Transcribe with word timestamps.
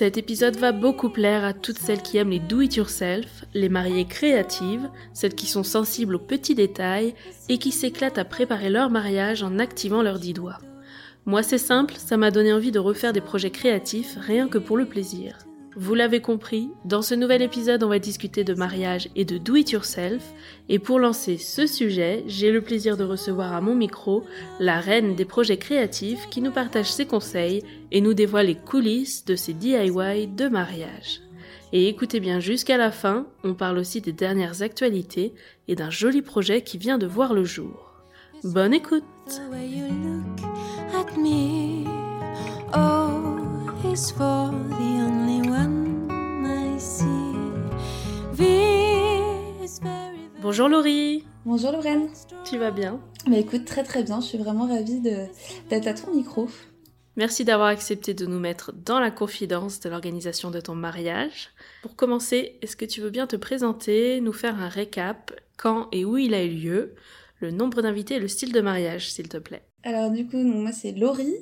Cet 0.00 0.16
épisode 0.16 0.56
va 0.56 0.72
beaucoup 0.72 1.10
plaire 1.10 1.44
à 1.44 1.52
toutes 1.52 1.78
celles 1.78 2.00
qui 2.00 2.16
aiment 2.16 2.30
les 2.30 2.38
do-it-yourself, 2.38 3.44
les 3.52 3.68
mariées 3.68 4.06
créatives, 4.06 4.88
celles 5.12 5.34
qui 5.34 5.44
sont 5.44 5.62
sensibles 5.62 6.14
aux 6.14 6.18
petits 6.18 6.54
détails 6.54 7.14
et 7.50 7.58
qui 7.58 7.70
s'éclatent 7.70 8.16
à 8.16 8.24
préparer 8.24 8.70
leur 8.70 8.88
mariage 8.88 9.42
en 9.42 9.58
activant 9.58 10.00
leurs 10.00 10.18
dix 10.18 10.32
doigts. 10.32 10.56
Moi 11.26 11.42
c'est 11.42 11.58
simple, 11.58 11.96
ça 11.98 12.16
m'a 12.16 12.30
donné 12.30 12.50
envie 12.50 12.72
de 12.72 12.78
refaire 12.78 13.12
des 13.12 13.20
projets 13.20 13.50
créatifs 13.50 14.16
rien 14.18 14.48
que 14.48 14.56
pour 14.56 14.78
le 14.78 14.86
plaisir. 14.86 15.36
Vous 15.80 15.94
l'avez 15.94 16.20
compris, 16.20 16.68
dans 16.84 17.00
ce 17.00 17.14
nouvel 17.14 17.40
épisode 17.40 17.82
on 17.82 17.88
va 17.88 17.98
discuter 17.98 18.44
de 18.44 18.52
mariage 18.52 19.08
et 19.16 19.24
de 19.24 19.38
do-it-yourself, 19.38 20.22
et 20.68 20.78
pour 20.78 20.98
lancer 20.98 21.38
ce 21.38 21.66
sujet, 21.66 22.22
j'ai 22.26 22.52
le 22.52 22.60
plaisir 22.60 22.98
de 22.98 23.04
recevoir 23.04 23.54
à 23.54 23.62
mon 23.62 23.74
micro 23.74 24.22
la 24.58 24.78
reine 24.78 25.14
des 25.14 25.24
projets 25.24 25.56
créatifs 25.56 26.28
qui 26.28 26.42
nous 26.42 26.50
partage 26.50 26.92
ses 26.92 27.06
conseils 27.06 27.62
et 27.92 28.02
nous 28.02 28.12
dévoile 28.12 28.48
les 28.48 28.56
coulisses 28.56 29.24
de 29.24 29.36
ses 29.36 29.54
DIY 29.54 30.26
de 30.26 30.48
mariage. 30.48 31.22
Et 31.72 31.88
écoutez 31.88 32.20
bien 32.20 32.40
jusqu'à 32.40 32.76
la 32.76 32.90
fin, 32.90 33.26
on 33.42 33.54
parle 33.54 33.78
aussi 33.78 34.02
des 34.02 34.12
dernières 34.12 34.60
actualités 34.60 35.32
et 35.66 35.76
d'un 35.76 35.88
joli 35.88 36.20
projet 36.20 36.60
qui 36.60 36.76
vient 36.76 36.98
de 36.98 37.06
voir 37.06 37.32
le 37.32 37.44
jour. 37.44 37.94
Bonne 38.44 38.74
écoute. 38.74 39.04
Oh, 42.76 43.09
is 43.92 44.12
for 44.12 44.50
the 44.68 45.02
only 45.02 45.48
one 45.48 46.08
I 46.44 46.78
see. 46.78 47.34
V 48.32 48.44
is 49.64 49.80
very, 49.82 50.16
very 50.16 50.42
Bonjour 50.42 50.68
Laurie 50.68 51.24
Bonjour 51.44 51.72
Lorraine. 51.72 52.08
Tu 52.44 52.56
vas 52.56 52.70
bien? 52.70 53.00
Bah 53.26 53.38
écoute, 53.38 53.64
très 53.64 53.82
très 53.82 54.04
bien, 54.04 54.20
je 54.20 54.26
suis 54.26 54.38
vraiment 54.38 54.68
ravie 54.68 55.00
d'être 55.00 55.86
à 55.86 55.94
ton 55.94 56.14
micro. 56.14 56.48
Merci 57.16 57.44
d'avoir 57.44 57.68
accepté 57.68 58.14
de 58.14 58.26
nous 58.26 58.38
mettre 58.38 58.72
dans 58.72 59.00
la 59.00 59.10
confidence 59.10 59.80
de 59.80 59.90
l'organisation 59.90 60.52
de 60.52 60.60
ton 60.60 60.76
mariage. 60.76 61.50
Pour 61.82 61.96
commencer, 61.96 62.58
est-ce 62.62 62.76
que 62.76 62.84
tu 62.84 63.00
veux 63.00 63.10
bien 63.10 63.26
te 63.26 63.36
présenter, 63.36 64.20
nous 64.20 64.32
faire 64.32 64.60
un 64.60 64.68
récap, 64.68 65.32
quand 65.56 65.88
et 65.90 66.04
où 66.04 66.16
il 66.16 66.34
a 66.34 66.44
eu 66.44 66.50
lieu, 66.50 66.94
le 67.40 67.50
nombre 67.50 67.82
d'invités 67.82 68.14
et 68.14 68.20
le 68.20 68.28
style 68.28 68.52
de 68.52 68.60
mariage, 68.60 69.10
s'il 69.10 69.28
te 69.28 69.38
plaît? 69.38 69.64
Alors 69.82 70.10
du 70.10 70.26
coup, 70.26 70.36
moi 70.36 70.72
c'est 70.72 70.92
Laurie, 70.92 71.34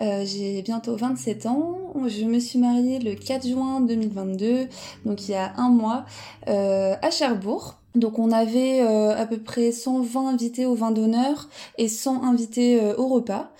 Euh, 0.00 0.24
j'ai 0.24 0.62
bientôt 0.62 0.96
27 0.96 1.44
ans, 1.46 1.92
je 2.06 2.24
me 2.24 2.38
suis 2.40 2.58
mariée 2.58 2.98
le 2.98 3.14
4 3.14 3.46
juin 3.46 3.80
2022, 3.82 4.66
donc 5.04 5.28
il 5.28 5.32
y 5.32 5.34
a 5.34 5.52
un 5.58 5.68
mois, 5.68 6.06
euh, 6.48 6.94
à 7.02 7.10
Cherbourg. 7.10 7.76
Donc 7.94 8.18
on 8.18 8.30
avait 8.32 8.80
euh, 8.80 9.14
à 9.14 9.26
peu 9.26 9.36
près 9.38 9.70
120 9.72 10.30
invités 10.30 10.64
au 10.64 10.74
vin 10.74 10.90
d'honneur 10.90 11.50
et 11.76 11.88
100 11.88 12.24
invités 12.24 12.80
euh, 12.82 12.94
au 12.96 13.08
repas. 13.08 13.52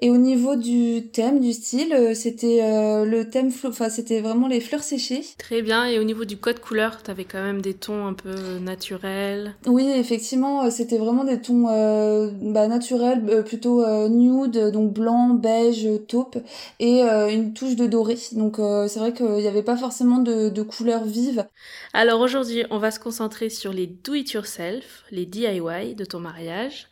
Et 0.00 0.10
au 0.10 0.16
niveau 0.16 0.54
du 0.54 1.08
thème, 1.08 1.40
du 1.40 1.52
style, 1.52 1.92
euh, 1.92 2.14
c'était 2.14 2.60
euh, 2.62 3.04
le 3.04 3.28
thème, 3.28 3.50
enfin 3.66 3.88
c'était 3.88 4.20
vraiment 4.20 4.46
les 4.46 4.60
fleurs 4.60 4.84
séchées. 4.84 5.22
Très 5.38 5.60
bien, 5.60 5.86
et 5.86 5.98
au 5.98 6.04
niveau 6.04 6.24
du 6.24 6.36
code 6.36 6.60
couleur, 6.60 7.02
t'avais 7.02 7.24
quand 7.24 7.42
même 7.42 7.60
des 7.60 7.74
tons 7.74 8.06
un 8.06 8.14
peu 8.14 8.58
naturels. 8.60 9.56
Oui, 9.66 9.90
effectivement, 9.90 10.64
euh, 10.64 10.70
c'était 10.70 10.98
vraiment 10.98 11.24
des 11.24 11.40
tons 11.40 11.66
euh, 11.68 12.30
bah, 12.40 12.68
naturels, 12.68 13.42
plutôt 13.44 13.82
euh, 13.82 14.08
nude, 14.08 14.70
donc 14.70 14.92
blanc, 14.92 15.30
beige, 15.30 15.88
taupe, 16.06 16.38
et 16.78 17.02
une 17.02 17.52
touche 17.52 17.74
de 17.74 17.86
doré. 17.86 18.16
Donc 18.32 18.56
c'est 18.88 18.98
vrai 18.98 19.12
qu'il 19.12 19.26
n'y 19.26 19.46
avait 19.46 19.62
pas 19.62 19.76
forcément 19.76 20.18
de, 20.18 20.48
de 20.48 20.62
couleurs 20.62 21.04
vives. 21.04 21.46
Alors 21.92 22.20
aujourd'hui, 22.20 22.64
on 22.70 22.78
va 22.78 22.90
se 22.90 23.00
concentrer 23.00 23.50
sur 23.50 23.72
les 23.72 23.86
do-it-yourself, 23.86 25.04
les 25.10 25.26
DIY 25.26 25.94
de 25.96 26.04
ton 26.04 26.20
mariage, 26.20 26.88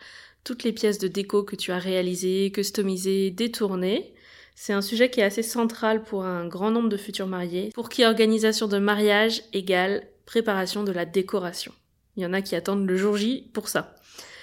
toutes 0.46 0.62
les 0.62 0.72
pièces 0.72 0.98
de 0.98 1.08
déco 1.08 1.42
que 1.42 1.56
tu 1.56 1.72
as 1.72 1.78
réalisées, 1.78 2.52
customisées, 2.52 3.32
détournées. 3.32 4.14
C'est 4.54 4.72
un 4.72 4.80
sujet 4.80 5.10
qui 5.10 5.18
est 5.20 5.24
assez 5.24 5.42
central 5.42 6.04
pour 6.04 6.24
un 6.24 6.46
grand 6.46 6.70
nombre 6.70 6.88
de 6.88 6.96
futurs 6.96 7.26
mariés, 7.26 7.72
pour 7.74 7.88
qui 7.88 8.04
organisation 8.04 8.68
de 8.68 8.78
mariage 8.78 9.42
égale 9.52 10.06
préparation 10.24 10.84
de 10.84 10.92
la 10.92 11.04
décoration. 11.04 11.72
Il 12.16 12.22
y 12.22 12.26
en 12.26 12.32
a 12.32 12.42
qui 12.42 12.54
attendent 12.54 12.86
le 12.86 12.96
jour 12.96 13.16
J 13.16 13.50
pour 13.52 13.68
ça. 13.68 13.96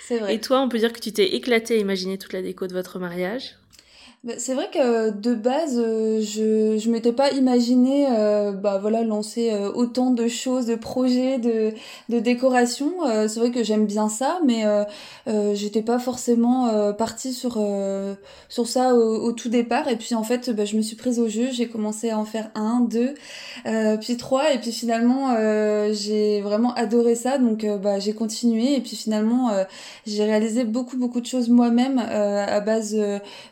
C'est 0.05 0.19
vrai. 0.19 0.35
Et 0.35 0.41
toi, 0.41 0.61
on 0.61 0.67
peut 0.67 0.77
dire 0.77 0.91
que 0.91 0.99
tu 0.99 1.13
t'es 1.13 1.35
éclaté 1.35 1.75
à 1.75 1.77
imaginer 1.77 2.17
toute 2.17 2.33
la 2.33 2.41
déco 2.41 2.67
de 2.67 2.73
votre 2.73 2.99
mariage? 2.99 3.55
Bah, 4.23 4.31
c'est 4.37 4.53
vrai 4.53 4.69
que 4.73 5.09
de 5.09 5.33
base, 5.35 5.77
euh, 5.77 6.21
je 6.21 6.77
je 6.77 6.89
m'étais 6.89 7.11
pas 7.11 7.31
imaginé 7.31 8.07
euh, 8.09 8.53
bah 8.53 8.77
voilà 8.81 9.03
lancer 9.03 9.51
euh, 9.51 9.69
autant 9.73 10.11
de 10.11 10.29
choses, 10.29 10.65
de 10.65 10.75
projets, 10.75 11.39
de 11.39 11.73
de 12.07 12.19
décoration. 12.19 12.93
Euh, 13.05 13.27
c'est 13.27 13.41
vrai 13.41 13.51
que 13.51 13.65
j'aime 13.65 13.85
bien 13.85 14.07
ça, 14.07 14.39
mais 14.45 14.65
euh, 14.65 14.85
euh, 15.27 15.53
j'étais 15.55 15.81
pas 15.81 15.99
forcément 15.99 16.93
partie 16.93 17.33
sur 17.33 17.59
sur 18.47 18.65
ça 18.69 18.95
au, 18.95 19.25
au 19.27 19.33
tout 19.33 19.49
départ. 19.49 19.89
Et 19.89 19.97
puis 19.97 20.15
en 20.15 20.23
fait, 20.23 20.49
bah, 20.51 20.63
je 20.63 20.77
me 20.77 20.81
suis 20.81 20.95
prise 20.95 21.19
au 21.19 21.27
jeu. 21.27 21.49
J'ai 21.51 21.67
commencé 21.67 22.09
à 22.09 22.17
en 22.17 22.23
faire 22.23 22.49
un, 22.55 22.79
deux, 22.79 23.15
puis 23.99 24.15
trois, 24.15 24.53
et 24.53 24.57
puis 24.57 24.71
finalement 24.71 25.35
j'ai 25.91 26.39
vraiment 26.39 26.73
adoré 26.75 27.15
ça. 27.15 27.37
Donc 27.39 27.65
bah 27.81 27.99
j'ai 27.99 28.13
continué, 28.13 28.75
et 28.75 28.79
puis 28.79 28.95
finalement 28.95 29.49
j'ai 30.05 30.23
réalisé 30.23 30.63
beaucoup 30.63 30.95
beaucoup 30.95 31.19
de 31.19 31.25
choses 31.25 31.49
moi-même 31.49 31.99
à 31.99 32.61
base 32.61 32.95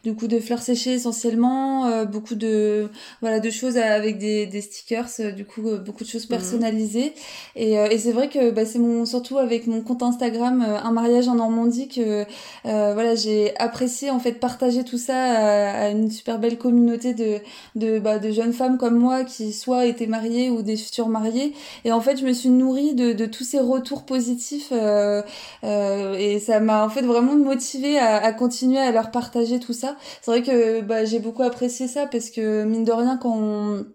du 0.05 0.15
coup 0.15 0.27
de 0.27 0.39
fleurs 0.39 0.60
séchées 0.61 0.93
essentiellement 0.93 1.85
euh, 1.87 2.05
beaucoup 2.05 2.35
de 2.35 2.89
voilà 3.21 3.39
de 3.39 3.49
choses 3.49 3.77
avec 3.77 4.17
des, 4.17 4.45
des 4.45 4.61
stickers 4.61 5.07
euh, 5.19 5.31
du 5.31 5.45
coup 5.45 5.67
euh, 5.67 5.77
beaucoup 5.77 6.03
de 6.03 6.09
choses 6.09 6.25
personnalisées. 6.25 7.13
Et, 7.55 7.73
et 7.73 7.97
c'est 7.97 8.11
vrai 8.11 8.29
que 8.29 8.51
bah, 8.51 8.65
c'est 8.65 8.79
mon 8.79 9.05
surtout 9.05 9.37
avec 9.37 9.67
mon 9.67 9.81
compte 9.81 10.03
Instagram 10.03 10.61
un 10.61 10.91
mariage 10.91 11.27
en 11.27 11.35
Normandie 11.35 11.87
que 11.87 12.25
voilà 12.63 13.15
j'ai 13.15 13.57
apprécié 13.57 14.09
en 14.09 14.19
fait 14.19 14.33
partager 14.33 14.83
tout 14.83 14.97
ça 14.97 15.15
à, 15.15 15.85
à 15.85 15.89
une 15.89 16.09
super 16.09 16.39
belle 16.39 16.57
communauté 16.57 17.13
de 17.13 17.39
de 17.75 17.99
bah, 17.99 18.19
de 18.19 18.31
jeunes 18.31 18.53
femmes 18.53 18.77
comme 18.77 18.97
moi 18.97 19.23
qui 19.23 19.53
soit 19.53 19.85
étaient 19.85 20.07
mariées 20.07 20.49
ou 20.49 20.61
des 20.61 20.77
futurs 20.77 21.09
mariés 21.09 21.53
et 21.85 21.91
en 21.91 22.01
fait 22.01 22.17
je 22.17 22.25
me 22.25 22.33
suis 22.33 22.49
nourrie 22.49 22.93
de, 22.95 23.13
de 23.13 23.25
tous 23.25 23.43
ces 23.43 23.59
retours 23.59 24.03
positifs 24.03 24.71
et 24.71 26.39
ça 26.39 26.59
m'a 26.59 26.85
en 26.85 26.89
fait 26.89 27.01
vraiment 27.01 27.35
motivée 27.35 27.97
à, 27.97 28.17
à 28.23 28.31
continuer 28.33 28.79
à 28.79 28.91
leur 28.91 29.11
partager 29.11 29.59
tout 29.59 29.73
ça. 29.73 29.95
C'est 30.21 30.31
vrai 30.31 30.41
que 30.41 30.50
bah, 30.81 31.05
j'ai 31.05 31.19
beaucoup 31.19 31.43
apprécié 31.43 31.87
ça 31.87 32.05
parce 32.07 32.29
que 32.29 32.63
mine 32.63 32.83
de 32.83 32.91
rien 32.91 33.17
quand 33.17 33.35
on 33.37 33.85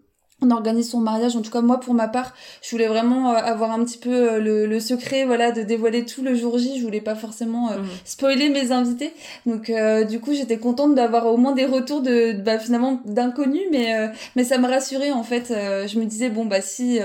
on 0.43 0.50
organise 0.50 0.91
son 0.91 1.00
mariage, 1.00 1.35
en 1.35 1.41
tout 1.41 1.50
cas 1.50 1.62
moi 1.62 1.81
pour 1.81 1.94
ma 1.94 2.08
part, 2.08 2.35
je 2.62 2.70
voulais 2.70 2.88
vraiment 2.88 3.31
euh, 3.32 3.37
avoir 3.37 3.70
un 3.73 3.82
petit 3.87 3.97
peu 3.97 4.11
euh, 4.32 4.38
le, 4.38 4.67
le 4.67 4.81
secret, 4.81 5.25
voilà, 5.25 5.50
de 5.50 5.62
dévoiler 5.62 6.05
tout 6.05 6.23
le 6.23 6.35
jour 6.35 6.58
J. 6.58 6.79
Je 6.79 6.85
voulais 6.85 7.00
pas 7.00 7.14
forcément 7.14 7.70
euh, 7.70 7.79
Mhm. 7.79 7.87
spoiler 8.05 8.50
mes 8.50 8.70
invités, 8.70 9.14
donc 9.47 9.73
du 10.11 10.20
coup 10.20 10.35
j'étais 10.35 10.58
contente 10.58 10.94
d'avoir 10.94 11.25
au 11.32 11.38
moins 11.38 11.53
des 11.53 11.64
retours 11.64 12.03
de, 12.03 12.32
bah, 12.35 12.58
finalement 12.58 13.00
d'inconnus, 13.06 13.62
mais 13.73 13.94
mais 14.37 14.44
ça 14.44 14.58
me 14.58 14.69
rassurait 14.69 15.11
en 15.11 15.23
fait. 15.23 15.47
Je 15.49 15.99
me 15.99 16.05
disais 16.05 16.29
bon 16.29 16.44
bah 16.44 16.61
si 16.61 16.99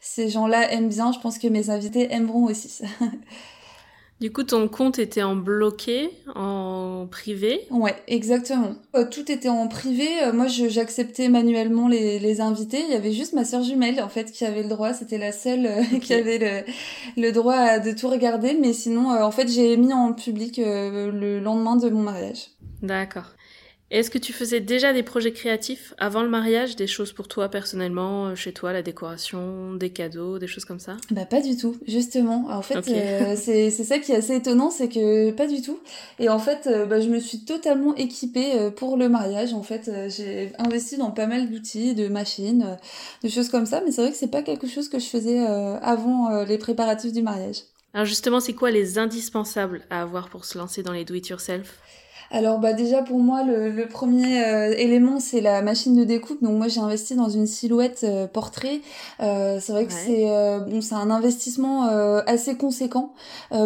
ces 0.00 0.28
gens-là 0.28 0.72
aiment 0.72 0.88
bien, 0.88 1.12
je 1.12 1.20
pense 1.20 1.38
que 1.38 1.46
mes 1.46 1.70
invités 1.70 2.12
aimeront 2.12 2.46
aussi. 2.46 2.80
Du 4.18 4.32
coup, 4.32 4.44
ton 4.44 4.66
compte 4.68 4.98
était 4.98 5.22
en 5.22 5.36
bloqué, 5.36 6.08
en 6.34 7.06
privé. 7.10 7.60
Ouais, 7.70 7.94
exactement. 8.08 8.74
Euh, 8.94 9.04
tout 9.10 9.30
était 9.30 9.50
en 9.50 9.68
privé. 9.68 10.08
Euh, 10.24 10.32
moi, 10.32 10.46
j'acceptais 10.46 11.28
manuellement 11.28 11.86
les, 11.86 12.18
les 12.18 12.40
invités. 12.40 12.82
Il 12.88 12.92
y 12.92 12.96
avait 12.96 13.12
juste 13.12 13.34
ma 13.34 13.44
sœur 13.44 13.62
jumelle, 13.62 14.02
en 14.02 14.08
fait, 14.08 14.32
qui 14.32 14.46
avait 14.46 14.62
le 14.62 14.70
droit. 14.70 14.94
C'était 14.94 15.18
la 15.18 15.32
seule 15.32 15.66
euh, 15.66 15.82
qui 16.00 16.14
avait 16.14 16.38
le, 16.38 17.20
le 17.22 17.30
droit 17.30 17.56
à- 17.56 17.78
de 17.78 17.92
tout 17.92 18.08
regarder. 18.08 18.56
Mais 18.58 18.72
sinon, 18.72 19.10
en 19.10 19.30
fait, 19.30 19.48
j'ai 19.48 19.76
mis 19.76 19.92
en 19.92 20.14
public 20.14 20.58
le 20.64 21.38
lendemain 21.40 21.76
de 21.76 21.90
mon 21.90 22.00
mariage. 22.02 22.48
D'accord. 22.80 23.26
Est-ce 23.92 24.10
que 24.10 24.18
tu 24.18 24.32
faisais 24.32 24.58
déjà 24.58 24.92
des 24.92 25.04
projets 25.04 25.32
créatifs 25.32 25.94
avant 25.98 26.24
le 26.24 26.28
mariage, 26.28 26.74
des 26.74 26.88
choses 26.88 27.12
pour 27.12 27.28
toi 27.28 27.48
personnellement, 27.48 28.26
euh, 28.26 28.34
chez 28.34 28.52
toi, 28.52 28.72
la 28.72 28.82
décoration, 28.82 29.74
des 29.74 29.90
cadeaux, 29.90 30.40
des 30.40 30.48
choses 30.48 30.64
comme 30.64 30.80
ça? 30.80 30.96
Bah 31.12 31.24
pas 31.24 31.40
du 31.40 31.56
tout, 31.56 31.76
justement. 31.86 32.46
En 32.50 32.62
fait, 32.62 32.88
euh, 32.88 33.36
c'est 33.36 33.70
ça 33.70 34.00
qui 34.00 34.10
est 34.10 34.16
assez 34.16 34.34
étonnant, 34.34 34.70
c'est 34.70 34.88
que 34.88 35.30
pas 35.30 35.46
du 35.46 35.62
tout. 35.62 35.78
Et 36.18 36.28
en 36.28 36.40
fait, 36.40 36.66
euh, 36.66 36.84
bah, 36.84 37.00
je 37.00 37.08
me 37.08 37.20
suis 37.20 37.44
totalement 37.44 37.94
équipée 37.94 38.70
pour 38.74 38.96
le 38.96 39.08
mariage. 39.08 39.54
En 39.54 39.62
fait, 39.62 39.88
j'ai 40.08 40.50
investi 40.58 40.96
dans 40.96 41.12
pas 41.12 41.28
mal 41.28 41.48
d'outils, 41.48 41.94
de 41.94 42.08
machines, 42.08 42.76
de 43.22 43.28
choses 43.28 43.50
comme 43.50 43.66
ça. 43.66 43.82
Mais 43.84 43.92
c'est 43.92 44.02
vrai 44.02 44.10
que 44.10 44.16
c'est 44.16 44.26
pas 44.30 44.42
quelque 44.42 44.66
chose 44.66 44.88
que 44.88 44.98
je 44.98 45.06
faisais 45.06 45.38
avant 45.38 46.42
les 46.42 46.58
préparatifs 46.58 47.12
du 47.12 47.22
mariage. 47.22 47.58
Alors 47.94 48.04
justement, 48.04 48.40
c'est 48.40 48.52
quoi 48.52 48.72
les 48.72 48.98
indispensables 48.98 49.82
à 49.90 50.02
avoir 50.02 50.28
pour 50.28 50.44
se 50.44 50.58
lancer 50.58 50.82
dans 50.82 50.92
les 50.92 51.04
do-it-yourself 51.04 51.78
alors 52.30 52.58
bah 52.58 52.72
déjà 52.72 53.02
pour 53.02 53.18
moi 53.18 53.42
le, 53.44 53.86
premier 53.86 54.44
euh, 54.44 54.74
élément 54.76 55.20
c'est 55.20 55.40
la 55.40 55.62
machine 55.62 55.96
de 55.96 56.04
découpe. 56.04 56.42
Donc 56.42 56.56
moi 56.56 56.68
j'ai 56.68 56.80
investi 56.80 57.14
dans 57.14 57.28
une 57.28 57.46
silhouette 57.46 58.00
euh, 58.04 58.26
portrait. 58.26 58.80
Euh, 59.20 59.58
c'est 59.60 59.72
vrai 59.72 59.86
que 59.86 59.92
c'est 59.92 60.26
bon 60.68 60.80
c'est 60.80 60.94
un 60.94 61.10
investissement 61.10 61.84
assez 62.26 62.56
conséquent. 62.56 63.12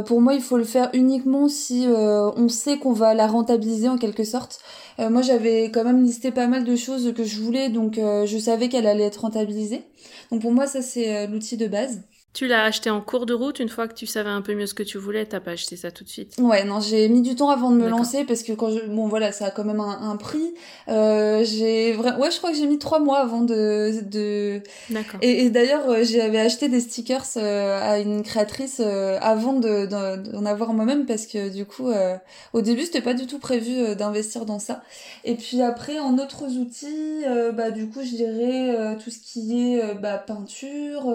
Pour 0.07 0.21
moi 0.21 0.35
il 0.35 0.43
faut 0.43 0.57
le 0.57 0.65
faire 0.65 0.91
uniquement 0.93 1.49
si 1.49 1.87
on 1.89 2.49
sait 2.49 2.79
qu'on 2.79 2.93
va 2.93 3.15
la 3.15 3.27
rentabiliser 3.27 3.89
en 3.89 3.99
quelque 3.99 4.25
sorte. 4.25 4.61
Moi 4.99 5.23
j'avais 5.23 5.71
quand 5.73 5.85
même 5.85 6.03
listé 6.03 6.31
pas 6.31 6.47
mal 6.47 6.65
de 6.65 6.77
choses 6.77 7.13
que 7.15 7.25
je 7.25 7.41
voulais. 7.41 7.71
Donc 7.71 7.95
je 7.97 8.39
savais 8.39 8.69
qu'elle 8.69 8.87
allait 8.87 9.05
être 9.05 9.23
rentabilisée. 9.23 9.83
Donc 10.31 10.43
pour 10.43 10.53
moi 10.53 10.67
ça 10.67 10.83
c'est 10.83 11.27
l'outil 11.27 11.57
de 11.57 11.67
base 11.67 12.01
tu 12.33 12.47
l'as 12.47 12.65
acheté 12.65 12.91
en 12.91 13.01
cours 13.01 13.27
de 13.27 13.35
route 13.35 13.59
une 13.59 13.69
fois 13.69 13.89
que 13.89 13.95
tu 13.95 14.07
savais 14.07 14.31
un 14.31 14.41
peu 14.41 14.55
mieux 14.55 14.67
ce 14.67 14.75
que 14.75 14.83
tu 14.83 14.99
voulais, 14.99 15.27
t'as 15.27 15.41
pas 15.41 15.53
acheté 15.53 15.77
ça 15.77 15.91
tout 15.91 16.05
de 16.05 16.09
suite 16.09 16.37
Ouais, 16.39 16.65
non, 16.65 16.81
j'ai 16.81 17.09
mis 17.09 17.23
du 17.23 17.35
temps 17.35 17.51
avant 17.51 17.71
de 17.71 17.77
me 17.77 17.89
lancer 17.89 18.25
parce 18.25 18.43
que 18.43 18.53
quand 18.53 18.71
je... 18.71 18.87
bon 18.87 19.09
voilà, 19.09 19.33
ça 19.33 19.47
a 19.47 19.51
quand 19.51 19.65
même 19.65 19.81
un, 19.81 20.17
prix. 20.17 20.55
Euh, 20.89 21.45
j'ai 21.45 21.97
ouais, 21.97 22.31
je 22.31 22.37
crois 22.39 22.51
que 22.51 22.57
j'ai 22.57 22.67
mis 22.67 22.79
trois 22.79 23.01
mois 23.01 23.19
avant 23.19 23.41
de 23.41 24.01
de. 24.03 24.63
D'accord. 24.91 25.19
Et, 25.23 25.51
d'ailleurs, 25.51 25.89
euh, 25.89 26.05
j'avais 26.05 26.39
acheté 26.39 26.69
des 26.69 26.81
stickers 26.81 27.25
euh, 27.37 27.81
à 27.83 27.99
une 27.99 28.23
créatrice 28.23 28.81
euh, 28.85 29.19
avant 29.21 29.55
de 29.55 29.87
d'en 29.87 30.45
avoir 30.45 30.73
moi-même 30.73 31.07
parce 31.07 31.27
que 31.27 31.49
du 31.49 31.65
coup, 31.65 31.91
au 32.53 32.61
début, 32.61 32.83
c'était 32.83 33.01
pas 33.01 33.15
du 33.15 33.27
tout 33.27 33.39
prévu 33.39 33.95
d'investir 33.97 34.47
dans 34.47 34.59
ça. 34.59 34.83
Et 35.25 35.35
puis 35.35 35.63
après, 35.63 35.99
en 35.99 36.19
autres 36.19 36.45
outils, 36.57 37.25
bah 37.55 37.71
du 37.71 37.89
coup, 37.89 38.01
je 38.03 38.15
dirais 38.15 38.97
tout 39.03 39.11
ce 39.11 39.19
qui 39.19 39.75
est 39.75 39.95
bah 39.95 40.19
peinture, 40.19 41.13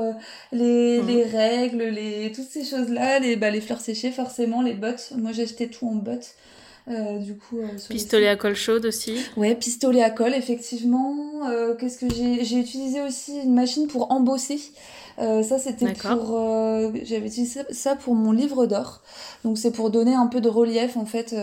les 0.51 1.01
les 1.05 1.23
règles, 1.23 1.83
les 1.83 2.31
toutes 2.31 2.49
ces 2.49 2.63
choses-là, 2.63 3.19
les 3.19 3.35
bah, 3.35 3.49
les 3.49 3.61
fleurs 3.61 3.81
séchées 3.81 4.11
forcément, 4.11 4.61
les 4.61 4.73
bottes. 4.73 5.13
Moi 5.17 5.31
j'ai 5.31 5.43
acheté 5.43 5.67
tout 5.67 5.87
en 5.87 5.95
bottes. 5.95 6.35
Euh, 6.87 7.17
du 7.17 7.35
coup, 7.35 7.57
euh, 7.57 7.67
pistolet 7.89 8.27
à 8.27 8.35
colle 8.35 8.55
chaude 8.55 8.85
aussi. 8.85 9.17
Ouais, 9.37 9.55
pistolet 9.55 10.03
à 10.03 10.11
colle 10.11 10.35
effectivement. 10.35 11.15
Euh, 11.49 11.73
qu'est-ce 11.75 11.97
que 11.97 12.13
j'ai 12.13 12.43
j'ai 12.43 12.57
utilisé 12.57 13.01
aussi 13.01 13.39
une 13.43 13.55
machine 13.55 13.87
pour 13.87 14.11
embosser. 14.11 14.59
ça 15.17 15.57
c'était 15.57 15.93
pour 15.93 16.37
j'avais 17.03 17.27
utilisé 17.27 17.61
ça 17.71 17.95
pour 17.95 18.13
mon 18.13 18.31
livre 18.31 18.67
d'or. 18.67 19.01
Donc 19.43 19.57
c'est 19.57 19.71
pour 19.71 19.89
donner 19.89 20.13
un 20.13 20.27
peu 20.27 20.41
de 20.41 20.49
relief 20.49 20.95
en 20.97 21.05
fait 21.05 21.35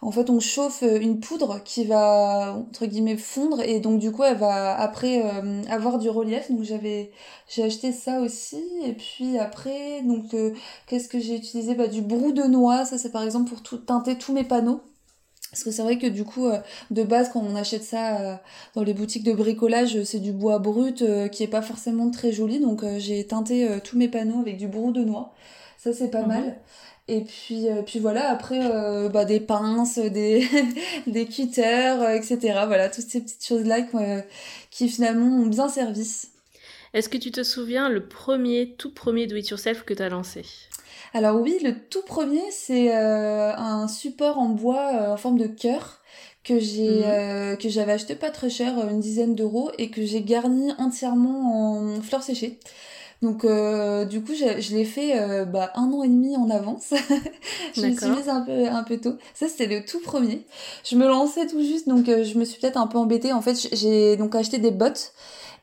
en 0.00 0.12
fait, 0.12 0.30
on 0.30 0.38
chauffe 0.38 0.84
euh, 0.84 1.00
une 1.00 1.18
poudre 1.18 1.62
qui 1.64 1.84
va 1.84 2.54
entre 2.54 2.86
guillemets 2.86 3.16
fondre 3.16 3.60
et 3.62 3.80
donc 3.80 3.98
du 3.98 4.12
coup, 4.12 4.22
elle 4.22 4.36
va 4.36 4.78
après 4.78 5.22
euh, 5.24 5.62
avoir 5.68 5.98
du 5.98 6.08
relief. 6.08 6.50
Donc 6.50 6.62
j'avais 6.62 7.10
j'ai 7.48 7.64
acheté 7.64 7.92
ça 7.92 8.20
aussi 8.20 8.62
et 8.84 8.92
puis 8.92 9.38
après 9.38 10.02
donc 10.02 10.34
euh, 10.34 10.52
qu'est-ce 10.86 11.08
que 11.08 11.18
j'ai 11.18 11.36
utilisé? 11.36 11.74
Bah, 11.74 11.88
du 11.88 12.00
brou 12.00 12.32
de 12.32 12.44
noix. 12.44 12.84
Ça 12.84 12.96
c'est 12.96 13.10
par 13.10 13.24
exemple 13.24 13.50
pour 13.50 13.62
tout, 13.62 13.78
teinter 13.78 14.16
tous 14.16 14.32
mes 14.32 14.44
panneaux. 14.44 14.80
Parce 15.50 15.64
que 15.64 15.70
c'est 15.70 15.82
vrai 15.82 15.98
que 15.98 16.06
du 16.06 16.24
coup, 16.24 16.46
de 16.90 17.02
base, 17.02 17.30
quand 17.32 17.40
on 17.40 17.56
achète 17.56 17.82
ça 17.82 18.38
dans 18.74 18.82
les 18.82 18.92
boutiques 18.92 19.24
de 19.24 19.32
bricolage, 19.32 20.02
c'est 20.04 20.18
du 20.18 20.30
bois 20.30 20.58
brut 20.58 21.02
qui 21.30 21.42
est 21.42 21.48
pas 21.48 21.62
forcément 21.62 22.10
très 22.10 22.32
joli. 22.32 22.60
Donc 22.60 22.84
j'ai 22.98 23.26
teinté 23.26 23.66
tous 23.82 23.96
mes 23.96 24.08
panneaux 24.08 24.40
avec 24.40 24.58
du 24.58 24.68
brou 24.68 24.92
de 24.92 25.02
noix. 25.02 25.32
Ça 25.78 25.94
c'est 25.94 26.10
pas 26.10 26.20
mhm. 26.20 26.28
mal. 26.28 26.60
Et 27.08 27.22
puis, 27.22 27.68
euh, 27.68 27.80
puis 27.80 28.00
voilà, 28.00 28.28
après, 28.28 28.60
euh, 28.62 29.08
bah, 29.08 29.24
des 29.24 29.40
pinces, 29.40 29.98
des, 29.98 30.46
des 31.06 31.24
cutters, 31.24 32.02
euh, 32.02 32.14
etc. 32.14 32.38
Voilà, 32.66 32.90
toutes 32.90 33.08
ces 33.08 33.22
petites 33.22 33.44
choses-là 33.44 33.80
qui 34.70 34.88
finalement 34.90 35.42
ont 35.42 35.46
bien 35.46 35.68
servi. 35.68 36.26
Est-ce 36.92 37.08
que 37.08 37.16
tu 37.16 37.30
te 37.30 37.42
souviens 37.42 37.88
le 37.88 38.06
premier, 38.06 38.74
tout 38.76 38.92
premier 38.92 39.26
Do 39.26 39.36
It 39.36 39.48
Yourself 39.48 39.84
que 39.84 39.94
tu 39.94 40.02
as 40.02 40.10
lancé? 40.10 40.44
Alors 41.14 41.40
oui, 41.40 41.56
le 41.64 41.72
tout 41.88 42.02
premier, 42.02 42.42
c'est 42.50 42.92
un 42.92 43.88
support 43.88 44.38
en 44.38 44.48
bois 44.48 45.10
en 45.12 45.16
forme 45.16 45.38
de 45.38 45.46
cœur 45.46 46.00
que 46.44 46.58
j'ai 46.58 47.00
mhm. 47.00 47.56
que 47.58 47.68
j'avais 47.68 47.92
acheté 47.92 48.14
pas 48.14 48.30
très 48.30 48.50
cher, 48.50 48.74
une 48.88 49.00
dizaine 49.00 49.34
d'euros, 49.34 49.70
et 49.78 49.90
que 49.90 50.04
j'ai 50.04 50.22
garni 50.22 50.72
entièrement 50.78 51.96
en 51.96 52.00
fleurs 52.02 52.22
séchées. 52.22 52.58
Donc 53.20 53.44
euh, 53.44 54.04
du 54.04 54.22
coup, 54.22 54.32
je, 54.34 54.60
je 54.60 54.74
l'ai 54.74 54.84
fait 54.84 55.18
euh, 55.20 55.44
bah, 55.44 55.72
un 55.74 55.92
an 55.92 56.04
et 56.04 56.08
demi 56.08 56.36
en 56.36 56.50
avance. 56.50 56.94
je 57.74 57.86
me 57.86 57.96
suis 57.96 58.10
mise 58.10 58.28
un 58.28 58.42
peu, 58.42 58.68
un 58.68 58.84
peu 58.84 58.98
tôt. 58.98 59.16
Ça, 59.34 59.48
c'était 59.48 59.66
le 59.66 59.84
tout 59.84 60.00
premier. 60.00 60.42
Je 60.88 60.94
me 60.94 61.06
lançais 61.06 61.46
tout 61.46 61.60
juste, 61.60 61.88
donc 61.88 62.08
euh, 62.08 62.22
je 62.22 62.38
me 62.38 62.44
suis 62.44 62.60
peut-être 62.60 62.76
un 62.76 62.86
peu 62.86 62.98
embêtée. 62.98 63.32
En 63.32 63.42
fait, 63.42 63.68
j'ai 63.72 64.16
donc 64.16 64.36
acheté 64.36 64.58
des 64.58 64.70
bottes. 64.70 65.12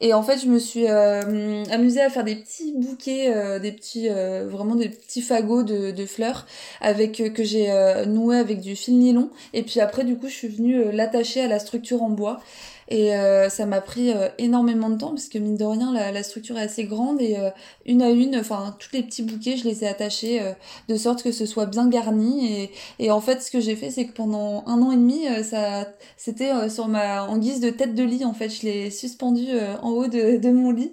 Et 0.01 0.13
en 0.13 0.21
fait, 0.21 0.37
je 0.39 0.47
me 0.47 0.59
suis 0.59 0.89
euh, 0.89 1.63
amusée 1.71 2.01
à 2.01 2.09
faire 2.09 2.25
des 2.25 2.35
petits 2.35 2.73
bouquets, 2.75 3.59
des 3.61 3.71
petits, 3.71 4.09
vraiment 4.09 4.75
des 4.75 4.89
petits 4.89 5.21
fagots 5.21 5.63
de, 5.63 5.91
de 5.91 6.05
fleurs 6.05 6.45
avec 6.81 7.23
que 7.33 7.43
j'ai 7.45 7.71
noué 8.05 8.35
avec 8.37 8.59
du 8.59 8.75
fil 8.75 8.97
nylon. 8.99 9.29
Et 9.53 9.63
puis 9.63 9.79
après, 9.79 10.03
du 10.03 10.17
coup, 10.17 10.27
je 10.27 10.33
suis 10.33 10.49
venue 10.49 10.91
l'attacher 10.91 11.39
à 11.43 11.47
la 11.47 11.59
structure 11.59 12.03
en 12.03 12.09
bois. 12.09 12.41
Et 12.87 13.15
euh, 13.15 13.49
ça 13.49 13.65
m'a 13.65 13.81
pris 13.81 14.11
euh, 14.11 14.29
énormément 14.37 14.91
de 14.91 14.97
temps 14.97 15.09
parce 15.09 15.27
que 15.27 15.39
mine 15.39 15.57
de 15.57 15.65
rien 15.65 15.91
la, 15.91 16.11
la 16.11 16.21
structure 16.21 16.55
est 16.59 16.61
assez 16.63 16.83
grande 16.83 17.19
et 17.19 17.35
euh, 17.35 17.49
une 17.87 18.03
à 18.03 18.11
une, 18.11 18.35
enfin 18.35 18.75
tous 18.77 18.89
les 18.93 19.01
petits 19.01 19.23
bouquets 19.23 19.57
je 19.57 19.63
les 19.63 19.83
ai 19.83 19.87
attachés 19.87 20.39
de 20.87 20.95
sorte 20.95 21.23
que 21.23 21.31
ce 21.31 21.47
soit 21.47 21.65
bien 21.65 21.87
garni. 21.89 22.47
Et, 22.47 22.71
et 22.99 23.09
en 23.09 23.21
fait 23.21 23.41
ce 23.41 23.49
que 23.49 23.59
j'ai 23.59 23.75
fait 23.75 23.89
c'est 23.89 24.05
que 24.05 24.13
pendant 24.13 24.63
un 24.67 24.81
an 24.83 24.91
et 24.91 24.97
demi 24.97 25.25
ça 25.43 25.87
c'était 26.15 26.69
sur 26.69 26.87
ma 26.87 27.23
en 27.27 27.37
guise 27.39 27.59
de 27.59 27.71
tête 27.71 27.95
de 27.95 28.03
lit 28.03 28.23
en 28.23 28.33
fait. 28.33 28.49
Je 28.49 28.63
l'ai 28.67 28.91
suspendu 28.91 29.47
en 29.81 29.89
haut 29.89 30.07
de, 30.07 30.37
de 30.37 30.49
mon 30.51 30.71
lit. 30.71 30.91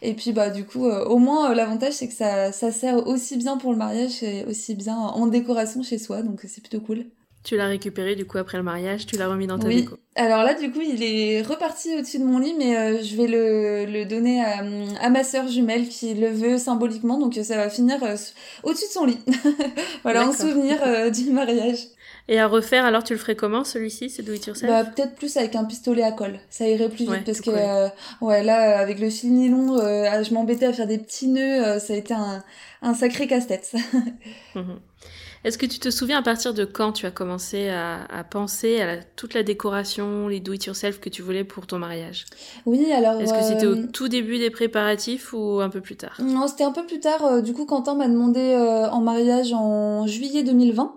Et 0.00 0.14
puis 0.14 0.32
bah 0.32 0.48
du 0.48 0.64
coup 0.64 0.86
au 0.86 1.18
moins 1.18 1.54
l'avantage 1.54 1.94
c'est 1.94 2.08
que 2.08 2.14
ça, 2.14 2.52
ça 2.52 2.72
sert 2.72 3.06
aussi 3.06 3.36
bien 3.36 3.58
pour 3.58 3.72
le 3.72 3.78
mariage 3.78 4.22
et 4.22 4.46
aussi 4.46 4.74
bien 4.74 4.96
en 4.96 5.26
décoration 5.26 5.82
chez 5.82 5.98
soi. 5.98 6.22
Donc 6.22 6.40
c'est 6.48 6.62
plutôt 6.62 6.80
cool. 6.80 7.04
Tu 7.44 7.58
l'as 7.58 7.66
récupéré 7.66 8.16
du 8.16 8.24
coup 8.24 8.38
après 8.38 8.56
le 8.56 8.64
mariage, 8.64 9.04
tu 9.04 9.16
l'as 9.18 9.28
remis 9.28 9.46
dans 9.46 9.58
ta 9.58 9.66
oui. 9.66 9.82
déco. 9.82 9.98
Alors 10.16 10.44
là 10.44 10.54
du 10.54 10.72
coup 10.72 10.80
il 10.80 11.02
est 11.02 11.42
reparti 11.42 11.94
au-dessus 11.94 12.18
de 12.18 12.24
mon 12.24 12.38
lit 12.38 12.54
mais 12.56 12.74
euh, 12.74 13.02
je 13.02 13.16
vais 13.16 13.26
le, 13.26 13.84
le 13.84 14.06
donner 14.06 14.42
à, 14.42 14.62
à, 15.02 15.10
ma 15.10 15.24
sœur 15.24 15.46
jumelle 15.48 15.88
qui 15.88 16.14
le 16.14 16.28
veut 16.28 16.56
symboliquement 16.56 17.18
donc 17.18 17.34
ça 17.34 17.56
va 17.56 17.68
finir 17.68 18.02
euh, 18.02 18.16
au-dessus 18.62 18.86
de 18.86 18.92
son 18.92 19.04
lit. 19.04 19.18
voilà 20.02 20.26
en 20.26 20.32
souvenir 20.32 20.78
euh, 20.86 21.10
du 21.10 21.30
mariage. 21.32 21.80
Et 22.28 22.40
à 22.40 22.46
refaire 22.46 22.86
alors 22.86 23.04
tu 23.04 23.12
le 23.12 23.18
ferais 23.18 23.36
comment 23.36 23.62
celui-ci 23.62 24.08
c'est 24.08 24.22
do 24.22 24.32
it 24.32 24.46
yourself? 24.46 24.70
Bah 24.70 24.84
peut-être 24.84 25.14
plus 25.14 25.36
avec 25.36 25.54
un 25.54 25.64
pistolet 25.64 26.02
à 26.02 26.12
colle, 26.12 26.38
ça 26.48 26.66
irait 26.66 26.88
plus 26.88 27.04
vite 27.04 27.24
parce 27.26 27.42
que 27.42 27.50
ouais 28.24 28.42
là 28.42 28.78
avec 28.78 28.98
le 29.00 29.10
fil 29.10 29.34
nylon 29.34 29.76
je 29.76 30.32
m'embêtais 30.32 30.64
à 30.64 30.72
faire 30.72 30.86
des 30.86 30.98
petits 30.98 31.28
nœuds, 31.28 31.78
ça 31.78 31.92
a 31.92 31.96
été 31.96 32.14
un, 32.14 32.42
un 32.80 32.94
sacré 32.94 33.26
casse-tête. 33.26 33.74
Mhm. 34.54 34.78
Est-ce 35.44 35.58
que 35.58 35.66
tu 35.66 35.78
te 35.78 35.90
souviens 35.90 36.18
à 36.18 36.22
partir 36.22 36.54
de 36.54 36.64
quand 36.64 36.92
tu 36.92 37.04
as 37.04 37.10
commencé 37.10 37.68
à, 37.68 38.24
penser 38.30 38.80
à 38.80 38.96
toute 39.16 39.34
la 39.34 39.42
décoration, 39.42 40.26
les 40.26 40.40
do-it-yourself 40.40 41.00
que 41.00 41.10
tu 41.10 41.20
voulais 41.20 41.44
pour 41.44 41.66
ton 41.66 41.78
mariage? 41.78 42.24
Oui, 42.64 42.90
alors... 42.90 43.20
Est-ce 43.20 43.34
que 43.34 43.42
c'était 43.42 43.66
au 43.66 43.76
euh, 43.76 43.86
tout 43.92 44.08
début 44.08 44.38
des 44.38 44.48
préparatifs 44.48 45.34
ou 45.34 45.60
un 45.60 45.68
peu 45.68 45.82
plus 45.82 45.96
tard? 45.96 46.16
Non, 46.22 46.48
c'était 46.48 46.64
un 46.64 46.72
peu 46.72 46.86
plus 46.86 46.98
tard. 46.98 47.22
Euh, 47.26 47.40
du 47.42 47.52
coup, 47.52 47.66
Quentin 47.66 47.94
m'a 47.94 48.08
demandé 48.08 48.40
euh, 48.40 48.88
en 48.88 49.02
mariage 49.02 49.52
en 49.52 50.06
juillet 50.06 50.44
2020 50.44 50.94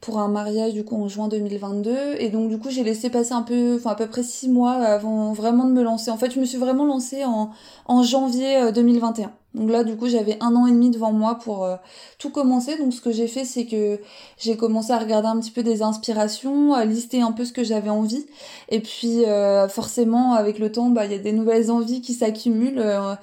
pour 0.00 0.18
un 0.18 0.28
mariage 0.28 0.74
du 0.74 0.84
coup 0.84 1.02
en 1.02 1.08
juin 1.08 1.26
2022 1.26 2.16
et 2.18 2.28
donc 2.28 2.50
du 2.50 2.58
coup 2.58 2.68
j'ai 2.68 2.84
laissé 2.84 3.08
passer 3.08 3.32
un 3.32 3.40
peu 3.40 3.76
enfin 3.76 3.92
à 3.92 3.94
peu 3.94 4.06
près 4.06 4.22
six 4.22 4.48
mois 4.48 4.74
avant 4.74 5.32
vraiment 5.32 5.64
de 5.64 5.72
me 5.72 5.82
lancer. 5.82 6.10
En 6.10 6.18
fait 6.18 6.30
je 6.30 6.38
me 6.38 6.44
suis 6.44 6.58
vraiment 6.58 6.84
lancée 6.84 7.24
en, 7.24 7.50
en 7.86 8.02
janvier 8.02 8.72
2021 8.72 9.32
donc 9.56 9.70
là, 9.70 9.84
du 9.84 9.96
coup, 9.96 10.06
j'avais 10.06 10.36
un 10.40 10.54
an 10.54 10.66
et 10.66 10.70
demi 10.70 10.90
devant 10.90 11.12
moi 11.12 11.36
pour 11.36 11.64
euh, 11.64 11.76
tout 12.18 12.28
commencer. 12.28 12.76
Donc 12.76 12.92
ce 12.92 13.00
que 13.00 13.10
j'ai 13.10 13.26
fait, 13.26 13.46
c'est 13.46 13.64
que 13.64 13.98
j'ai 14.36 14.58
commencé 14.58 14.92
à 14.92 14.98
regarder 14.98 15.28
un 15.28 15.40
petit 15.40 15.50
peu 15.50 15.62
des 15.62 15.82
inspirations, 15.82 16.74
à 16.74 16.84
lister 16.84 17.22
un 17.22 17.32
peu 17.32 17.46
ce 17.46 17.52
que 17.54 17.64
j'avais 17.64 17.88
envie. 17.88 18.26
Et 18.68 18.80
puis 18.80 19.24
euh, 19.24 19.66
forcément, 19.66 20.34
avec 20.34 20.58
le 20.58 20.70
temps, 20.70 20.90
bah 20.90 21.06
il 21.06 21.12
y 21.12 21.14
a 21.14 21.18
des 21.18 21.32
nouvelles 21.32 21.70
envies 21.70 22.02
qui 22.02 22.12
s'accumulent. 22.12 22.80
Euh, 22.80 23.14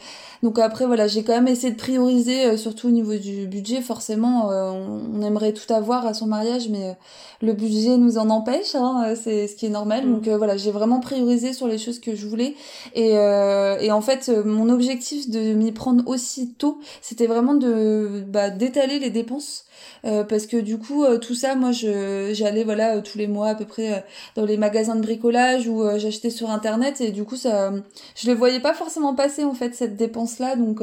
donc 0.44 0.60
après, 0.60 0.86
voilà, 0.86 1.08
j'ai 1.08 1.24
quand 1.24 1.34
même 1.34 1.48
essayé 1.48 1.72
de 1.72 1.78
prioriser, 1.78 2.58
surtout 2.58 2.90
au 2.90 2.92
niveau 2.92 3.16
du 3.16 3.48
budget. 3.48 3.82
Forcément, 3.82 4.50
on, 4.50 5.22
aimerait 5.22 5.54
tout 5.54 5.74
avoir 5.74 6.06
à 6.06 6.14
son 6.14 6.28
mariage, 6.28 6.68
mais 6.70 6.98
le 7.42 7.54
budget 7.54 7.98
nous 7.98 8.18
en 8.18 8.30
empêche. 8.30 8.76
Hein, 8.76 9.16
c'est 9.16 9.48
ce 9.48 9.56
qui 9.56 9.68
est 9.68 9.70
normal. 9.70 10.06
Mm. 10.06 10.14
Donc 10.14 10.28
voilà, 10.28 10.58
j'ai 10.58 10.72
vraiment 10.72 11.00
priorisé 11.00 11.54
sur 11.54 11.68
les 11.68 11.78
choses 11.78 12.00
que 12.00 12.14
je 12.14 12.28
voulais. 12.28 12.56
Et, 12.94 13.12
et 13.12 13.92
en 13.92 14.02
fait, 14.02 14.30
mon 14.44 14.70
objectif 14.70 15.30
de 15.30 15.54
m'y 15.54 15.72
prendre 15.72 16.04
aussi 16.08 16.54
tôt, 16.54 16.80
c'était 17.02 17.28
vraiment 17.28 17.56
de 17.56 18.24
bah, 18.28 18.50
d'étaler 18.50 19.00
les 19.00 19.10
dépenses 19.10 19.64
parce 20.04 20.48
que 20.48 20.58
du 20.58 20.78
coup 20.78 21.06
tout 21.18 21.36
ça 21.36 21.56
moi 21.56 21.72
je 21.72 22.32
j'allais 22.34 22.64
voilà 22.64 23.02
tous 23.02 23.18
les 23.18 23.28
mois 23.28 23.50
à 23.50 23.56
peu 23.56 23.66
près 23.66 24.06
dans 24.36 24.46
les 24.46 24.58
magasins 24.58 24.96
de 24.96 25.02
bricolage 25.02 25.68
ou 25.68 25.84
j'achetais 25.98 26.30
sur 26.30 26.50
internet 26.50 27.00
et 27.02 27.12
du 27.12 27.24
coup 27.24 27.38
ça 27.38 27.72
je 28.16 28.28
le 28.28 28.36
voyais 28.36 28.60
pas 28.60 28.74
forcément 28.74 29.16
passer 29.16 29.44
en 29.44 29.54
fait 29.54 29.74
cette 29.76 29.96
dépense 29.96 30.40
là 30.40 30.56
donc 30.56 30.82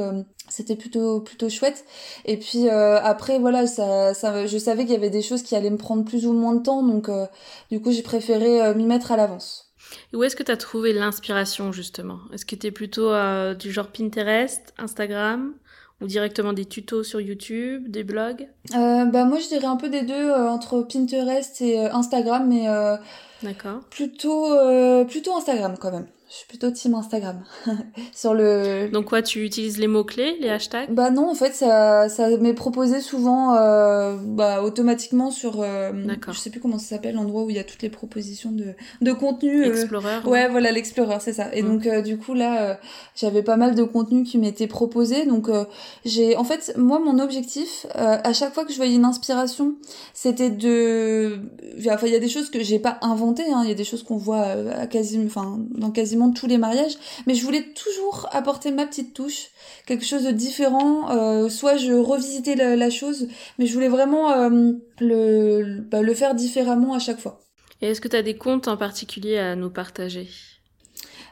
c'était 0.49 0.77
plutôt 0.77 1.21
plutôt 1.21 1.49
chouette. 1.49 1.85
Et 2.25 2.39
puis 2.39 2.69
après 2.69 3.39
voilà 3.39 3.67
ça 3.67 4.15
ça 4.15 4.47
je 4.47 4.59
savais 4.59 4.85
qu'il 4.85 4.95
y 4.95 4.97
avait 4.97 5.11
des 5.11 5.23
choses 5.23 5.43
qui 5.43 5.55
allaient 5.55 5.71
me 5.71 5.77
prendre 5.77 6.05
plus 6.05 6.27
ou 6.27 6.33
moins 6.33 6.55
de 6.55 6.63
temps. 6.63 6.83
Donc 6.83 7.11
du 7.71 7.81
coup 7.81 7.93
j'ai 7.93 8.03
préféré 8.03 8.75
m'y 8.75 8.85
mettre 8.85 9.13
à 9.13 9.17
l'avance. 9.17 9.71
Où 10.13 10.23
est-ce 10.23 10.37
que 10.37 10.43
tu 10.43 10.53
as 10.53 10.57
trouvé 10.57 10.93
l'inspiration 10.93 11.73
justement? 11.73 12.19
Est-ce 12.33 12.45
que 12.45 12.57
tu 12.57 12.67
es 12.67 12.71
plutôt 12.71 13.11
euh, 13.11 13.55
du 13.55 13.73
genre 13.73 13.89
Pinterest, 13.89 14.75
Instagram? 14.79 15.55
Ou 16.01 16.07
directement 16.07 16.53
des 16.53 16.65
tutos 16.65 17.03
sur 17.03 17.21
YouTube, 17.21 17.91
des 17.91 18.05
blogs 18.05 18.49
euh, 18.75 19.05
Bah 19.05 19.25
moi 19.25 19.39
je 19.39 19.49
dirais 19.49 19.67
un 19.67 19.77
peu 19.77 19.89
des 19.89 20.03
deux 20.03 20.15
euh, 20.15 20.49
entre 20.49 20.83
Pinterest 20.83 21.61
et 21.61 21.79
Instagram 21.79 22.49
mais 22.49 22.67
D'accord. 23.43 23.81
Plutôt 23.91 24.49
plutôt 25.07 25.35
Instagram 25.37 25.75
quand 25.79 25.93
même. 25.93 26.07
Je 26.31 26.37
suis 26.37 26.47
plutôt 26.47 26.71
team 26.71 26.95
Instagram. 26.95 27.43
sur 28.15 28.35
le. 28.35 28.89
Donc 28.93 29.07
quoi, 29.07 29.21
tu 29.21 29.45
utilises 29.45 29.79
les 29.79 29.89
mots 29.89 30.05
clés, 30.05 30.37
les 30.41 30.49
hashtags? 30.49 30.95
Bah 30.95 31.11
non, 31.11 31.29
en 31.29 31.35
fait, 31.35 31.55
ça, 31.55 32.09
ça 32.09 32.37
m'est 32.37 32.55
proposé 32.55 33.01
souvent, 33.01 33.57
euh, 33.57 34.17
bah 34.17 34.63
automatiquement 34.63 35.33
sur. 35.33 35.61
Euh, 35.61 35.91
D'accord. 36.07 36.33
Je 36.33 36.39
sais 36.39 36.51
plus 36.51 36.61
comment 36.61 36.79
ça 36.79 36.87
s'appelle, 36.87 37.17
l'endroit 37.17 37.43
où 37.43 37.51
il 37.51 37.57
y 37.57 37.59
a 37.59 37.65
toutes 37.65 37.83
les 37.83 37.91
propositions 37.91 38.53
de 38.53 38.75
de 39.01 39.13
contenu. 39.13 39.65
Euh, 39.65 39.73
Explorer. 39.73 40.21
Ouais, 40.25 40.49
voilà 40.49 40.71
l'Explorer, 40.71 41.17
c'est 41.19 41.33
ça. 41.33 41.53
Et 41.53 41.65
mm. 41.65 41.67
donc 41.69 41.87
euh, 41.87 42.01
du 42.01 42.17
coup 42.17 42.35
là, 42.35 42.79
j'avais 43.17 43.43
pas 43.43 43.57
mal 43.57 43.75
de 43.75 43.83
contenu 43.83 44.23
qui 44.23 44.39
m'était 44.39 44.69
proposé. 44.69 45.27
Donc 45.27 45.51
j'ai, 46.05 46.37
en 46.37 46.45
fait, 46.45 46.75
moi 46.77 47.01
mon 47.01 47.19
objectif, 47.19 47.87
à 47.95 48.33
chaque 48.33 48.55
fois 48.55 48.65
que 48.65 48.71
je 48.71 48.77
voyais 48.77 48.95
une 48.95 49.05
inspiration, 49.05 49.75
c'était 50.15 50.51
de. 50.51 51.41
Enfin, 51.89 52.07
il 52.07 52.13
y 52.13 52.17
a 52.17 52.21
des 52.21 52.29
choses 52.29 52.51
que 52.51 52.63
j'ai 52.63 52.79
pas 52.79 52.99
inventées. 53.03 53.51
Hein. 53.53 53.63
Il 53.65 53.69
y 53.69 53.73
a 53.73 53.75
des 53.75 53.83
choses 53.83 54.05
qu'on 54.05 54.17
voit 54.17 54.47
à 54.79 54.87
quasiment, 54.87 55.27
enfin 55.27 55.59
dans 55.75 55.91
quasiment 55.91 56.20
tous 56.29 56.47
les 56.47 56.59
mariages, 56.59 56.99
mais 57.27 57.35
je 57.35 57.43
voulais 57.43 57.73
toujours 57.73 58.29
apporter 58.33 58.71
ma 58.71 58.87
petite 58.87 59.15
touche, 59.15 59.47
quelque 59.87 60.05
chose 60.05 60.25
de 60.25 60.31
différent. 60.31 61.11
Euh, 61.11 61.49
soit 61.49 61.79
je 61.79 61.93
revisitais 61.93 62.57
la, 62.57 62.91
chose, 62.91 63.29
mais 63.59 63.65
je 63.65 63.73
voulais 63.73 63.89
vraiment 63.89 64.33
euh, 64.33 64.73
le, 65.01 65.81
bah, 65.91 66.03
le 66.03 66.15
faire 66.15 66.35
différemment 66.35 66.93
à 66.93 66.99
chaque 66.99 67.21
fois. 67.21 67.41
Et 67.81 67.89
est-ce 67.89 68.03
que 68.03 68.09
tu 68.09 68.17
as 68.17 68.23
des 68.23 68.37
comptes 68.37 68.69
en 68.69 68.77
particulier 68.77 69.39
à 69.39 69.57
nous 69.57 69.71
partager? 69.71 70.29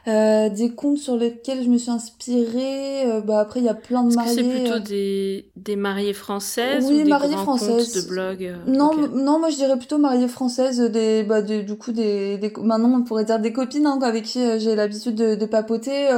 Euh, 0.07 0.49
des 0.49 0.71
comptes 0.71 0.97
sur 0.97 1.17
lesquels 1.17 1.63
je 1.63 1.69
me 1.69 1.77
suis 1.77 1.91
inspirée. 1.91 3.05
Euh, 3.05 3.21
bah 3.21 3.39
après, 3.39 3.59
il 3.59 3.65
y 3.65 3.69
a 3.69 3.73
plein 3.73 4.03
de 4.03 4.13
mariés. 4.13 4.33
C'est 4.33 4.43
plutôt 4.43 4.75
euh. 4.75 4.79
des, 4.79 5.51
des 5.55 5.75
mariées 5.75 6.13
françaises 6.13 6.85
oui, 6.87 7.01
ou 7.01 7.03
des 7.03 7.09
mariées 7.09 7.35
françaises. 7.35 7.93
de 7.93 8.09
blog 8.09 8.55
Non, 8.65 8.91
non, 9.13 9.39
moi 9.39 9.49
je 9.49 9.55
dirais 9.55 9.77
plutôt 9.77 9.97
mariées 9.97 10.27
françaises. 10.27 10.79
Des, 10.79 11.23
bah, 11.23 11.41
du 11.41 11.75
coup, 11.75 11.91
des, 11.91 12.37
des, 12.37 12.51
maintenant 12.61 12.99
on 12.99 13.03
pourrait 13.03 13.25
dire 13.25 13.39
des 13.39 13.51
copines 13.51 13.85
hein, 13.85 13.99
avec 14.01 14.23
qui 14.23 14.39
j'ai 14.59 14.75
l'habitude 14.75 15.15
de, 15.15 15.35
de, 15.35 15.45
papoter. 15.45 16.09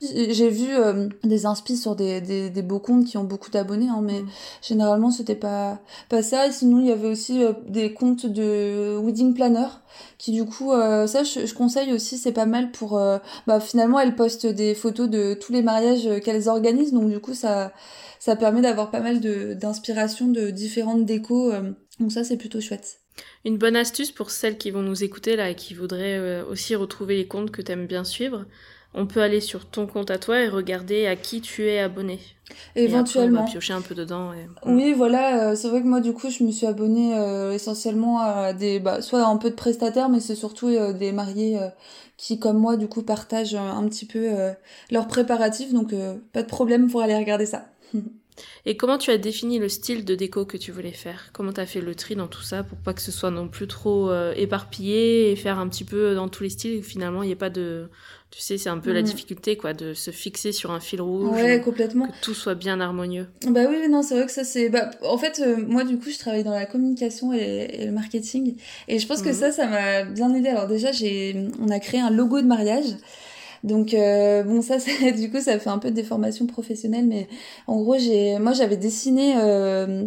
j'ai 0.00 0.48
vu 0.48 0.68
des 1.24 1.46
inspi 1.46 1.76
sur 1.76 1.96
des, 1.96 2.20
des, 2.20 2.50
des, 2.50 2.62
beaux 2.62 2.80
comptes 2.80 3.06
qui 3.06 3.16
ont 3.16 3.24
beaucoup 3.24 3.50
d'abonnés, 3.50 3.88
hein, 3.88 4.00
mais 4.02 4.20
mm. 4.20 4.28
généralement 4.60 5.10
c'était 5.10 5.34
pas 5.34 5.78
pas 6.08 6.22
ça. 6.22 6.46
Et 6.46 6.52
sinon, 6.52 6.80
il 6.80 6.86
y 6.86 6.92
avait 6.92 7.08
aussi 7.08 7.40
des 7.68 7.92
comptes 7.92 8.26
de 8.26 8.96
wedding 8.98 9.34
planner 9.34 9.66
qui 10.18 10.32
du 10.32 10.44
coup 10.44 10.72
euh, 10.72 11.06
ça 11.06 11.22
je, 11.22 11.52
conseille 11.54 11.92
aussi 11.92 12.18
c'est 12.18 12.32
pas 12.32 12.46
mal 12.46 12.70
pour 12.70 12.98
euh, 12.98 13.18
bah 13.46 13.60
finalement 13.60 13.98
elles 14.00 14.14
postent 14.14 14.46
des 14.46 14.74
photos 14.74 15.08
de 15.08 15.34
tous 15.34 15.52
les 15.52 15.62
mariages 15.62 16.08
qu'elles 16.22 16.48
organisent. 16.48 16.92
Donc 16.92 17.10
du 17.10 17.20
coup 17.20 17.34
ça 17.34 17.72
ça 18.18 18.36
permet 18.36 18.60
d'avoir 18.60 18.90
pas 18.90 19.00
mal 19.00 19.20
de 19.20 19.54
d'inspiration 19.54 20.28
de 20.28 20.50
différentes 20.50 21.04
décos 21.04 21.52
euh, 21.52 21.72
donc 22.00 22.12
ça 22.12 22.24
c'est 22.24 22.36
plutôt 22.36 22.60
chouette. 22.60 23.00
Une 23.44 23.58
bonne 23.58 23.76
astuce 23.76 24.10
pour 24.10 24.30
celles 24.30 24.56
qui 24.56 24.70
vont 24.70 24.82
nous 24.82 25.04
écouter 25.04 25.36
là 25.36 25.50
et 25.50 25.54
qui 25.54 25.74
voudraient 25.74 26.40
aussi 26.42 26.74
retrouver 26.74 27.16
les 27.16 27.26
comptes 27.26 27.50
que 27.50 27.60
tu 27.60 27.72
aimes 27.72 27.86
bien 27.86 28.04
suivre 28.04 28.46
on 28.94 29.06
peut 29.06 29.22
aller 29.22 29.40
sur 29.40 29.66
ton 29.66 29.86
compte 29.86 30.10
à 30.10 30.18
toi 30.18 30.40
et 30.40 30.48
regarder 30.48 31.06
à 31.06 31.16
qui 31.16 31.40
tu 31.40 31.66
es 31.66 31.78
abonné. 31.78 32.18
Éventuellement. 32.76 33.38
Et 33.38 33.42
on 33.42 33.44
va 33.44 33.50
piocher 33.50 33.72
un 33.72 33.80
peu 33.80 33.94
dedans. 33.94 34.32
Et... 34.32 34.46
Oui, 34.66 34.92
voilà. 34.92 35.50
Euh, 35.50 35.54
c'est 35.54 35.68
vrai 35.68 35.80
que 35.80 35.86
moi, 35.86 36.00
du 36.00 36.12
coup, 36.12 36.28
je 36.28 36.44
me 36.44 36.50
suis 36.50 36.66
abonnée 36.66 37.16
euh, 37.16 37.52
essentiellement 37.52 38.20
à 38.20 38.52
des, 38.52 38.80
bah, 38.80 39.00
soit 39.00 39.24
un 39.24 39.36
peu 39.38 39.50
de 39.50 39.54
prestataires, 39.54 40.10
mais 40.10 40.20
c'est 40.20 40.34
surtout 40.34 40.68
euh, 40.68 40.92
des 40.92 41.12
mariés 41.12 41.58
qui, 42.18 42.38
comme 42.38 42.58
moi, 42.58 42.76
du 42.76 42.88
coup, 42.88 43.02
partagent 43.02 43.54
un 43.54 43.86
petit 43.88 44.06
peu 44.06 44.28
leurs 44.90 45.08
préparatifs. 45.08 45.72
Donc, 45.72 45.94
pas 46.32 46.42
de 46.42 46.48
problème 46.48 46.90
pour 46.90 47.00
aller 47.00 47.16
regarder 47.16 47.46
ça. 47.46 47.66
Et 48.64 48.78
comment 48.78 48.96
tu 48.96 49.10
as 49.10 49.18
défini 49.18 49.58
le 49.58 49.68
style 49.68 50.06
de 50.06 50.14
déco 50.14 50.46
que 50.46 50.56
tu 50.56 50.72
voulais 50.72 50.92
faire? 50.92 51.28
Comment 51.34 51.52
tu 51.52 51.60
as 51.60 51.66
fait 51.66 51.82
le 51.82 51.94
tri 51.94 52.16
dans 52.16 52.28
tout 52.28 52.40
ça 52.40 52.62
pour 52.62 52.78
pas 52.78 52.94
que 52.94 53.02
ce 53.02 53.12
soit 53.12 53.30
non 53.30 53.46
plus 53.46 53.66
trop 53.66 54.10
éparpillé 54.34 55.30
et 55.30 55.36
faire 55.36 55.58
un 55.58 55.68
petit 55.68 55.84
peu 55.84 56.14
dans 56.14 56.28
tous 56.28 56.42
les 56.42 56.48
styles 56.48 56.82
finalement 56.82 57.22
il 57.22 57.26
n'y 57.26 57.32
ait 57.32 57.36
pas 57.36 57.50
de, 57.50 57.90
tu 58.32 58.40
sais, 58.40 58.56
c'est 58.56 58.70
un 58.70 58.78
peu 58.78 58.92
la 58.92 59.02
mm. 59.02 59.04
difficulté, 59.04 59.56
quoi, 59.58 59.74
de 59.74 59.92
se 59.92 60.10
fixer 60.10 60.52
sur 60.52 60.70
un 60.70 60.80
fil 60.80 61.02
rouge. 61.02 61.36
Ouais, 61.36 61.60
complètement. 61.60 62.06
Que 62.06 62.12
tout 62.22 62.32
soit 62.34 62.54
bien 62.54 62.80
harmonieux. 62.80 63.26
Bah 63.46 63.60
oui, 63.68 63.76
non, 63.90 64.02
c'est 64.02 64.14
vrai 64.14 64.24
que 64.24 64.32
ça, 64.32 64.42
c'est. 64.42 64.70
Bah, 64.70 64.90
en 65.04 65.18
fait, 65.18 65.42
euh, 65.44 65.58
moi, 65.68 65.84
du 65.84 65.98
coup, 65.98 66.08
je 66.08 66.18
travaille 66.18 66.42
dans 66.42 66.54
la 66.54 66.64
communication 66.64 67.34
et, 67.34 67.84
le 67.84 67.92
marketing. 67.92 68.56
Et 68.88 68.98
je 68.98 69.06
pense 69.06 69.20
que 69.20 69.28
mm. 69.28 69.34
ça, 69.34 69.52
ça 69.52 69.66
m'a 69.66 70.04
bien 70.04 70.34
aidé. 70.34 70.48
Alors, 70.48 70.66
déjà, 70.66 70.92
j'ai, 70.92 71.46
on 71.60 71.68
a 71.68 71.78
créé 71.78 72.00
un 72.00 72.10
logo 72.10 72.40
de 72.40 72.46
mariage. 72.46 72.96
Donc 73.64 73.94
euh, 73.94 74.42
bon 74.42 74.60
ça, 74.60 74.78
ça, 74.80 74.90
du 75.12 75.30
coup 75.30 75.38
ça 75.38 75.56
fait 75.60 75.70
un 75.70 75.78
peu 75.78 75.92
des 75.92 76.02
formations 76.02 76.48
professionnelles 76.48 77.06
mais 77.06 77.28
en 77.68 77.80
gros 77.80 77.96
j'ai 77.96 78.36
moi 78.40 78.54
j'avais 78.54 78.76
dessiné 78.76 79.34
euh, 79.36 80.06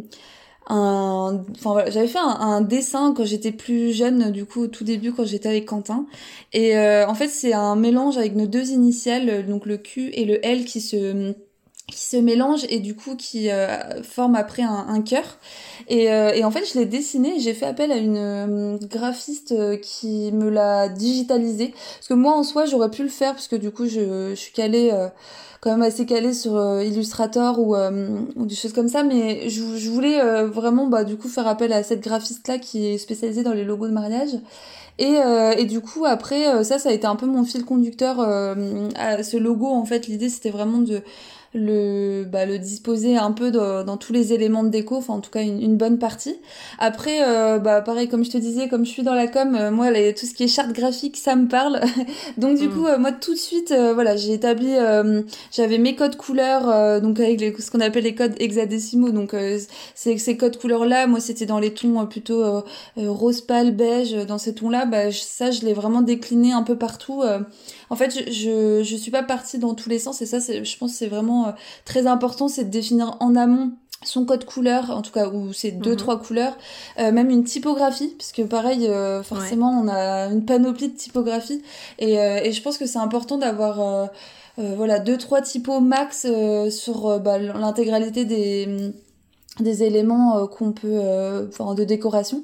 un 0.68 1.44
enfin 1.56 1.84
j'avais 1.90 2.08
fait 2.08 2.20
un, 2.20 2.62
dessin 2.62 3.14
quand 3.16 3.26
j'étais 3.26 3.52
plus 3.52 3.94
jeune 3.94 4.32
du 4.32 4.46
coup 4.46 4.62
au 4.62 4.68
tout 4.68 4.84
début 4.84 5.14
quand 5.14 5.26
j'étais 5.26 5.50
avec 5.50 5.66
Quentin. 5.66 6.06
Et 6.54 6.78
euh, 6.78 7.08
en 7.08 7.14
fait 7.14 7.28
c'est 7.28 7.54
un 7.54 7.76
mélange 7.76 8.18
avec 8.18 8.36
nos 8.36 8.48
deux 8.48 8.72
initiales 8.72 9.46
donc 9.46 9.66
le 9.66 9.78
Q 9.78 10.10
et 10.14 10.26
le 10.26 10.44
L 10.46 10.66
qui 10.66 10.82
se 10.82 11.36
qui 11.88 12.00
se 12.00 12.18
mélangent 12.18 12.66
et 12.70 12.80
du 12.80 12.96
coup 12.96 13.16
qui 13.16 13.52
euh, 13.52 14.02
forment 14.04 14.36
après 14.36 14.64
un, 14.64 15.02
cœur. 15.02 15.38
Et, 15.88 16.12
euh, 16.12 16.34
et 16.34 16.44
en 16.44 16.52
fait 16.52 16.66
je 16.66 16.80
l'ai 16.80 16.86
dessiné 16.86 17.40
j'ai 17.40 17.54
fait 17.54 17.68
appel 17.68 17.92
à 17.92 17.98
une 17.98 18.80
graphiste 18.90 19.80
qui 19.82 20.32
me 20.32 20.50
l'a 20.50 20.90
digitalisé. 20.90 21.74
Parce 21.98 22.08
que 22.08 22.14
moi 22.16 22.34
en 22.34 22.44
soi 22.44 22.66
j'aurais 22.66 22.90
pu 22.90 23.04
le 23.04 23.10
faire 23.10 23.34
parce 23.34 23.48
que 23.48 23.56
du 23.56 23.72
coup 23.72 23.86
je, 23.86 24.32
je 24.32 24.36
suis 24.36 24.54
calée 24.54 24.92
quand 25.66 25.72
même 25.72 25.82
assez 25.82 26.06
calé 26.06 26.32
sur 26.36 26.56
euh, 26.56 26.84
Illustrator 26.84 27.58
ou, 27.60 27.76
euh, 27.76 28.20
ou 28.36 28.46
des 28.46 28.54
choses 28.54 28.72
comme 28.72 28.88
ça, 28.88 29.02
mais 29.02 29.50
je, 29.50 29.64
je 29.76 29.90
voulais 29.90 30.22
euh, 30.22 30.48
vraiment 30.48 30.86
bah, 30.86 31.04
du 31.04 31.18
coup 31.18 31.28
faire 31.28 31.48
appel 31.48 31.74
à 31.74 31.82
cette 31.82 32.02
graphiste-là 32.02 32.60
qui 32.60 32.86
est 32.86 33.00
spécialisée 33.00 33.42
dans 33.42 33.52
les 33.52 33.64
logos 33.64 33.88
de 33.88 33.94
mariage. 33.94 34.30
Et, 34.98 35.16
et 35.58 35.66
du 35.66 35.82
coup 35.82 36.06
après 36.06 36.64
ça 36.64 36.80
ça 36.80 36.88
a 36.88 36.94
été 36.94 37.06
un 37.06 37.18
peu 37.18 37.26
mon 37.26 37.44
fil 37.44 37.66
conducteur 37.66 38.22
à 38.22 39.24
ce 39.24 39.36
logo 39.36 39.68
en 39.68 39.84
fait. 39.84 40.08
L'idée 40.08 40.30
c'était 40.30 40.52
vraiment 40.52 40.78
de 40.78 41.02
le, 41.56 42.26
bah, 42.26 42.46
le 42.46 42.60
disposer 42.60 43.18
un 43.18 43.32
peu 43.32 43.50
dans 43.50 43.98
tous 43.98 44.12
les 44.12 44.34
éléments 44.34 44.64
de 44.64 44.70
déco, 44.70 44.98
enfin 44.98 45.14
en 45.14 45.22
tout 45.22 45.32
cas 45.32 45.42
une, 45.42 45.62
une 45.62 45.78
bonne 45.78 45.98
partie. 45.98 46.36
Après, 46.80 47.20
euh, 47.22 47.60
bah 47.60 47.82
pareil 47.82 48.10
comme 48.10 48.26
je 48.26 48.30
te 48.30 48.38
disais, 48.38 48.68
comme 48.68 48.86
je 48.86 48.92
suis 48.92 49.04
dans 49.04 49.14
la 49.14 49.28
com, 49.28 49.56
euh, 49.56 49.72
moi 49.72 49.90
les, 49.90 50.14
tout 50.14 50.26
ce 50.26 50.34
qui 50.34 50.44
est 50.44 50.48
charte 50.48 50.74
graphique, 50.74 51.16
ça 51.16 51.36
me 51.36 51.48
parle. 51.48 51.80
donc 52.38 52.60
du 52.60 52.68
mm. 52.68 52.72
coup, 52.72 52.86
euh, 52.86 52.98
moi 52.98 53.14
tout 53.14 53.34
de 53.34 53.40
suite, 53.40 53.74
voilà, 53.94 54.18
j'ai 54.18 54.34
établi, 54.34 54.74
j'avais 55.52 55.78
mes 55.78 55.96
codes 55.96 56.18
couleurs, 56.18 57.02
donc 57.02 57.20
avec 57.20 57.40
les, 57.40 57.56
ce 57.58 57.72
qu'on 57.72 57.80
appelle 57.80 58.04
les 58.04 58.16
codes 58.16 58.36
hexadécimaux. 58.40 59.12
Donc 59.12 59.34
c'est 59.96 60.18
ces 60.18 60.38
codes 60.38 60.58
couleurs 60.58 60.86
là, 60.86 61.08
moi 61.08 61.22
c'était 61.22 61.46
dans 61.46 61.60
les 61.60 61.74
tons 61.74 62.06
plutôt 62.06 62.64
rose 62.98 63.42
pâle, 63.42 63.72
beige, 63.72 64.14
dans 64.28 64.38
ces 64.38 64.54
tons 64.54 64.70
là. 64.70 64.86
Bah 64.86 65.12
ça, 65.12 65.52
je 65.52 65.62
l'ai 65.62 65.74
vraiment 65.74 66.02
décliné 66.02 66.52
un 66.52 66.64
peu 66.64 66.78
partout. 66.78 67.24
en 67.90 67.96
fait, 67.96 68.14
je, 68.14 68.32
je, 68.32 68.84
je 68.84 68.96
suis 68.98 69.12
pas 69.12 69.24
partie 69.24 69.58
dans 69.58 69.74
tous 69.74 69.90
les 69.90 70.00
sens 70.00 70.22
et 70.22 70.26
ça, 70.26 70.40
je 70.40 70.78
pense, 70.78 70.94
c'est 70.94 71.08
vraiment 71.08 71.45
euh, 71.48 71.52
très 71.86 72.08
important, 72.08 72.48
c'est 72.48 72.66
de 72.66 72.70
définir 72.70 73.18
en 73.20 73.36
amont 73.36 73.72
son 74.04 74.26
code 74.26 74.46
couleur, 74.46 74.92
en 74.92 75.02
tout 75.02 75.12
cas, 75.12 75.30
ou 75.30 75.52
c'est 75.52 75.72
deux, 75.72 75.92
mhm. 75.92 75.98
trois 75.98 76.20
couleurs, 76.20 76.58
euh, 77.00 77.12
même 77.12 77.30
une 77.30 77.44
typographie, 77.44 78.14
puisque 78.18 78.46
pareil, 78.48 78.88
euh, 78.88 79.24
forcément, 79.24 79.72
on 79.72 79.88
a 79.88 80.28
une 80.28 80.46
panoplie 80.46 80.90
de 80.90 80.98
typographie, 80.98 81.62
et, 81.98 82.14
et 82.16 82.52
je 82.52 82.62
pense 82.62 82.78
que 82.78 82.86
c'est 82.86 83.00
important 83.00 83.38
d'avoir, 83.38 84.10
voilà, 84.58 85.00
deux, 85.00 85.18
trois 85.18 85.42
typos 85.42 85.80
max 85.80 86.28
sur 86.70 87.20
bah, 87.20 87.40
l'intégralité 87.40 88.26
des 88.26 88.94
des 89.60 89.84
éléments 89.84 90.48
qu'on 90.48 90.72
peut, 90.72 91.00
enfin, 91.50 91.74
de 91.74 91.84
décoration. 91.84 92.42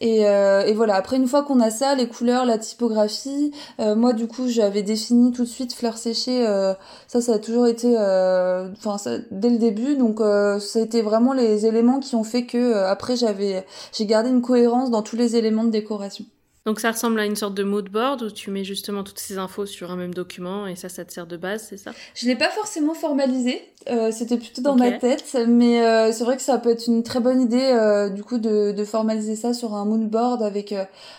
Et, 0.00 0.26
euh, 0.26 0.64
et, 0.66 0.74
voilà, 0.74 0.96
après 0.96 1.16
une 1.16 1.26
fois 1.26 1.42
qu'on 1.42 1.60
a 1.60 1.70
ça, 1.70 1.94
les 1.94 2.08
couleurs, 2.08 2.44
la 2.44 2.58
typographie, 2.58 3.52
euh, 3.80 3.96
moi 3.96 4.12
du 4.12 4.26
coup 4.26 4.46
j'avais 4.48 4.82
défini 4.82 5.32
tout 5.32 5.44
de 5.44 5.48
suite 5.48 5.72
fleurs 5.74 5.96
séchées, 5.96 6.46
euh, 6.46 6.74
ça 7.06 7.20
ça 7.20 7.34
a 7.34 7.38
toujours 7.38 7.66
été, 7.66 7.94
euh, 7.98 8.68
enfin 8.76 8.96
dès 9.30 9.50
le 9.50 9.58
début, 9.58 9.96
donc 9.96 10.20
euh, 10.20 10.58
ça 10.58 10.80
a 10.80 10.82
été 10.82 11.00
vraiment 11.00 11.32
les 11.32 11.66
éléments 11.66 12.00
qui 12.00 12.14
ont 12.14 12.24
fait 12.24 12.44
que 12.44 12.74
après 12.74 13.16
j'avais, 13.16 13.64
j'ai 13.92 14.06
gardé 14.06 14.28
une 14.28 14.42
cohérence 14.42 14.90
dans 14.90 15.02
tous 15.02 15.16
les 15.16 15.36
éléments 15.36 15.64
de 15.64 15.70
décoration. 15.70 16.26
Donc 16.66 16.80
ça 16.80 16.90
ressemble 16.90 17.20
à 17.20 17.24
une 17.24 17.36
sorte 17.36 17.54
de 17.54 17.62
mood 17.62 17.88
board 17.88 18.22
où 18.22 18.30
tu 18.30 18.50
mets 18.50 18.64
justement 18.64 19.04
toutes 19.04 19.20
ces 19.20 19.38
infos 19.38 19.66
sur 19.66 19.92
un 19.92 19.96
même 19.96 20.12
document 20.12 20.66
et 20.66 20.74
ça, 20.74 20.88
ça 20.88 21.04
te 21.04 21.12
sert 21.12 21.28
de 21.28 21.36
base, 21.36 21.68
c'est 21.70 21.76
ça? 21.76 21.92
Je 22.14 22.26
l'ai 22.26 22.34
pas 22.34 22.50
forcément 22.50 22.92
formalisé, 22.92 23.62
euh, 23.88 24.10
c'était 24.10 24.36
plutôt 24.36 24.62
dans 24.62 24.74
ma 24.74 24.90
tête, 24.90 25.38
mais 25.46 25.80
euh, 25.80 26.10
c'est 26.10 26.24
vrai 26.24 26.36
que 26.36 26.42
ça 26.42 26.58
peut 26.58 26.70
être 26.70 26.88
une 26.88 27.04
très 27.04 27.20
bonne 27.20 27.40
idée 27.40 27.70
euh, 27.72 28.08
du 28.08 28.24
coup 28.24 28.38
de, 28.38 28.72
de, 28.72 28.84
formaliser 28.84 29.36
ça 29.36 29.54
sur 29.54 29.74
un 29.74 29.84
mood 29.84 30.10
board 30.10 30.42
avec 30.42 30.74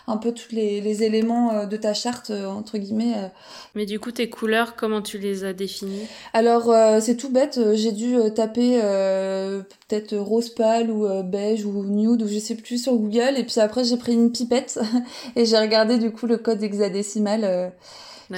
un 0.08 0.18
peu 0.18 0.34
tous 0.34 0.54
les, 0.54 0.82
les 0.82 1.04
éléments 1.04 1.66
de 1.66 1.78
ta 1.78 1.94
charte 1.94 2.30
entre 2.30 2.78
guillemets. 2.78 3.32
Mais 3.74 3.86
du 3.86 4.02
coup 4.02 4.12
tes 4.12 4.30
couleurs, 4.30 4.76
comment 4.76 5.02
tu 5.02 5.18
les 5.18 5.46
as 5.46 5.54
définies? 5.54 6.08
Alors 6.34 6.74
c'est 7.00 7.16
tout 7.16 7.30
bête, 7.30 7.58
j'ai 7.74 7.94
dû 7.94 8.18
taper 8.36 8.82
peut-être 9.88 10.18
rose 10.18 10.50
pâle 10.50 10.92
ou 10.92 11.08
beige 11.24 11.64
ou 11.64 11.86
nude 11.86 12.22
ou 12.22 12.28
je 12.28 12.40
sais 12.40 12.56
plus 12.56 12.84
sur 12.84 12.96
Google. 12.96 13.38
Et 13.38 13.46
puis 13.46 13.62
après 13.62 13.86
j'ai 13.86 13.98
pris 13.98 14.14
une 14.14 14.32
pipette 14.32 14.78
et 15.38 15.46
j'ai 15.46 15.58
regardé 15.58 16.00
du 16.00 16.12
coup 16.12 16.26
le 16.26 16.38
code 16.38 16.62
hexadécimal 16.64 17.42
euh, 17.44 17.70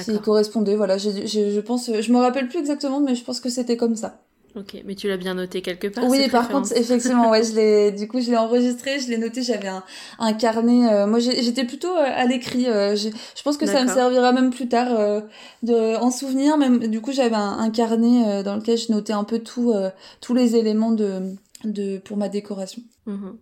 qui 0.03 0.19
correspondait. 0.19 0.75
Voilà, 0.75 0.97
je 0.97 1.59
pense, 1.61 1.89
je 1.99 2.11
me 2.11 2.19
rappelle 2.19 2.49
plus 2.49 2.59
exactement, 2.59 2.99
mais 2.99 3.15
je 3.15 3.23
pense 3.23 3.39
que 3.39 3.49
c'était 3.49 3.77
comme 3.77 3.95
ça. 3.95 4.21
Ok, 4.55 4.81
mais 4.83 4.95
tu 4.95 5.07
l'as 5.07 5.15
bien 5.15 5.35
noté 5.35 5.61
quelque 5.61 5.87
part. 5.87 6.03
Oui, 6.09 6.27
par 6.27 6.49
contre, 6.49 6.75
effectivement, 6.75 7.29
ouais, 7.29 7.43
je 7.43 7.53
l'ai, 7.55 7.91
du 7.91 8.07
coup, 8.07 8.19
je 8.19 8.31
l'ai 8.31 8.37
enregistré, 8.37 8.99
je 8.99 9.07
l'ai 9.07 9.17
noté. 9.17 9.43
J'avais 9.43 9.67
un, 9.67 9.83
un 10.17 10.33
carnet. 10.33 10.91
Euh, 10.91 11.07
moi, 11.07 11.19
j'étais 11.19 11.63
plutôt 11.63 11.95
euh, 11.95 12.03
à 12.03 12.25
l'écrit. 12.25 12.65
je, 12.65 13.09
je, 13.35 13.43
pense 13.43 13.57
que 13.57 13.65
ça 13.65 13.83
me 13.83 13.87
servira 13.87 14.33
même 14.33 14.49
plus 14.49 14.67
tard 14.67 15.21
de 15.63 15.95
en 15.95 16.11
souvenir. 16.11 16.57
Même, 16.57 16.79
du 16.87 16.99
coup, 16.99 17.13
j'avais 17.13 17.35
un, 17.35 17.69
carnet 17.69 18.43
dans 18.43 18.57
lequel 18.57 18.77
je 18.77 18.91
notais 18.91 19.13
un 19.13 19.23
peu 19.23 19.39
tout, 19.39 19.73
tous 20.19 20.33
les 20.33 20.57
éléments 20.57 20.91
de, 20.91 21.35
de 21.63 21.99
pour 21.99 22.17
ma 22.17 22.27
décoration. 22.27 22.81
Mhm. 23.05 23.37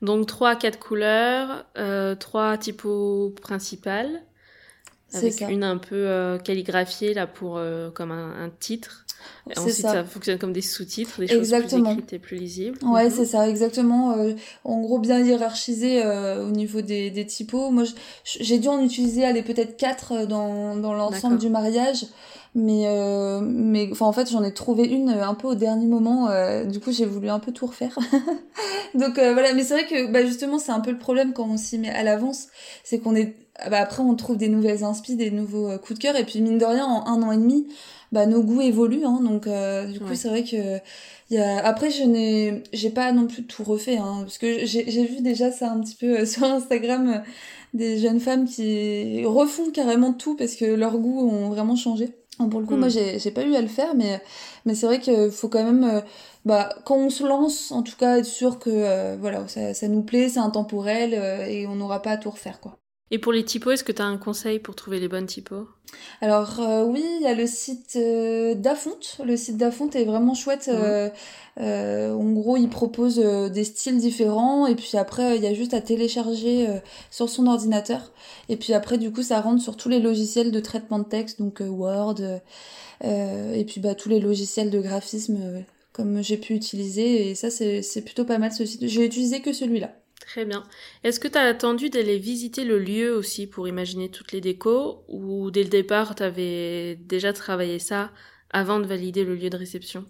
Donc 0.00 0.26
trois, 0.26 0.56
quatre 0.56 0.78
couleurs, 0.78 1.64
euh, 1.78 2.14
trois 2.14 2.58
typos 2.58 3.34
principales, 3.40 4.22
avec 5.14 5.40
une 5.42 5.62
un 5.62 5.76
peu 5.76 5.94
euh, 5.94 6.38
calligraphiée 6.38 7.14
là 7.14 7.26
pour 7.26 7.58
euh, 7.58 7.90
comme 7.90 8.10
un, 8.10 8.50
titre. 8.58 9.04
ensuite, 9.56 9.74
ça. 9.74 10.04
fonctionne 10.04 10.38
comme 10.38 10.52
des 10.52 10.62
sous-titres, 10.62 11.20
des 11.20 11.28
choses 11.28 11.50
plus 11.50 11.74
écrites 11.74 12.12
et 12.12 12.18
plus 12.18 12.36
lisibles. 12.36 12.78
Ouais, 12.82 13.04
mhm. 13.04 13.10
c'est 13.10 13.26
ça, 13.26 13.48
exactement. 13.48 14.16
en 14.64 14.80
gros, 14.80 14.98
bien 14.98 15.20
hiérarchisé 15.20 16.04
au 16.04 16.50
niveau 16.50 16.80
des, 16.80 17.10
des 17.10 17.26
typos. 17.26 17.70
Moi, 17.70 17.84
j'ai 18.24 18.58
dû 18.58 18.68
en 18.68 18.82
utiliser, 18.82 19.24
allez, 19.24 19.42
peut-être 19.42 19.76
quatre 19.76 20.26
dans, 20.26 20.76
dans 20.76 20.94
l'ensemble 20.94 21.38
du 21.38 21.48
mariage 21.48 22.06
mais 22.54 22.84
euh, 22.86 23.40
mais 23.40 23.88
enfin 23.92 24.06
en 24.06 24.12
fait 24.12 24.30
j'en 24.30 24.44
ai 24.44 24.52
trouvé 24.52 24.84
une 24.84 25.08
euh, 25.08 25.26
un 25.26 25.34
peu 25.34 25.48
au 25.48 25.54
dernier 25.54 25.86
moment 25.86 26.28
euh, 26.28 26.64
du 26.64 26.80
coup 26.80 26.92
j'ai 26.92 27.06
voulu 27.06 27.30
un 27.30 27.38
peu 27.38 27.52
tout 27.52 27.66
refaire. 27.66 27.98
Donc 28.94 29.18
euh, 29.18 29.32
voilà 29.32 29.54
mais 29.54 29.62
c'est 29.62 29.74
vrai 29.74 29.86
que 29.86 30.12
bah, 30.12 30.24
justement 30.24 30.58
c'est 30.58 30.72
un 30.72 30.80
peu 30.80 30.90
le 30.90 30.98
problème 30.98 31.32
quand 31.32 31.48
on 31.48 31.56
s'y 31.56 31.78
met 31.78 31.88
à 31.88 32.02
l'avance 32.02 32.48
c'est 32.84 32.98
qu'on 32.98 33.14
est 33.14 33.36
bah, 33.70 33.78
après 33.78 34.02
on 34.02 34.14
trouve 34.16 34.36
des 34.36 34.48
nouvelles 34.48 34.84
inspi 34.84 35.16
des 35.16 35.30
nouveaux 35.30 35.70
euh, 35.70 35.78
coups 35.78 35.98
de 35.98 36.02
cœur 36.02 36.16
et 36.16 36.24
puis 36.24 36.42
mine 36.42 36.58
de 36.58 36.64
rien 36.66 36.84
en 36.84 37.06
un 37.06 37.22
an 37.22 37.32
et 37.32 37.38
demi 37.38 37.66
bah 38.12 38.26
nos 38.26 38.42
goûts 38.42 38.60
évoluent 38.60 39.06
hein, 39.06 39.20
donc 39.22 39.48
du 39.90 39.98
coup 39.98 40.14
c'est 40.14 40.28
vrai 40.28 40.44
que 40.44 40.78
y 41.30 41.38
a... 41.38 41.64
après 41.66 41.90
je 41.90 42.02
n'ai 42.04 42.62
j'ai 42.74 42.90
pas 42.90 43.10
non 43.12 43.26
plus 43.26 43.44
tout 43.44 43.64
refait 43.64 43.96
hein, 43.96 44.18
parce 44.20 44.36
que 44.36 44.66
j'ai 44.66 44.90
j'ai 44.90 45.06
vu 45.06 45.22
déjà 45.22 45.50
ça 45.50 45.70
un 45.70 45.80
petit 45.80 45.94
peu 45.94 46.26
sur 46.26 46.44
Instagram 46.44 47.22
des 47.72 47.96
jeunes 47.96 48.20
femmes 48.20 48.44
qui 48.44 49.24
refont 49.24 49.70
carrément 49.70 50.12
tout 50.12 50.36
parce 50.36 50.56
que 50.56 50.66
leurs 50.66 50.98
goûts 50.98 51.26
ont 51.26 51.48
vraiment 51.48 51.76
changé 51.76 52.12
pour 52.48 52.60
le 52.60 52.66
coup, 52.66 52.76
moi, 52.76 52.88
hmm. 52.88 53.18
j'ai 53.18 53.30
pas 53.30 53.44
eu 53.44 53.54
à 53.54 53.62
le 53.62 53.68
faire, 53.68 53.94
mais, 53.94 54.20
mais 54.64 54.74
c'est 54.74 54.86
vrai 54.86 55.00
qu'il 55.00 55.30
faut 55.30 55.48
quand 55.48 55.64
même, 55.64 55.84
euh, 55.84 56.00
bah, 56.44 56.70
quand 56.84 56.96
on 56.96 57.10
se 57.10 57.24
lance, 57.24 57.72
en 57.72 57.82
tout 57.82 57.96
cas, 57.96 58.18
être 58.18 58.26
sûr 58.26 58.58
que 58.58 58.70
euh, 58.70 59.16
voilà, 59.20 59.46
ça, 59.48 59.74
ça, 59.74 59.88
nous 59.88 60.02
plaît, 60.02 60.28
c'est 60.28 60.40
intemporel 60.40 61.14
euh, 61.14 61.46
et 61.46 61.66
on 61.66 61.76
n'aura 61.76 62.02
pas 62.02 62.12
à 62.12 62.16
tout 62.16 62.30
refaire, 62.30 62.60
quoi. 62.60 62.81
Et 63.12 63.18
pour 63.18 63.32
les 63.32 63.44
typos, 63.44 63.70
est-ce 63.70 63.84
que 63.84 63.92
tu 63.92 64.02
as 64.02 64.06
un 64.06 64.16
conseil 64.16 64.58
pour 64.58 64.74
trouver 64.74 64.98
les 64.98 65.06
bonnes 65.06 65.26
typos? 65.26 65.68
Alors 66.22 66.58
oui, 66.86 67.04
il 67.20 67.22
y 67.22 67.26
a 67.26 67.34
le 67.34 67.46
site 67.46 67.98
d'Afonte. 67.98 69.20
Le 69.22 69.36
site 69.36 69.58
d'Afonte 69.58 69.94
est 69.94 70.04
vraiment 70.04 70.32
chouette. 70.32 70.70
en 71.58 72.32
gros, 72.32 72.56
il 72.56 72.70
propose 72.70 73.18
des 73.18 73.64
styles 73.64 73.98
différents 73.98 74.66
et 74.66 74.74
puis 74.74 74.96
après, 74.96 75.36
il 75.36 75.42
y 75.42 75.46
a 75.46 75.52
juste 75.52 75.74
à 75.74 75.82
télécharger 75.82 76.66
sur 77.10 77.28
son 77.28 77.46
ordinateur. 77.46 78.12
Et 78.48 78.56
puis 78.56 78.72
après, 78.74 78.98
du 78.98 79.10
coup, 79.10 79.22
ça 79.22 79.40
rentre 79.40 79.62
sur 79.62 79.76
tous 79.76 79.88
les 79.88 80.00
logiciels 80.00 80.50
de 80.50 80.60
traitement 80.60 80.98
de 80.98 81.04
texte, 81.04 81.38
donc 81.38 81.60
euh, 81.60 81.68
Word, 81.68 82.16
euh, 82.20 82.38
euh, 83.04 83.54
et 83.54 83.64
puis 83.64 83.80
bah, 83.80 83.94
tous 83.94 84.08
les 84.08 84.20
logiciels 84.20 84.70
de 84.70 84.80
graphisme 84.80 85.64
comme 85.92 86.22
j'ai 86.22 86.36
pu 86.36 86.54
utiliser. 86.54 87.30
Et 87.30 87.34
ça, 87.34 87.50
c'est 87.50 88.02
plutôt 88.04 88.24
pas 88.24 88.38
mal 88.38 88.52
ce 88.52 88.64
site. 88.64 88.86
J'ai 88.86 89.04
utilisé 89.04 89.40
que 89.40 89.52
celui-là. 89.52 89.92
Très 90.26 90.44
bien. 90.44 90.62
Est-ce 91.02 91.18
que 91.18 91.26
tu 91.26 91.36
as 91.36 91.42
attendu 91.42 91.90
d'aller 91.90 92.16
visiter 92.16 92.64
le 92.64 92.78
lieu 92.78 93.12
aussi 93.12 93.46
pour 93.48 93.66
imaginer 93.66 94.08
toutes 94.08 94.32
les 94.32 94.40
décos 94.40 95.04
ou 95.08 95.50
dès 95.50 95.64
le 95.64 95.68
départ, 95.68 96.14
tu 96.14 96.22
avais 96.22 96.96
déjà 96.96 97.32
travaillé 97.32 97.78
ça 97.80 98.10
avant 98.50 98.78
de 98.78 98.86
valider 98.86 99.24
le 99.24 99.34
lieu 99.34 99.50
de 99.50 99.56
réception? 99.56 100.04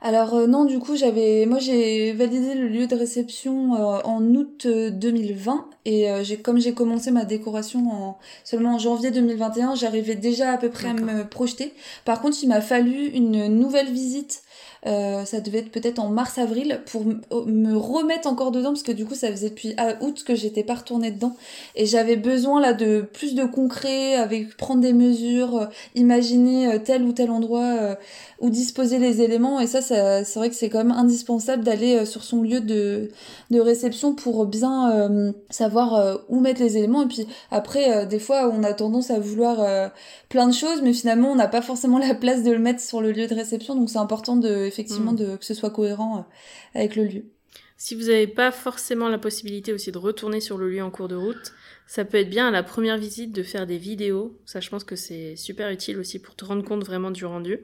Alors 0.00 0.34
euh, 0.34 0.46
non, 0.46 0.64
du 0.64 0.78
coup, 0.78 0.96
j'avais 0.96 1.46
moi 1.46 1.58
j'ai 1.58 2.12
validé 2.12 2.54
le 2.54 2.66
lieu 2.66 2.86
de 2.86 2.94
réception 2.96 3.74
euh, 3.74 4.00
en 4.04 4.22
août 4.34 4.66
2020 4.66 5.54
euh, 5.54 5.60
et 5.84 6.24
j'ai 6.24 6.38
comme 6.38 6.58
j'ai 6.58 6.74
commencé 6.74 7.10
ma 7.10 7.24
décoration 7.24 7.90
en 7.90 8.18
seulement 8.44 8.74
en 8.74 8.78
janvier 8.78 9.10
2021, 9.10 9.76
j'arrivais 9.76 10.16
déjà 10.16 10.52
à 10.52 10.58
peu 10.58 10.70
près 10.70 10.88
à 10.88 10.94
me 10.94 11.28
projeter. 11.28 11.72
Par 12.04 12.20
contre, 12.20 12.38
il 12.42 12.48
m'a 12.48 12.60
fallu 12.60 13.06
une 13.08 13.46
nouvelle 13.46 13.90
visite 13.90 14.42
euh, 14.84 15.24
ça 15.24 15.40
devait 15.40 15.58
être 15.58 15.70
peut-être 15.70 16.00
en 16.00 16.08
mars-avril 16.08 16.80
pour 16.86 17.04
me 17.04 17.76
remettre 17.76 18.26
encore 18.28 18.50
dedans 18.50 18.70
parce 18.70 18.82
que 18.82 18.90
du 18.90 19.06
coup 19.06 19.14
ça 19.14 19.30
faisait 19.30 19.50
depuis 19.50 19.76
août 20.00 20.24
que 20.26 20.34
j'étais 20.34 20.64
pas 20.64 20.74
retournée 20.74 21.12
dedans. 21.12 21.36
Et 21.76 21.86
j'avais 21.86 22.16
besoin 22.16 22.60
là 22.60 22.72
de 22.72 23.02
plus 23.12 23.34
de 23.34 23.44
concret 23.44 24.16
avec 24.16 24.56
prendre 24.56 24.80
des 24.80 24.92
mesures, 24.92 25.56
euh, 25.56 25.66
imaginer 25.94 26.74
euh, 26.74 26.78
tel 26.78 27.04
ou 27.04 27.12
tel 27.12 27.30
endroit 27.30 27.96
où 28.40 28.50
disposer 28.50 28.98
les 28.98 29.22
éléments. 29.22 29.60
Et 29.60 29.68
ça, 29.68 29.80
ça 29.80 30.24
c'est 30.24 30.38
vrai 30.38 30.48
que 30.50 30.56
c'est 30.56 30.68
quand 30.68 30.78
même 30.78 30.90
indispensable 30.90 31.62
d'aller 31.62 32.04
sur 32.04 32.24
son 32.24 32.42
lieu 32.42 32.60
de, 32.60 33.10
de 33.50 33.60
réception 33.60 34.14
pour 34.14 34.46
bien 34.46 35.32
savoir 35.50 36.20
où 36.28 36.40
mettre 36.40 36.60
les 36.60 36.76
éléments. 36.76 37.02
Et 37.02 37.06
puis 37.06 37.26
après 37.50 38.06
des 38.06 38.18
fois 38.18 38.52
on 38.52 38.64
a 38.64 38.72
tendance 38.72 39.10
à 39.10 39.20
vouloir 39.20 39.90
plein 40.28 40.48
de 40.48 40.52
choses 40.52 40.82
mais 40.82 40.92
finalement 40.92 41.30
on 41.30 41.36
n'a 41.36 41.48
pas 41.48 41.62
forcément 41.62 41.98
la 41.98 42.14
place 42.14 42.42
de 42.42 42.50
le 42.50 42.58
mettre 42.58 42.80
sur 42.80 43.00
le 43.00 43.12
lieu 43.12 43.28
de 43.28 43.34
réception. 43.34 43.76
Donc 43.76 43.90
c'est 43.90 43.98
important 43.98 44.34
de 44.36 44.70
effectivement, 44.72 45.12
mm. 45.12 45.16
de, 45.16 45.36
que 45.36 45.44
ce 45.44 45.54
soit 45.54 45.70
cohérent 45.70 46.18
euh, 46.18 46.78
avec 46.78 46.96
le 46.96 47.04
lieu. 47.04 47.24
Si 47.76 47.94
vous 47.94 48.04
n'avez 48.04 48.28
pas 48.28 48.52
forcément 48.52 49.08
la 49.08 49.18
possibilité 49.18 49.72
aussi 49.72 49.90
de 49.90 49.98
retourner 49.98 50.40
sur 50.40 50.56
le 50.56 50.70
lieu 50.70 50.82
en 50.82 50.90
cours 50.90 51.08
de 51.08 51.16
route, 51.16 51.52
ça 51.86 52.04
peut 52.04 52.18
être 52.18 52.30
bien 52.30 52.48
à 52.48 52.50
la 52.50 52.62
première 52.62 52.96
visite 52.96 53.32
de 53.32 53.42
faire 53.42 53.66
des 53.66 53.76
vidéos. 53.76 54.38
Ça, 54.46 54.60
je 54.60 54.70
pense 54.70 54.84
que 54.84 54.94
c'est 54.94 55.34
super 55.34 55.68
utile 55.68 55.98
aussi 55.98 56.20
pour 56.20 56.36
te 56.36 56.44
rendre 56.44 56.64
compte 56.64 56.84
vraiment 56.84 57.10
du 57.10 57.24
rendu. 57.24 57.58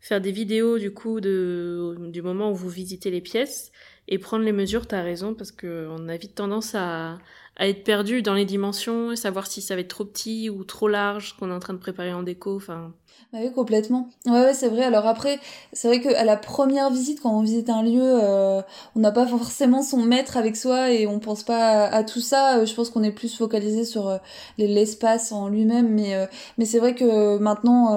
Faire 0.00 0.20
des 0.20 0.32
vidéos 0.32 0.78
du 0.78 0.92
coup 0.92 1.20
de, 1.20 1.96
du 2.10 2.22
moment 2.22 2.50
où 2.50 2.56
vous 2.56 2.68
visitez 2.68 3.12
les 3.12 3.20
pièces 3.20 3.70
et 4.08 4.18
prendre 4.18 4.44
les 4.44 4.50
mesures, 4.50 4.88
tu 4.88 4.96
as 4.96 5.02
raison, 5.02 5.32
parce 5.32 5.52
qu'on 5.52 6.08
a 6.08 6.16
vite 6.16 6.34
tendance 6.34 6.74
à, 6.74 7.18
à 7.56 7.68
être 7.68 7.84
perdu 7.84 8.20
dans 8.20 8.34
les 8.34 8.44
dimensions, 8.44 9.14
savoir 9.14 9.46
si 9.46 9.62
ça 9.62 9.76
va 9.76 9.82
être 9.82 9.88
trop 9.88 10.04
petit 10.04 10.50
ou 10.50 10.64
trop 10.64 10.88
large, 10.88 11.36
qu'on 11.36 11.50
est 11.50 11.54
en 11.54 11.60
train 11.60 11.74
de 11.74 11.78
préparer 11.78 12.12
en 12.12 12.24
déco. 12.24 12.56
Enfin, 12.56 12.92
bah 13.32 13.38
oui, 13.42 13.50
complètement. 13.50 14.08
Ouais, 14.26 14.40
ouais, 14.40 14.54
c'est 14.54 14.68
vrai. 14.68 14.82
Alors 14.82 15.06
après, 15.06 15.38
c'est 15.72 15.88
vrai 15.88 16.00
qu'à 16.00 16.24
la 16.24 16.36
première 16.36 16.90
visite, 16.90 17.20
quand 17.20 17.32
on 17.34 17.40
visite 17.40 17.70
un 17.70 17.82
lieu, 17.82 18.02
euh, 18.02 18.60
on 18.94 19.00
n'a 19.00 19.10
pas 19.10 19.26
forcément 19.26 19.82
son 19.82 20.02
maître 20.02 20.36
avec 20.36 20.56
soi 20.56 20.90
et 20.90 21.06
on 21.06 21.18
pense 21.18 21.42
pas 21.42 21.84
à, 21.86 22.04
tout 22.04 22.20
ça. 22.20 22.58
Euh, 22.58 22.66
je 22.66 22.74
pense 22.74 22.90
qu'on 22.90 23.02
est 23.02 23.10
plus 23.10 23.34
focalisé 23.34 23.84
sur 23.86 24.08
euh, 24.08 24.18
l'espace 24.58 25.32
en 25.32 25.48
lui-même. 25.48 25.88
Mais, 25.88 26.28
mais 26.58 26.64
c'est 26.66 26.78
vrai 26.78 26.94
que 26.94 27.38
maintenant, 27.38 27.94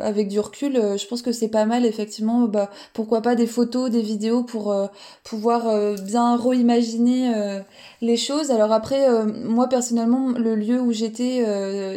avec 0.00 0.28
du 0.28 0.40
recul, 0.40 0.74
je 0.74 1.06
pense 1.06 1.22
que 1.22 1.32
c'est 1.32 1.48
pas 1.48 1.64
mal, 1.64 1.84
effectivement. 1.86 2.42
Bah, 2.42 2.70
pourquoi 2.92 3.22
pas 3.22 3.34
des 3.34 3.46
photos, 3.46 3.90
des 3.90 4.02
vidéos 4.02 4.42
pour 4.42 4.74
pouvoir 5.22 5.64
bien 6.02 6.36
reimaginer 6.36 7.62
les 8.00 8.16
choses. 8.16 8.50
Alors 8.50 8.72
après, 8.72 9.06
moi 9.44 9.68
personnellement, 9.68 10.30
le 10.30 10.54
lieu 10.54 10.80
où 10.80 10.92
j'étais, 10.92 11.44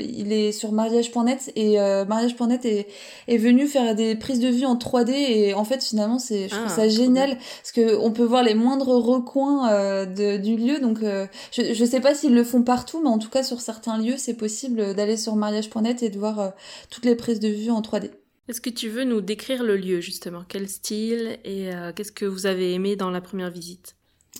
il 0.04 0.32
est 0.32 0.52
sur 0.52 0.72
mariage.net 0.72 1.52
et 1.56 1.78
mariage.net 2.08 2.65
est 2.66 2.88
est, 3.28 3.38
venu 3.38 3.68
faire 3.68 3.96
des 3.96 4.16
prises 4.16 4.40
de 4.40 4.48
vue 4.48 4.66
en 4.66 4.76
3D 4.76 5.12
et 5.12 5.54
en 5.54 5.66
fait 5.66 5.84
finalement 5.84 6.20
c'est 6.20 6.50
je 6.50 6.56
trouve 6.56 6.68
ah, 6.68 6.70
ça 6.70 6.90
génial 6.90 7.38
parce 7.38 7.72
que 7.74 7.98
on 7.98 8.12
peut 8.12 8.24
voir 8.24 8.44
les 8.44 8.56
moindres 8.56 8.90
recoins 8.90 9.72
euh, 9.72 10.06
de, 10.06 10.38
du 10.38 10.58
lieu. 10.58 10.80
Donc 10.80 11.04
euh, 11.04 11.28
je, 11.52 11.74
je 11.74 11.86
sais 11.86 12.02
pas 12.02 12.14
s'ils 12.14 12.34
le 12.34 12.44
font 12.44 12.64
partout 12.64 13.02
mais 13.02 13.10
en 13.10 13.20
tout 13.20 13.30
cas 13.30 13.44
sur 13.44 13.62
certains 13.62 13.98
lieux 13.98 14.18
c'est 14.18 14.36
possible 14.36 14.94
d'aller 14.94 15.18
sur 15.18 15.36
mariage.net 15.36 16.04
et 16.04 16.10
de 16.10 16.20
voir 16.20 16.40
euh, 16.40 16.50
toutes 16.90 17.06
les 17.06 17.16
prises 17.16 17.40
de 17.40 17.50
vue 17.50 17.72
en 17.72 17.82
3D. 17.82 18.12
Est-ce 18.48 18.62
que 18.62 18.70
tu 18.70 18.90
veux 18.90 19.04
nous 19.04 19.22
décrire 19.22 19.64
le 19.64 19.76
lieu 19.76 20.02
justement? 20.02 20.44
Quel 20.48 20.70
style 20.70 21.40
et 21.44 21.72
qu'est-ce 21.96 22.12
que 22.12 22.26
vous 22.26 22.46
avez 22.46 22.74
aimé 22.74 22.96
dans 22.96 23.10
la 23.10 23.20
première 23.20 23.50
visite? 23.50 23.96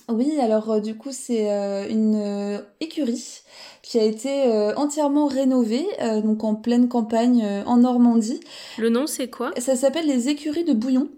Oui, 0.08 0.38
alors 0.40 0.70
euh, 0.70 0.80
du 0.80 0.96
coup 0.96 1.10
c'est 1.10 1.50
euh, 1.50 1.88
une 1.88 2.14
euh, 2.14 2.58
écurie 2.80 3.42
qui 3.82 3.98
a 3.98 4.04
été 4.04 4.72
entièrement 4.76 5.26
rénovée, 5.26 5.86
donc 6.24 6.42
en 6.42 6.56
pleine 6.56 6.88
campagne 6.88 7.46
en 7.66 7.76
Normandie. 7.76 8.40
Le 8.78 8.88
nom 8.88 9.06
c'est 9.06 9.30
quoi? 9.30 9.52
Ça 9.58 9.76
s'appelle 9.76 10.08
les 10.08 10.28
écuries 10.28 10.64
de 10.64 10.72
Bouillon. 10.72 11.08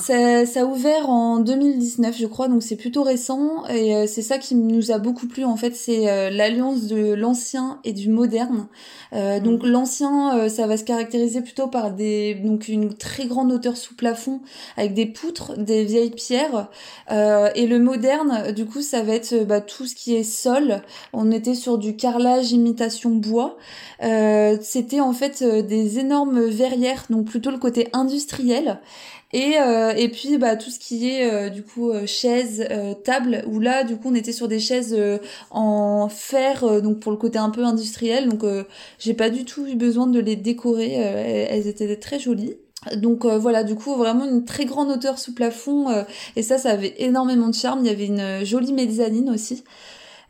Ça, 0.00 0.46
ça 0.46 0.62
a 0.62 0.64
ouvert 0.64 1.08
en 1.08 1.38
2019, 1.38 2.16
je 2.18 2.26
crois, 2.26 2.48
donc 2.48 2.62
c'est 2.62 2.76
plutôt 2.76 3.02
récent. 3.02 3.64
Et 3.68 3.94
euh, 3.94 4.06
c'est 4.06 4.22
ça 4.22 4.38
qui 4.38 4.54
nous 4.54 4.90
a 4.90 4.98
beaucoup 4.98 5.26
plu, 5.26 5.44
en 5.44 5.56
fait, 5.56 5.74
c'est 5.76 6.08
euh, 6.08 6.30
l'alliance 6.30 6.86
de 6.86 7.14
l'ancien 7.14 7.78
et 7.84 7.92
du 7.92 8.08
moderne. 8.08 8.66
Euh, 9.12 9.40
donc 9.40 9.62
Mhm. 9.62 9.70
l'ancien, 9.70 10.48
ça 10.48 10.66
va 10.66 10.76
se 10.76 10.84
caractériser 10.84 11.40
plutôt 11.40 11.66
par 11.68 11.92
des 11.92 12.34
donc 12.34 12.68
une 12.68 12.94
très 12.94 13.26
grande 13.26 13.52
hauteur 13.52 13.76
sous 13.76 13.94
plafond, 13.94 14.40
avec 14.76 14.94
des 14.94 15.06
poutres, 15.06 15.56
des 15.58 15.84
vieilles 15.84 16.10
pierres. 16.10 16.68
et 17.10 17.66
le 17.66 17.78
moderne, 17.78 18.52
du 18.52 18.66
coup, 18.66 18.82
ça 18.82 19.02
va 19.02 19.14
être 19.14 19.44
bah, 19.44 19.60
tout 19.60 19.86
ce 19.86 19.94
qui 19.94 20.14
est 20.14 20.22
sol. 20.24 20.82
On 21.12 21.30
était 21.30 21.54
sur 21.54 21.78
du 21.78 21.96
carrelage 21.96 22.52
imitation 22.52 23.10
bois. 23.10 23.56
C'était 24.00 25.00
en 25.00 25.12
fait 25.12 25.42
des 25.42 25.98
énormes 25.98 26.44
verrières, 26.44 27.04
donc 27.10 27.26
plutôt 27.26 27.50
le 27.50 27.58
côté 27.58 27.88
industriel. 27.92 28.80
Et, 29.34 29.58
euh, 29.60 29.92
et 29.94 30.08
puis 30.08 30.38
bah 30.38 30.56
tout 30.56 30.70
ce 30.70 30.78
qui 30.78 31.10
est 31.10 31.30
euh, 31.30 31.50
du 31.50 31.62
coup 31.62 31.90
euh, 31.90 32.06
chaises, 32.06 32.66
tables 33.04 33.44
où 33.46 33.60
là 33.60 33.84
du 33.84 33.96
coup 33.96 34.08
on 34.10 34.14
était 34.14 34.32
sur 34.32 34.48
des 34.48 34.58
chaises 34.58 34.96
en 35.50 36.08
fer 36.08 36.80
donc 36.80 37.00
pour 37.00 37.12
le 37.12 37.18
côté 37.18 37.38
un 37.38 37.50
peu 37.50 37.64
industriel 37.64 38.28
donc 38.28 38.44
j'ai 38.98 39.14
pas 39.14 39.28
du 39.28 39.44
tout 39.44 39.66
eu 39.66 39.74
besoin 39.74 40.06
de 40.06 40.18
les 40.18 40.36
décorer 40.36 40.92
elles, 40.92 41.66
étaient 41.66 41.96
très 41.96 42.18
jolies. 42.18 42.54
Donc 42.96 43.26
voilà, 43.26 43.64
du 43.64 43.74
coup 43.74 43.94
vraiment 43.96 44.24
une 44.24 44.44
très 44.44 44.64
grande 44.64 44.90
hauteur 44.90 45.18
sous 45.18 45.34
plafond 45.34 45.88
et 46.36 46.42
ça 46.42 46.56
ça 46.58 46.70
avait 46.70 46.94
énormément 46.98 47.48
de 47.48 47.54
charme, 47.54 47.80
il 47.80 47.86
y 47.86 47.90
avait 47.90 48.06
une 48.06 48.44
jolie 48.44 48.72
mezzanine 48.72 49.30
aussi. 49.30 49.64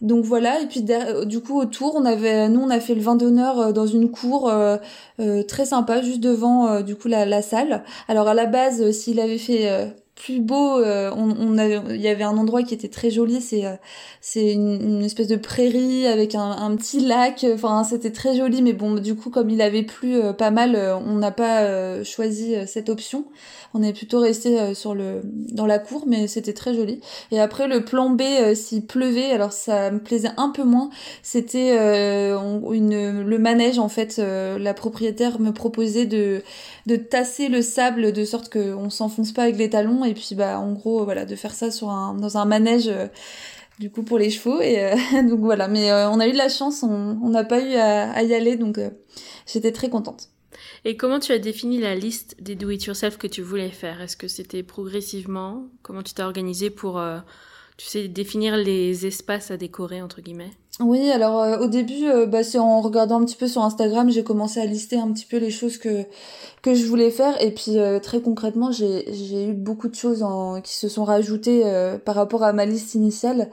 Donc 0.00 0.24
voilà, 0.24 0.60
et 0.60 0.66
puis 0.66 0.82
der- 0.82 1.26
du 1.26 1.40
coup 1.40 1.58
autour, 1.58 1.96
on 1.96 2.04
avait, 2.04 2.48
nous 2.48 2.60
on 2.60 2.70
a 2.70 2.78
fait 2.78 2.94
le 2.94 3.00
vin 3.00 3.16
d'honneur 3.16 3.58
euh, 3.58 3.72
dans 3.72 3.86
une 3.86 4.10
cour 4.10 4.48
euh, 4.48 4.76
euh, 5.20 5.42
très 5.42 5.66
sympa, 5.66 6.02
juste 6.02 6.20
devant 6.20 6.68
euh, 6.68 6.82
du 6.82 6.94
coup 6.94 7.08
la, 7.08 7.26
la 7.26 7.42
salle. 7.42 7.82
Alors 8.06 8.28
à 8.28 8.34
la 8.34 8.46
base, 8.46 8.80
euh, 8.80 8.92
s'il 8.92 9.18
avait 9.18 9.38
fait 9.38 9.68
euh, 9.68 9.86
plus 10.18 10.40
beau, 10.40 10.78
euh, 10.78 11.10
on, 11.16 11.30
on 11.30 11.58
il 11.90 12.00
y 12.00 12.08
avait 12.08 12.24
un 12.24 12.36
endroit 12.36 12.62
qui 12.62 12.74
était 12.74 12.88
très 12.88 13.10
joli, 13.10 13.40
c'est 13.40 13.64
euh, 13.64 13.76
c'est 14.20 14.52
une, 14.52 15.02
espèce 15.02 15.28
de 15.28 15.36
prairie 15.36 16.06
avec 16.06 16.34
un, 16.34 16.74
petit 16.76 17.00
lac. 17.00 17.46
Enfin 17.54 17.84
c'était 17.84 18.10
très 18.10 18.36
joli, 18.36 18.60
mais 18.62 18.72
bon 18.72 18.94
du 18.94 19.14
coup 19.14 19.30
comme 19.30 19.48
il 19.50 19.62
avait 19.62 19.84
plu 19.84 20.16
euh, 20.16 20.32
pas 20.32 20.50
mal, 20.50 20.74
euh, 20.74 20.96
on 20.96 21.14
n'a 21.16 21.30
pas 21.30 21.60
euh, 21.62 22.04
choisi 22.04 22.54
euh, 22.56 22.64
cette 22.66 22.88
option. 22.88 23.26
On 23.74 23.82
est 23.82 23.92
plutôt 23.92 24.20
resté 24.20 24.58
euh, 24.58 24.74
sur 24.74 24.94
le 24.94 25.20
dans 25.24 25.66
la 25.66 25.78
cour, 25.78 26.04
mais 26.06 26.26
c'était 26.26 26.54
très 26.54 26.74
joli. 26.74 27.00
Et 27.30 27.38
après 27.38 27.68
le 27.68 27.84
plan 27.84 28.10
B, 28.10 28.22
euh, 28.22 28.54
s'il 28.54 28.86
pleuvait, 28.86 29.30
alors 29.30 29.52
ça 29.52 29.90
me 29.90 29.98
plaisait 30.00 30.30
un 30.36 30.48
peu 30.50 30.64
moins. 30.64 30.90
C'était 31.22 31.76
euh, 31.78 32.38
une 32.72 33.22
le 33.22 33.38
manège 33.38 33.78
en 33.78 33.88
fait. 33.88 34.16
euh, 34.18 34.58
la 34.58 34.74
propriétaire 34.74 35.40
me 35.40 35.52
proposait 35.52 36.06
de 36.06 36.42
de 36.86 36.96
tasser 36.96 37.48
le 37.48 37.60
sable 37.62 38.12
de 38.12 38.24
sorte 38.24 38.48
que 38.48 38.74
on 38.74 38.88
s'enfonce 38.90 39.32
pas 39.32 39.42
avec 39.44 39.58
les 39.58 39.68
talons 39.70 40.04
et 40.08 40.14
puis 40.14 40.34
bah 40.34 40.58
en 40.58 40.72
gros 40.72 41.04
voilà 41.04 41.24
de 41.24 41.36
faire 41.36 41.54
ça 41.54 41.70
sur 41.70 41.90
un 41.90 42.14
dans 42.14 42.36
un 42.38 42.44
manège. 42.44 42.88
euh, 42.88 43.06
du 43.78 43.90
coup 43.90 44.02
pour 44.02 44.18
les 44.18 44.30
chevaux 44.30 44.60
et 44.60 44.84
euh, 44.84 45.22
donc 45.28 45.40
voilà. 45.40 45.68
Mais 45.68 45.90
euh, 45.90 46.10
on 46.10 46.20
a 46.20 46.26
eu 46.28 46.32
de 46.32 46.36
la 46.36 46.48
chance 46.48 46.82
on 46.82 47.28
n'a 47.30 47.44
pas 47.44 47.60
eu 47.60 47.74
à, 47.74 48.22
y 48.22 48.34
aller 48.34 48.56
donc 48.56 48.80
j'étais 49.46 49.72
très 49.72 49.88
contente. 49.88 50.30
Et 50.84 50.96
comment 50.96 51.20
tu 51.20 51.32
as 51.32 51.38
défini 51.38 51.78
la 51.78 51.94
liste 51.94 52.36
des 52.40 52.54
do-it-yourself 52.54 53.18
que 53.18 53.26
tu 53.26 53.42
voulais 53.42 53.70
faire? 53.70 54.00
Est-ce 54.00 54.16
que 54.16 54.28
c'était 54.28 54.62
progressivement? 54.62 55.66
Comment 55.82 56.02
tu 56.02 56.14
t'es 56.14 56.22
organisé 56.22 56.70
pour, 56.70 57.00
tu 57.78 57.86
sais, 57.86 58.08
définir 58.08 58.56
les 58.56 59.06
espaces 59.06 59.50
à 59.52 59.56
décorer, 59.56 60.02
entre 60.02 60.20
guillemets. 60.20 60.50
Oui, 60.80 61.10
alors 61.10 61.40
euh, 61.40 61.58
au 61.58 61.68
début, 61.68 62.08
euh, 62.08 62.26
bah, 62.26 62.42
c'est 62.42 62.58
en 62.58 62.80
regardant 62.80 63.20
un 63.20 63.24
petit 63.24 63.36
peu 63.36 63.48
sur 63.48 63.62
Instagram, 63.62 64.10
j'ai 64.10 64.22
commencé 64.24 64.60
à 64.60 64.66
lister 64.66 64.96
un 64.98 65.12
petit 65.12 65.24
peu 65.24 65.38
les 65.38 65.50
choses 65.50 65.78
que 65.78 66.04
que 66.62 66.74
je 66.74 66.84
voulais 66.86 67.10
faire. 67.10 67.40
Et 67.42 67.52
puis 67.52 67.78
euh, 67.78 68.00
très 68.00 68.20
concrètement, 68.20 68.70
j'ai 68.72 69.12
j'ai 69.12 69.46
eu 69.46 69.52
beaucoup 69.54 69.88
de 69.88 69.94
choses 69.94 70.22
en, 70.22 70.60
qui 70.60 70.74
se 70.74 70.88
sont 70.88 71.04
rajoutées 71.04 71.62
euh, 71.64 71.98
par 71.98 72.16
rapport 72.16 72.42
à 72.42 72.52
ma 72.52 72.66
liste 72.66 72.94
initiale. 72.94 73.48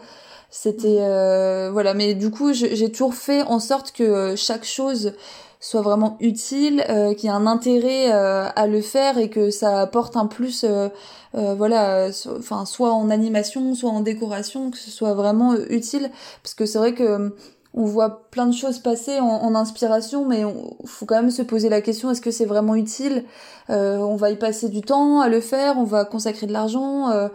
C'était 0.50 1.00
euh, 1.02 1.70
voilà, 1.72 1.94
mais 1.94 2.14
du 2.16 2.32
coup, 2.32 2.54
j'ai 2.54 2.92
toujours 2.92 3.14
fait 3.14 3.44
en 3.44 3.60
sorte 3.60 3.92
que 3.92 4.36
chaque 4.36 4.64
chose 4.66 5.14
soit 5.60 5.82
vraiment 5.82 6.18
utile, 6.20 6.84
euh, 6.90 7.14
qu'il 7.14 7.26
y 7.26 7.28
ait 7.28 7.36
un 7.36 7.48
intérêt 7.48 8.12
euh, 8.14 8.48
à 8.56 8.68
le 8.68 8.82
faire 8.82 9.18
et 9.18 9.30
que 9.30 9.50
ça 9.50 9.82
apporte 9.82 10.16
un 10.18 10.26
plus, 10.28 10.64
euh, 10.64 10.90
euh, 11.36 11.56
voilà, 11.56 12.12
so- 12.12 12.38
enfin 12.38 12.66
soit 12.66 12.92
en 12.94 13.10
animation, 13.10 13.74
soit 13.76 13.90
en 13.90 14.02
décoration, 14.02 14.70
que 14.72 14.78
ce 14.78 14.92
soit 14.92 15.14
vraiment 15.14 15.54
euh, 15.54 15.66
utile, 15.70 16.10
parce 16.44 16.54
que 16.54 16.66
c'est 16.66 16.78
vrai 16.78 16.94
que 16.94 17.04
euh, 17.04 17.30
on 17.74 17.84
voit 17.86 18.30
plein 18.32 18.46
de 18.46 18.54
choses 18.54 18.80
passer 18.80 19.20
en, 19.20 19.26
en 19.28 19.54
inspiration, 19.56 20.26
mais 20.26 20.46
on- 20.46 20.76
faut 20.86 21.06
quand 21.06 21.16
même 21.16 21.32
se 21.32 21.42
poser 21.42 21.68
la 21.70 21.82
question 21.82 22.10
est-ce 22.12 22.22
que 22.22 22.32
c'est 22.32 22.46
vraiment 22.46 22.76
utile? 22.76 23.26
Euh, 23.70 23.98
On 23.98 24.16
va 24.16 24.30
y 24.32 24.36
passer 24.38 24.70
du 24.70 24.82
temps 24.82 25.20
à 25.22 25.28
le 25.30 25.42
faire, 25.42 25.78
on 25.78 25.84
va 25.84 26.06
consacrer 26.06 26.48
de 26.48 26.54
l'argent. 26.54 27.10
euh, 27.10 27.28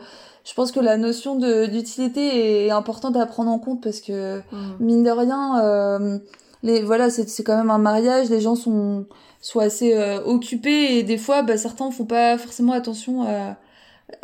je 0.45 0.55
pense 0.55 0.73
que 0.73 0.81
la 0.81 0.97
notion 0.97 1.37
d'utilité 1.37 2.67
est 2.67 2.71
importante 2.71 3.17
à 3.17 3.27
prendre 3.27 3.51
en 3.51 3.59
compte 3.59 3.83
parce 3.83 4.01
que 4.01 4.39
Mhm. 4.39 4.77
mine 4.81 5.03
de 5.05 5.11
rien, 5.11 5.61
euh, 5.63 6.19
les 6.63 6.83
voilà, 6.83 7.11
c'est 7.11 7.29
c'est 7.29 7.43
quand 7.45 7.57
même 7.57 7.71
un 7.71 7.79
mariage, 7.79 8.31
les 8.31 8.41
gens 8.41 8.55
sont 8.57 9.07
sont 9.41 9.61
assez 9.61 9.95
euh, 9.95 10.23
occupés 10.25 10.99
et 10.99 11.03
des 11.03 11.17
fois, 11.19 11.43
bah, 11.43 11.57
certains 11.57 11.91
font 11.91 12.05
pas 12.05 12.37
forcément 12.37 12.73
attention 12.73 13.23
à, 13.23 13.57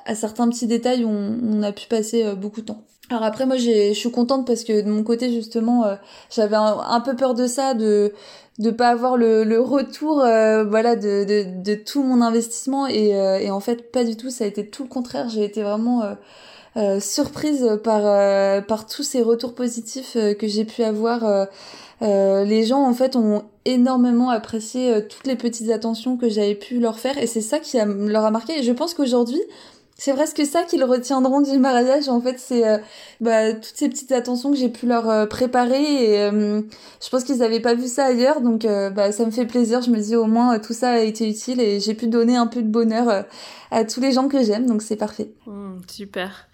à 0.05 0.15
certains 0.15 0.49
petits 0.49 0.67
détails 0.67 1.05
où 1.05 1.09
on, 1.09 1.39
on 1.43 1.63
a 1.63 1.73
pu 1.73 1.87
passer 1.89 2.25
euh, 2.25 2.35
beaucoup 2.35 2.61
de 2.61 2.67
temps. 2.67 2.83
Alors 3.09 3.23
après, 3.23 3.47
moi, 3.47 3.57
j'ai, 3.57 3.95
je 3.95 3.99
suis 3.99 4.11
contente 4.11 4.47
parce 4.47 4.65
que 4.65 4.83
de 4.83 4.91
mon 4.91 5.05
côté, 5.05 5.33
justement, 5.33 5.87
euh, 5.87 5.95
j'avais 6.29 6.57
un, 6.57 6.77
un 6.87 7.01
peu 7.01 7.15
peur 7.17 7.35
de 7.35 7.47
ça, 7.47 7.75
de 7.75 8.13
de 8.59 8.71
pas 8.71 8.89
avoir 8.89 9.17
le, 9.19 9.45
le 9.45 9.61
retour, 9.61 10.21
euh, 10.23 10.65
voilà, 10.65 10.97
de, 10.97 11.25
de, 11.25 11.63
de 11.63 11.75
tout 11.75 12.03
mon 12.03 12.23
investissement 12.23 12.87
et, 12.87 13.15
euh, 13.15 13.39
et 13.39 13.51
en 13.51 13.61
fait, 13.61 13.93
pas 13.93 14.03
du 14.03 14.17
tout. 14.17 14.31
Ça 14.31 14.45
a 14.45 14.47
été 14.47 14.67
tout 14.67 14.83
le 14.83 14.89
contraire. 14.89 15.29
J'ai 15.29 15.45
été 15.45 15.63
vraiment 15.63 16.03
euh, 16.77 17.01
surprise 17.01 17.79
par 17.85 18.03
par 18.67 18.87
tous 18.87 19.03
ces 19.03 19.23
retours 19.23 19.55
positifs 19.55 20.15
que 20.15 20.47
j'ai 20.47 20.65
pu 20.65 20.83
avoir. 20.83 21.49
Euh, 22.03 22.45
les 22.45 22.65
gens 22.65 22.83
en 22.83 22.93
fait 22.93 23.17
ont 23.17 23.45
énormément 23.65 24.31
apprécié 24.31 24.93
euh, 24.93 25.01
toutes 25.01 25.27
les 25.27 25.37
petites 25.37 25.71
attentions 25.71 26.17
que 26.17 26.29
j'avais 26.29 26.55
pu 26.55 26.79
leur 26.79 26.99
faire 26.99 27.17
et 27.19 27.27
c'est 27.27 27.41
ça 27.41 27.59
qui 27.59 27.79
a- 27.79 27.87
leur 27.87 28.25
a 28.25 28.31
marqué. 28.31 28.59
Et 28.59 28.63
je 28.63 28.73
pense 28.73 28.95
qu'aujourd'hui 28.95 29.41
c'est 29.99 30.13
presque 30.13 30.45
ça 30.45 30.63
qu'ils 30.65 30.85
retiendront 30.85 31.41
du 31.41 31.57
mariage 31.59 32.11
en 32.11 32.21
fait 32.21 32.39
c'est 32.39 32.69
euh, 32.69 32.77
bah, 33.23 33.55
toutes 33.55 33.73
ces 33.77 33.89
petites 33.89 34.13
attentions 34.13 34.51
que 34.51 34.57
j'ai 34.59 34.69
pu 34.69 34.85
leur 34.87 35.27
préparer 35.29 35.83
et 35.83 36.17
je 36.31 37.09
pense 37.11 37.25
qu'ils 37.25 37.43
avaient 37.43 37.61
pas 37.61 37.75
vu 37.75 37.87
ça 37.87 38.05
ailleurs. 38.05 38.43
Donc 38.43 38.67
bah, 38.95 39.11
ça 39.11 39.25
me 39.25 39.31
fait 39.31 39.47
plaisir. 39.47 39.81
Je 39.81 39.91
me 39.91 39.99
dis 39.99 40.15
au 40.15 40.27
moins 40.27 40.59
tout 40.59 40.75
ça 40.75 40.91
a 40.91 40.99
été 40.99 41.27
utile 41.27 41.63
et 41.63 41.81
j'ai 41.81 41.95
pu 41.95 42.09
donner 42.09 42.37
un 42.37 42.47
peu 42.47 42.61
de 42.61 42.69
bonheur 42.69 43.25
à 43.71 43.85
tous 43.87 44.01
les 44.03 44.13
gens 44.13 44.29
que 44.29 44.43
j'aime. 44.43 44.67
Donc 44.67 44.83
c'est 44.83 44.97
parfait. 44.97 45.31
Mhm, 45.47 45.81
super. 45.91 46.47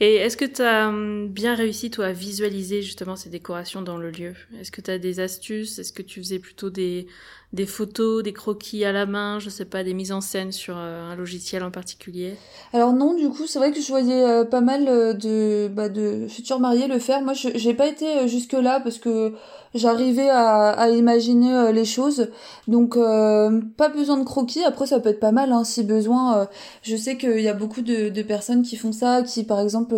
Et 0.00 0.14
est-ce 0.16 0.36
que 0.36 0.46
tu 0.46 0.62
as 0.62 0.88
hum, 0.88 1.28
bien 1.28 1.54
réussi, 1.54 1.90
toi, 1.90 2.06
à 2.06 2.12
visualiser 2.12 2.82
justement 2.82 3.16
ces 3.16 3.28
décorations 3.28 3.82
dans 3.82 3.98
le 3.98 4.10
lieu? 4.10 4.34
Est-ce 4.58 4.70
que 4.72 4.80
tu 4.80 4.90
as 4.90 4.98
des 4.98 5.20
astuces? 5.20 5.78
Est-ce 5.78 5.92
que 5.92 6.02
tu 6.02 6.20
faisais 6.20 6.38
plutôt 6.38 6.70
des, 6.70 7.06
des 7.52 7.66
photos, 7.66 8.22
des 8.22 8.32
croquis 8.32 8.84
à 8.84 8.92
la 8.92 9.06
main, 9.06 9.40
je 9.40 9.50
sais 9.50 9.64
pas, 9.64 9.82
des 9.82 9.92
mises 9.92 10.12
en 10.12 10.20
scène 10.20 10.52
sur 10.52 10.76
euh, 10.78 11.10
un 11.10 11.16
logiciel 11.16 11.64
en 11.64 11.72
particulier 11.72 12.36
Alors 12.72 12.92
non, 12.92 13.14
du 13.14 13.28
coup, 13.28 13.46
c'est 13.48 13.58
vrai 13.58 13.72
que 13.72 13.80
je 13.80 13.88
voyais 13.88 14.22
euh, 14.22 14.44
pas 14.44 14.60
mal 14.60 14.86
euh, 14.86 15.14
de, 15.14 15.68
bah, 15.68 15.88
de 15.88 16.28
futurs 16.28 16.60
mariés 16.60 16.86
le 16.86 17.00
faire. 17.00 17.22
Moi, 17.22 17.32
j'ai 17.34 17.74
pas 17.74 17.88
été 17.88 18.28
jusque 18.28 18.52
là 18.52 18.78
parce 18.78 18.98
que 18.98 19.34
j'arrivais 19.74 20.28
à, 20.28 20.70
à 20.70 20.90
imaginer 20.90 21.72
les 21.72 21.84
choses. 21.84 22.28
Donc, 22.68 22.96
pas 22.96 23.88
besoin 23.88 24.16
de 24.16 24.24
croquis. 24.24 24.64
Après, 24.64 24.86
ça 24.86 24.98
peut 24.98 25.10
être 25.10 25.20
pas 25.20 25.30
mal 25.30 25.52
hein, 25.52 25.62
si 25.62 25.84
besoin. 25.84 26.48
je 26.82 26.96
sais 26.96 27.16
qu'il 27.16 27.40
y 27.40 27.48
a 27.48 27.54
beaucoup 27.54 27.80
de, 27.80 28.08
de 28.08 28.22
personnes 28.22 28.62
qui 28.62 28.76
font 28.76 28.90
ça, 28.90 29.22
qui 29.22 29.44
par 29.44 29.60
exemple 29.60 29.94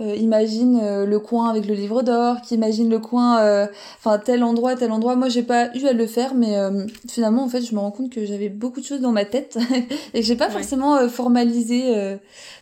imaginent 0.00 1.04
le 1.04 1.18
coin 1.20 1.48
avec 1.48 1.66
le 1.66 1.74
livre 1.74 2.02
d'or, 2.02 2.40
qui 2.40 2.54
imaginent 2.54 2.90
le 2.90 2.98
coin, 2.98 3.68
enfin 3.98 4.18
tel 4.18 4.42
endroit, 4.42 4.74
tel 4.74 4.90
endroit. 4.90 5.14
Moi, 5.14 5.28
j'ai 5.28 5.44
pas 5.44 5.72
eu 5.76 5.86
à 5.86 5.92
le 5.92 6.06
faire, 6.08 6.34
mais 6.34 6.56
euh, 6.84 6.88
finalement, 7.10 7.44
en 7.44 7.48
fait, 7.48 7.62
je 7.62 7.74
me 7.74 7.80
rends 7.80 7.90
compte 7.90 8.10
que 8.12 8.24
j'avais 8.24 8.48
beaucoup 8.48 8.80
de 8.80 8.86
choses 8.86 9.00
dans 9.00 9.12
ma 9.12 9.24
tête 9.24 9.58
et 10.14 10.20
que 10.20 10.26
j'ai 10.26 10.36
pas 10.36 10.46
Ouais. 10.46 10.52
forcément 10.52 10.96
euh, 10.96 11.08
formalisé 11.08 11.96
euh, 11.96 12.16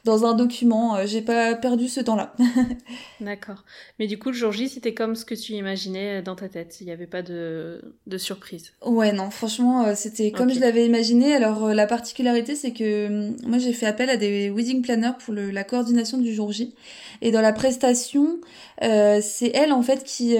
dans 0.04 0.24
un 0.24 0.34
document. 0.34 0.96
Euh, 0.96 1.02
j'ai 1.06 1.22
pas 1.22 1.54
perdu 1.54 1.88
ce 1.88 2.00
temps-là. 2.00 2.34
D'accord. 3.20 3.64
Mais 3.98 4.06
du 4.06 4.18
coup, 4.18 4.28
le 4.28 4.34
jour 4.34 4.52
J, 4.52 4.68
c'était 4.68 4.94
comme 4.94 5.14
ce 5.14 5.24
que 5.24 5.34
tu 5.34 5.52
imaginais 5.52 6.22
dans 6.22 6.34
ta 6.36 6.48
tête. 6.48 6.78
Il 6.80 6.86
n'y 6.86 6.92
avait 6.92 7.06
pas 7.06 7.22
de, 7.22 7.80
de 8.06 8.18
surprise. 8.18 8.72
Ouais, 8.84 9.12
non, 9.12 9.30
franchement, 9.30 9.94
c'était 9.94 10.30
comme 10.30 10.52
je 10.52 10.60
l'avais 10.60 10.86
imaginé. 10.86 11.34
Alors, 11.34 11.68
la 11.68 11.86
particularité, 11.86 12.54
c'est 12.54 12.72
que 12.72 13.30
moi, 13.46 13.58
j'ai 13.58 13.72
fait 13.72 13.86
appel 13.86 14.10
à 14.10 14.16
des 14.16 14.50
wedding 14.50 14.82
planners 14.82 15.12
pour 15.24 15.34
le, 15.34 15.50
la 15.50 15.64
coordination 15.64 16.18
du 16.18 16.32
jour 16.34 16.52
J. 16.52 16.74
Et 17.20 17.30
dans 17.30 17.40
la 17.40 17.52
prestation, 17.52 18.40
c'est 18.80 19.50
elle, 19.54 19.72
en 19.72 19.82
fait, 19.82 20.04
qui 20.04 20.36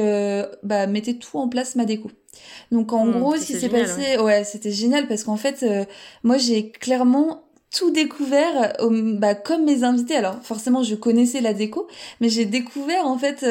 bah, 0.62 0.87
mettait 0.87 1.14
tout 1.14 1.38
en 1.38 1.49
place, 1.49 1.77
ma 1.77 1.85
déco. 1.85 2.11
Donc, 2.71 2.92
en 2.92 3.07
Hmm, 3.07 3.11
gros, 3.11 3.37
ce 3.37 3.47
qui 3.47 3.57
s'est 3.57 3.68
passé, 3.68 4.18
ouais, 4.18 4.45
c'était 4.45 4.71
génial 4.73 5.07
parce 5.09 5.25
qu'en 5.25 5.37
fait, 5.37 5.62
euh, 5.62 5.85
moi, 6.23 6.38
j'ai 6.38 6.71
clairement 6.71 7.45
tout 7.75 7.90
découvert 7.90 8.75
euh, 8.83 9.16
bah, 9.18 9.35
comme 9.35 9.64
mes 9.64 9.83
invités. 9.85 10.16
Alors, 10.16 10.42
forcément, 10.42 10.83
je 10.83 10.95
connaissais 10.95 11.40
la 11.40 11.55
déco, 11.55 11.88
mais 12.21 12.29
j'ai 12.29 12.45
découvert, 12.47 13.07
en 13.07 13.18
fait... 13.18 13.45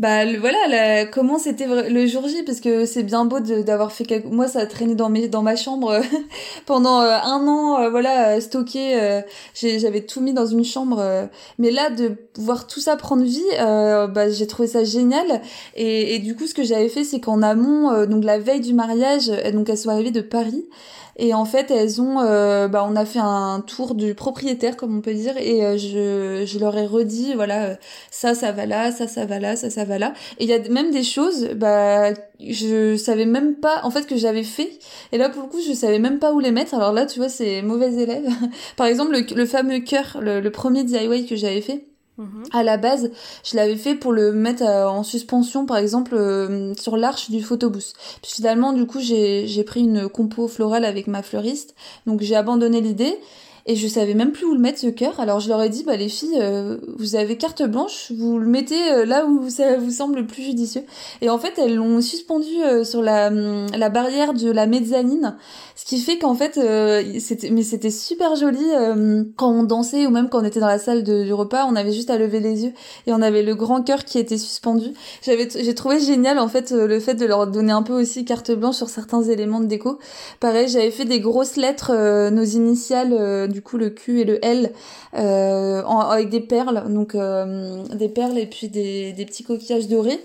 euh, 0.00 0.02
bah 0.02 0.24
voilà 0.40 1.06
comment 1.06 1.38
c'était 1.38 1.66
le 1.66 2.06
jour 2.06 2.26
J 2.26 2.42
parce 2.44 2.60
que 2.60 2.86
c'est 2.86 3.02
bien 3.02 3.24
beau 3.24 3.40
d'avoir 3.40 3.92
fait 3.92 4.04
quelque... 4.04 4.28
moi 4.28 4.48
ça 4.48 4.60
a 4.60 4.66
traîné 4.66 4.94
dans 4.94 5.08
mes 5.08 5.28
dans 5.28 5.42
ma 5.42 5.56
chambre 5.56 6.00
pendant 6.66 6.98
un 7.00 7.46
an 7.46 7.90
voilà 7.90 8.40
stocké 8.40 9.22
j'avais 9.54 10.00
tout 10.02 10.20
mis 10.20 10.32
dans 10.32 10.46
une 10.46 10.64
chambre 10.64 11.28
mais 11.58 11.70
là 11.70 11.90
de 11.90 12.16
voir 12.38 12.66
tout 12.66 12.80
ça 12.80 12.96
prendre 12.96 13.22
vie 13.22 13.40
bah 13.58 14.30
j'ai 14.30 14.46
trouvé 14.46 14.68
ça 14.68 14.84
génial. 14.84 15.42
Et, 15.76 16.14
et 16.14 16.18
du 16.18 16.34
coup 16.36 16.46
ce 16.46 16.54
que 16.54 16.62
j'avais 16.62 16.88
fait 16.88 17.04
c'est 17.04 17.20
qu'en 17.20 17.42
amont 17.42 18.06
donc 18.06 18.24
la 18.24 18.38
veille 18.38 18.60
du 18.60 18.74
mariage 18.74 19.30
donc 19.52 19.68
elles 19.68 19.78
sont 19.78 19.90
arrivées 19.90 20.10
de 20.10 20.22
Paris. 20.22 20.64
Et 21.16 21.34
en 21.34 21.44
fait, 21.44 21.70
elles 21.70 22.00
ont, 22.00 22.20
euh, 22.20 22.68
bah, 22.68 22.86
on 22.88 22.96
a 22.96 23.04
fait 23.04 23.18
un 23.18 23.62
tour 23.66 23.94
du 23.94 24.14
propriétaire, 24.14 24.76
comme 24.76 24.96
on 24.96 25.00
peut 25.02 25.12
dire, 25.12 25.36
et 25.36 25.64
euh, 25.64 25.76
je, 25.76 26.44
je 26.46 26.58
leur 26.58 26.76
ai 26.78 26.86
redit, 26.86 27.34
voilà, 27.34 27.64
euh, 27.64 27.74
ça, 28.10 28.34
ça 28.34 28.50
va 28.52 28.64
là, 28.64 28.90
ça, 28.92 29.06
ça 29.06 29.26
va 29.26 29.38
là, 29.38 29.54
ça, 29.54 29.68
ça 29.68 29.81
Et 30.38 30.44
il 30.44 30.48
y 30.48 30.52
a 30.52 30.58
même 30.68 30.90
des 30.90 31.02
choses, 31.02 31.48
bah, 31.56 32.12
je 32.40 32.96
savais 32.96 33.26
même 33.26 33.56
pas, 33.56 33.80
en 33.84 33.90
fait, 33.90 34.06
que 34.06 34.16
j'avais 34.16 34.42
fait. 34.42 34.78
Et 35.12 35.18
là, 35.18 35.28
pour 35.28 35.42
le 35.42 35.48
coup, 35.48 35.60
je 35.66 35.72
savais 35.72 35.98
même 35.98 36.18
pas 36.18 36.32
où 36.32 36.40
les 36.40 36.50
mettre. 36.50 36.74
Alors 36.74 36.92
là, 36.92 37.06
tu 37.06 37.18
vois, 37.18 37.28
c'est 37.28 37.62
mauvais 37.62 37.92
élève. 37.94 38.28
Par 38.76 38.86
exemple, 38.86 39.12
le, 39.12 39.34
le 39.34 39.46
fameux 39.46 39.80
cœur, 39.80 40.18
le, 40.20 40.40
le 40.40 40.50
premier 40.50 40.84
DIY 40.84 41.26
que 41.26 41.36
j'avais 41.36 41.60
fait. 41.60 41.86
Mhm. 42.18 42.44
À 42.52 42.62
la 42.62 42.76
base, 42.76 43.10
je 43.42 43.56
l'avais 43.56 43.76
fait 43.76 43.94
pour 43.94 44.12
le 44.12 44.32
mettre 44.32 44.62
euh, 44.62 44.86
en 44.86 45.02
suspension, 45.02 45.64
par 45.64 45.78
exemple, 45.78 46.14
euh, 46.14 46.74
sur 46.74 46.96
l'arche 46.96 47.30
du 47.30 47.42
photobooth. 47.42 47.94
Puis 48.22 48.32
finalement, 48.32 48.72
du 48.72 48.86
coup, 48.86 49.00
j'ai 49.00 49.64
pris 49.64 49.80
une 49.80 50.08
compo 50.08 50.46
florale 50.46 50.84
avec 50.84 51.06
ma 51.06 51.22
fleuriste, 51.22 51.74
donc 52.06 52.20
j'ai 52.20 52.36
abandonné 52.36 52.80
l'idée 52.80 53.18
et 53.66 53.76
je 53.76 53.86
savais 53.86 54.14
même 54.14 54.32
plus 54.32 54.44
où 54.44 54.54
le 54.54 54.60
mettre 54.60 54.78
ce 54.78 54.88
cœur. 54.88 55.20
Alors 55.20 55.40
je 55.40 55.48
leur 55.48 55.62
ai 55.62 55.68
dit 55.68 55.84
bah 55.84 55.96
les 55.96 56.08
filles, 56.08 56.38
euh, 56.40 56.78
vous 56.98 57.14
avez 57.14 57.36
carte 57.36 57.62
blanche, 57.62 58.10
vous 58.16 58.38
le 58.38 58.46
mettez 58.46 58.92
euh, 58.92 59.04
là 59.04 59.24
où 59.26 59.48
ça 59.50 59.76
vous 59.76 59.90
semble 59.90 60.16
le 60.16 60.26
plus 60.26 60.42
judicieux. 60.42 60.82
Et 61.20 61.30
en 61.30 61.38
fait 61.38 61.52
elles 61.58 61.76
l'ont 61.76 62.00
suspendu 62.00 62.50
euh, 62.64 62.82
sur 62.82 63.02
la, 63.02 63.28
hum, 63.28 63.66
la 63.76 63.88
barrière 63.88 64.34
de 64.34 64.50
la 64.50 64.66
mezzanine, 64.66 65.36
ce 65.76 65.84
qui 65.84 66.00
fait 66.00 66.18
qu'en 66.18 66.34
fait 66.34 66.58
c'était 67.20 67.50
mais 67.50 67.62
c'était 67.62 67.90
super 67.90 68.34
joli 68.36 68.64
quand 69.36 69.50
on 69.50 69.62
dansait 69.62 70.06
ou 70.06 70.10
même 70.10 70.28
quand 70.28 70.40
on 70.40 70.44
était 70.44 70.60
dans 70.60 70.66
la 70.66 70.78
salle 70.78 71.02
du 71.02 71.32
repas, 71.32 71.66
on 71.68 71.76
avait 71.76 71.92
juste 71.92 72.10
à 72.10 72.18
lever 72.18 72.40
les 72.40 72.64
yeux 72.64 72.72
et 73.06 73.12
on 73.12 73.22
avait 73.22 73.42
le 73.42 73.54
grand 73.54 73.82
cœur 73.82 74.04
qui 74.04 74.18
était 74.18 74.38
suspendu. 74.38 74.88
J'avais 75.22 75.48
j'ai 75.54 75.74
trouvé 75.74 76.00
génial 76.00 76.38
en 76.38 76.48
fait 76.48 76.72
le 76.72 77.00
fait 77.00 77.14
de 77.14 77.26
leur 77.26 77.46
donner 77.46 77.72
un 77.72 77.82
peu 77.82 77.94
aussi 77.94 78.24
carte 78.24 78.50
blanche 78.52 78.76
sur 78.76 78.88
certains 78.88 79.22
éléments 79.22 79.60
de 79.60 79.66
déco. 79.66 79.98
Pareil, 80.40 80.68
j'avais 80.68 80.90
fait 80.90 81.04
des 81.04 81.20
grosses 81.20 81.56
lettres 81.56 81.92
nos 82.30 82.44
initiales 82.44 83.48
du 83.52 83.62
coup 83.62 83.76
le 83.78 83.90
Q 83.90 84.20
et 84.20 84.24
le 84.24 84.44
L 84.44 84.72
euh, 85.14 85.82
avec 85.82 86.28
des 86.28 86.40
perles, 86.40 86.84
donc 86.92 87.14
euh, 87.14 87.84
des 87.94 88.08
perles 88.08 88.38
et 88.38 88.46
puis 88.46 88.68
des, 88.68 89.12
des 89.12 89.24
petits 89.24 89.44
coquillages 89.44 89.88
dorés. 89.88 90.20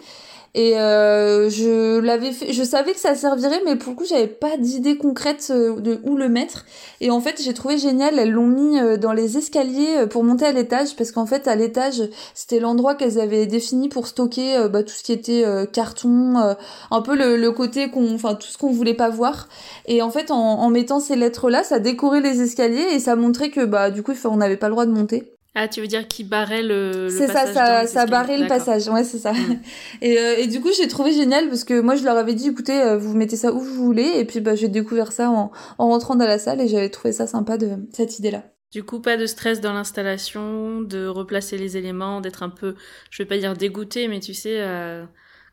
Et 0.57 0.75
euh, 0.79 1.51
je 1.51 1.99
l'avais 1.99 2.31
fait, 2.31 2.51
je 2.51 2.63
savais 2.63 2.93
que 2.93 2.99
ça 2.99 3.13
servirait, 3.13 3.61
mais 3.63 3.75
pour 3.75 3.91
le 3.91 3.95
coup, 3.95 4.05
j'avais 4.09 4.25
pas 4.25 4.57
d'idée 4.57 4.97
concrète 4.97 5.49
euh, 5.51 5.79
de 5.79 5.99
où 6.03 6.17
le 6.17 6.29
mettre. 6.29 6.65
Et 6.99 7.11
en 7.11 7.21
fait, 7.21 7.39
j'ai 7.39 7.53
trouvé 7.53 7.77
génial, 7.77 8.17
elles 8.17 8.31
l'ont 8.31 8.47
mis 8.47 8.79
euh, 8.79 8.97
dans 8.97 9.13
les 9.13 9.37
escaliers 9.37 10.07
pour 10.09 10.23
monter 10.23 10.45
à 10.45 10.51
l'étage, 10.51 10.95
parce 10.95 11.11
qu'en 11.11 11.27
fait, 11.27 11.47
à 11.47 11.55
l'étage, 11.55 12.01
c'était 12.33 12.59
l'endroit 12.59 12.95
qu'elles 12.95 13.19
avaient 13.19 13.45
défini 13.45 13.87
pour 13.87 14.07
stocker 14.07 14.67
bah, 14.73 14.81
tout 14.81 14.95
ce 14.95 15.03
qui 15.03 15.13
était 15.13 15.45
carton, 15.71 16.55
un 16.89 17.01
peu 17.01 17.15
le, 17.15 17.51
côté 17.51 17.91
qu'on, 17.91 18.15
enfin 18.15 18.33
tout 18.33 18.47
ce 18.47 18.57
qu'on 18.57 18.71
voulait 18.71 18.95
pas 18.95 19.09
voir. 19.09 19.49
Et 19.85 20.01
en 20.01 20.09
fait, 20.09 20.31
en, 20.31 20.37
en 20.37 20.69
mettant 20.71 20.99
ces 20.99 21.15
lettres-là, 21.15 21.63
ça 21.63 21.77
décorait 21.77 22.21
les 22.21 22.41
escaliers 22.41 22.87
et 22.93 22.99
ça 22.99 23.15
montrait 23.15 23.51
que 23.51 23.63
bah 23.63 23.91
du 23.91 24.01
coup, 24.01 24.13
on 24.25 24.37
n'avait 24.37 24.57
pas 24.57 24.69
le 24.69 24.73
droit 24.73 24.87
de 24.87 24.91
monter. 24.91 25.36
Ah, 25.59 25.67
tu 25.67 25.81
veux 25.81 25.87
dire 25.87 26.07
qu'il 26.07 26.29
barrait 26.29 26.61
le, 26.61 27.09
C'est 27.09 27.25
ça, 27.25 27.51
ça, 27.51 27.87
ça 27.87 28.05
barrait 28.05 28.37
le 28.37 28.45
passage, 28.45 28.87
ouais, 28.89 29.03
c'est 29.03 29.17
ça. 29.17 29.33
Et, 30.03 30.19
euh, 30.19 30.35
et 30.37 30.45
du 30.45 30.61
coup, 30.61 30.69
j'ai 30.77 30.87
trouvé 30.87 31.13
génial 31.13 31.49
parce 31.49 31.63
que 31.63 31.79
moi, 31.79 31.95
je 31.95 32.03
leur 32.03 32.15
avais 32.15 32.35
dit, 32.35 32.49
écoutez, 32.49 32.79
euh, 32.79 32.95
vous 32.95 33.17
mettez 33.17 33.37
ça 33.37 33.51
où 33.51 33.59
vous 33.59 33.83
voulez. 33.83 34.19
Et 34.19 34.25
puis, 34.25 34.39
bah, 34.39 34.53
j'ai 34.53 34.67
découvert 34.67 35.11
ça 35.11 35.31
en, 35.31 35.51
en 35.79 35.87
rentrant 35.87 36.15
dans 36.15 36.27
la 36.27 36.37
salle 36.37 36.61
et 36.61 36.67
j'avais 36.67 36.89
trouvé 36.89 37.11
ça 37.11 37.25
sympa 37.25 37.57
de 37.57 37.71
cette 37.91 38.19
idée-là. 38.19 38.43
Du 38.71 38.83
coup, 38.83 38.99
pas 38.99 39.17
de 39.17 39.25
stress 39.25 39.59
dans 39.59 39.73
l'installation, 39.73 40.81
de 40.81 41.07
replacer 41.07 41.57
les 41.57 41.75
éléments, 41.75 42.21
d'être 42.21 42.43
un 42.43 42.49
peu, 42.49 42.75
je 43.09 43.23
vais 43.23 43.27
pas 43.27 43.39
dire 43.39 43.55
dégoûté, 43.55 44.07
mais 44.07 44.19
tu 44.19 44.35
sais, 44.35 44.61
euh, 44.61 45.05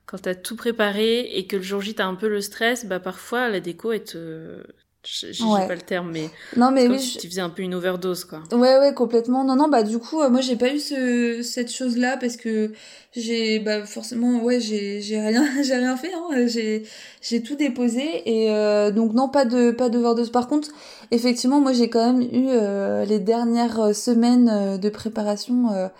quand 0.04 0.18
t'as 0.18 0.34
tout 0.34 0.56
préparé 0.56 1.20
et 1.20 1.46
que 1.46 1.56
le 1.56 1.62
jour 1.62 1.80
J 1.80 1.94
t'as 1.94 2.04
un 2.04 2.14
peu 2.14 2.28
le 2.28 2.42
stress, 2.42 2.84
bah 2.84 3.00
parfois 3.00 3.48
la 3.48 3.60
déco 3.60 3.92
est 3.92 4.12
te, 4.12 4.62
je 5.06 5.32
sais 5.32 5.66
pas 5.66 5.74
le 5.74 5.80
terme 5.80 6.10
mais 6.12 6.30
non 6.56 6.70
mais 6.70 6.88
oui 6.88 6.98
si 6.98 7.18
tu 7.18 7.28
faisais 7.28 7.40
un 7.40 7.50
peu 7.50 7.62
une 7.62 7.74
overdose 7.74 8.24
quoi. 8.24 8.42
Ouais 8.52 8.78
ouais 8.78 8.94
complètement. 8.94 9.44
Non 9.44 9.56
non 9.56 9.68
bah 9.68 9.82
du 9.82 9.98
coup 9.98 10.20
euh, 10.20 10.30
moi 10.30 10.40
j'ai 10.40 10.56
pas 10.56 10.72
eu 10.72 10.78
ce 10.78 11.42
cette 11.42 11.70
chose 11.70 11.96
là 11.96 12.16
parce 12.16 12.36
que 12.36 12.72
j'ai 13.12 13.58
bah 13.58 13.84
forcément 13.84 14.42
ouais 14.42 14.60
j'ai 14.60 15.00
j'ai 15.00 15.20
rien 15.20 15.44
j'ai 15.62 15.74
rien 15.74 15.96
fait 15.96 16.12
hein. 16.14 16.46
J'ai 16.46 16.84
j'ai 17.20 17.42
tout 17.42 17.54
déposé 17.54 18.22
et 18.24 18.50
euh, 18.50 18.90
donc 18.90 19.12
non 19.12 19.28
pas 19.28 19.44
de 19.44 19.70
pas 19.70 19.88
d'overdose. 19.88 20.30
Par 20.30 20.48
contre 20.48 20.70
effectivement 21.10 21.60
moi 21.60 21.72
j'ai 21.72 21.90
quand 21.90 22.12
même 22.12 22.22
eu 22.22 22.48
euh, 22.48 23.04
les 23.04 23.18
dernières 23.18 23.94
semaines 23.94 24.78
de 24.78 24.88
préparation 24.88 25.90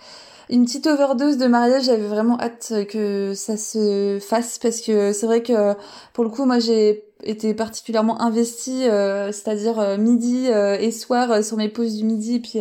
une 0.47 0.65
petite 0.65 0.85
overdose 0.85 1.37
de 1.37 1.47
mariage, 1.47 1.85
j'avais 1.85 2.05
vraiment 2.05 2.39
hâte 2.39 2.71
que 2.89 3.33
ça 3.33 3.57
se 3.57 4.19
fasse 4.21 4.59
parce 4.59 4.81
que 4.81 5.11
c'est 5.11 5.25
vrai 5.25 5.41
que 5.41 5.73
pour 6.13 6.23
le 6.23 6.29
coup 6.29 6.45
moi 6.45 6.59
j'ai 6.59 7.03
été 7.25 7.53
particulièrement 7.53 8.21
investie, 8.21 8.87
euh, 8.87 9.31
c'est-à-dire 9.31 9.79
euh, 9.79 9.97
midi 9.97 10.47
euh, 10.49 10.77
et 10.79 10.91
soir 10.91 11.43
sur 11.43 11.57
mes 11.57 11.69
pauses 11.69 11.95
du 11.95 12.05
midi, 12.05 12.39
puis 12.39 12.59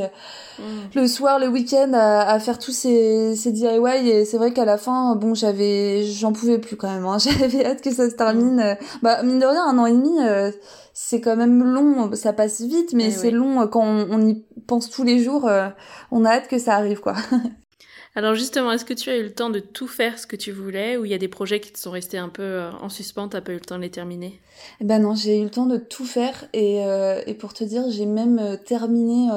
mm. 0.59 0.63
le 0.95 1.07
soir, 1.07 1.39
le 1.39 1.49
week-end 1.49 1.93
à, 1.93 2.23
à, 2.23 2.39
faire 2.39 2.59
tous 2.59 2.73
ces, 2.73 3.37
ces 3.37 3.53
DIY. 3.53 4.09
Et 4.09 4.25
c'est 4.25 4.39
vrai 4.39 4.53
qu'à 4.53 4.65
la 4.65 4.79
fin, 4.79 5.15
bon, 5.17 5.35
j'avais, 5.35 6.05
j'en 6.05 6.33
pouvais 6.33 6.59
plus 6.59 6.77
quand 6.77 6.91
même. 6.91 7.05
Hein. 7.05 7.19
J'avais 7.39 7.65
hâte 7.65 7.83
que 7.83 7.93
ça 7.93 8.09
se 8.09 8.15
termine. 8.15 8.57
Mm. 8.57 8.77
Bah 9.03 9.23
mine 9.23 9.39
de 9.39 9.47
rien, 9.47 9.65
un 9.65 9.79
an 9.79 9.87
et 9.87 9.93
demi, 9.93 10.19
c'est 10.93 11.21
quand 11.21 11.37
même 11.37 11.63
long. 11.63 12.11
Ça 12.15 12.33
passe 12.33 12.61
vite, 12.61 12.93
mais 12.95 13.07
eh 13.09 13.11
c'est 13.11 13.31
long 13.31 13.67
quand 13.69 13.85
on, 13.85 14.07
on, 14.11 14.27
y 14.27 14.43
pense 14.67 14.91
tous 14.91 15.05
les 15.05 15.23
jours. 15.23 15.49
on 16.11 16.25
a 16.25 16.31
hâte 16.31 16.49
que 16.49 16.59
ça 16.59 16.75
arrive, 16.75 17.01
quoi. 17.01 17.15
Alors 18.17 18.35
justement, 18.35 18.71
est-ce 18.71 18.85
que 18.85 18.95
tu 18.95 19.11
as 19.11 19.17
eu 19.17 19.25
le 19.25 19.33
temps 19.33 19.51
de 19.51 19.59
tout 19.59 19.89
faire 19.89 20.19
ce 20.19 20.27
que 20.27 20.37
tu 20.37 20.53
voulais 20.53 20.97
ou 20.97 21.05
il 21.05 21.11
y 21.11 21.15
a 21.15 21.19
des 21.19 21.29
projets 21.29 21.59
qui 21.59 21.73
te 21.73 21.79
sont 21.79 21.91
restés 21.91 22.19
un 22.19 22.29
peu 22.29 22.43
euh, 22.43 22.71
en 22.81 22.89
suspens, 22.89 23.29
t'as 23.29 23.41
pas 23.41 23.53
eu 23.53 23.57
le 23.57 23.61
temps 23.61 23.77
de 23.77 23.83
les 23.83 23.91
terminer? 23.91 24.41
Eh 24.81 24.85
ben 24.85 25.01
non, 25.01 25.17
j'ai 25.17 25.41
eu 25.41 25.45
le 25.45 25.51
temps 25.51 25.67
de 25.67 25.79
tout 25.79 26.05
faire 26.05 26.45
et, 26.53 26.85
euh, 26.85 27.23
pour 27.41 27.55
te 27.55 27.65
dire, 27.65 27.83
j'ai 27.91 28.07
même 28.07 28.39
euh, 28.39 28.57
terminé 28.57 29.29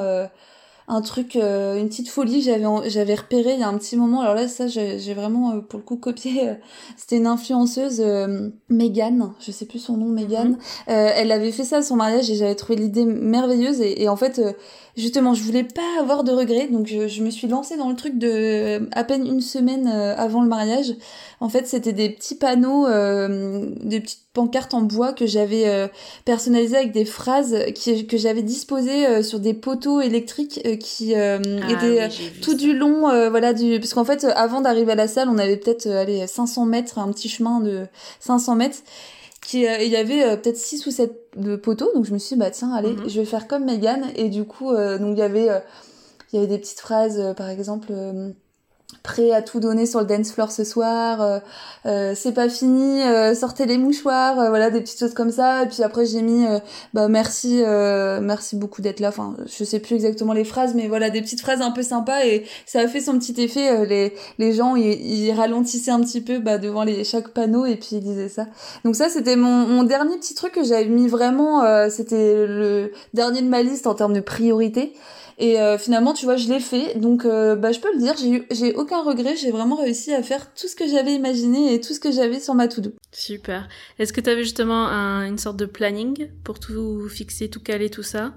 un 0.87 1.01
truc, 1.01 1.35
une 1.35 1.87
petite 1.87 2.09
folie 2.09 2.41
j'avais 2.41 2.65
j'avais 2.89 3.15
repéré 3.15 3.53
il 3.53 3.59
y 3.59 3.63
a 3.63 3.67
un 3.67 3.77
petit 3.77 3.97
moment. 3.97 4.21
Alors 4.21 4.35
là, 4.35 4.47
ça, 4.47 4.67
j'ai 4.67 5.13
vraiment 5.13 5.59
pour 5.61 5.79
le 5.79 5.85
coup 5.85 5.97
copié. 5.97 6.53
C'était 6.95 7.17
une 7.17 7.27
influenceuse, 7.27 8.03
Megan, 8.69 9.33
je 9.39 9.51
sais 9.51 9.65
plus 9.65 9.79
son 9.79 9.97
nom, 9.97 10.07
Megan. 10.07 10.51
Mhm. 10.51 10.57
elle 10.87 11.31
avait 11.31 11.51
fait 11.51 11.63
ça 11.65 11.77
à 11.77 11.81
son 11.81 11.95
mariage 11.95 12.29
et 12.29 12.35
j'avais 12.35 12.55
trouvé 12.55 12.79
l'idée 12.79 13.05
merveilleuse 13.05 13.81
et, 13.81 14.03
et 14.03 14.09
en 14.09 14.15
fait 14.15 14.41
justement, 14.97 15.33
je 15.33 15.43
voulais 15.43 15.63
pas 15.63 15.99
avoir 15.99 16.23
de 16.23 16.31
regrets, 16.31 16.67
donc 16.67 16.87
je, 16.87 17.21
me 17.21 17.29
suis 17.29 17.47
lancée 17.47 17.77
dans 17.77 17.89
le 17.89 17.95
truc 17.95 18.17
de 18.17 18.89
à 18.91 19.03
peine 19.03 19.25
une 19.25 19.41
semaine 19.41 19.87
euh, 19.87 20.15
avant 20.17 20.41
le 20.41 20.49
mariage. 20.49 20.93
En 21.39 21.49
fait, 21.49 21.67
c'était 21.67 21.93
des 21.93 22.09
petits 22.09 22.35
panneaux, 22.35 22.87
euh, 22.87 23.69
des 23.81 23.99
petites 23.99 24.23
pancartes 24.33 24.73
en 24.73 24.81
bois 24.81 25.13
que 25.13 25.27
j'avais 25.27 25.67
euh, 25.67 25.87
personnalisées 26.25 26.77
avec 26.77 26.91
des 26.91 27.05
phrases 27.05 27.55
qui, 27.75 28.07
que 28.07 28.17
j'avais 28.17 28.41
disposées 28.41 29.21
sur 29.21 29.39
des 29.39 29.53
poteaux 29.53 30.01
électriques 30.01 30.61
qui 30.79 31.13
ah 31.15 31.39
étaient 31.69 32.09
tout 32.41 32.55
du 32.55 32.73
long, 32.73 33.01
voilà, 33.29 33.53
du 33.53 33.79
parce 33.79 33.93
qu'en 33.93 34.05
fait, 34.05 34.23
avant 34.23 34.61
d'arriver 34.61 34.93
à 34.93 34.95
la 34.95 35.07
salle, 35.07 35.29
on 35.29 35.37
avait 35.37 35.57
peut-être 35.57 35.87
allez 35.87 36.25
500 36.25 36.65
mètres, 36.65 36.97
un 36.97 37.11
petit 37.11 37.29
chemin 37.29 37.59
de 37.59 37.85
500 38.19 38.55
mètres 38.55 38.79
qui 39.47 39.65
euh, 39.65 39.77
il 39.81 39.89
y 39.89 39.95
avait 39.95 40.23
euh, 40.23 40.35
peut-être 40.35 40.57
6 40.57 40.85
ou 40.87 40.91
7 40.91 41.13
de 41.37 41.55
poteaux. 41.55 41.89
Donc 41.95 42.05
je 42.05 42.13
me 42.13 42.17
suis 42.17 42.35
dit 42.35 42.39
bah 42.39 42.51
tiens 42.51 42.73
allez 42.73 42.93
mhm. 42.93 43.09
je 43.09 43.19
vais 43.19 43.25
faire 43.25 43.47
comme 43.47 43.65
Megan. 43.65 44.05
Et 44.15 44.29
du 44.29 44.43
coup 44.43 44.71
euh, 44.71 44.97
donc 44.97 45.17
il 45.17 45.19
y 45.19 45.23
avait 45.23 45.49
il 46.31 46.35
y 46.35 46.37
avait 46.37 46.47
des 46.47 46.57
petites 46.57 46.79
phrases 46.79 47.33
par 47.37 47.49
exemple 47.49 47.93
prêt 49.03 49.31
à 49.31 49.41
tout 49.41 49.59
donner 49.59 49.85
sur 49.85 49.99
le 49.99 50.05
dance 50.05 50.31
floor 50.31 50.51
ce 50.51 50.63
soir, 50.63 51.21
euh, 51.21 51.39
euh, 51.85 52.13
c'est 52.15 52.31
pas 52.31 52.49
fini, 52.49 53.01
euh, 53.03 53.33
sortez 53.35 53.65
les 53.65 53.77
mouchoirs, 53.77 54.35
voilà 54.49 54.69
des 54.69 54.81
petites 54.81 54.99
choses 54.99 55.13
comme 55.13 55.31
ça. 55.31 55.63
Et 55.63 55.67
puis 55.67 55.83
après 55.83 56.05
j'ai 56.05 56.21
mis 56.21 56.45
bah 56.93 57.07
merci, 57.07 57.63
merci 58.21 58.55
beaucoup 58.55 58.81
d'être 58.81 58.99
là. 58.99 59.09
Enfin 59.09 59.35
je 59.45 59.63
sais 59.63 59.79
plus 59.79 59.95
exactement 59.95 60.33
les 60.33 60.43
phrases, 60.43 60.73
mais 60.73 60.87
voilà 60.87 61.09
des 61.09 61.21
petites 61.21 61.41
phrases 61.41 61.61
un 61.61 61.71
peu 61.71 61.83
sympas 61.83 62.25
et 62.25 62.45
ça 62.65 62.79
a 62.79 62.87
fait 62.87 63.01
son 63.01 63.17
petit 63.17 63.41
effet. 63.41 63.85
les 64.37 64.53
gens 64.53 64.75
ils, 64.75 65.31
ralentissaient 65.31 65.91
un 65.91 66.01
petit 66.01 66.21
peu 66.21 66.39
bah, 66.39 66.57
devant 66.57 66.83
les 66.83 67.03
chaque 67.03 67.29
panneau 67.29 67.65
et 67.65 67.75
puis 67.75 67.89
ils 67.93 68.01
disaient 68.01 68.29
ça. 68.29 68.47
Donc 68.83 68.95
ça 68.95 69.09
c'était 69.09 69.35
mon, 69.35 69.67
mon 69.67 69.83
dernier 69.83 70.17
petit 70.17 70.35
truc 70.35 70.53
que 70.53 70.63
j'avais 70.63 70.85
mis 70.85 71.07
vraiment, 71.07 71.89
c'était 71.89 72.45
le 72.47 72.91
dernier 73.13 73.41
de 73.41 73.49
ma 73.49 73.61
liste 73.61 73.87
en 73.87 73.95
termes 73.95 74.13
de 74.13 74.21
priorité. 74.21 74.93
Et 75.39 75.59
euh, 75.59 75.77
finalement, 75.77 76.13
tu 76.13 76.25
vois, 76.25 76.35
je 76.35 76.47
l'ai 76.47 76.59
fait. 76.59 76.97
Donc, 76.97 77.23
euh, 77.23 77.55
bah, 77.55 77.71
je 77.71 77.79
peux 77.79 77.91
le 77.93 77.99
dire, 77.99 78.15
j'ai 78.49 78.73
aucun 78.73 79.03
regret. 79.03 79.35
J'ai 79.35 79.51
vraiment 79.51 79.75
réussi 79.75 80.13
à 80.13 80.23
faire 80.23 80.53
tout 80.53 80.67
ce 80.67 80.75
que 80.75 80.87
j'avais 80.87 81.13
imaginé 81.13 81.73
et 81.73 81.81
tout 81.81 81.93
ce 81.93 81.99
que 81.99 82.11
j'avais 82.11 82.39
sur 82.39 82.55
ma 82.55 82.67
to-do. 82.67 82.93
Super. 83.11 83.67
Est-ce 83.99 84.13
que 84.13 84.21
tu 84.21 84.29
avais 84.29 84.43
justement 84.43 84.87
une 84.87 85.37
sorte 85.37 85.57
de 85.57 85.65
planning 85.65 86.29
pour 86.43 86.59
tout 86.59 87.07
fixer, 87.07 87.49
tout 87.49 87.61
caler, 87.61 87.89
tout 87.89 88.03
ça? 88.03 88.33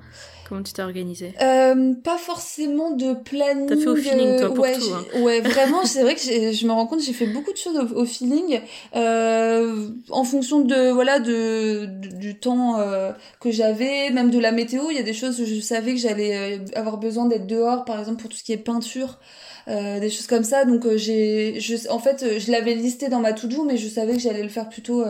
Comment 0.50 0.64
tu 0.64 0.72
t'es 0.72 0.82
organisée 0.82 1.32
euh, 1.40 1.94
Pas 2.02 2.18
forcément 2.18 2.90
de 2.90 3.14
planning. 3.14 3.68
T'as 3.68 3.76
fait 3.76 3.86
au 3.86 3.94
feeling, 3.94 4.36
toi, 4.36 4.48
pour 4.48 4.64
ouais, 4.64 4.76
tout. 4.76 4.92
Hein. 4.92 5.20
Ouais, 5.20 5.40
vraiment, 5.44 5.84
c'est 5.84 6.02
vrai 6.02 6.16
que 6.16 6.20
je 6.20 6.66
me 6.66 6.72
rends 6.72 6.88
compte, 6.88 7.00
j'ai 7.00 7.12
fait 7.12 7.28
beaucoup 7.28 7.52
de 7.52 7.56
choses 7.56 7.78
au, 7.94 8.04
feeling, 8.04 8.60
euh, 8.96 9.90
en 10.08 10.24
fonction 10.24 10.62
de 10.62 10.90
voilà 10.90 11.20
de, 11.20 11.86
du 11.86 12.34
temps 12.34 12.80
euh, 12.80 13.12
que 13.38 13.52
j'avais, 13.52 14.10
même 14.10 14.32
de 14.32 14.40
la 14.40 14.50
météo. 14.50 14.90
Il 14.90 14.96
y 14.96 14.98
a 14.98 15.04
des 15.04 15.12
choses 15.12 15.40
où 15.40 15.44
je 15.44 15.60
savais 15.60 15.94
que 15.94 16.00
j'allais 16.00 16.60
avoir 16.74 16.98
besoin 16.98 17.26
d'être 17.26 17.46
dehors, 17.46 17.84
par 17.84 18.00
exemple 18.00 18.20
pour 18.22 18.30
tout 18.30 18.36
ce 18.36 18.42
qui 18.42 18.52
est 18.52 18.56
peinture. 18.56 19.20
Euh, 19.68 20.00
des 20.00 20.10
choses 20.10 20.26
comme 20.26 20.44
ça. 20.44 20.64
Donc 20.64 20.86
euh, 20.86 20.96
j'ai, 20.96 21.60
je, 21.60 21.88
en 21.90 21.98
fait, 21.98 22.22
euh, 22.22 22.38
je 22.38 22.50
l'avais 22.50 22.74
listé 22.74 23.08
dans 23.08 23.20
ma 23.20 23.32
to-do, 23.32 23.64
mais 23.64 23.76
je 23.76 23.88
savais 23.88 24.14
que 24.14 24.20
j'allais 24.20 24.42
le 24.42 24.48
faire 24.48 24.68
plutôt 24.68 25.04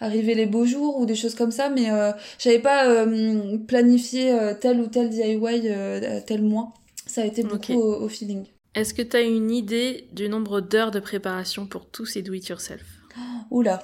arriver 0.00 0.34
les 0.34 0.46
beaux 0.46 0.66
jours 0.66 0.98
ou 0.98 1.06
des 1.06 1.14
choses 1.14 1.34
comme 1.34 1.50
ça. 1.50 1.68
Mais 1.70 1.88
j'avais 2.38 2.58
pas 2.58 3.06
planifié 3.66 4.36
tel 4.60 4.80
ou 4.80 4.86
tel 4.86 5.10
DIY 5.10 5.70
tel 6.26 6.42
mois. 6.42 6.72
Ça 7.06 7.22
a 7.22 7.24
été 7.24 7.42
beaucoup 7.42 7.74
au, 7.74 8.08
feeling. 8.08 8.44
Est-ce 8.74 8.92
que 8.92 9.02
tu 9.02 9.16
as 9.16 9.20
une 9.20 9.50
idée 9.50 10.08
du 10.12 10.28
nombre 10.28 10.60
d'heures 10.60 10.90
de 10.90 11.00
préparation 11.00 11.66
pour 11.66 11.86
tous 11.86 12.06
ces 12.06 12.22
do-it-yourself 12.22 12.95
Oula, 13.50 13.80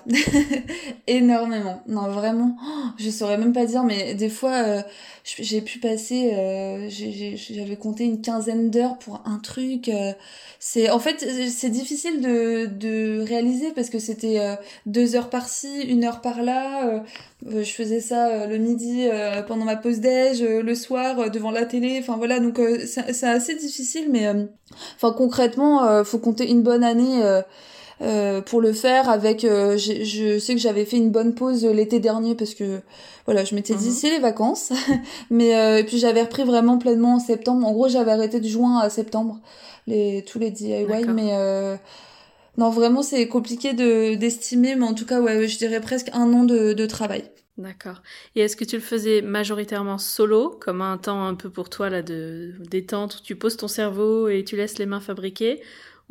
énormément. 1.06 1.82
Non, 1.86 2.08
vraiment, 2.08 2.56
je 2.98 3.10
saurais 3.10 3.38
même 3.38 3.52
pas 3.52 3.64
dire, 3.64 3.84
mais 3.84 4.14
des 4.14 4.28
fois, 4.28 4.54
euh, 4.54 4.82
j'ai 5.24 5.60
pu 5.60 5.78
passer, 5.78 6.32
euh, 6.34 6.88
j'avais 6.90 7.76
compté 7.76 8.04
une 8.04 8.20
quinzaine 8.20 8.70
d'heures 8.70 8.98
pour 8.98 9.22
un 9.24 9.38
truc. 9.38 9.88
Euh, 9.88 10.12
c'est, 10.58 10.90
en 10.90 10.98
fait, 10.98 11.24
c'est 11.48 11.70
difficile 11.70 12.20
de, 12.20 12.66
de 12.66 13.22
réaliser 13.22 13.70
parce 13.70 13.88
que 13.88 14.00
c'était 14.00 14.56
deux 14.86 15.14
heures 15.16 15.30
par-ci, 15.30 15.82
une 15.82 16.04
heure 16.04 16.20
par-là. 16.20 17.02
je 17.44 17.62
faisais 17.62 18.00
ça 18.00 18.46
le 18.46 18.58
midi 18.58 19.06
pendant 19.48 19.64
ma 19.64 19.76
pause 19.76 19.98
déj, 20.00 20.42
le 20.42 20.74
soir 20.76 21.30
devant 21.30 21.50
la 21.50 21.66
télé. 21.66 21.98
Enfin 22.00 22.16
voilà, 22.16 22.38
donc 22.38 22.60
c'est 22.86 23.26
assez 23.26 23.56
difficile, 23.56 24.08
mais 24.10 24.28
enfin 24.94 25.12
concrètement, 25.12 26.04
faut 26.04 26.18
compter 26.18 26.48
une 26.48 26.62
bonne 26.62 26.84
année 26.84 27.22
euh, 28.02 28.40
pour 28.40 28.60
le 28.60 28.72
faire 28.72 29.08
avec 29.08 29.44
euh, 29.44 29.76
je 29.78 30.38
sais 30.38 30.54
que 30.54 30.60
j'avais 30.60 30.84
fait 30.84 30.96
une 30.96 31.10
bonne 31.10 31.34
pause 31.34 31.64
l'été 31.64 32.00
dernier 32.00 32.34
parce 32.34 32.54
que 32.54 32.80
voilà 33.26 33.44
je 33.44 33.54
m'étais 33.54 33.74
dit 33.74 33.90
mhm. 33.90 33.94
c'est 33.94 34.10
les 34.10 34.18
vacances. 34.18 34.72
Mais 35.30 35.54
euh, 35.54 35.78
et 35.78 35.84
puis 35.84 35.98
j'avais 35.98 36.22
repris 36.22 36.42
vraiment 36.42 36.78
pleinement 36.78 37.14
en 37.14 37.18
septembre. 37.20 37.66
En 37.66 37.72
gros 37.72 37.88
j'avais 37.88 38.10
arrêté 38.10 38.40
de 38.40 38.48
juin 38.48 38.78
à 38.78 38.90
septembre 38.90 39.40
les 39.86 40.24
tous 40.26 40.38
les 40.38 40.50
DIY 40.50 41.06
mais 41.08 41.78
non 42.58 42.70
vraiment 42.70 43.02
c'est 43.02 43.26
compliqué 43.28 43.72
de 43.72 44.14
d'estimer 44.14 44.74
mais 44.74 44.86
en 44.86 44.94
tout 44.94 45.06
cas 45.06 45.20
ouais 45.20 45.48
je 45.48 45.58
dirais 45.58 45.80
presque 45.80 46.10
un 46.12 46.32
an 46.32 46.44
de, 46.44 46.72
de 46.72 46.86
travail. 46.86 47.24
D'accord. 47.58 48.02
Et 48.34 48.40
est-ce 48.40 48.56
que 48.56 48.64
tu 48.64 48.76
le 48.76 48.82
faisais 48.82 49.20
majoritairement 49.20 49.98
solo, 49.98 50.58
comme 50.60 50.80
un 50.80 50.96
temps 50.96 51.26
un 51.26 51.34
peu 51.34 51.50
pour 51.50 51.68
toi 51.68 51.90
là 51.90 52.00
de 52.00 52.54
détente 52.70 53.16
où 53.16 53.20
tu 53.22 53.36
poses 53.36 53.58
ton 53.58 53.68
cerveau 53.68 54.28
et 54.28 54.42
tu 54.42 54.56
laisses 54.56 54.78
les 54.78 54.86
mains 54.86 55.00
fabriquer, 55.00 55.60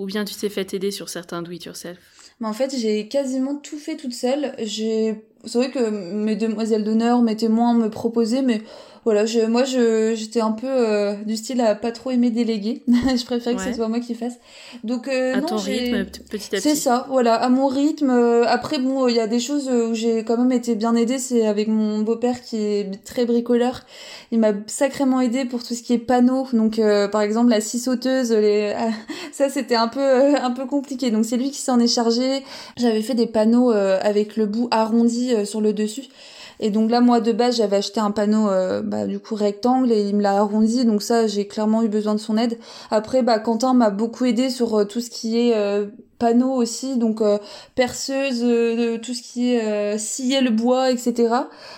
ou 0.01 0.07
bien 0.07 0.25
tu 0.25 0.33
t'es 0.33 0.49
fait 0.49 0.73
aider 0.73 0.89
sur 0.89 1.09
certains 1.09 1.43
do-it-yourself 1.43 1.99
Mais 2.39 2.47
en 2.47 2.53
fait, 2.53 2.75
j'ai 2.75 3.07
quasiment 3.07 3.55
tout 3.55 3.77
fait 3.77 3.97
toute 3.97 4.13
seule. 4.13 4.55
J'ai... 4.57 5.23
C'est 5.45 5.57
vrai 5.57 5.71
que 5.71 5.89
mes 5.89 6.35
demoiselles 6.35 6.83
d'honneur, 6.83 7.21
mes 7.21 7.35
témoins 7.35 7.73
me 7.73 7.89
proposaient, 7.89 8.41
mais 8.41 8.61
voilà, 9.03 9.25
je, 9.25 9.39
moi 9.39 9.63
je, 9.63 10.13
j'étais 10.15 10.41
un 10.41 10.51
peu 10.51 10.67
euh, 10.67 11.15
du 11.25 11.35
style 11.35 11.59
à 11.61 11.73
pas 11.73 11.91
trop 11.91 12.11
aimer 12.11 12.29
déléguer. 12.29 12.83
je 12.87 13.25
préfère 13.25 13.55
que 13.55 13.61
ce 13.61 13.73
soit 13.73 13.87
moi 13.87 13.99
qui 13.99 14.13
fasse. 14.13 14.35
Donc 14.83 15.07
euh, 15.07 15.35
à 15.35 15.41
ton 15.41 15.57
rythme, 15.57 16.05
petit 16.05 16.55
à 16.55 16.57
petit. 16.57 16.61
C'est 16.61 16.75
ça, 16.75 17.07
voilà, 17.09 17.33
à 17.33 17.49
mon 17.49 17.65
rythme. 17.65 18.11
Euh, 18.11 18.45
après 18.47 18.77
bon, 18.77 19.07
il 19.07 19.15
y 19.15 19.19
a 19.19 19.25
des 19.25 19.39
choses 19.39 19.67
où 19.69 19.95
j'ai 19.95 20.23
quand 20.23 20.37
même 20.37 20.51
été 20.51 20.75
bien 20.75 20.95
aidée, 20.95 21.17
c'est 21.17 21.47
avec 21.47 21.67
mon 21.67 21.99
beau-père 21.99 22.41
qui 22.43 22.57
est 22.57 23.03
très 23.03 23.25
bricoleur. 23.25 23.81
Il 24.31 24.39
m'a 24.39 24.51
sacrément 24.67 25.19
aidé 25.19 25.45
pour 25.45 25.63
tout 25.63 25.73
ce 25.73 25.81
qui 25.81 25.93
est 25.93 25.97
panneaux. 25.97 26.47
Donc 26.53 26.79
par 27.11 27.21
exemple 27.21 27.49
la 27.49 27.59
scie 27.59 27.79
sauteuse, 27.79 28.31
les... 28.31 28.75
ça 29.31 29.49
c'était 29.49 29.75
un 29.75 29.87
peu 29.87 30.35
un 30.35 30.51
peu 30.51 30.67
compliqué. 30.67 31.09
Donc 31.09 31.25
c'est 31.25 31.37
lui 31.37 31.49
qui 31.49 31.61
s'en 31.61 31.79
est 31.79 31.87
chargé. 31.87 32.43
J'avais 32.77 33.01
fait 33.01 33.15
des 33.15 33.27
panneaux 33.27 33.71
avec 33.71 34.37
le 34.37 34.45
bout 34.45 34.67
arrondi 34.69 35.30
sur 35.45 35.61
le 35.61 35.73
dessus. 35.73 36.09
Et 36.61 36.69
donc 36.69 36.91
là, 36.91 37.01
moi 37.01 37.19
de 37.19 37.31
base, 37.31 37.57
j'avais 37.57 37.77
acheté 37.77 37.99
un 37.99 38.11
panneau 38.11 38.47
euh, 38.47 38.83
bah, 38.83 39.07
du 39.07 39.19
coup 39.19 39.33
rectangle 39.33 39.91
et 39.91 40.07
il 40.07 40.15
me 40.15 40.21
l'a 40.21 40.37
arrondi. 40.37 40.85
Donc 40.85 41.01
ça, 41.01 41.25
j'ai 41.25 41.47
clairement 41.47 41.81
eu 41.81 41.89
besoin 41.89 42.13
de 42.13 42.19
son 42.19 42.37
aide. 42.37 42.59
Après, 42.91 43.23
bah 43.23 43.39
Quentin 43.39 43.73
m'a 43.73 43.89
beaucoup 43.89 44.25
aidé 44.25 44.51
sur 44.51 44.79
euh, 44.79 44.85
tout 44.85 45.01
ce 45.01 45.09
qui 45.09 45.39
est 45.39 45.55
euh, 45.55 45.87
panneau 46.19 46.51
aussi, 46.51 46.97
donc 46.97 47.23
perceuse, 47.73 48.41
tout 49.01 49.13
ce 49.15 49.21
qui 49.23 49.55
est 49.55 49.97
scier 49.97 50.41
le 50.41 50.51
bois, 50.51 50.91
etc. 50.91 51.33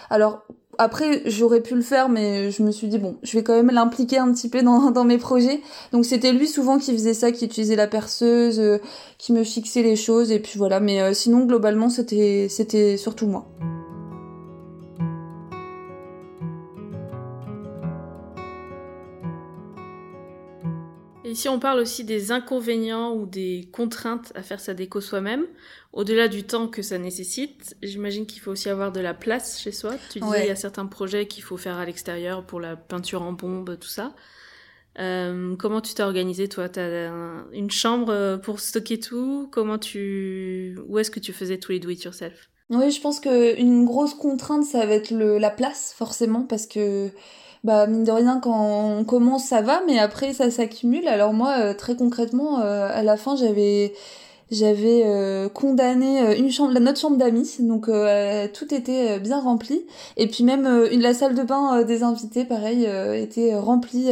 Alors 0.10 0.42
après, 0.78 1.22
j'aurais 1.26 1.62
pu 1.62 1.76
le 1.76 1.82
faire, 1.82 2.10
mais 2.10 2.52
je 2.52 2.64
me 2.64 2.72
suis 2.72 2.88
dit, 2.88 2.98
bon, 2.98 3.18
je 3.24 3.38
vais 3.38 3.44
quand 3.44 3.56
même 3.56 3.72
l'impliquer 3.72 4.18
un 4.18 4.32
petit 4.34 4.50
peu 4.50 4.62
dans, 4.62 5.04
mes 5.06 5.18
projets. 5.18 5.62
Donc 5.92 6.06
c'était 6.06 6.32
lui 6.32 6.48
souvent 6.48 6.78
qui 6.78 6.94
faisait 6.94 7.14
ça, 7.14 7.32
qui 7.32 7.46
utilisait 7.46 7.76
la 7.76 7.88
perceuse, 7.88 8.80
qui 9.18 9.34
me 9.34 9.44
fixait 9.44 9.84
les 9.84 9.96
choses, 9.96 10.32
et 10.32 10.40
puis 10.40 10.58
voilà. 10.58 10.80
Mais 10.80 11.14
sinon, 11.14 11.46
globalement, 11.46 11.90
c'était 11.90 12.98
surtout 12.98 13.28
moi. 13.28 13.48
Si 21.34 21.50
on 21.50 21.60
parle 21.60 21.80
aussi 21.80 22.04
des 22.04 22.32
inconvénients 22.32 23.14
ou 23.14 23.26
des 23.26 23.70
contraintes 23.72 24.32
à 24.36 24.44
faire 24.44 24.60
sa 24.60 24.74
déco 24.74 25.02
soi-même, 25.02 25.46
au-delà 25.92 26.28
du 26.28 26.44
temps 26.44 26.68
que 26.68 26.82
ça 26.82 26.98
nécessite, 26.98 27.76
j'imagine 27.82 28.26
qu'il 28.26 28.42
faut 28.42 28.52
aussi 28.52 28.70
avoir 28.70 28.92
de 28.92 29.00
la 29.00 29.14
place 29.14 29.60
chez 29.62 29.72
soi. 29.72 29.96
Tu 30.10 30.20
disais 30.20 30.40
qu'il 30.40 30.48
y 30.48 30.52
a 30.52 30.56
certains 30.56 30.86
projets 30.86 31.28
qu'il 31.28 31.44
faut 31.44 31.58
faire 31.58 31.78
à 31.78 31.86
l'extérieur 31.86 32.46
pour 32.46 32.60
la 32.60 32.76
peinture 32.76 33.22
en 33.22 33.34
bombe, 33.34 33.78
tout 33.80 33.88
ça. 33.88 34.14
Euh, 35.00 35.56
comment 35.56 35.82
tu 35.82 35.94
t'es 35.94 36.04
organisé 36.04 36.48
toi? 36.48 36.70
T'as 36.70 37.10
une 37.52 37.72
chambre 37.72 38.38
pour 38.38 38.60
stocker 38.60 39.00
tout? 39.00 39.50
Comment 39.52 39.78
tu 39.78 40.78
Où 40.88 41.00
est-ce 41.00 41.12
que 41.12 41.20
tu 41.20 41.34
faisais 41.34 41.58
tous 41.58 41.72
les 41.72 41.80
do 41.80 41.90
it 41.90 42.04
yourself? 42.04 42.50
Oui, 42.70 42.92
je 42.92 43.02
pense 43.02 43.20
que 43.20 43.60
une 43.60 43.86
grosse 43.86 44.14
contrainte 44.14 44.64
ça 44.64 44.86
va 44.86 44.94
être 44.94 45.12
le, 45.12 45.38
la 45.38 45.50
place 45.50 45.94
forcément 45.96 46.44
parce 46.44 46.66
que 46.66 47.10
bah 47.64 47.88
mine 47.88 48.04
de 48.04 48.12
rien 48.12 48.40
quand 48.42 48.98
on 49.00 49.04
commence 49.04 49.46
ça 49.46 49.62
va 49.62 49.82
mais 49.86 50.00
après 50.00 50.34
ça 50.34 50.50
s'accumule. 50.50 51.08
Alors 51.08 51.34
moi 51.34 51.56
euh, 51.60 51.74
très 51.74 51.96
concrètement 51.96 52.62
euh, 52.62 52.90
à 52.92 53.04
la 53.04 53.18
fin 53.18 53.36
j'avais 53.36 53.94
j'avais 54.52 55.04
euh, 55.06 55.50
condamné 55.50 56.38
une 56.38 56.52
chambre 56.52 56.78
notre 56.80 57.00
chambre 57.00 57.18
d'amis. 57.18 57.58
Donc 57.60 57.88
tout 58.54 58.74
était 58.74 59.20
bien 59.20 59.40
rempli. 59.42 59.86
Et 60.18 60.28
puis 60.28 60.44
même 60.44 60.64
la 60.66 61.14
salle 61.14 61.36
de 61.36 61.44
bain 61.44 61.84
des 61.84 62.04
invités 62.04 62.46
pareil 62.46 62.88
était 63.16 63.56
remplie 63.56 64.10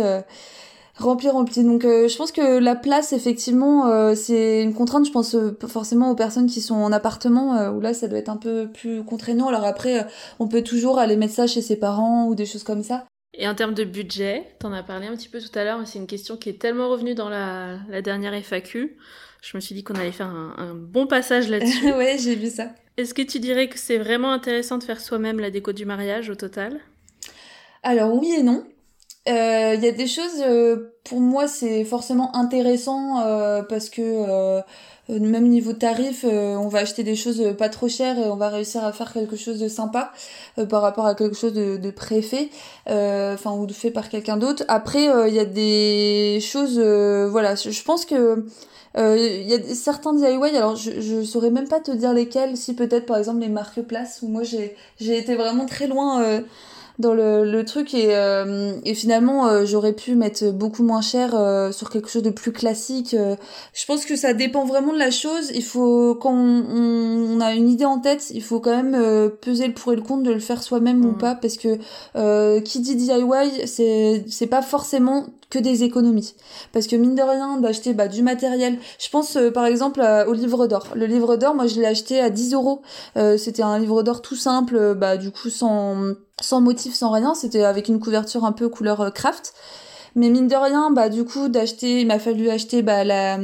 remplie 1.02 1.30
remplie 1.30 1.64
donc 1.64 1.84
je 1.84 2.18
pense 2.18 2.32
que 2.32 2.60
la 2.60 2.76
place 2.76 3.14
effectivement 3.14 4.14
c'est 4.16 4.62
une 4.62 4.74
contrainte 4.74 5.06
je 5.06 5.12
pense 5.12 5.36
forcément 5.68 6.12
aux 6.12 6.16
personnes 6.16 6.48
qui 6.48 6.62
sont 6.62 6.76
en 6.76 6.92
appartement 6.92 7.70
où 7.70 7.82
là 7.82 7.94
ça 7.94 8.08
doit 8.08 8.20
être 8.20 8.30
un 8.30 8.38
peu 8.38 8.68
plus 8.72 9.04
contraignant 9.04 9.48
alors 9.48 9.66
après 9.66 10.06
on 10.40 10.48
peut 10.48 10.64
toujours 10.64 11.00
aller 11.00 11.16
mettre 11.16 11.34
ça 11.34 11.48
chez 11.48 11.62
ses 11.62 11.76
parents 11.76 12.28
ou 12.28 12.36
des 12.36 12.46
choses 12.46 12.64
comme 12.64 12.84
ça 12.84 13.06
et 13.34 13.48
en 13.48 13.56
termes 13.56 13.74
de 13.74 13.86
budget, 13.86 14.46
t'en 14.60 14.74
as 14.74 14.84
parlé 14.84 15.08
un 15.08 15.16
petit 15.16 15.30
peu 15.30 15.40
tout 15.40 15.58
à 15.58 15.64
l'heure, 15.64 15.80
mais 15.80 15.86
c'est 15.86 16.00
une 16.00 16.08
question 16.08 16.36
qui 16.36 16.50
est 16.50 16.60
tellement 16.60 16.90
revenue 16.90 17.16
dans 17.16 17.30
la, 17.30 17.80
dernière 18.02 18.34
FAQ. 18.34 18.98
Je 19.42 19.58
me 19.58 19.62
suis 19.62 19.74
dit 19.74 19.84
qu'on 19.84 19.96
allait 19.96 20.12
faire 20.12 20.28
un, 20.28 20.76
bon 20.76 21.08
passage 21.08 21.50
là-dessus. 21.50 21.92
ouais, 21.94 22.18
j'ai 22.20 22.36
vu 22.36 22.50
ça. 22.50 22.74
Est-ce 22.98 23.14
que 23.14 23.22
tu 23.22 23.40
dirais 23.40 23.70
que 23.70 23.80
c'est 23.80 23.98
vraiment 23.98 24.32
intéressant 24.32 24.78
de 24.78 24.84
faire 24.84 25.00
soi-même 25.00 25.40
la 25.40 25.50
déco 25.50 25.72
du 25.72 25.86
mariage 25.86 26.30
au 26.30 26.36
total? 26.36 26.82
Alors 27.84 28.14
oui 28.14 28.34
et 28.38 28.44
non. 28.44 28.66
Il 29.28 29.34
euh, 29.34 29.76
y 29.76 29.88
a 29.88 29.92
des 29.92 30.08
choses, 30.08 30.42
euh, 30.44 30.96
pour 31.04 31.20
moi, 31.20 31.48
c'est 31.48 31.84
forcément 31.84 32.36
intéressant 32.36 33.22
euh, 33.24 33.62
parce 33.62 33.90
que 33.90 34.02
euh, 34.02 34.62
même 35.10 35.48
niveau 35.48 35.74
tarif, 35.74 36.26
euh, 36.28 36.56
on 36.56 36.68
va 36.70 36.80
acheter 36.80 37.04
des 37.04 37.16
choses 37.16 37.56
pas 37.56 37.70
trop 37.70 37.88
chères 37.88 38.18
et 38.18 38.26
on 38.26 38.36
va 38.36 38.50
réussir 38.50 38.84
à 38.84 38.92
faire 38.92 39.14
quelque 39.14 39.36
chose 39.36 39.60
de 39.60 39.68
sympa 39.68 40.12
par 40.70 40.82
rapport 40.82 41.06
à 41.06 41.14
quelque 41.14 41.36
chose 41.36 41.54
de, 41.54 41.78
de 41.78 41.92
préfet, 41.92 42.50
enfin 42.88 43.52
ou 43.52 43.68
de 43.68 43.74
fait 43.74 43.92
par 43.92 44.10
quelqu'un 44.10 44.38
d'autre. 44.38 44.64
Après, 44.68 45.06
il 45.28 45.34
y 45.36 45.40
a 45.40 45.46
des 45.46 46.40
choses, 46.42 46.80
voilà, 46.80 47.54
je 47.54 47.84
pense 47.84 48.06
que 48.06 48.46
il 48.98 49.48
y 49.48 49.54
a 49.54 49.76
certains 49.76 50.14
DIY, 50.14 50.56
alors 50.58 50.76
je, 50.76 51.00
je 51.00 51.24
saurais 51.24 51.52
même 51.52 51.68
pas 51.68 51.80
te 51.80 51.92
dire 51.92 52.14
lesquels, 52.14 52.58
si 52.58 52.74
peut-être 52.76 53.06
par 53.06 53.18
exemple 53.18 53.42
les 53.42 53.50
marque-places, 53.50 54.22
où 54.24 54.28
moi 54.28 54.42
j'ai 54.44 54.76
j'ai 55.00 55.18
été 55.18 55.36
vraiment 55.36 55.66
très 55.68 55.86
loin 55.88 56.42
dans 57.02 57.14
le, 57.14 57.44
le 57.44 57.66
truc 57.66 57.94
et, 57.94 58.16
euh, 58.16 58.74
et 58.86 58.94
finalement 58.94 59.48
euh, 59.48 59.66
j'aurais 59.66 59.94
pu 59.94 60.16
mettre 60.16 60.52
beaucoup 60.52 60.84
moins 60.84 61.02
cher 61.02 61.36
euh, 61.36 61.72
sur 61.72 61.90
quelque 61.90 62.10
chose 62.10 62.24
de 62.24 62.30
plus 62.30 62.54
classique. 62.54 63.16
Je 63.74 63.86
pense 63.86 64.06
que 64.06 64.16
ça 64.16 64.34
dépend 64.34 64.66
vraiment 64.66 64.94
de 64.94 65.00
la 65.00 65.12
chose. 65.12 65.52
Il 65.54 65.64
faut 65.64 66.16
quand 66.16 66.34
on, 66.34 67.36
on 67.38 67.42
a 67.42 67.54
une 67.54 67.70
idée 67.70 67.86
en 67.86 68.00
tête, 68.00 68.32
il 68.34 68.44
faut 68.44 68.60
quand 68.60 68.76
même 68.76 69.32
peser 69.42 69.68
le 69.68 69.74
pour 69.74 69.92
et 69.92 69.96
le 69.96 70.02
contre 70.02 70.24
de 70.24 70.32
le 70.32 70.40
faire 70.40 70.64
soi-même 70.64 71.04
ou 71.04 71.12
mm. 71.12 71.18
pas 71.18 71.36
parce 71.36 71.58
que 71.58 72.60
qui 72.60 72.80
dit 72.80 72.96
DIY 72.96 73.68
c'est 73.68 74.24
c'est 74.30 74.48
pas 74.48 74.62
forcément 74.62 75.26
que 75.52 75.60
des 75.60 75.84
économies. 75.84 76.34
Parce 76.72 76.88
que 76.88 76.96
mine 76.96 77.14
de 77.14 77.22
rien, 77.22 77.58
d'acheter 77.60 77.94
bah, 77.94 78.08
du 78.08 78.24
matériel. 78.24 78.80
Je 78.98 79.10
pense 79.10 79.36
euh, 79.36 79.52
par 79.52 79.66
exemple 79.66 80.02
au 80.28 80.34
livre 80.34 80.66
d'or. 80.66 80.88
Le 80.96 81.06
livre 81.06 81.36
d'or, 81.36 81.54
moi 81.54 81.68
je 81.68 81.80
l'ai 81.80 81.86
acheté 81.86 82.20
à 82.20 82.32
10 82.32 82.54
euros. 82.54 82.82
Euh, 83.18 83.38
c'était 83.38 83.62
un 83.62 83.78
livre 83.78 84.02
d'or 84.02 84.24
tout 84.24 84.36
simple, 84.36 84.96
bah 84.96 85.18
du 85.18 85.30
coup 85.30 85.50
sans 85.50 86.16
sans 86.42 86.62
motif, 86.62 86.94
sans 86.94 87.12
rien. 87.12 87.34
C'était 87.34 87.64
avec 87.64 87.88
une 87.88 88.00
couverture 88.00 88.46
un 88.46 88.52
peu 88.52 88.70
couleur 88.70 89.14
craft. 89.14 89.54
Mais 90.16 90.30
mine 90.30 90.48
de 90.48 90.56
rien, 90.56 90.92
bah 90.92 91.08
du 91.08 91.24
coup 91.24 91.48
d'acheter, 91.48 92.02
il 92.02 92.08
m'a 92.08 92.20
fallu 92.20 92.50
acheter 92.50 92.82
bah 92.82 93.06
la 93.06 93.40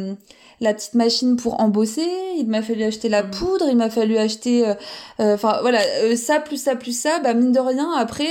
la 0.59 0.73
petite 0.73 0.95
machine 0.95 1.35
pour 1.35 1.61
embosser, 1.61 2.07
il 2.37 2.47
m'a 2.47 2.61
fallu 2.61 2.83
acheter 2.83 3.09
la 3.09 3.23
mm. 3.23 3.31
poudre, 3.31 3.65
il 3.69 3.77
m'a 3.77 3.89
fallu 3.89 4.17
acheter, 4.17 4.67
euh, 4.67 4.73
euh, 5.19 5.35
enfin 5.35 5.59
voilà, 5.61 5.79
euh, 6.01 6.15
ça 6.15 6.39
plus 6.39 6.61
ça 6.61 6.75
plus 6.75 6.97
ça, 6.97 7.19
bah 7.19 7.33
mine 7.33 7.51
de 7.51 7.59
rien, 7.59 7.91
après, 7.95 8.27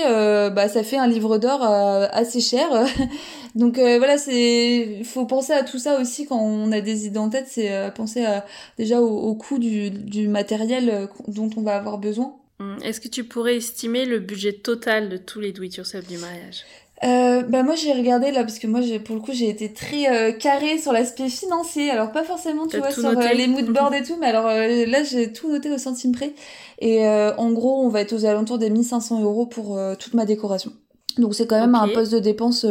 bah 0.51 0.69
ça 0.69 0.83
fait 0.83 0.97
un 0.97 1.07
livre 1.07 1.39
d'or 1.39 1.63
assez 1.63 2.41
cher. 2.41 2.69
Donc 3.55 3.79
voilà, 3.79 4.19
c'est, 4.19 5.03
faut 5.05 5.25
penser 5.25 5.53
à 5.53 5.63
tout 5.63 5.79
ça 5.79 6.01
aussi 6.01 6.27
quand 6.27 6.39
on 6.39 6.73
a 6.73 6.81
des 6.81 7.07
idées 7.07 7.19
en 7.19 7.31
tête, 7.31 7.47
c'est 7.49 7.71
penser 7.95 8.25
à, 8.25 8.45
déjà 8.77 9.01
au, 9.01 9.09
au 9.09 9.35
coût 9.35 9.59
du, 9.59 9.91
du 9.91 10.29
matériel 10.29 11.09
dont 11.29 11.51
on 11.57 11.63
va 11.63 11.77
avoir 11.77 11.99
besoin. 11.99 12.35
Mm. 12.59 12.77
Est-ce 12.83 13.01
que 13.01 13.09
tu 13.09 13.25
pourrais 13.25 13.57
estimer 13.57 14.05
le 14.05 14.19
budget 14.19 14.53
total 14.53 15.09
de 15.09 15.17
tous 15.17 15.41
les 15.41 15.53
do 15.53 15.63
it 15.63 15.77
yourself 15.77 16.07
du 16.07 16.19
mariage? 16.19 16.65
Euh, 17.05 17.43
bah 17.43 17.63
moi 17.63 17.75
j'ai 17.75 17.93
regardé 17.93 18.31
là 18.31 18.43
parce 18.43 18.59
que 18.59 18.67
moi 18.67 18.81
j'ai 18.81 18.99
pour 18.99 19.17
le 19.17 19.21
coup 19.21 19.33
j'ai 19.33 19.51
été 19.51 19.71
très 19.71 20.09
euh, 20.09 20.33
carré 20.33 20.79
sur 20.79 20.93
l'aspect 20.93 21.29
financier. 21.29 21.91
Alors 21.91 22.11
pas 22.11 22.25
forcément 22.25 22.67
tu 22.67 22.79
vois 22.79 22.91
sur 22.91 23.05
euh, 23.07 23.33
les 23.35 23.47
mood 23.47 23.67
boards 23.73 23.93
et 23.93 24.03
tout 24.03 24.17
mais 24.19 24.29
alors 24.29 24.47
euh, 24.47 24.87
là 24.87 25.03
j'ai 25.03 25.31
tout 25.31 25.51
noté 25.51 25.71
au 25.71 25.77
centime 25.77 26.13
près. 26.13 26.33
Et 26.79 27.07
en 27.07 27.53
gros 27.53 27.83
on 27.85 27.89
va 27.89 28.01
être 28.01 28.15
aux 28.15 28.25
alentours 28.25 28.59
des 28.59 28.71
1500 28.71 29.23
euros 29.23 29.47
pour 29.47 29.79
toute 29.99 30.15
ma 30.15 30.25
décoration. 30.25 30.73
Donc 31.19 31.35
c'est 31.35 31.47
quand 31.47 31.61
même 31.61 31.75
un 31.75 31.89
poste 31.89 32.13
de 32.13 32.19
dépense 32.19 32.67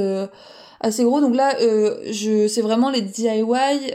assez 0.80 1.04
gros. 1.04 1.22
Donc 1.22 1.36
là 1.36 1.56
je 2.10 2.48
c'est 2.48 2.62
vraiment 2.62 2.90
les 2.90 3.02
DIY 3.02 3.92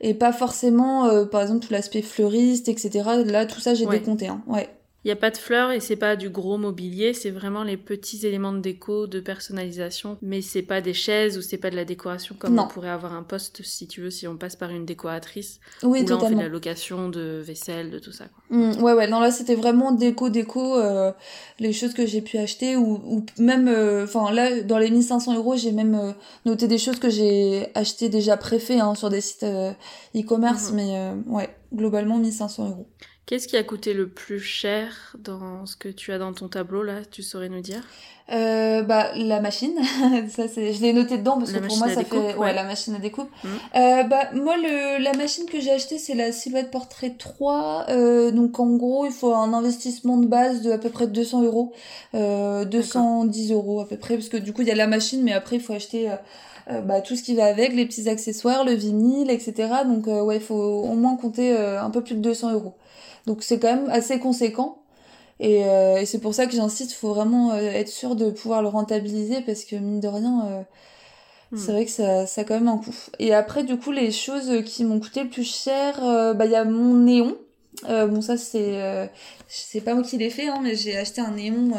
et 0.00 0.14
pas 0.14 0.32
forcément 0.32 1.24
par 1.26 1.40
exemple 1.40 1.66
tout 1.66 1.72
l'aspect 1.72 2.02
fleuriste 2.02 2.68
etc 2.68 3.02
là 3.24 3.46
tout 3.46 3.60
ça 3.60 3.72
j'ai 3.72 3.86
décompté 3.86 4.28
hein. 4.28 4.42
ouais 4.46 4.68
il 5.04 5.08
n'y 5.08 5.12
a 5.12 5.16
pas 5.16 5.30
de 5.30 5.36
fleurs 5.36 5.70
et 5.70 5.78
c'est 5.78 5.96
pas 5.96 6.16
du 6.16 6.28
gros 6.28 6.58
mobilier, 6.58 7.14
c'est 7.14 7.30
vraiment 7.30 7.62
les 7.62 7.76
petits 7.76 8.26
éléments 8.26 8.52
de 8.52 8.58
déco, 8.58 9.06
de 9.06 9.20
personnalisation, 9.20 10.18
mais 10.22 10.42
c'est 10.42 10.62
pas 10.62 10.80
des 10.80 10.92
chaises 10.92 11.38
ou 11.38 11.42
c'est 11.42 11.56
pas 11.56 11.70
de 11.70 11.76
la 11.76 11.84
décoration 11.84 12.34
comme 12.36 12.58
on 12.58 12.66
pourrait 12.66 12.90
avoir 12.90 13.12
un 13.12 13.22
poste 13.22 13.62
si 13.62 13.86
tu 13.86 14.00
veux, 14.00 14.10
si 14.10 14.26
on 14.26 14.36
passe 14.36 14.56
par 14.56 14.70
une 14.70 14.84
décoratrice. 14.84 15.60
Oui, 15.84 16.04
là, 16.04 16.16
on 16.16 16.20
fait 16.20 16.34
de 16.34 16.40
la 16.40 16.48
location 16.48 17.08
de 17.08 17.40
vaisselle, 17.44 17.92
de 17.92 18.00
tout 18.00 18.10
ça. 18.10 18.24
Quoi. 18.24 18.56
Mmh, 18.56 18.82
ouais, 18.82 18.92
ouais, 18.92 19.06
non, 19.06 19.20
là 19.20 19.30
c'était 19.30 19.54
vraiment 19.54 19.92
déco, 19.92 20.30
déco, 20.30 20.76
euh, 20.76 21.12
les 21.60 21.72
choses 21.72 21.94
que 21.94 22.04
j'ai 22.04 22.20
pu 22.20 22.36
acheter 22.36 22.76
ou, 22.76 23.00
ou 23.04 23.24
même, 23.38 23.68
euh, 23.68 24.02
enfin 24.02 24.32
là, 24.32 24.62
dans 24.62 24.78
les 24.78 24.90
1500 24.90 25.36
euros, 25.36 25.54
j'ai 25.54 25.70
même 25.70 25.94
euh, 25.94 26.12
noté 26.44 26.66
des 26.66 26.78
choses 26.78 26.98
que 26.98 27.08
j'ai 27.08 27.68
achetées 27.76 28.08
déjà 28.08 28.36
préfait 28.36 28.80
hein, 28.80 28.96
sur 28.96 29.10
des 29.10 29.20
sites 29.20 29.46
e-commerce, 30.16 30.72
mmh. 30.72 30.74
mais 30.74 31.12
ouais, 31.28 31.54
globalement 31.72 32.18
1500 32.18 32.68
euros. 32.68 32.88
Qu'est-ce 33.28 33.46
qui 33.46 33.58
a 33.58 33.62
coûté 33.62 33.92
le 33.92 34.08
plus 34.08 34.40
cher 34.40 35.14
dans 35.18 35.66
ce 35.66 35.76
que 35.76 35.90
tu 35.90 36.12
as 36.12 36.18
dans 36.18 36.32
ton 36.32 36.48
tableau 36.48 36.82
là 36.82 37.04
Tu 37.10 37.22
saurais 37.22 37.50
nous 37.50 37.60
dire? 37.60 37.82
Euh, 38.32 38.82
bah 38.82 39.10
la 39.16 39.40
machine 39.40 39.74
ça 40.28 40.48
c'est 40.48 40.72
je 40.72 40.80
l'ai 40.82 40.94
noté 40.94 41.16
dedans 41.16 41.38
parce 41.38 41.52
que 41.52 41.58
pour 41.58 41.76
moi 41.76 41.88
ça 41.88 42.04
fait 42.04 42.34
ouais. 42.36 42.52
la 42.52 42.64
machine 42.64 42.94
à 42.94 42.98
découpe 42.98 43.30
mmh. 43.42 43.48
euh, 43.76 44.02
bah 44.02 44.30
moi 44.34 44.58
le 44.58 45.02
la 45.02 45.14
machine 45.14 45.46
que 45.46 45.60
j'ai 45.60 45.70
acheté 45.70 45.96
c'est 45.96 46.14
la 46.14 46.30
Silhouette 46.30 46.70
Portrait 46.70 47.14
3 47.18 47.86
euh, 47.88 48.30
donc 48.30 48.60
en 48.60 48.76
gros 48.76 49.06
il 49.06 49.12
faut 49.12 49.34
un 49.34 49.54
investissement 49.54 50.18
de 50.18 50.26
base 50.26 50.60
de 50.60 50.70
à 50.70 50.76
peu 50.76 50.90
près 50.90 51.06
200 51.06 51.42
euros 51.42 51.72
euh, 52.14 52.66
210 52.66 53.52
euros 53.52 53.80
à 53.80 53.88
peu 53.88 53.96
près 53.96 54.16
parce 54.16 54.28
que 54.28 54.36
du 54.36 54.52
coup 54.52 54.60
il 54.60 54.68
y 54.68 54.72
a 54.72 54.74
la 54.74 54.86
machine 54.86 55.22
mais 55.22 55.32
après 55.32 55.56
il 55.56 55.62
faut 55.62 55.72
acheter 55.72 56.10
euh, 56.10 56.16
euh, 56.70 56.82
bah, 56.82 57.00
tout 57.00 57.16
ce 57.16 57.22
qui 57.22 57.34
va 57.34 57.46
avec, 57.46 57.72
les 57.72 57.86
petits 57.86 58.10
accessoires, 58.10 58.62
le 58.62 58.72
vinyle, 58.72 59.30
etc. 59.30 59.54
Donc 59.86 60.06
ouais, 60.06 60.36
il 60.36 60.42
faut 60.42 60.54
au 60.54 60.92
moins 60.94 61.16
compter 61.16 61.56
un 61.56 61.88
peu 61.88 62.02
plus 62.02 62.14
de 62.14 62.20
200 62.20 62.52
euros. 62.52 62.74
Donc 63.28 63.42
c'est 63.42 63.58
quand 63.58 63.74
même 63.74 63.90
assez 63.90 64.18
conséquent. 64.18 64.78
Et, 65.38 65.66
euh, 65.66 65.98
et 65.98 66.06
c'est 66.06 66.18
pour 66.18 66.34
ça 66.34 66.46
que 66.46 66.52
j'insiste, 66.52 66.92
il 66.92 66.94
faut 66.94 67.12
vraiment 67.12 67.52
euh, 67.52 67.58
être 67.58 67.90
sûr 67.90 68.16
de 68.16 68.30
pouvoir 68.30 68.62
le 68.62 68.68
rentabiliser 68.68 69.42
parce 69.42 69.64
que 69.64 69.76
mine 69.76 70.00
de 70.00 70.08
rien, 70.08 70.46
euh, 70.46 70.62
hmm. 71.52 71.58
c'est 71.58 71.72
vrai 71.72 71.84
que 71.84 71.90
ça, 71.90 72.26
ça 72.26 72.40
a 72.40 72.44
quand 72.44 72.54
même 72.54 72.68
un 72.68 72.78
coût. 72.78 72.96
Et 73.18 73.34
après, 73.34 73.64
du 73.64 73.76
coup, 73.78 73.92
les 73.92 74.10
choses 74.10 74.64
qui 74.64 74.82
m'ont 74.82 74.98
coûté 74.98 75.22
le 75.22 75.28
plus 75.28 75.44
cher, 75.44 76.00
bah 76.34 76.46
il 76.46 76.50
y 76.50 76.56
a 76.56 76.64
mon 76.64 76.94
néon. 76.94 77.36
bon 77.84 78.22
ça 78.22 78.38
c'est 78.38 79.10
c'est 79.46 79.82
pas 79.82 79.94
moi 79.94 80.02
qui 80.02 80.16
l'ai 80.16 80.30
fait 80.30 80.48
hein, 80.48 80.60
mais 80.62 80.74
j'ai 80.74 80.96
acheté 80.96 81.20
un 81.20 81.32
néon 81.32 81.72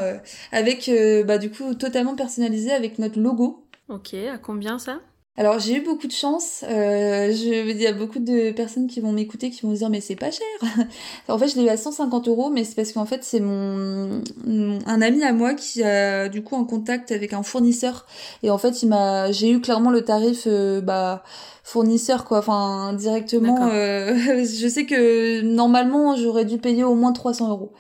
avec 0.52 0.90
bah 1.26 1.40
du 1.40 1.50
coup 1.50 1.74
totalement 1.74 2.16
personnalisé 2.16 2.72
avec 2.72 3.00
notre 3.00 3.20
logo. 3.20 3.66
Ok, 3.90 4.14
à 4.14 4.38
combien 4.38 4.78
ça? 4.78 5.00
Alors 5.40 5.58
j'ai 5.58 5.78
eu 5.78 5.82
beaucoup 5.82 6.08
de 6.08 6.12
chance. 6.12 6.66
Euh, 6.68 7.32
je, 7.32 7.72
il 7.72 7.82
y 7.82 7.88
a 7.88 7.94
beaucoup 7.94 8.20
de 8.20 8.52
personnes 8.52 8.88
qui 8.88 9.00
vont 9.00 9.14
m'écouter 9.14 9.50
qui 9.50 9.62
vont 9.62 9.70
me 9.70 9.76
dire 9.78 9.90
mais 9.90 10.02
c'est 10.02 10.18
pas 10.18 10.32
cher. 10.32 10.46
en 11.30 11.38
fait 11.38 11.48
je 11.48 11.56
l'ai 11.56 11.64
eu 11.64 11.70
à 11.70 11.78
150 11.78 12.28
euros 12.28 12.50
mais 12.50 12.66
c'est 12.66 12.76
parce 12.76 12.92
qu'en 12.92 13.06
fait 13.06 13.24
c'est 13.24 13.40
mon, 13.40 14.22
un 14.46 15.02
ami 15.02 15.24
à 15.24 15.32
moi 15.32 15.54
qui 15.54 15.82
a 15.82 16.28
du 16.28 16.44
coup 16.44 16.56
en 16.56 16.66
contact 16.66 17.14
avec 17.14 17.32
un 17.32 17.42
fournisseur. 17.42 18.06
Et 18.44 18.52
en 18.52 18.58
fait 18.58 18.84
il 18.84 18.90
m'a 18.90 19.32
j'ai 19.32 19.50
eu 19.50 19.62
clairement 19.62 19.92
le 19.92 20.02
tarif 20.02 20.44
euh, 20.46 20.82
bah 20.82 21.24
fournisseur 21.64 22.26
quoi. 22.26 22.40
Enfin 22.40 22.92
directement 22.92 23.70
euh, 23.72 24.16
je 24.44 24.68
sais 24.68 24.86
que 24.86 25.40
normalement 25.40 26.18
j'aurais 26.18 26.44
dû 26.44 26.58
payer 26.58 26.84
au 26.84 26.96
moins 26.96 27.14
300 27.14 27.50
euros. 27.50 27.72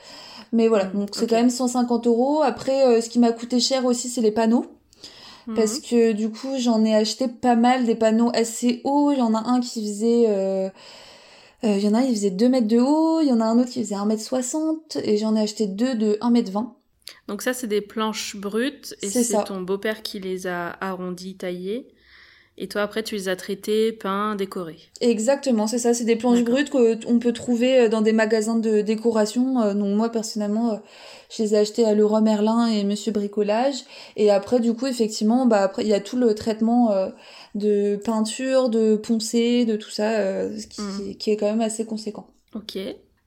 Mais 0.54 0.70
voilà 0.70 0.86
mmh, 0.86 0.98
donc 0.98 1.10
c'est 1.12 1.28
quand 1.28 1.36
même 1.36 1.50
150 1.50 2.08
euros. 2.08 2.42
Après 2.42 3.02
ce 3.02 3.10
qui 3.10 3.20
m'a 3.20 3.34
coûté 3.34 3.60
cher 3.60 3.84
aussi 3.84 4.08
c'est 4.08 4.22
les 4.22 4.32
panneaux 4.32 4.79
parce 5.56 5.78
mhm. 5.78 5.82
que 5.82 6.12
du 6.14 6.30
coup 6.30 6.58
j'en 6.58 6.84
ai 6.84 6.96
acheté 6.96 7.28
pas 7.28 7.56
mal 7.56 7.86
des 7.86 7.96
panneaux 7.96 8.32
assez 8.34 8.82
hauts. 8.84 9.12
Il 9.12 9.20
y 9.20 9.22
en 9.22 9.34
a 9.34 9.48
un 9.48 9.60
qui 9.60 9.88
faisait... 9.88 10.26
Euh, 10.28 10.70
euh, 11.66 11.76
il 11.78 11.84
y 11.84 11.88
en 11.90 11.94
a 11.94 12.00
un, 12.00 12.04
il 12.04 12.16
faisait 12.16 12.32
2 12.32 12.48
mètres 12.48 12.68
de 12.68 12.80
haut, 12.80 13.20
il 13.20 13.28
y 13.28 13.34
en 13.34 13.42
a 13.42 13.46
un 13.46 13.60
autre 13.60 13.70
qui 13.70 13.84
faisait 13.84 13.96
1 13.96 14.06
mètre 14.06 14.24
60 14.24 14.98
et 15.04 15.18
j'en 15.18 15.36
ai 15.36 15.42
acheté 15.42 15.68
deux 15.68 15.94
de 15.96 16.18
1 16.22 16.32
mètre 16.32 16.52
20. 16.52 16.74
Donc 17.28 17.42
ça, 17.42 17.54
c'est 17.54 17.68
des 17.68 17.82
planches 17.82 18.38
brutes 18.38 18.96
et 19.02 19.10
c'est 19.10 19.44
ton 19.44 19.62
beau-père 19.62 20.02
qui 20.02 20.20
les 20.20 20.48
a 20.48 20.78
arrondies, 20.82 21.36
taillées. 21.36 21.88
Et 22.62 22.68
toi, 22.68 22.82
après, 22.82 23.04
tu 23.04 23.16
les 23.16 23.30
as 23.30 23.38
traitées, 23.38 23.94
peints, 23.94 24.36
décorées. 24.36 24.80
Exactement, 25.00 25.66
c'est 25.66 25.80
ça. 25.80 25.94
C'est 25.94 26.04
des 26.04 26.18
planches 26.18 26.44
brutes 26.44 26.70
qu'on 26.70 27.18
peut 27.18 27.32
trouver 27.32 27.80
euh, 27.80 27.90
dans 27.90 28.02
des 28.02 28.12
magasins 28.12 28.58
de 28.58 28.82
décoration. 28.82 29.62
Euh, 29.62 29.74
donc 29.74 29.96
moi, 29.96 30.10
personnellement, 30.10 30.74
euh, 30.74 30.78
je 31.30 31.42
les 31.42 31.56
ai 31.56 31.58
achetées 31.58 31.86
à 31.86 31.96
Leroy 31.96 32.20
Merlin 32.20 32.68
et 32.68 32.84
Monsieur 32.84 33.14
Bricolage. 33.14 33.86
Et 34.18 34.30
après, 34.30 34.60
du 34.60 34.74
coup, 34.74 34.88
effectivement, 34.88 35.46
bah 35.46 35.62
après, 35.62 35.84
il 35.84 35.88
y 35.88 35.94
a 35.94 36.02
tout 36.02 36.18
le 36.18 36.36
traitement 36.36 36.94
de 37.56 37.96
peinture, 37.96 38.68
de 38.68 38.98
poncé, 38.98 39.64
de 39.64 39.78
tout 39.78 39.92
ça, 39.92 40.44
qui, 40.70 40.82
mmh. 40.82 41.16
qui 41.18 41.32
est 41.32 41.38
quand 41.38 41.46
même 41.46 41.62
assez 41.62 41.86
conséquent. 41.86 42.28
Ok. 42.56 42.78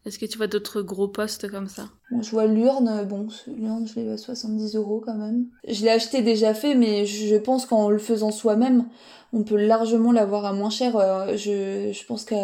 Est-ce 0.05 0.19
que 0.19 0.27
tu 0.27 0.37
vois 0.37 0.49
d'autres 0.49 0.83
gros 0.83 1.07
postes 1.07 1.49
comme 1.49 1.69
ça? 1.69 1.85
Bon, 2.11 2.23
Je 2.23 2.31
vois 2.31 2.47
l'urne, 2.47 3.07
bon, 3.09 3.29
l'urne 3.47 3.87
je 3.87 4.01
l'ai 4.01 4.11
à 4.11 4.17
70 4.17 4.75
euros 4.75 5.01
quand 5.05 5.15
même. 5.15 5.47
Je 5.69 5.85
l'ai 5.85 5.91
acheté 5.91 6.23
déjà 6.23 6.55
fait, 6.55 6.75
mais 6.75 7.07
je 7.07 7.37
pense 7.37 7.67
qu'en 7.67 7.89
le 7.89 7.99
faisant 7.99 8.33
soi-même, 8.33 8.87
on 9.33 9.43
peut 9.45 9.57
largement 9.57 10.13
l'avoir 10.13 10.45
à 10.45 10.53
moins 10.53 10.71
cher. 10.71 10.97
Euh, 10.97 11.37
je, 11.37 11.93
je 11.93 12.07
pense 12.07 12.25
que 12.25 12.35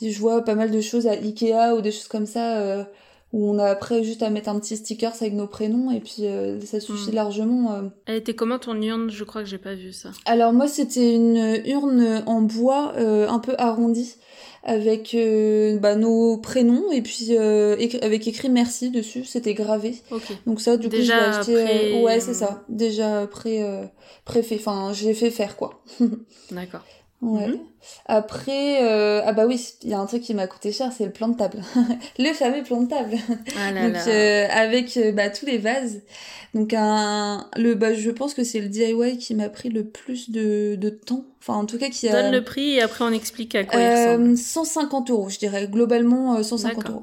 je 0.00 0.18
vois 0.18 0.44
pas 0.44 0.54
mal 0.54 0.70
de 0.70 0.80
choses 0.80 1.06
à 1.06 1.12
Ikea 1.12 1.74
ou 1.76 1.80
des 1.80 1.90
choses 1.90 2.08
comme 2.08 2.26
ça 2.26 2.58
euh, 2.58 2.84
où 3.32 3.50
on 3.50 3.58
a 3.58 3.64
après 3.64 4.04
juste 4.04 4.22
à 4.22 4.30
mettre 4.30 4.48
un 4.48 4.58
petit 4.58 4.76
sticker 4.76 5.12
avec 5.20 5.34
nos 5.34 5.46
prénoms 5.46 5.90
et 5.90 6.00
puis 6.00 6.26
euh, 6.26 6.60
ça 6.60 6.80
suffit 6.80 7.10
hmm. 7.10 7.14
largement. 7.14 7.90
Elle 8.06 8.16
était 8.16 8.34
comment 8.34 8.58
ton 8.58 8.80
urne? 8.80 9.10
Je 9.10 9.24
crois 9.24 9.42
que 9.42 9.48
j'ai 9.48 9.58
pas 9.58 9.74
vu 9.74 9.92
ça. 9.92 10.10
Alors 10.26 10.52
moi 10.52 10.68
c'était 10.68 11.14
une 11.14 11.60
urne 11.66 12.22
en 12.26 12.42
bois 12.42 12.94
un 12.96 13.38
peu 13.38 13.54
arrondie 13.58 14.16
avec 14.62 15.14
euh, 15.14 15.78
bah, 15.78 15.94
nos 15.94 16.36
prénoms 16.36 16.90
et 16.90 17.02
puis 17.02 17.28
euh, 17.30 17.76
avec 18.02 18.26
écrit 18.26 18.48
merci 18.48 18.90
dessus, 18.90 19.24
c'était 19.24 19.54
gravé. 19.54 19.94
Donc 20.46 20.60
ça, 20.60 20.76
du 20.76 20.88
coup, 20.88 20.96
j'ai 20.96 21.12
acheté. 21.12 21.54
Euh, 21.56 22.02
ouais, 22.02 22.20
c'est 22.20 22.34
ça. 22.34 22.64
Déjà 22.68 23.26
pré 23.26 23.64
préfet. 24.24 24.56
Enfin, 24.58 24.92
j'ai 24.92 25.14
fait 25.14 25.30
faire 25.30 25.56
quoi. 25.56 25.82
D'accord. 26.50 26.84
Ouais. 27.20 27.48
Mhm. 27.48 27.58
Après, 28.06 28.84
euh, 28.84 29.22
ah 29.24 29.32
bah 29.32 29.46
oui, 29.46 29.60
il 29.82 29.90
y 29.90 29.94
a 29.94 29.98
un 29.98 30.06
truc 30.06 30.22
qui 30.22 30.34
m'a 30.34 30.46
coûté 30.46 30.70
cher, 30.70 30.92
c'est 30.92 31.04
le 31.04 31.12
plan 31.12 31.28
de 31.28 31.36
table. 31.36 31.62
le 32.18 32.32
fameux 32.32 32.62
plan 32.62 32.82
de 32.82 32.88
table. 32.88 33.16
Ah 33.56 33.72
là 33.72 33.88
Donc, 33.88 34.06
euh, 34.06 34.46
avec 34.50 34.96
euh, 34.96 35.10
bah, 35.12 35.28
tous 35.30 35.46
les 35.46 35.58
vases. 35.58 36.02
Donc 36.54 36.74
un, 36.74 37.48
le, 37.56 37.74
bah, 37.74 37.94
je 37.94 38.10
pense 38.10 38.34
que 38.34 38.44
c'est 38.44 38.60
le 38.60 38.68
DIY 38.68 39.18
qui 39.18 39.34
m'a 39.34 39.48
pris 39.48 39.68
le 39.68 39.84
plus 39.84 40.30
de, 40.30 40.76
de 40.76 40.90
temps. 40.90 41.24
Enfin, 41.40 41.54
en 41.54 41.66
tout 41.66 41.78
cas, 41.78 41.88
qui 41.88 42.08
a... 42.08 42.22
Donne 42.22 42.32
le 42.32 42.44
prix 42.44 42.74
et 42.74 42.82
après 42.82 43.04
on 43.04 43.12
explique 43.12 43.54
à 43.54 43.64
quoi 43.64 43.80
il 43.80 43.90
ressemble. 43.90 44.36
150 44.36 45.10
euros, 45.10 45.28
je 45.28 45.38
dirais. 45.38 45.66
Globalement, 45.66 46.40
150 46.42 46.90
euros. 46.90 47.02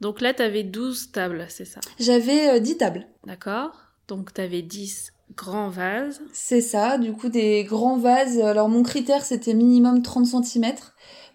Donc 0.00 0.20
là, 0.20 0.34
t'avais 0.34 0.64
12 0.64 1.12
tables, 1.12 1.46
c'est 1.48 1.66
ça? 1.66 1.80
J'avais 1.98 2.58
10 2.60 2.78
tables. 2.78 3.06
D'accord. 3.26 3.70
Donc 4.08 4.34
t'avais 4.34 4.62
10 4.62 5.12
grands 5.40 5.70
vases. 5.70 6.20
C'est 6.32 6.60
ça, 6.60 6.98
du 6.98 7.12
coup 7.12 7.28
des 7.28 7.64
grands 7.64 7.96
vases. 7.96 8.38
Alors 8.40 8.68
mon 8.68 8.82
critère 8.82 9.24
c'était 9.24 9.54
minimum 9.54 10.02
30 10.02 10.44
cm 10.44 10.74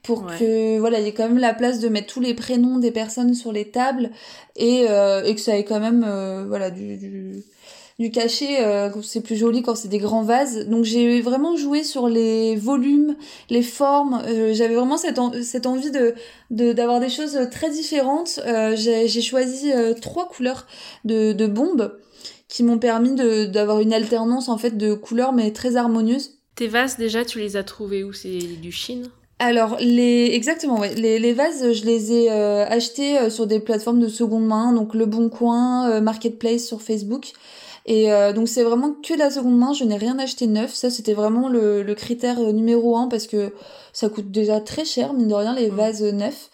pour 0.03 0.28
que 0.28 0.78
voilà, 0.78 0.99
il 0.99 1.06
y 1.06 1.10
ait 1.10 1.14
quand 1.14 1.28
même 1.28 1.39
la 1.39 1.53
place 1.53 1.80
de 1.80 1.89
mettre 1.89 2.14
tous 2.14 2.20
les 2.20 2.36
prénoms 2.36 2.78
des 2.78 2.91
personnes 2.91 3.34
sur 3.34 3.51
les 3.51 3.72
tables 3.72 4.12
et, 4.56 4.86
euh, 4.88 5.24
et 5.24 5.34
que 5.34 5.41
ça 5.41 5.58
ait 5.58 5.64
quand 5.64 5.80
même 5.80 6.06
euh, 6.08 6.45
voilà 6.47 6.70
du, 6.70 6.97
du 6.97 7.43
du 7.97 8.12
cachet, 8.12 8.58
euh, 8.60 8.89
c'est 9.01 9.22
plus 9.22 9.38
joli 9.38 9.62
quand 9.62 9.74
c'est 9.74 9.88
des 9.88 9.99
grands 9.99 10.24
vases. 10.24 10.68
Donc 10.68 10.84
j'ai 10.84 11.22
vraiment 11.22 11.56
joué 11.56 11.82
sur 11.82 12.10
les 12.10 12.58
volumes, 12.58 13.16
les 13.49 13.62
formes. 13.62 14.22
J'avais 14.51 14.76
vraiment 14.76 14.97
cette, 14.97 15.18
cette 15.43 15.66
envie 15.66 15.91
de 15.91 16.14
d'avoir 16.51 16.99
des 16.99 17.08
choses 17.08 17.39
très 17.51 17.70
différentes. 17.70 18.41
J'ai 18.76 19.22
choisi 19.22 19.72
trois 20.01 20.28
couleurs 20.28 20.68
de, 21.06 21.32
de 21.32 21.47
bombes 21.47 21.97
qui 22.56 22.64
m'ont 22.64 22.80
permis 22.80 23.16
d'avoir 23.49 23.82
une 23.82 23.91
alternance 23.91 24.47
en 24.47 24.58
fait 24.58 24.78
de 24.78 24.93
couleurs 24.93 25.34
mais 25.34 25.51
très 25.51 25.76
harmonieuse. 25.76 26.39
Tes 26.56 26.68
vases 26.68 26.95
déjà, 26.95 27.26
tu 27.26 27.39
les 27.39 27.58
as 27.58 27.64
trouvés 27.64 28.06
où? 28.06 28.14
C'est 28.14 28.39
du 28.62 28.72
Chine? 28.72 29.10
Alors 29.39 29.76
les 29.82 30.30
exactement 30.32 30.80
ouais 30.80 30.95
les, 30.95 31.20
les 31.20 31.34
vases 31.34 31.74
je 31.74 31.84
les 31.84 32.14
ai 32.14 32.30
achetés 32.30 33.30
sur 33.30 33.47
des 33.47 33.60
plateformes 33.60 33.99
de 33.99 34.08
seconde 34.08 34.45
main 34.45 34.72
donc 34.72 34.93
Le 34.93 35.06
Bon 35.06 35.28
Coin, 35.28 35.99
Marketplace 35.99 36.66
sur 36.66 36.82
Facebook 36.82 37.34
et 37.86 38.12
euh, 38.12 38.34
donc 38.34 38.47
c'est 38.47 38.64
vraiment 38.64 38.93
que 38.93 39.14
de 39.14 39.20
la 39.20 39.30
seconde 39.30 39.58
main, 39.58 39.74
je 39.74 39.84
n'ai 39.84 39.97
rien 39.97 40.18
acheté 40.18 40.47
neuf. 40.47 40.74
Ça 40.74 40.89
c'était 40.89 41.14
vraiment 41.14 41.47
le, 41.47 41.84
le, 41.84 41.95
critère 41.95 42.39
euh, 42.39 42.51
numéro 42.51 42.97
un 42.97 43.08
parce 43.08 43.28
que 43.28 43.53
ça 43.93 44.10
coûte 44.10 44.32
déjà 44.32 44.60
très 44.60 44.86
cher, 44.86 45.14
mine 45.14 45.28
de 45.28 45.34
rien, 45.36 45.53
les 45.53 45.70
mm. 45.70 45.76
vases 45.76 46.03
neufs. 46.03 46.49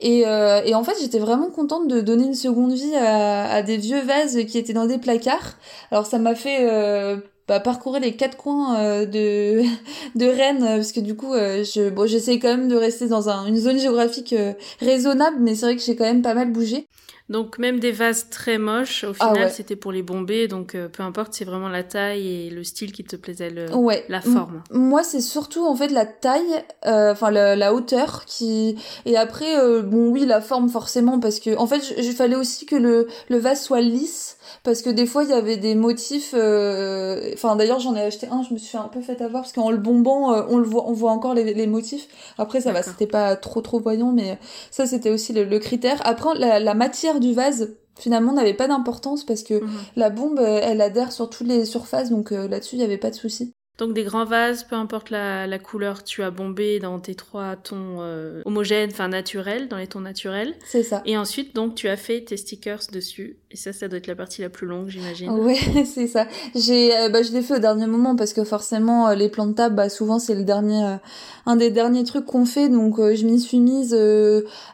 Et, 0.00 0.26
euh, 0.26 0.62
et, 0.64 0.74
en 0.74 0.84
fait, 0.84 0.94
j'étais 1.00 1.18
vraiment 1.18 1.50
contente 1.50 1.88
de 1.88 2.00
donner 2.00 2.24
une 2.24 2.34
seconde 2.34 2.72
vie 2.72 2.94
à, 2.96 3.50
à, 3.50 3.62
des 3.62 3.76
vieux 3.76 4.00
vases 4.00 4.38
qui 4.46 4.58
étaient 4.58 4.72
dans 4.72 4.86
des 4.86 4.98
placards. 4.98 5.54
Alors 5.90 6.06
ça 6.06 6.18
m'a 6.18 6.34
fait 6.34 6.68
euh, 6.68 7.16
bah, 7.48 7.60
parcourir 7.60 8.00
les 8.00 8.14
quatre 8.16 8.36
coins 8.36 8.78
euh, 8.78 9.06
de 9.06 9.62
de 10.14 10.26
Rennes 10.26 10.64
parce 10.64 10.92
que 10.92 11.00
du 11.00 11.16
coup, 11.16 11.32
je 11.34 11.90
bon, 11.90 12.06
j'essaie 12.06 12.38
quand 12.38 12.48
même 12.48 12.68
de 12.68 12.76
rester 12.76 13.06
dans 13.06 13.28
un, 13.28 13.46
une 13.46 13.56
zone 13.56 13.78
géographique 13.78 14.34
raisonnable, 14.80 15.36
mais 15.40 15.54
c'est 15.54 15.66
vrai 15.66 15.76
que 15.76 15.82
j'ai 15.82 15.96
quand 15.96 16.04
même 16.04 16.22
pas 16.22 16.34
mal 16.34 16.50
bougé. 16.52 16.86
Donc 17.30 17.58
même 17.58 17.80
des 17.80 17.90
vases 17.90 18.28
très 18.28 18.58
moches, 18.58 19.02
au 19.02 19.14
ah 19.18 19.32
final 19.32 19.50
c'était 19.50 19.76
pour 19.76 19.92
les 19.92 20.02
bomber, 20.02 20.46
donc 20.46 20.74
euh, 20.74 20.88
peu 20.88 21.02
importe, 21.02 21.32
c'est 21.32 21.46
vraiment 21.46 21.70
la 21.70 21.82
taille 21.82 22.28
et 22.28 22.50
le 22.50 22.62
style 22.64 22.92
qui 22.92 23.02
te 23.02 23.16
plaisait, 23.16 23.48
le, 23.48 23.64
la 24.10 24.20
forme. 24.20 24.62
moi 24.70 25.02
c'est 25.02 25.22
surtout 25.22 25.64
en 25.64 25.74
fait 25.74 25.88
la 25.88 26.04
taille, 26.04 26.42
euh, 26.84 27.12
enfin 27.12 27.30
la, 27.30 27.72
hauteur 27.72 28.26
qui 28.26 28.76
et 29.06 29.16
après 29.16 29.58
euh, 29.58 29.80
bon 29.80 30.10
oui 30.10 30.26
la 30.26 30.42
forme 30.42 30.68
forcément 30.68 31.18
parce 31.18 31.40
que 31.40 31.56
en 31.56 31.66
fait 31.66 31.94
il 31.96 32.12
fallait 32.12 32.36
aussi 32.36 32.66
que 32.66 32.76
le 32.76 33.08
le 33.30 33.38
vase 33.38 33.62
soit 33.62 33.80
lisse 33.80 34.36
parce 34.62 34.82
que 34.82 34.90
des 34.90 35.06
fois 35.06 35.24
il 35.24 35.30
y 35.30 35.32
avait 35.32 35.56
des 35.56 35.74
motifs 35.74 36.34
enfin 36.34 37.56
d'ailleurs 37.56 37.80
j'en 37.80 37.96
ai 37.96 38.02
acheté 38.02 38.28
un 38.30 38.42
je 38.42 38.52
me 38.52 38.58
suis 38.58 38.76
un 38.76 38.88
peu 38.88 39.00
fait 39.00 39.22
avoir 39.22 39.44
parce 39.44 39.54
qu'en 39.54 39.70
le 39.70 39.78
bombant 39.78 40.44
on 40.50 40.58
le 40.58 40.66
voit 40.66 40.84
on 40.86 40.92
voit 40.92 41.12
encore 41.12 41.32
les, 41.32 41.54
les 41.54 41.66
motifs. 41.66 42.06
Après 42.36 42.60
ça 42.60 42.72
va 42.72 42.82
c'était 42.82 43.06
pas 43.06 43.34
trop 43.34 43.62
trop 43.62 43.80
voyant 43.80 44.12
mais 44.12 44.38
ça 44.70 44.84
c'était 44.84 45.10
aussi 45.10 45.32
le, 45.32 45.58
critère. 45.58 46.02
Après 46.04 46.34
la, 46.34 46.60
la 46.60 46.74
matière 46.74 47.13
du 47.20 47.32
vase 47.32 47.76
finalement 47.96 48.32
n'avait 48.32 48.54
pas 48.54 48.66
d'importance 48.66 49.24
parce 49.24 49.42
que 49.42 49.62
mhm. 49.62 49.70
la 49.96 50.10
bombe 50.10 50.40
elle 50.40 50.80
adhère 50.80 51.12
sur 51.12 51.30
toutes 51.30 51.46
les 51.46 51.64
surfaces 51.64 52.10
donc 52.10 52.32
euh, 52.32 52.48
là-dessus 52.48 52.76
il 52.76 52.80
y 52.80 52.84
avait 52.84 52.98
pas 52.98 53.10
de 53.10 53.14
souci 53.14 53.52
donc 53.76 53.92
des 53.92 54.04
grands 54.04 54.24
vases, 54.24 54.62
peu 54.62 54.76
importe 54.76 55.10
la, 55.10 55.48
la 55.48 55.58
couleur, 55.58 56.04
tu 56.04 56.22
as 56.22 56.30
bombé 56.30 56.78
dans 56.78 57.00
tes 57.00 57.16
trois 57.16 57.56
tons 57.56 57.96
euh, 57.98 58.40
homogènes, 58.44 58.90
enfin 58.92 59.08
naturels, 59.08 59.66
dans 59.66 59.78
les 59.78 59.88
tons 59.88 60.00
naturels. 60.00 60.54
C'est 60.64 60.84
ça. 60.84 61.02
Et 61.06 61.18
ensuite, 61.18 61.56
donc, 61.56 61.74
tu 61.74 61.88
as 61.88 61.96
fait 61.96 62.20
tes 62.20 62.36
stickers 62.36 62.82
dessus. 62.92 63.36
Et 63.50 63.56
ça, 63.56 63.72
ça 63.72 63.88
doit 63.88 63.98
être 63.98 64.06
la 64.06 64.14
partie 64.14 64.42
la 64.42 64.48
plus 64.48 64.68
longue, 64.68 64.90
j'imagine. 64.90 65.28
Oui, 65.32 65.56
c'est 65.86 66.06
ça. 66.06 66.28
J'ai, 66.54 66.96
euh, 66.96 67.08
bah, 67.08 67.24
je 67.24 67.32
l'ai 67.32 67.42
fait 67.42 67.56
au 67.56 67.58
dernier 67.58 67.88
moment 67.88 68.14
parce 68.14 68.32
que 68.32 68.44
forcément, 68.44 69.08
euh, 69.08 69.16
les 69.16 69.28
plans 69.28 69.48
de 69.48 69.54
table, 69.54 69.74
bah, 69.74 69.88
souvent, 69.88 70.20
c'est 70.20 70.36
le 70.36 70.44
dernier, 70.44 70.98
un 71.44 71.56
des 71.56 71.70
derniers 71.70 72.04
trucs 72.04 72.26
qu'on 72.26 72.46
fait. 72.46 72.68
Donc, 72.68 72.98
je 72.98 73.26
m'y 73.26 73.40
suis 73.40 73.58
mise, 73.58 73.98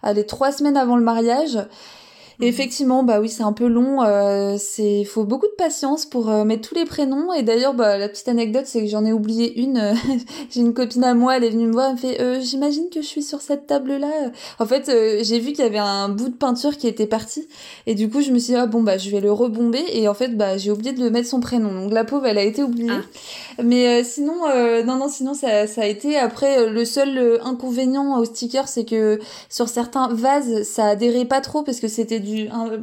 allez, 0.03 0.27
trois 0.27 0.53
semaines 0.53 0.77
avant 0.77 0.97
le 0.97 1.03
mariage. 1.03 1.59
Mhm. 2.41 2.49
effectivement, 2.49 3.03
bah 3.03 3.21
oui, 3.21 3.29
c'est 3.29 3.43
un 3.43 3.53
peu 3.53 3.67
long. 3.67 4.03
Euh, 4.03 4.57
c'est, 4.59 5.05
faut 5.05 5.25
beaucoup 5.25 5.47
de 5.47 5.55
patience 5.57 6.07
pour 6.07 6.31
euh, 6.31 6.45
mettre 6.45 6.69
tous 6.69 6.75
les 6.75 6.85
prénoms. 6.85 7.33
Et 7.33 7.43
d'ailleurs, 7.43 7.75
bah 7.75 7.99
la 7.99 8.09
petite 8.09 8.29
anecdote, 8.29 8.65
c'est 8.67 8.81
que 8.81 8.87
j'en 8.89 9.05
ai 9.05 9.13
oublié 9.13 9.61
une. 9.61 9.95
j'ai 10.51 10.61
une 10.61 10.75
copine 10.75 11.05
à 11.05 11.15
moi, 11.15 11.37
elle 11.37 11.45
est 11.45 11.51
venue 11.51 11.67
me 11.67 11.73
voir, 11.73 11.89
elle 11.89 11.95
me 11.95 11.99
fait, 11.99 12.21
euh, 12.21 12.41
j'imagine 12.41 12.89
que 12.91 13.03
je 13.03 13.07
suis 13.07 13.23
sur 13.23 13.41
cette 13.41 13.67
table-là. 13.67 14.31
En 14.59 14.67
fait, 14.67 14.89
euh, 14.89 15.21
j'ai 15.23 15.39
vu 15.39 15.53
qu'il 15.53 15.65
y 15.65 15.67
avait 15.67 15.79
un 15.79 16.09
bout 16.09 16.29
de 16.29 16.35
peinture 16.35 16.77
qui 16.77 16.89
était 16.89 17.07
parti, 17.07 17.47
et 17.87 17.95
du 17.95 18.09
coup, 18.09 18.21
je 18.21 18.31
me 18.31 18.39
suis 18.39 18.55
dit, 18.55 18.59
ah 18.59 18.67
bon 18.67 18.83
bah 18.83 18.99
je 18.99 19.11
vais 19.11 19.21
le 19.21 19.33
rebomber. 19.33 19.85
Et 19.93 20.09
en 20.09 20.15
fait, 20.15 20.37
bah 20.37 20.57
j'ai 20.57 20.71
oublié 20.71 20.93
de 20.93 21.01
le 21.01 21.11
mettre 21.11 21.29
son 21.29 21.41
prénom. 21.41 21.73
Donc 21.73 21.93
la 21.93 22.05
pauvre, 22.05 22.27
elle 22.27 22.39
a 22.39 22.43
été 22.43 22.63
oubliée. 22.63 22.91
Ah. 22.91 23.63
Mais 23.63 24.03
sinon, 24.05 24.35
non 24.87 24.97
non, 24.97 25.09
sinon 25.09 25.35
ça, 25.35 25.67
ça 25.67 25.83
a 25.83 25.87
été. 25.87 26.17
Après, 26.17 26.71
le 26.71 26.85
seul 26.85 27.39
inconvénient 27.45 28.19
au 28.19 28.25
sticker, 28.25 28.69
c'est 28.69 28.85
que 28.85 29.19
sur 29.49 29.69
certains 29.69 30.09
vases, 30.09 30.63
ça 30.63 30.87
adhérait 30.87 31.27
pas 31.27 31.41
trop 31.41 31.63
parce 31.63 31.81
que 31.81 31.89
c'était 31.89 32.21
du 32.21 32.30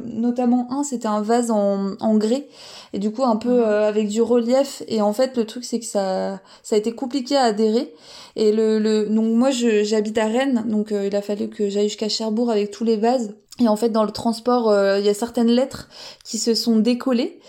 notamment 0.06 0.68
un, 0.70 0.82
c'était 0.82 1.08
un 1.08 1.20
vase 1.20 1.50
en, 1.50 1.92
en 2.00 2.16
grès 2.16 2.48
et 2.92 2.98
du 2.98 3.10
coup 3.10 3.24
un 3.24 3.36
peu 3.36 3.50
mhm. 3.50 3.62
euh, 3.62 3.88
avec 3.88 4.08
du 4.08 4.22
relief. 4.22 4.82
Et 4.88 5.00
en 5.00 5.12
fait, 5.12 5.36
le 5.36 5.44
truc 5.44 5.64
c'est 5.64 5.80
que 5.80 5.86
ça, 5.86 6.40
ça 6.62 6.76
a 6.76 6.78
été 6.78 6.92
compliqué 6.92 7.36
à 7.36 7.44
adhérer. 7.44 7.92
Et 8.36 8.52
le, 8.52 8.78
le 8.78 9.06
donc 9.06 9.34
moi 9.34 9.50
j'habite 9.50 10.18
à 10.18 10.26
Rennes, 10.26 10.64
donc 10.66 10.92
euh, 10.92 11.06
il 11.06 11.16
a 11.16 11.22
fallu 11.22 11.48
que 11.48 11.68
j'aille 11.68 11.88
jusqu'à 11.88 12.08
Cherbourg 12.08 12.50
avec 12.50 12.70
tous 12.70 12.84
les 12.84 12.96
vases. 12.96 13.34
Et 13.60 13.66
en 13.66 13.76
fait, 13.76 13.88
dans 13.88 14.04
le 14.04 14.12
transport, 14.12 14.70
euh, 14.70 14.98
il 15.00 15.04
y 15.04 15.08
a 15.08 15.14
certaines 15.14 15.50
lettres 15.50 15.88
qui 16.24 16.38
se 16.38 16.54
sont 16.54 16.76
décollées. 16.76 17.40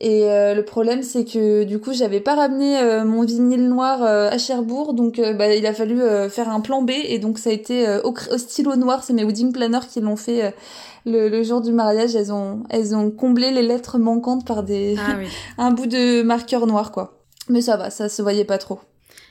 Et 0.00 0.24
le 0.26 0.60
problème, 0.60 1.02
c'est 1.02 1.24
que 1.24 1.64
du 1.64 1.78
coup, 1.78 1.94
j'avais 1.94 2.20
pas 2.20 2.34
ramené 2.34 3.02
mon 3.04 3.24
vinyle 3.24 3.66
noir 3.66 4.02
à 4.02 4.36
Cherbourg, 4.36 4.92
donc 4.92 5.18
bah, 5.38 5.54
il 5.54 5.64
a 5.66 5.72
fallu 5.72 6.00
faire 6.28 6.50
un 6.50 6.60
plan 6.60 6.82
B. 6.82 6.90
Et 6.90 7.18
donc, 7.18 7.38
ça 7.38 7.48
a 7.48 7.52
été 7.54 7.88
au, 8.04 8.12
au, 8.12 8.36
stylo 8.36 8.76
noir. 8.76 9.02
C'est 9.04 9.14
mes 9.14 9.24
wedding 9.24 9.52
planners 9.52 9.86
qui 9.90 10.02
l'ont 10.02 10.16
fait 10.16 10.52
le, 11.06 11.42
jour 11.42 11.60
du 11.60 11.72
mariage, 11.72 12.16
elles 12.16 12.32
ont, 12.32 12.64
elles 12.68 12.94
ont 12.94 13.10
comblé 13.10 13.50
les 13.50 13.62
lettres 13.62 13.98
manquantes 13.98 14.44
par 14.44 14.62
des 14.62 14.96
ah 14.98 15.18
un 15.58 15.70
bout 15.70 15.86
de 15.86 16.22
marqueur 16.22 16.66
noir, 16.66 16.90
quoi. 16.90 17.18
Mais 17.48 17.60
ça 17.60 17.76
va, 17.76 17.90
ça 17.90 18.08
se 18.08 18.22
voyait 18.22 18.44
pas 18.44 18.58
trop. 18.58 18.80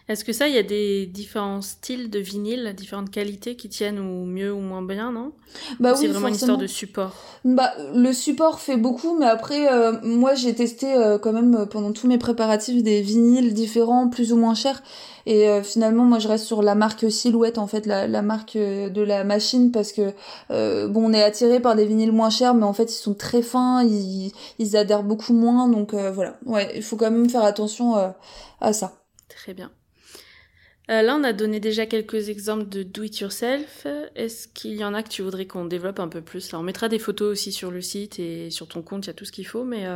Est-ce 0.07 0.23
que 0.23 0.33
ça, 0.33 0.47
il 0.47 0.53
y 0.53 0.59
a 0.59 0.63
des 0.63 1.07
différents 1.07 1.61
styles 1.61 2.11
de 2.11 2.19
vinyle, 2.19 2.73
différentes 2.77 3.09
qualités 3.09 3.55
qui 3.55 3.69
tiennent 3.69 3.97
ou 3.97 4.25
mieux 4.25 4.53
ou 4.53 4.59
moins 4.59 4.83
bien, 4.83 5.11
non? 5.11 5.31
Bah 5.79 5.93
oui, 5.93 6.01
C'est 6.01 6.07
vraiment 6.09 6.27
une 6.27 6.35
histoire 6.35 6.59
de 6.59 6.67
support? 6.67 7.15
Bah 7.43 7.73
le 7.95 8.13
support 8.13 8.59
fait 8.59 8.77
beaucoup, 8.77 9.17
mais 9.17 9.25
après 9.25 9.71
euh, 9.71 9.93
moi 10.03 10.35
j'ai 10.35 10.53
testé 10.53 10.93
euh, 10.93 11.17
quand 11.17 11.33
même 11.33 11.55
euh, 11.55 11.65
pendant 11.65 11.91
tous 11.91 12.07
mes 12.07 12.17
préparatifs 12.19 12.83
des 12.83 13.01
vinyles 13.01 13.53
différents, 13.55 14.07
plus 14.07 14.31
ou 14.31 14.37
moins 14.37 14.53
chers. 14.53 14.83
Et 15.27 15.63
finalement, 15.63 16.03
moi, 16.03 16.19
je 16.19 16.27
reste 16.27 16.45
sur 16.45 16.61
la 16.61 16.75
marque 16.75 17.11
Silhouette, 17.11 17.57
en 17.57 17.65
fait, 17.65 17.87
la, 17.87 18.05
la 18.05 18.21
marque 18.21 18.55
de 18.57 19.01
la 19.01 19.23
machine, 19.23 19.71
parce 19.71 19.91
que 19.91 20.11
bon, 20.49 21.09
on 21.09 21.13
est 21.13 21.23
attiré 21.23 21.59
par 21.59 21.75
des 21.75 21.87
vinyles 21.87 22.11
moins 22.11 22.29
chers, 22.29 22.53
mais 22.53 22.63
en 22.63 22.73
fait, 22.73 22.91
ils 22.91 23.01
sont 23.01 23.15
très 23.15 23.41
fins, 23.41 23.83
ils, 23.83 24.31
ils 24.59 24.77
adhèrent 24.77 25.01
beaucoup 25.01 25.33
moins, 25.33 25.67
donc 25.67 25.95
voilà. 25.95 26.37
Ouais, 26.45 26.71
il 26.75 26.83
faut 26.83 26.95
quand 26.95 27.09
même 27.09 27.27
faire 27.27 27.43
attention 27.43 27.95
à 28.61 28.71
ça. 28.71 28.93
Très 29.27 29.55
bien. 29.55 29.71
Euh, 30.89 31.01
là, 31.01 31.17
on 31.19 31.23
a 31.23 31.33
donné 31.33 31.59
déjà 31.59 31.85
quelques 31.85 32.29
exemples 32.29 32.69
de 32.69 32.83
do 32.83 33.03
it 33.03 33.19
yourself. 33.19 33.87
Est-ce 34.15 34.47
qu'il 34.47 34.75
y 34.75 34.83
en 34.83 34.93
a 34.93 35.01
que 35.01 35.09
tu 35.09 35.21
voudrais 35.21 35.45
qu'on 35.45 35.65
développe 35.65 35.99
un 35.99 36.07
peu 36.07 36.21
plus? 36.21 36.51
Là, 36.51 36.59
on 36.59 36.63
mettra 36.63 36.89
des 36.89 36.99
photos 36.99 37.31
aussi 37.31 37.51
sur 37.51 37.71
le 37.71 37.81
site 37.81 38.19
et 38.19 38.49
sur 38.51 38.67
ton 38.67 38.81
compte, 38.81 39.05
il 39.05 39.07
y 39.07 39.09
a 39.09 39.13
tout 39.13 39.25
ce 39.25 39.31
qu'il 39.31 39.47
faut, 39.47 39.63
mais 39.63 39.85
euh, 39.85 39.95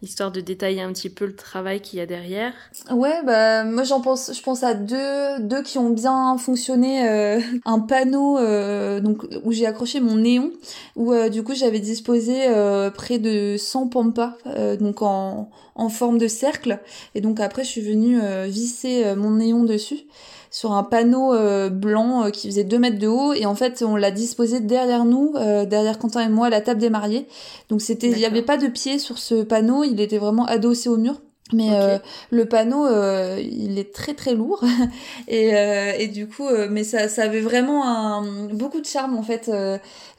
histoire 0.00 0.30
de 0.30 0.40
détailler 0.40 0.82
un 0.82 0.92
petit 0.92 1.10
peu 1.10 1.26
le 1.26 1.34
travail 1.34 1.80
qu'il 1.80 1.98
y 1.98 2.02
a 2.02 2.06
derrière. 2.06 2.52
Ouais, 2.90 3.22
bah 3.24 3.64
moi 3.64 3.82
j'en 3.84 4.00
pense, 4.00 4.32
je 4.32 4.42
pense 4.42 4.62
à 4.62 4.74
deux, 4.74 5.40
deux 5.40 5.62
qui 5.62 5.78
ont 5.78 5.90
bien 5.90 6.36
fonctionné. 6.38 7.08
Euh, 7.08 7.40
un 7.64 7.80
panneau 7.80 8.38
donc 9.00 9.24
où 9.44 9.52
j'ai 9.52 9.66
accroché 9.66 10.00
mon 10.00 10.16
néon, 10.16 10.52
où 10.96 11.12
du 11.28 11.42
coup 11.42 11.54
j'avais 11.54 11.80
disposé 11.80 12.46
près 12.94 13.18
de 13.18 13.56
100 13.58 13.88
pampas, 13.88 14.36
donc 14.78 15.02
en 15.02 15.50
en 15.74 15.88
forme 15.88 16.18
de 16.18 16.28
cercle. 16.28 16.80
Et 17.14 17.20
donc 17.20 17.40
après, 17.40 17.64
je 17.64 17.68
suis 17.68 17.80
venue 17.80 18.20
euh, 18.20 18.46
visser 18.48 19.04
euh, 19.04 19.16
mon 19.16 19.32
néon 19.32 19.64
dessus 19.64 20.00
sur 20.50 20.72
un 20.72 20.82
panneau 20.82 21.32
euh, 21.32 21.70
blanc 21.70 22.30
qui 22.30 22.48
faisait 22.48 22.64
2 22.64 22.78
mètres 22.78 22.98
de 22.98 23.08
haut 23.08 23.32
et 23.32 23.46
en 23.46 23.54
fait 23.54 23.82
on 23.82 23.96
l'a 23.96 24.10
disposé 24.10 24.60
derrière 24.60 25.06
nous, 25.06 25.32
derrière 25.66 25.98
Quentin 25.98 26.20
et 26.20 26.28
moi 26.28 26.48
à 26.48 26.50
la 26.50 26.60
table 26.60 26.78
des 26.78 26.90
mariés. 26.90 27.26
Donc 27.70 27.80
c'était, 27.80 28.10
il 28.10 28.18
n'y 28.18 28.26
avait 28.26 28.42
pas 28.42 28.58
de 28.58 28.66
pied 28.66 28.98
sur 28.98 29.16
ce 29.16 29.42
panneau, 29.42 29.82
il 29.82 29.98
était 29.98 30.18
vraiment 30.18 30.44
adossé 30.44 30.90
au 30.90 30.98
mur. 30.98 31.22
Mais 31.52 31.70
euh, 31.72 31.98
le 32.30 32.46
panneau, 32.46 32.86
euh, 32.86 33.40
il 33.42 33.78
est 33.78 33.92
très 33.92 34.14
très 34.14 34.34
lourd 34.34 34.64
et, 35.28 35.54
euh, 35.54 35.92
et 35.98 36.08
du 36.08 36.26
coup, 36.26 36.48
mais 36.70 36.84
ça, 36.84 37.08
ça 37.08 37.24
avait 37.24 37.40
vraiment 37.40 37.86
un, 37.86 38.48
beaucoup 38.52 38.80
de 38.80 38.86
charme 38.86 39.16
en 39.16 39.22
fait. 39.22 39.50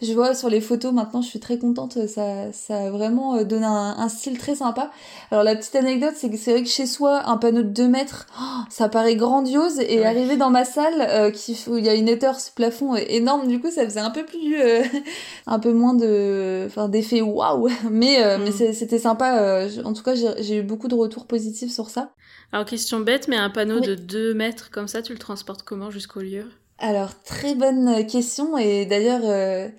je 0.01 0.13
vois 0.13 0.35
sur 0.35 0.49
les 0.49 0.61
photos 0.61 0.93
maintenant, 0.93 1.21
je 1.21 1.29
suis 1.29 1.39
très 1.39 1.57
contente. 1.57 2.07
Ça, 2.07 2.51
ça 2.51 2.77
a 2.77 2.89
vraiment 2.91 3.43
donné 3.43 3.65
un, 3.65 3.95
un 3.97 4.09
style 4.09 4.37
très 4.37 4.55
sympa. 4.55 4.91
Alors 5.31 5.43
la 5.43 5.55
petite 5.55 5.75
anecdote, 5.75 6.13
c'est 6.15 6.29
que 6.29 6.37
c'est 6.37 6.51
vrai 6.51 6.63
que 6.63 6.69
chez 6.69 6.85
soi, 6.85 7.27
un 7.27 7.37
panneau 7.37 7.63
de 7.63 7.69
2 7.69 7.87
mètres, 7.87 8.27
oh, 8.39 8.61
ça 8.69 8.89
paraît 8.89 9.15
grandiose 9.15 9.79
et 9.79 10.05
arriver 10.05 10.37
dans 10.37 10.49
ma 10.49 10.65
salle, 10.65 11.31
qui, 11.31 11.57
où 11.67 11.77
il 11.77 11.85
y 11.85 11.89
a 11.89 11.95
une 11.95 12.09
hauteur, 12.09 12.39
ce 12.39 12.51
plafond 12.51 12.95
énorme, 12.95 13.47
du 13.47 13.59
coup, 13.59 13.71
ça 13.71 13.85
faisait 13.85 13.99
un 13.99 14.11
peu 14.11 14.23
plus, 14.23 14.57
un 15.47 15.59
peu 15.59 15.73
moins 15.73 15.93
de, 15.93 16.65
enfin 16.67 16.89
d'effet 16.89 17.21
waouh. 17.21 17.69
Mais 17.89 18.37
mais 18.37 18.49
mm. 18.49 18.73
c'était 18.73 18.99
sympa. 18.99 19.67
en 19.83 19.93
tout 19.93 20.03
cas, 20.03 20.13
j'ai 20.15 20.57
eu 20.57 20.63
beaucoup 20.63 20.87
de 20.87 20.95
retours 20.95 21.12
positif 21.21 21.71
sur 21.71 21.89
ça. 21.89 22.13
Alors, 22.51 22.65
question 22.65 22.99
bête, 22.99 23.27
mais 23.27 23.37
un 23.37 23.49
panneau 23.49 23.79
de 23.79 23.95
2 23.95 24.33
mètres 24.33 24.69
comme 24.71 24.87
ça, 24.87 25.01
tu 25.01 25.13
le 25.13 25.19
transportes 25.19 25.63
comment 25.63 25.89
jusqu'au 25.89 26.21
lieu? 26.21 26.45
Alors, 26.79 27.21
très 27.23 27.55
bonne 27.55 28.05
question. 28.07 28.57
Et 28.57 28.85
d'ailleurs, 28.85 29.21
euh, 29.23 29.69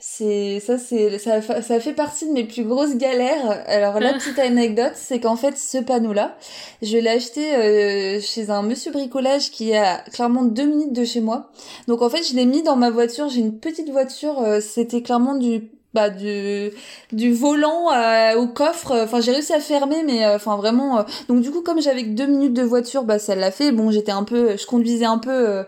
c'est 0.00 0.60
ça 0.60 0.78
c'est 0.78 1.18
ça, 1.18 1.42
ça 1.42 1.80
fait 1.80 1.92
partie 1.92 2.26
de 2.26 2.32
mes 2.32 2.44
plus 2.44 2.64
grosses 2.64 2.96
galères. 2.96 3.64
Alors 3.66 3.98
la 3.98 4.12
petite 4.18 4.38
anecdote, 4.38 4.92
c'est 4.94 5.18
qu'en 5.18 5.36
fait 5.36 5.56
ce 5.58 5.78
panneau 5.78 6.12
là, 6.12 6.36
je 6.82 6.96
l'ai 6.98 7.10
acheté 7.10 7.54
euh, 7.54 8.20
chez 8.20 8.50
un 8.50 8.62
monsieur 8.62 8.92
bricolage 8.92 9.50
qui 9.50 9.70
est 9.70 9.78
à 9.78 9.98
clairement 10.12 10.44
deux 10.44 10.66
minutes 10.66 10.92
de 10.92 11.04
chez 11.04 11.20
moi. 11.20 11.50
Donc 11.88 12.02
en 12.02 12.10
fait, 12.10 12.22
je 12.22 12.36
l'ai 12.36 12.46
mis 12.46 12.62
dans 12.62 12.76
ma 12.76 12.90
voiture, 12.90 13.28
j'ai 13.28 13.40
une 13.40 13.58
petite 13.58 13.90
voiture, 13.90 14.38
euh, 14.40 14.60
c'était 14.60 15.02
clairement 15.02 15.34
du 15.34 15.70
bah 15.98 16.10
du 16.10 16.70
du 17.12 17.32
volant 17.32 17.92
euh, 17.92 18.36
au 18.36 18.46
coffre 18.46 18.92
enfin 19.04 19.20
j'ai 19.20 19.32
réussi 19.32 19.52
à 19.52 19.60
fermer 19.60 20.02
mais 20.04 20.26
enfin 20.26 20.56
vraiment 20.56 21.04
donc 21.28 21.40
du 21.40 21.50
coup 21.50 21.62
comme 21.62 21.80
j'avais 21.80 22.04
que 22.04 22.10
deux 22.10 22.26
minutes 22.26 22.54
de 22.54 22.62
voiture 22.62 23.04
bah 23.04 23.18
ça 23.18 23.34
l'a 23.34 23.50
fait 23.50 23.72
bon 23.72 23.90
j'étais 23.90 24.12
un 24.12 24.24
peu 24.24 24.56
je 24.56 24.66
conduisais 24.66 25.06
un 25.06 25.18
peu 25.18 25.64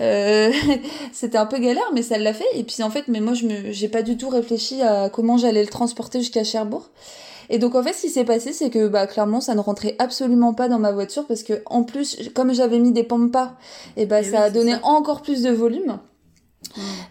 euh, 0.00 0.52
c'était 1.12 1.38
un 1.38 1.46
peu 1.46 1.58
galère, 1.58 1.90
mais 1.92 2.02
ça 2.02 2.18
l'a 2.18 2.34
fait. 2.34 2.46
Et 2.54 2.64
puis 2.64 2.82
en 2.82 2.90
fait, 2.90 3.04
mais 3.08 3.20
moi, 3.20 3.34
je 3.34 3.46
me, 3.46 3.72
j'ai 3.72 3.88
pas 3.88 4.02
du 4.02 4.16
tout 4.16 4.28
réfléchi 4.28 4.82
à 4.82 5.08
comment 5.08 5.36
j'allais 5.36 5.62
le 5.62 5.68
transporter 5.68 6.20
jusqu'à 6.20 6.44
Cherbourg. 6.44 6.90
Et 7.50 7.58
donc 7.58 7.74
en 7.74 7.82
fait, 7.82 7.92
ce 7.92 8.02
qui 8.02 8.08
s'est 8.08 8.24
passé, 8.24 8.52
c'est 8.52 8.70
que 8.70 8.88
bah 8.88 9.06
clairement, 9.06 9.40
ça 9.40 9.54
ne 9.54 9.60
rentrait 9.60 9.96
absolument 9.98 10.54
pas 10.54 10.68
dans 10.68 10.78
ma 10.78 10.92
voiture 10.92 11.26
parce 11.26 11.42
que 11.42 11.62
en 11.66 11.82
plus, 11.82 12.30
comme 12.34 12.54
j'avais 12.54 12.78
mis 12.78 12.92
des 12.92 13.04
pampas, 13.04 13.52
et 13.98 14.06
bah 14.06 14.22
ça 14.22 14.44
a 14.44 14.50
donné 14.50 14.76
encore 14.82 15.20
plus 15.20 15.42
de 15.42 15.50
volume. 15.50 15.98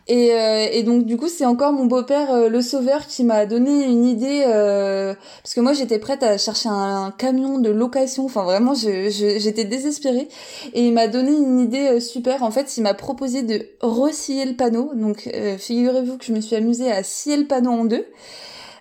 Et, 0.08 0.34
euh, 0.34 0.68
et, 0.72 0.84
donc 0.84 1.06
du 1.06 1.18
coup 1.18 1.30
c'est 1.30 1.46
encore 1.46 1.72
mon 1.72 1.86
beau-père 1.86 2.34
euh, 2.34 2.50
le 2.50 2.62
sauveur 2.62 3.08
qui 3.08 3.24
m'a 3.24 3.46
donné 3.46 3.86
une 3.86 4.06
idée 4.06 4.44
euh, 4.46 5.14
parce 5.42 5.54
que 5.54 5.62
moi 5.62 5.72
j'étais 5.74 5.98
prête 6.00 6.24
à 6.24 6.38
chercher 6.38 6.70
un, 6.70 7.14
camion 7.18 7.60
de 7.60 7.70
location. 7.70 8.26
Enfin 8.26 8.44
vraiment 8.44 8.74
je, 8.74 9.10
j'étais 9.10 9.64
désespérée. 9.64 10.28
Et 10.74 10.88
il 10.88 10.94
m'a 10.94 11.08
donné 11.08 11.32
une 11.32 11.60
idée 11.60 12.00
super. 12.00 12.44
En 12.44 12.52
fait 12.52 12.78
il 12.78 12.82
m'a 12.82 12.94
proposé 12.94 13.44
de 13.44 13.66
rescier 13.82 14.46
le 14.46 14.56
panneau. 14.56 14.92
Donc 14.96 15.30
figurez-vous 15.58 16.18
que 16.18 16.26
je 16.26 16.34
me 16.34 16.42
suis 16.42 16.56
amusée 16.56 16.92
à 16.92 17.04
scier 17.04 17.38
le 17.38 17.46
panneau 17.46 17.72
en 17.72 17.86
deux 17.86 18.06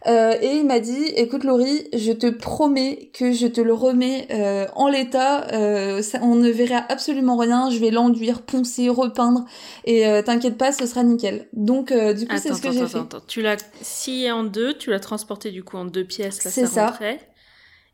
euh, 0.07 0.35
et 0.41 0.57
il 0.57 0.67
m'a 0.67 0.81
dit, 0.81 1.05
écoute 1.17 1.45
Laurie, 1.45 1.87
je 1.93 2.13
te 2.13 2.27
promets 2.29 3.11
que 3.13 3.33
je 3.33 3.47
te 3.47 3.61
le 3.61 3.73
remets 3.73 4.27
euh, 4.31 4.67
en 4.75 4.89
l'état. 4.89 5.47
Euh, 5.53 6.03
on 6.21 6.35
ne 6.35 6.51
verra 6.51 6.85
absolument 6.89 7.37
rien. 7.37 7.71
Je 7.71 7.79
vais 7.79 7.91
l'enduire, 7.91 8.43
poncer, 8.43 8.89
repeindre. 8.89 9.45
Et 9.85 10.05
t'inquiète 10.25 10.59
pas, 10.59 10.73
ce 10.73 10.87
sera 10.87 11.03
nickel. 11.03 11.47
Donc 11.53 11.93
du 11.93 12.27
coup, 12.27 12.37
c'est 12.39 12.55
ce 12.55 12.63
que 12.63 12.73
j'ai 12.73 12.87
fait. 12.87 12.99
Attends, 12.99 13.21
tu 13.27 13.43
l'as 13.43 13.57
scié 13.81 14.33
en 14.33 14.45
deux, 14.45 14.75
tu 14.75 14.91
l'as 14.91 15.01
transporté 15.01 15.51
du 15.51 15.63
coup 15.63 15.77
en 15.77 15.85
deux 15.85 16.05
pièces. 16.05 16.45
Là, 16.45 16.51
c'est 16.51 16.67
ça. 16.67 16.99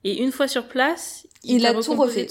Et 0.08 0.22
une 0.22 0.32
fois 0.32 0.48
sur 0.48 0.64
place, 0.64 1.26
il, 1.44 1.66
a 1.66 1.74
tout 1.74 1.94
refait. 1.94 2.26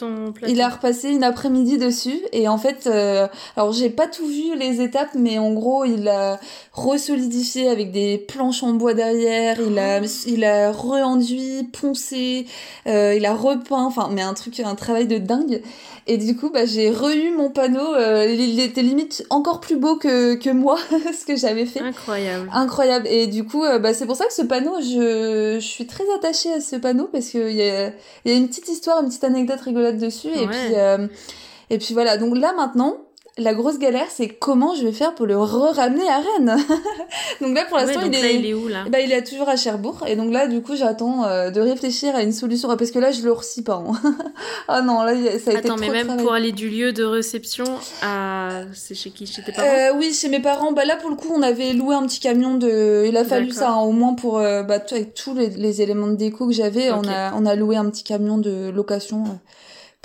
Il 0.48 0.62
a 0.62 0.70
repassé 0.70 1.10
une 1.10 1.24
après-midi 1.24 1.78
dessus 1.78 2.20
et 2.34 2.48
en 2.48 2.58
fait, 2.58 2.88
euh, 2.88 3.28
alors 3.56 3.72
j'ai 3.72 3.92
pas 3.92 4.08
tout 4.08 4.26
vu 4.26 4.58
les 4.58 4.82
étapes, 4.82 5.12
mais 5.14 5.38
en 5.38 5.54
gros, 5.54 5.86
il 5.86 6.08
a 6.08 6.40
resolidifié 6.74 7.70
avec 7.70 7.92
des 7.92 8.18
planches 8.18 8.64
en 8.64 8.74
bois 8.74 8.96
derrière. 8.96 9.60
Il 9.62 9.78
a, 9.78 10.02
oh. 10.02 10.06
il 10.26 10.44
a 10.44 10.72
re-enduit, 10.72 11.70
poncé, 11.72 12.48
euh, 12.88 13.14
il 13.16 13.26
a 13.28 13.36
repeint. 13.36 13.86
Enfin, 13.86 14.10
mais 14.12 14.24
un 14.24 14.34
truc, 14.34 14.60
un 14.60 14.76
travail 14.76 15.06
de 15.06 15.20
dingue. 15.20 15.62
Et 16.10 16.18
du 16.18 16.38
coup, 16.38 16.50
bah, 16.50 16.66
j'ai 16.66 16.90
re-eu 16.90 17.32
mon 17.32 17.50
panneau. 17.50 17.94
Euh, 17.94 18.26
il 18.26 18.60
était 18.62 18.82
limite 18.82 19.26
encore 19.30 19.60
plus 19.60 19.76
beau 19.76 19.98
que, 19.98 20.36
que 20.36 20.50
moi, 20.50 20.78
ce 21.20 21.26
que 21.26 21.36
j'avais 21.36 21.66
fait. 21.66 21.82
Incroyable. 21.82 22.50
Incroyable. 22.54 23.08
Et 23.08 23.28
du 23.28 23.44
coup, 23.44 23.66
euh, 23.66 23.78
bah, 23.78 23.94
c'est 23.94 24.06
pour 24.06 24.16
ça 24.16 24.26
que 24.26 24.34
ce 24.34 24.42
panneau, 24.42 24.80
je, 24.80 25.58
je 25.60 25.66
suis 25.66 25.86
très 25.86 26.06
attachée 26.16 26.54
à 26.54 26.62
ce 26.62 26.78
panneau 26.78 27.10
parce 27.12 27.30
qu'il 27.30 27.52
y 27.52 27.62
a, 27.62 27.92
y 28.24 28.32
a 28.32 28.34
une 28.34 28.48
petite 28.48 28.70
histoire, 28.70 29.02
une 29.02 29.10
petite 29.10 29.26
anecdote 29.26 29.60
rigolote 29.60 29.98
dessus. 29.98 30.30
Et 30.30 30.48
puis, 30.48 30.76
euh, 30.76 31.08
et 31.70 31.78
puis 31.78 31.94
voilà. 31.94 32.18
Donc 32.18 32.38
là, 32.38 32.54
maintenant, 32.56 32.98
la 33.38 33.54
grosse 33.54 33.78
galère, 33.78 34.08
c'est 34.10 34.30
comment 34.30 34.74
je 34.74 34.84
vais 34.84 34.92
faire 34.92 35.14
pour 35.14 35.28
le 35.28 35.38
re-ramener 35.38 36.08
à 36.10 36.18
Rennes. 36.18 36.58
donc 37.42 37.56
là, 37.56 37.66
pour 37.66 37.78
l'instant, 37.78 38.02
il, 38.04 38.16
est... 38.16 38.36
il 38.36 38.46
est 38.48 38.54
où 38.54 38.68
là 38.68 38.86
bah, 38.90 39.00
il 39.00 39.12
est 39.12 39.24
toujours 39.24 39.48
à 39.48 39.56
Cherbourg. 39.56 40.04
Et 40.08 40.16
donc 40.16 40.34
là, 40.34 40.48
du 40.48 40.62
coup, 40.62 40.76
j'attends 40.76 41.26
euh, 41.26 41.52
de 41.52 41.62
réfléchir 41.62 42.16
à 42.16 42.24
une 42.24 42.32
solution. 42.32 42.76
Parce 42.76 42.92
que 42.92 43.00
là, 43.00 43.12
je 43.12 43.22
le 43.22 43.32
reçois 43.32 43.64
pas. 43.64 43.84
Hein. 43.88 44.16
ah 44.68 44.82
non, 44.82 45.04
là, 45.04 45.14
ça 45.40 45.52
a 45.52 45.54
été 45.54 45.70
Attends, 45.70 45.78
mais 45.78 45.90
même 45.90 46.18
pour 46.18 46.34
aller 46.34 46.52
du 46.52 46.70
lieu 46.70 46.94
de 46.94 47.04
réception 47.04 47.66
à... 48.02 48.62
C'est 48.74 48.96
chez 48.96 49.12
qui? 49.12 49.28
Chez 49.28 49.44
tes 49.44 49.52
parents? 49.52 49.68
Euh, 49.68 49.98
Oui, 49.98 50.14
chez 50.14 50.30
mes 50.30 50.40
parents. 50.40 50.72
Bah 50.72 50.86
là, 50.86 50.96
pour 50.96 51.10
le 51.10 51.16
coup, 51.16 51.32
on 51.34 51.42
avait 51.42 51.74
loué 51.74 51.96
un 51.96 52.06
petit 52.08 52.20
camion 52.20 52.56
de... 52.56 53.06
Il 53.08 53.18
a 53.18 53.24
fallu 53.24 53.52
ça, 53.52 53.72
hein, 53.72 53.82
au 53.82 53.92
moins 53.92 54.14
pour... 54.14 54.40
Euh, 54.40 54.64
bah, 54.64 54.80
avec 54.92 55.14
tous 55.14 55.36
les, 55.36 55.82
éléments 55.82 56.08
de 56.08 56.16
déco 56.16 56.48
que 56.48 56.54
j'avais, 56.54 56.92
on, 56.92 57.04
a, 57.08 57.34
on 57.36 57.46
a 57.46 57.56
loué 57.56 57.76
un 57.76 57.90
petit 57.90 58.04
camion 58.04 58.38
de 58.38 58.72
location 58.74 59.26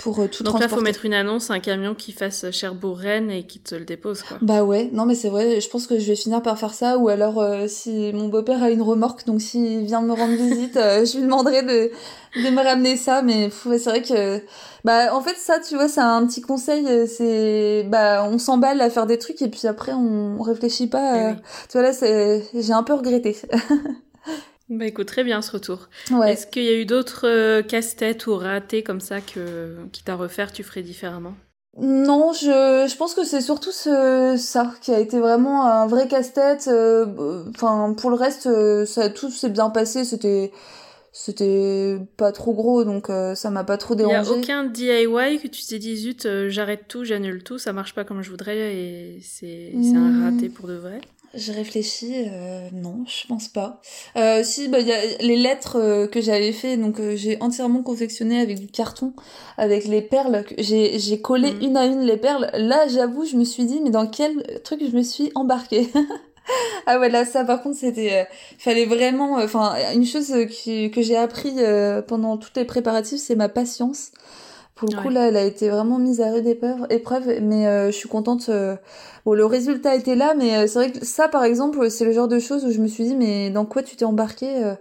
pour 0.03 0.19
euh, 0.19 0.27
tout 0.27 0.43
Donc 0.43 0.59
là, 0.59 0.67
faut 0.67 0.81
mettre 0.81 1.05
une 1.05 1.13
annonce, 1.13 1.49
un 1.49 1.61
camion 1.61 1.95
qui 1.95 2.11
fasse 2.11 2.51
Cherbourg-Rennes 2.51 3.31
et 3.31 3.43
qui 3.43 3.59
te 3.59 3.73
le 3.73 3.85
dépose, 3.85 4.21
quoi. 4.21 4.37
Bah 4.41 4.63
ouais, 4.63 4.89
non 4.91 5.05
mais 5.05 5.15
c'est 5.15 5.29
vrai, 5.29 5.61
je 5.61 5.69
pense 5.69 5.87
que 5.87 5.97
je 5.97 6.05
vais 6.05 6.17
finir 6.17 6.41
par 6.41 6.59
faire 6.59 6.73
ça, 6.73 6.97
ou 6.97 7.07
alors 7.07 7.39
euh, 7.41 7.67
si 7.69 8.11
mon 8.13 8.27
beau-père 8.27 8.61
a 8.61 8.69
une 8.69 8.81
remorque, 8.81 9.25
donc 9.25 9.41
s'il 9.41 9.85
vient 9.85 10.01
me 10.01 10.11
rendre 10.11 10.35
visite, 10.35 10.75
euh, 10.75 11.05
je 11.05 11.17
lui 11.17 11.23
demanderai 11.23 11.63
de, 11.63 11.91
de 12.43 12.49
me 12.49 12.61
ramener 12.61 12.97
ça, 12.97 13.21
mais 13.21 13.49
c'est 13.49 13.89
vrai 13.89 14.01
que... 14.01 14.41
Bah 14.83 15.15
en 15.15 15.21
fait 15.21 15.37
ça, 15.37 15.59
tu 15.65 15.75
vois, 15.75 15.87
c'est 15.87 16.01
un 16.01 16.27
petit 16.27 16.41
conseil, 16.41 17.07
c'est... 17.07 17.85
Bah 17.87 18.27
on 18.29 18.37
s'emballe 18.37 18.81
à 18.81 18.89
faire 18.89 19.05
des 19.05 19.17
trucs 19.17 19.41
et 19.41 19.47
puis 19.47 19.67
après 19.67 19.93
on, 19.93 20.41
réfléchit 20.41 20.87
pas. 20.87 21.31
Eh 21.31 21.35
tu 21.69 21.77
vois 21.77 21.83
là, 21.83 21.93
c'est... 21.93 22.43
j'ai 22.53 22.73
un 22.73 22.83
peu 22.83 22.93
regretté. 22.93 23.37
Bah 24.73 24.87
écoute, 24.87 25.05
très 25.05 25.23
bien 25.23 25.41
ce 25.43 25.51
retour. 25.51 25.87
Est-ce 26.25 26.47
qu'il 26.47 26.63
y 26.63 26.69
a 26.69 26.73
eu 26.73 26.85
d'autres 26.85 27.27
euh, 27.27 27.61
casse-têtes 27.61 28.25
ou 28.25 28.35
ratés 28.35 28.81
comme 28.81 29.01
ça 29.01 29.21
que, 29.21 29.77
qui 29.91 30.03
t'a 30.03 30.15
refaire, 30.15 30.51
tu 30.51 30.63
ferais 30.63 30.81
différemment? 30.81 31.35
Non, 31.79 32.33
je, 32.33 32.87
je 32.89 32.97
pense 32.97 33.13
que 33.13 33.23
c'est 33.23 33.41
surtout 33.41 33.71
ce, 33.71 34.35
ça 34.37 34.73
qui 34.81 34.91
a 34.91 34.99
été 34.99 35.19
vraiment 35.19 35.65
un 35.65 35.85
vrai 35.85 36.07
casse-tête. 36.07 36.67
Euh, 36.67 37.43
enfin, 37.49 37.93
pour 37.95 38.09
le 38.09 38.15
reste, 38.15 38.47
euh, 38.47 38.85
ça 38.85 39.09
tout 39.09 39.29
s'est 39.29 39.49
bien 39.49 39.69
passé. 39.69 40.05
C'était, 40.05 40.51
c'était 41.11 41.99
pas 42.17 42.31
trop 42.31 42.53
gros, 42.53 42.83
donc 42.83 43.11
ça 43.35 43.49
m'a 43.51 43.63
pas 43.63 43.77
trop 43.77 43.93
dérangé. 43.93 44.21
Il 44.21 44.25
y 44.25 44.35
a 44.35 44.37
aucun 44.39 44.63
DIY 44.63 45.39
que 45.39 45.47
tu 45.47 45.63
t'es 45.65 45.77
dit 45.77 45.97
zut, 45.97 46.27
j'arrête 46.47 46.87
tout, 46.87 47.03
j'annule 47.03 47.43
tout, 47.43 47.59
ça 47.59 47.73
marche 47.73 47.93
pas 47.93 48.03
comme 48.05 48.23
je 48.23 48.31
voudrais 48.31 48.75
et 48.75 49.19
c'est, 49.21 49.71
c'est 49.71 49.95
un 49.95 50.09
hmm. 50.09 50.23
raté 50.23 50.49
pour 50.49 50.67
de 50.67 50.73
vrai? 50.73 51.01
Je 51.35 51.51
réfléchis, 51.51 52.13
euh, 52.27 52.69
non, 52.73 53.05
je 53.07 53.27
pense 53.27 53.47
pas. 53.47 53.81
Euh, 54.17 54.43
si, 54.43 54.67
bah, 54.67 54.79
y 54.79 54.91
a 54.91 55.17
les 55.19 55.35
lettres 55.35 55.79
euh, 55.79 56.05
que 56.05 56.21
j'avais 56.21 56.51
fait, 56.51 56.77
donc 56.77 56.99
euh, 56.99 57.15
j'ai 57.15 57.41
entièrement 57.41 57.81
confectionné 57.81 58.39
avec 58.39 58.59
du 58.59 58.67
carton, 58.67 59.13
avec 59.57 59.85
les 59.85 60.03
perles. 60.03 60.45
J'ai, 60.59 60.99
j'ai 60.99 61.21
collé 61.21 61.53
mm. 61.53 61.61
une 61.63 61.77
à 61.77 61.85
une 61.85 62.01
les 62.01 62.17
perles. 62.17 62.51
Là, 62.53 62.87
j'avoue, 62.87 63.25
je 63.25 63.35
me 63.35 63.45
suis 63.45 63.65
dit, 63.65 63.81
mais 63.81 63.89
dans 63.89 64.05
quel 64.05 64.61
truc 64.63 64.81
je 64.87 64.95
me 64.95 65.01
suis 65.01 65.31
embarquée? 65.35 65.89
Ah 66.85 66.99
ouais, 66.99 67.07
là, 67.07 67.23
ça, 67.23 67.45
par 67.45 67.63
contre, 67.63 67.77
c'était... 67.77 68.27
fallait 68.59 68.83
vraiment... 68.83 69.35
Enfin, 69.35 69.75
une 69.93 70.05
chose 70.05 70.35
qui, 70.51 70.91
que 70.91 71.01
j'ai 71.01 71.15
appris 71.15 71.53
pendant 72.05 72.35
toutes 72.35 72.57
les 72.57 72.65
préparatifs, 72.65 73.21
c'est 73.21 73.37
ma 73.37 73.47
patience. 73.47 74.11
Pour 74.75 74.89
le 74.89 75.01
coup, 75.01 75.09
là, 75.09 75.27
elle 75.27 75.37
a 75.37 75.43
été 75.43 75.69
vraiment 75.69 75.99
mise 75.99 76.19
à 76.19 76.31
rude 76.31 76.47
épreuve, 76.47 76.87
épreuve 76.89 77.41
mais 77.41 77.67
euh, 77.67 77.87
je 77.87 77.91
suis 77.91 78.09
contente. 78.09 78.47
Euh, 78.49 78.75
bon, 79.23 79.33
le 79.33 79.45
résultat 79.45 79.95
était 79.95 80.15
là, 80.15 80.33
mais 80.35 80.55
euh, 80.55 80.67
c'est 80.67 80.79
vrai 80.79 80.91
que 80.91 81.05
ça, 81.05 81.27
par 81.27 81.43
exemple, 81.43 81.91
c'est 81.91 82.05
le 82.05 82.11
genre 82.11 82.27
de 82.27 82.39
choses 82.39 82.65
où 82.65 82.71
je 82.71 82.79
me 82.79 82.87
suis 82.87 83.03
dit, 83.03 83.15
mais 83.15 83.51
dans 83.51 83.65
quoi 83.65 83.83
tu 83.83 83.95
t'es 83.95 84.05
embarqué 84.05 84.73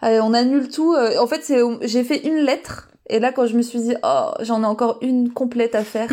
Allez, 0.00 0.20
on 0.20 0.34
annule 0.34 0.68
tout. 0.68 0.94
en 0.94 1.26
fait, 1.26 1.42
c'est, 1.42 1.60
j'ai 1.82 2.04
fait 2.04 2.26
une 2.26 2.38
lettre, 2.38 2.88
et 3.08 3.20
là, 3.20 3.32
quand 3.32 3.46
je 3.46 3.56
me 3.56 3.62
suis 3.62 3.80
dit, 3.80 3.94
oh, 4.02 4.30
j'en 4.40 4.62
ai 4.62 4.66
encore 4.66 4.98
une 5.02 5.32
complète 5.32 5.74
à 5.74 5.84
faire, 5.84 6.10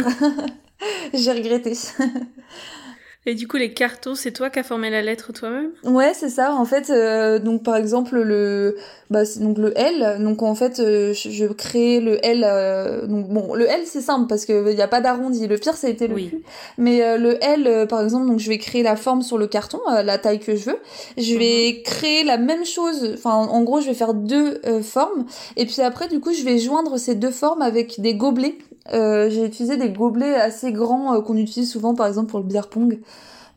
j'ai 1.14 1.32
regretté. 1.32 1.74
Et 3.28 3.34
du 3.34 3.48
coup, 3.48 3.58
les 3.58 3.74
cartons, 3.74 4.14
c'est 4.14 4.32
toi 4.32 4.52
qui 4.52 4.60
as 4.60 4.64
formé 4.64 4.92
la 4.92 5.02
lettre 5.02 5.34
toi-même? 5.34 5.72
Ouais, 5.84 6.14
c'est 6.14 6.30
ça. 6.30 6.54
En 6.54 6.66
fait, 6.66 6.92
euh, 6.92 7.40
donc 7.40 7.64
par 7.64 7.76
exemple 7.76 8.20
le, 8.20 8.78
bah, 9.10 9.24
donc 9.40 9.58
le 9.58 9.76
L. 9.76 10.18
Donc 10.20 10.44
en 10.44 10.54
fait, 10.54 10.80
euh, 10.80 11.12
je, 11.14 11.46
crée 11.48 12.00
le 12.00 12.24
L. 12.24 12.46
Euh, 12.48 13.08
donc 13.08 13.28
bon, 13.30 13.56
le 13.56 13.66
L 13.66 13.82
c'est 13.86 14.02
simple 14.02 14.28
parce 14.28 14.46
que 14.46 14.72
il 14.72 14.78
y 14.78 14.82
a 14.84 14.88
pas 14.88 15.02
d'arrondi. 15.02 15.48
Le 15.48 15.58
pire, 15.58 15.74
ça 15.74 15.88
a 15.88 15.90
été 15.90 16.08
le 16.08 16.14
oui. 16.14 16.44
Mais 16.78 17.18
le 17.18 17.44
L, 17.44 17.88
par 17.88 18.04
exemple, 18.04 18.28
donc 18.28 18.40
je 18.40 18.48
vais 18.48 18.60
créer 18.60 18.84
la 18.84 18.96
forme 18.96 19.24
sur 19.24 19.40
le 19.40 19.48
carton, 19.48 19.80
la 19.88 20.18
taille 20.20 20.40
que 20.40 20.56
je 20.56 20.70
veux. 20.70 20.80
Je 21.18 21.36
vais 21.36 21.78
mhm. 21.78 21.84
créer 21.84 22.24
la 22.24 22.38
même 22.38 22.64
chose. 22.64 23.14
Enfin, 23.16 23.34
en 23.34 23.64
gros, 23.64 23.82
je 23.82 23.88
vais 23.88 23.96
faire 23.96 24.14
deux 24.14 24.62
formes. 24.84 25.26
Et 25.58 25.66
puis 25.66 25.82
après, 25.82 26.08
du 26.08 26.20
coup, 26.20 26.32
je 26.32 26.44
vais 26.44 26.60
joindre 26.60 27.00
ces 27.00 27.16
deux 27.16 27.32
formes 27.32 27.64
avec 27.64 28.00
des 28.00 28.14
gobelets 28.14 28.60
euh, 28.94 29.30
j'ai 29.30 29.46
utilisé 29.46 29.78
des 29.78 29.90
gobelets 29.90 30.36
assez 30.36 30.72
grands 30.72 31.16
euh, 31.16 31.22
qu'on 31.22 31.38
utilise 31.38 31.72
souvent 31.72 31.96
par 31.96 32.08
exemple 32.08 32.30
pour 32.30 32.40
le 32.40 32.46
beer 32.46 32.68
pong. 32.70 33.00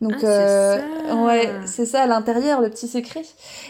Donc 0.01 0.15
ah, 0.23 0.27
euh, 0.27 0.79
ouais, 1.25 1.49
c'est 1.65 1.85
ça 1.85 2.03
à 2.03 2.07
l'intérieur 2.07 2.61
le 2.61 2.69
petit 2.69 2.87
secret. 2.87 3.23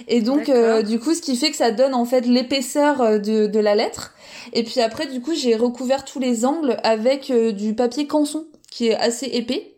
Et 0.07 0.21
donc 0.21 0.51
du 0.85 0.99
coup 0.99 1.13
ce 1.13 1.21
qui 1.21 1.35
fait 1.35 1.49
que 1.49 1.57
ça 1.57 1.71
donne 1.71 1.95
en 1.95 2.05
fait 2.05 2.21
l'épaisseur 2.21 3.19
de, 3.19 3.47
de 3.47 3.59
la 3.59 3.73
lettre. 3.75 4.13
Et 4.53 4.63
puis 4.63 4.79
après 4.79 5.07
du 5.07 5.21
coup 5.21 5.33
j'ai 5.33 5.55
recouvert 5.55 6.05
tous 6.05 6.19
les 6.19 6.45
angles 6.45 6.77
avec 6.83 7.31
du 7.31 7.73
papier 7.73 8.05
canson 8.05 8.45
qui 8.69 8.89
est 8.89 8.95
assez 8.95 9.25
épais. 9.25 9.75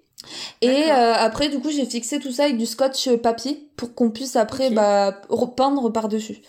Et 0.61 0.91
après 0.91 1.47
du 1.47 1.59
coup 1.59 1.69
j'ai 1.69 1.85
fixé 1.85 2.19
tout 2.19 2.31
ça 2.31 2.43
avec 2.43 2.57
du 2.57 2.65
scotch 2.65 3.09
papier 3.15 3.69
pour 3.77 3.95
qu'on 3.95 4.11
puisse 4.11 4.35
après 4.35 4.71
bah 4.71 5.21
repeindre 5.29 5.89
par 5.89 6.09
dessus. 6.09 6.41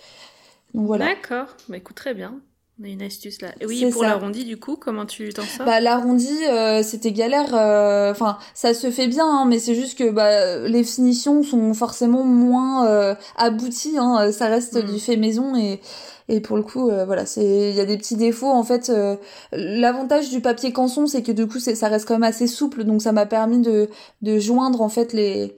Donc 0.75 0.87
voilà. 0.87 1.07
D'accord, 1.07 1.57
bah 1.69 1.77
écoute 1.77 1.95
très 1.95 2.13
bien. 2.13 2.41
On 2.83 2.85
a 2.85 2.89
une 2.89 3.03
astuce 3.03 3.41
là. 3.43 3.49
Et 3.61 3.67
oui, 3.67 3.87
pour 3.93 4.03
l'arrondi, 4.03 4.45
du 4.45 4.57
coup, 4.59 4.75
comment 4.77 5.07
tu 5.07 5.29
t'en 5.33 5.43
sors? 5.43 5.65
Bah 5.67 5.79
l'arrondi, 5.79 6.37
euh, 6.51 6.83
c'était 6.83 7.13
galère. 7.13 7.55
euh, 7.55 8.11
Enfin, 8.11 8.39
ça 8.55 8.75
se 8.75 8.91
fait 8.91 9.07
bien, 9.07 9.25
hein, 9.27 9.45
mais 9.47 9.61
c'est 9.61 9.77
juste 9.77 9.97
que 9.97 10.11
bah, 10.11 10.59
les 10.67 10.83
finitions 10.83 11.43
sont 11.45 11.75
forcément 11.75 12.25
moins 12.25 12.87
euh, 12.89 13.15
abouties. 13.37 13.99
Hein, 13.99 14.33
ça 14.33 14.47
reste 14.49 14.83
Mm. 14.83 14.91
du 14.93 14.99
fait 14.99 15.17
maison 15.17 15.55
et 15.55 15.81
et 16.29 16.41
pour 16.41 16.57
le 16.57 16.63
coup, 16.63 16.89
euh, 16.91 17.05
voilà, 17.05 17.27
c'est 17.27 17.71
il 17.71 17.75
y 17.77 17.81
a 17.81 17.85
des 17.85 17.99
petits 17.99 18.17
défauts. 18.17 18.49
En 18.51 18.65
fait, 18.65 18.91
euh, 18.91 19.17
l'avantage 19.53 20.31
du 20.31 20.41
papier 20.41 20.73
canson, 20.73 21.07
c'est 21.07 21.23
que 21.23 21.33
du 21.33 21.47
coup, 21.47 21.59
c'est 21.61 21.75
ça 21.75 21.89
reste 21.89 22.07
quand 22.09 22.15
même 22.15 22.23
assez 22.23 22.47
souple, 22.47 22.85
donc 22.85 23.03
ça 23.03 23.13
m'a 23.13 23.27
permis 23.27 23.61
de 23.61 23.89
de 24.23 24.39
joindre 24.39 24.81
en 24.83 24.89
fait 24.89 25.13
les 25.13 25.55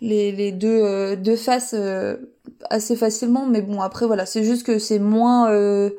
les, 0.00 0.30
les 0.32 0.52
deux, 0.52 0.80
euh, 0.82 1.16
deux 1.16 1.36
faces 1.36 1.74
euh, 1.76 2.16
assez 2.70 2.96
facilement 2.96 3.46
mais 3.46 3.62
bon 3.62 3.80
après 3.80 4.06
voilà 4.06 4.26
c'est 4.26 4.44
juste 4.44 4.64
que 4.66 4.78
c'est 4.78 4.98
moins 4.98 5.50
euh, 5.50 5.90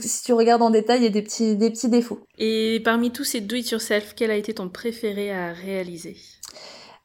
si 0.00 0.24
tu 0.24 0.32
regardes 0.32 0.62
en 0.62 0.70
détail 0.70 1.00
il 1.00 1.04
y 1.04 1.06
a 1.06 1.10
des 1.10 1.22
petits 1.22 1.56
des 1.56 1.70
petits 1.70 1.88
défauts. 1.88 2.20
Et 2.38 2.80
parmi 2.84 3.10
tous 3.10 3.24
ces 3.24 3.40
do 3.40 3.56
it 3.56 3.70
yourself, 3.70 4.14
quel 4.14 4.30
a 4.30 4.36
été 4.36 4.54
ton 4.54 4.68
préféré 4.68 5.32
à 5.32 5.52
réaliser? 5.52 6.16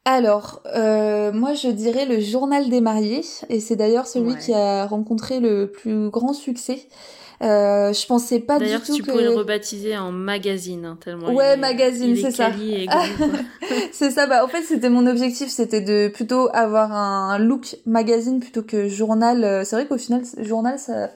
Alors 0.04 0.62
euh, 0.74 1.30
moi 1.32 1.54
je 1.54 1.68
dirais 1.68 2.06
le 2.06 2.20
journal 2.20 2.68
des 2.68 2.80
mariés 2.80 3.22
et 3.48 3.60
c'est 3.60 3.76
d'ailleurs 3.76 4.06
celui 4.06 4.32
Ouais. 4.32 4.38
qui 4.38 4.52
a 4.52 4.84
rencontré 4.86 5.38
le 5.40 5.70
plus 5.70 6.10
grand 6.10 6.32
succès 6.32 6.88
euh, 7.42 7.92
je 7.92 8.06
pensais 8.06 8.38
pas 8.40 8.58
du 8.58 8.64
D'ailleurs, 8.64 8.82
tout 8.82 8.94
tu 8.94 9.02
que 9.02 9.10
pourrais 9.10 9.24
le 9.24 9.30
rebaptiser 9.30 9.96
en 9.98 10.12
magazine, 10.12 10.84
hein, 10.84 10.98
tellement 11.02 11.28
il 11.30 11.34
Ouais, 11.36 11.54
est- 11.54 11.56
magazine, 11.56 12.14
c'est 12.16 12.30
ça. 12.30 12.50
c'est 13.92 14.10
ça 14.10 14.26
bah 14.26 14.44
en 14.44 14.48
fait 14.48 14.62
c'était 14.62 14.90
mon 14.90 15.06
objectif 15.06 15.48
c'était 15.48 15.80
de 15.80 16.08
plutôt 16.08 16.48
avoir 16.52 16.92
un 16.92 17.38
look 17.38 17.76
magazine 17.86 18.40
plutôt 18.40 18.62
que 18.62 18.88
journal 18.88 19.44
Euh, 19.44 19.64
c'est 19.64 19.76
vrai 19.76 19.86
qu'au 19.86 19.98
final 19.98 20.22
journal 20.40 20.78
ça 20.78 21.10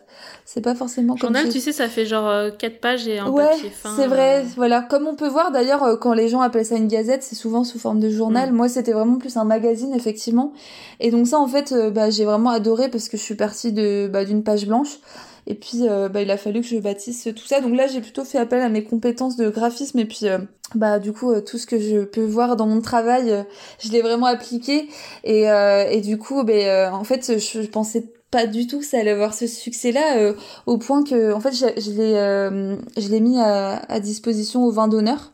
c'est 0.45 0.61
pas 0.62 0.74
forcément 0.74 1.16
Journal, 1.16 1.49
tu 1.49 1.61
sais, 1.61 1.72
ça 1.72 1.89
fait 1.89 2.07
genre 2.07 2.57
4 2.57 2.81
pages 2.81 3.07
et 3.07 3.18
un 3.18 3.29
ouais, 3.31 3.49
papier 3.51 3.70
fin. 3.70 3.95
c'est 3.97 4.07
vrai. 4.07 4.41
euh, 4.41 4.49
Voilà, 4.57 4.81
comme 4.81 5.07
on 5.07 5.14
peut 5.14 5.29
voir 5.29 5.51
d'ailleurs, 5.53 5.83
euh, 5.83 5.97
quand 5.97 6.14
les 6.14 6.29
gens 6.29 6.41
appellent 6.41 6.64
ça 6.64 6.77
une 6.77 6.89
gazette, 6.89 7.22
c'est 7.22 7.35
souvent 7.35 7.64
sous 7.64 7.79
forme 7.79 8.01
de 8.01 8.09
journal. 8.09 8.51
Mm. 8.53 8.55
Moi, 8.57 8.68
c'était 8.68 8.93
vraiment 8.93 9.16
plus 9.18 9.37
un 9.37 9.45
magazine, 9.45 9.93
effectivement. 9.93 10.53
Et 11.01 11.11
donc 11.11 11.27
ça, 11.27 11.39
en 11.39 11.49
fait, 11.49 11.72
euh, 11.72 11.91
bah, 11.91 12.09
j'ai 12.11 12.24
vraiment 12.24 12.51
adoré 12.51 12.89
parce 12.89 13.09
que 13.09 13.16
je 13.18 13.22
suis 13.22 13.35
partie 13.35 13.72
de 13.72 14.09
bah, 14.11 14.24
d'une 14.24 14.43
page 14.43 14.66
blanche. 14.66 14.99
Et 15.47 15.55
puis, 15.55 15.89
euh, 15.89 16.09
bah, 16.09 16.23
il 16.23 16.31
a 16.31 16.37
fallu 16.37 16.61
que 16.61 16.67
je 16.67 16.79
bâtisse 16.79 17.29
tout 17.35 17.47
ça. 17.47 17.61
Donc 17.61 17.77
là, 17.77 17.87
j'ai 17.87 18.01
plutôt 18.01 18.25
fait 18.25 18.39
appel 18.39 18.61
à 18.61 18.69
mes 18.69 18.83
compétences 18.83 19.37
de 19.37 19.49
graphisme. 19.49 19.99
Et 19.99 20.05
puis, 20.05 20.21
euh, 20.25 20.39
bah, 20.75 20.99
du 20.99 21.13
coup, 21.13 21.31
euh, 21.31 21.41
tout 21.41 21.57
ce 21.59 21.67
que 21.67 21.79
je 21.79 22.05
peux 22.05 22.25
voir 22.25 22.57
dans 22.57 22.67
mon 22.67 22.81
travail, 22.81 23.31
euh, 23.31 23.43
je 23.79 23.93
l'ai 23.93 24.03
vraiment 24.03 24.27
appliqué. 24.27 24.89
Et, 25.25 25.45
et 25.45 26.01
du 26.01 26.19
coup, 26.19 26.41
euh, 26.41 26.91
en 26.91 27.05
fait, 27.05 27.39
je, 27.39 27.63
je 27.63 27.69
pensais 27.69 28.13
pas 28.31 28.47
du 28.47 28.67
tout 28.67 28.81
que 28.81 28.85
ça 28.85 28.99
allait 28.99 29.13
avoir 29.13 29.35
ce 29.35 29.47
succès-là, 29.47 30.19
euh, 30.19 30.35
au 30.67 30.79
point 30.79 31.05
que, 31.05 31.33
en 31.33 31.41
fait, 31.41 31.53
je, 31.53 31.81
je 31.81 33.11
l'ai, 33.11 33.21
mis 33.21 33.39
à, 33.39 33.77
à 33.89 34.01
disposition 34.01 34.65
au 34.65 34.73
vin 34.73 34.89
d'honneur. 34.89 35.33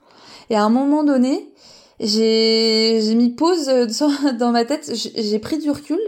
Et 0.50 0.56
à 0.56 0.62
un 0.62 0.68
moment 0.68 1.02
donné, 1.02 1.51
j'ai, 2.02 3.00
j'ai 3.00 3.14
mis 3.14 3.30
pause 3.30 3.68
euh, 3.68 3.86
dans 4.38 4.50
ma 4.50 4.64
tête, 4.64 4.92
j'ai 4.92 5.38
pris 5.38 5.58
du 5.58 5.70
recul, 5.70 6.00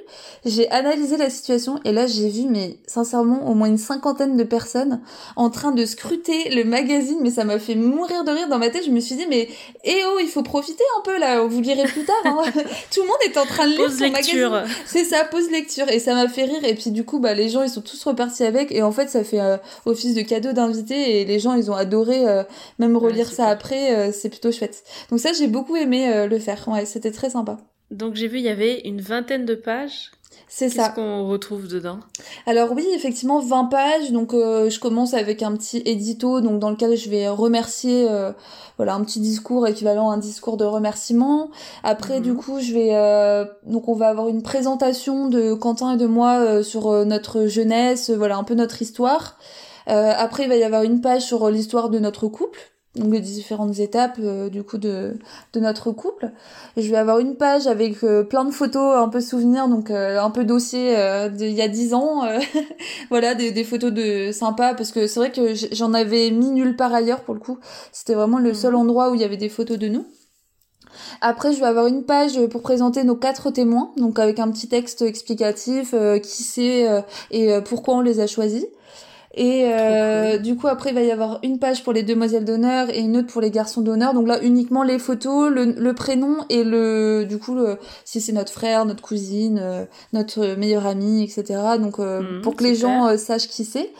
j'ai 0.44 0.68
analysé 0.70 1.16
la 1.16 1.30
situation 1.30 1.78
et 1.84 1.92
là 1.92 2.06
j'ai 2.06 2.28
vu, 2.28 2.46
mais 2.48 2.78
sincèrement, 2.86 3.48
au 3.48 3.54
moins 3.54 3.68
une 3.68 3.78
cinquantaine 3.78 4.36
de 4.36 4.42
personnes 4.44 5.00
en 5.36 5.50
train 5.50 5.70
de 5.72 5.84
scruter 5.86 6.50
le 6.50 6.64
magazine, 6.64 7.18
mais 7.22 7.30
ça 7.30 7.44
m'a 7.44 7.58
fait 7.58 7.76
mourir 7.76 8.24
de 8.24 8.30
rire 8.32 8.48
dans 8.48 8.58
ma 8.58 8.70
tête. 8.70 8.84
Je 8.84 8.90
me 8.90 8.98
suis 9.00 9.14
dit, 9.14 9.26
mais 9.30 9.48
eh 9.84 10.00
oh, 10.12 10.18
il 10.20 10.28
faut 10.28 10.42
profiter 10.42 10.82
un 10.98 11.02
peu 11.02 11.18
là, 11.18 11.42
vous 11.42 11.60
lirez 11.60 11.84
plus 11.84 12.04
tard. 12.04 12.16
hein. 12.24 12.42
Tout 12.92 13.02
le 13.02 13.06
monde 13.06 13.16
est 13.24 13.38
en 13.38 13.46
train 13.46 13.66
de 13.66 13.72
lire 13.72 13.84
Pause 13.84 13.98
son 13.98 14.10
magazine. 14.10 14.34
lecture. 14.40 14.62
C'est 14.86 15.04
ça, 15.04 15.24
pause 15.24 15.50
lecture. 15.50 15.88
Et 15.88 15.98
ça 16.00 16.14
m'a 16.14 16.28
fait 16.28 16.44
rire. 16.44 16.64
Et 16.64 16.74
puis 16.74 16.90
du 16.90 17.04
coup, 17.04 17.20
bah, 17.20 17.34
les 17.34 17.48
gens, 17.48 17.62
ils 17.62 17.70
sont 17.70 17.80
tous 17.82 18.02
repartis 18.04 18.44
avec. 18.44 18.72
Et 18.72 18.82
en 18.82 18.90
fait, 18.92 19.08
ça 19.10 19.22
fait 19.24 19.40
euh, 19.40 19.56
office 19.86 20.14
de 20.14 20.22
cadeau 20.22 20.52
d'invité. 20.52 21.20
Et 21.20 21.24
les 21.24 21.38
gens, 21.38 21.54
ils 21.54 21.70
ont 21.70 21.74
adoré 21.74 22.26
euh, 22.26 22.42
même 22.78 22.96
relire 22.96 23.30
ça 23.30 23.46
après. 23.46 23.94
euh, 23.94 24.10
c'est 24.12 24.28
plutôt 24.28 24.50
chouette. 24.52 24.82
Donc 25.10 25.20
ça, 25.20 25.32
j'ai 25.32 25.46
beaucoup 25.46 25.76
aimé 25.76 25.83
euh, 25.92 26.26
le 26.26 26.38
faire. 26.38 26.66
Ouais, 26.68 26.84
c'était 26.84 27.12
très 27.12 27.30
sympa. 27.30 27.58
Donc 27.90 28.14
j'ai 28.14 28.28
vu, 28.28 28.38
il 28.38 28.44
y 28.44 28.48
avait 28.48 28.80
une 28.80 29.00
vingtaine 29.00 29.44
de 29.44 29.54
pages. 29.54 30.10
C'est 30.48 30.66
Qu'est-ce 30.66 30.76
ça. 30.76 30.88
qu'on 30.88 31.28
retrouve 31.28 31.68
dedans? 31.68 31.98
Alors 32.46 32.72
oui, 32.72 32.84
effectivement, 32.94 33.38
20 33.40 33.66
pages. 33.66 34.10
Donc 34.10 34.34
euh, 34.34 34.68
je 34.68 34.80
commence 34.80 35.14
avec 35.14 35.42
un 35.42 35.52
petit 35.56 35.82
édito, 35.84 36.40
donc 36.40 36.58
dans 36.58 36.70
lequel 36.70 36.96
je 36.96 37.08
vais 37.08 37.28
remercier, 37.28 38.06
euh, 38.10 38.32
voilà, 38.76 38.94
un 38.94 39.04
petit 39.04 39.20
discours 39.20 39.66
équivalent 39.68 40.10
à 40.10 40.14
un 40.14 40.18
discours 40.18 40.56
de 40.56 40.64
remerciement. 40.64 41.50
Après, 41.84 42.16
Mhm. 42.18 42.22
du 42.22 42.34
coup, 42.34 42.58
je 42.60 42.72
vais, 42.72 42.90
euh, 42.96 43.44
donc 43.64 43.88
on 43.88 43.94
va 43.94 44.08
avoir 44.08 44.28
une 44.28 44.42
présentation 44.42 45.28
de 45.28 45.54
Quentin 45.54 45.94
et 45.94 45.96
de 45.96 46.06
moi 46.06 46.38
euh, 46.40 46.62
sur 46.64 46.88
euh, 46.90 47.04
notre 47.04 47.46
jeunesse, 47.46 48.10
voilà, 48.10 48.36
un 48.36 48.44
peu 48.44 48.54
notre 48.54 48.82
histoire. 48.82 49.38
Euh, 49.88 50.12
après, 50.16 50.44
il 50.44 50.48
va 50.48 50.56
y 50.56 50.64
avoir 50.64 50.82
une 50.82 51.00
page 51.00 51.22
sur 51.22 51.48
l'histoire 51.50 51.90
de 51.90 51.98
notre 52.00 52.26
couple. 52.26 52.58
Donc 52.96 53.12
les 53.12 53.20
différentes 53.20 53.80
étapes 53.80 54.18
euh, 54.20 54.48
du 54.48 54.62
coup 54.62 54.78
de, 54.78 55.16
de 55.52 55.60
notre 55.60 55.90
couple. 55.90 56.30
Et 56.76 56.82
je 56.82 56.90
vais 56.90 56.96
avoir 56.96 57.18
une 57.18 57.34
page 57.34 57.66
avec 57.66 58.04
euh, 58.04 58.22
plein 58.22 58.44
de 58.44 58.52
photos, 58.52 58.96
un 58.96 59.08
peu 59.08 59.20
souvenirs, 59.20 59.66
donc 59.68 59.90
euh, 59.90 60.20
un 60.20 60.30
peu 60.30 60.44
dossier 60.44 60.96
euh, 60.96 61.28
d'il 61.28 61.50
y 61.52 61.62
a 61.62 61.66
10 61.68 61.92
ans. 61.94 62.24
euh, 62.24 62.38
voilà, 63.10 63.34
des, 63.34 63.50
des 63.50 63.64
photos 63.64 63.92
de 63.92 64.30
sympas, 64.32 64.74
parce 64.74 64.92
que 64.92 65.08
c'est 65.08 65.18
vrai 65.18 65.32
que 65.32 65.54
j'en 65.72 65.92
avais 65.92 66.30
mis 66.30 66.50
nulle 66.50 66.76
part 66.76 66.94
ailleurs 66.94 67.22
pour 67.22 67.34
le 67.34 67.40
coup. 67.40 67.58
C'était 67.92 68.14
vraiment 68.14 68.38
le 68.38 68.50
Mhm. 68.50 68.54
seul 68.54 68.74
endroit 68.76 69.10
où 69.10 69.14
il 69.16 69.20
y 69.20 69.24
avait 69.24 69.36
des 69.36 69.48
photos 69.48 69.78
de 69.78 69.88
nous. 69.88 70.04
Après, 71.20 71.52
je 71.52 71.58
vais 71.60 71.66
avoir 71.66 71.86
une 71.86 72.04
page 72.04 72.38
pour 72.46 72.62
présenter 72.62 73.02
nos 73.02 73.16
quatre 73.16 73.50
témoins, 73.50 73.90
donc 73.96 74.18
avec 74.18 74.38
un 74.38 74.50
petit 74.50 74.68
texte 74.68 75.02
explicatif, 75.02 75.92
euh, 75.94 76.18
qui 76.18 76.42
c'est 76.44 76.88
euh, 76.88 77.00
et 77.30 77.52
euh, 77.52 77.60
pourquoi 77.60 77.94
on 77.96 78.00
les 78.00 78.20
a 78.20 78.26
choisis. 78.26 78.66
Et 79.36 79.64
euh, 79.66 80.34
cool. 80.34 80.42
du 80.42 80.56
coup, 80.56 80.68
après, 80.68 80.90
il 80.90 80.94
va 80.94 81.02
y 81.02 81.10
avoir 81.10 81.40
une 81.42 81.58
page 81.58 81.82
pour 81.82 81.92
les 81.92 82.02
demoiselles 82.02 82.44
d'honneur 82.44 82.88
et 82.90 83.00
une 83.00 83.16
autre 83.16 83.28
pour 83.28 83.40
les 83.40 83.50
garçons 83.50 83.80
d'honneur. 83.80 84.14
Donc 84.14 84.28
là, 84.28 84.42
uniquement 84.42 84.82
les 84.82 84.98
photos, 84.98 85.50
le, 85.50 85.64
le 85.64 85.92
prénom 85.92 86.36
et 86.50 86.62
le, 86.64 87.24
du 87.28 87.38
coup, 87.38 87.54
le, 87.54 87.78
si 88.04 88.20
c'est 88.20 88.32
notre 88.32 88.52
frère, 88.52 88.84
notre 88.86 89.02
cousine, 89.02 89.58
euh, 89.60 89.84
notre 90.12 90.54
meilleur 90.56 90.86
ami, 90.86 91.22
etc. 91.22 91.60
Donc 91.80 91.98
euh, 91.98 92.20
Mhm, 92.20 92.42
pour 92.42 92.56
que 92.56 92.64
les 92.64 92.74
gens 92.74 93.06
euh, 93.06 93.16
sachent 93.16 93.48
qui 93.48 93.64
c'est. 93.64 93.90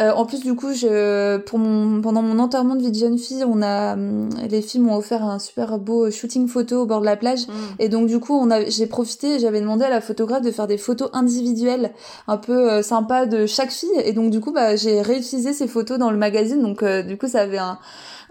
Euh, 0.00 0.12
en 0.12 0.24
plus, 0.24 0.40
du 0.40 0.54
coup, 0.54 0.72
je, 0.72 1.36
pour 1.38 1.58
mon, 1.58 2.00
pendant 2.00 2.22
mon 2.22 2.38
enterrement 2.38 2.74
de 2.74 2.80
vie 2.80 2.90
de 2.90 2.96
jeune 2.96 3.18
fille, 3.18 3.44
on 3.46 3.60
a, 3.60 3.94
hum, 3.94 4.30
les 4.48 4.62
filles 4.62 4.80
m'ont 4.80 4.96
offert 4.96 5.22
un 5.22 5.38
super 5.38 5.78
beau 5.78 6.10
shooting 6.10 6.48
photo 6.48 6.82
au 6.82 6.86
bord 6.86 7.00
de 7.00 7.04
la 7.04 7.16
plage. 7.16 7.46
Hmm. 7.48 7.52
Et 7.78 7.90
donc 7.90 8.06
du 8.06 8.18
coup, 8.18 8.32
on 8.32 8.50
a, 8.50 8.64
j'ai 8.64 8.86
profité, 8.86 9.38
j'avais 9.38 9.60
demandé 9.60 9.84
à 9.84 9.90
la 9.90 10.00
photographe 10.00 10.42
de 10.42 10.50
faire 10.50 10.66
des 10.66 10.78
photos 10.78 11.10
individuelles, 11.12 11.92
un 12.28 12.38
peu 12.38 12.70
euh, 12.70 12.82
sympas 12.82 13.26
de 13.26 13.44
chaque 13.44 13.72
fille. 13.72 13.90
Et 14.04 14.12
donc 14.12 14.30
du 14.30 14.40
coup, 14.40 14.52
bah, 14.52 14.74
j'ai 14.74 15.02
réutilisé 15.02 15.52
ces 15.52 15.68
photos 15.68 15.98
dans 15.98 16.10
le 16.10 16.16
magazine. 16.16 16.62
Donc 16.62 16.82
euh, 16.82 17.02
du 17.02 17.18
coup, 17.18 17.28
ça 17.28 17.40
avait 17.40 17.58
un, 17.58 17.78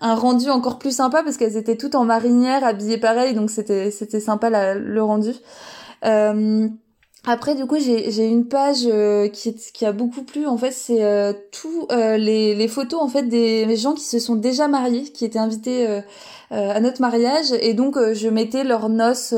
un 0.02 0.16
rendu 0.16 0.50
encore 0.50 0.80
plus 0.80 0.96
sympa 0.96 1.22
parce 1.24 1.38
qu'elles 1.38 1.58
étaient 1.58 1.78
toutes 1.78 1.94
en 1.94 2.06
marinière, 2.06 2.64
habillées 2.64 2.98
pareil. 2.98 3.36
Donc 3.36 3.52
c'était, 3.52 3.92
c'était 3.92 4.20
sympa 4.20 4.50
la- 4.50 4.74
le 4.74 5.04
rendu. 5.04 5.34
Euh, 6.06 6.68
après, 7.26 7.54
du 7.54 7.66
coup, 7.66 7.78
j'ai 7.78 8.26
une 8.26 8.48
page 8.48 8.84
euh, 8.86 9.28
qui, 9.28 9.54
qui 9.54 9.86
a 9.86 9.92
beaucoup 9.92 10.24
plu. 10.24 10.48
En 10.48 10.58
fait, 10.58 10.72
c'est 10.72 11.04
euh, 11.04 11.34
tous 11.52 11.86
euh, 11.92 12.18
les, 12.18 12.56
les 12.56 12.68
photos 12.68 13.02
en 13.02 13.10
fait 13.10 13.24
des 13.24 13.76
gens 13.76 13.94
qui 13.94 14.06
se 14.06 14.20
sont 14.20 14.36
déjà 14.36 14.68
mariés, 14.68 15.04
qui 15.04 15.26
étaient 15.26 15.38
invités 15.38 15.88
euh, 15.88 16.00
euh, 16.52 16.72
à 16.72 16.80
notre 16.80 17.02
mariage, 17.02 17.52
et 17.62 17.74
donc 17.74 17.98
euh, 17.98 18.14
je 18.14 18.30
mettais 18.30 18.64
leurs 18.64 18.90
noces, 18.90 19.34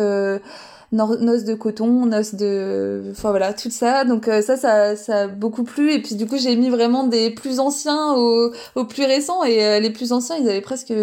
noces 0.92 1.44
de 1.44 1.54
coton, 1.56 2.06
noces 2.06 2.36
de, 2.36 3.04
enfin 3.12 3.32
voilà, 3.32 3.52
tout 3.54 3.72
ça. 3.72 4.06
Donc 4.06 4.26
ça, 4.26 4.58
ça, 4.58 4.96
ça 4.96 5.22
a 5.24 5.28
beaucoup 5.28 5.64
plu. 5.64 5.92
Et 5.92 6.02
puis 6.02 6.16
du 6.16 6.28
coup, 6.28 6.38
j'ai 6.38 6.56
mis 6.56 6.70
vraiment 6.70 7.06
des 7.06 7.32
plus 7.32 7.60
anciens 7.60 8.14
aux, 8.14 8.52
aux 8.76 8.86
plus 8.86 9.06
récents, 9.06 9.44
et 9.44 9.80
les 9.80 9.90
plus 9.90 10.14
anciens, 10.14 10.38
ils 10.38 10.48
avaient 10.48 10.62
presque 10.62 10.94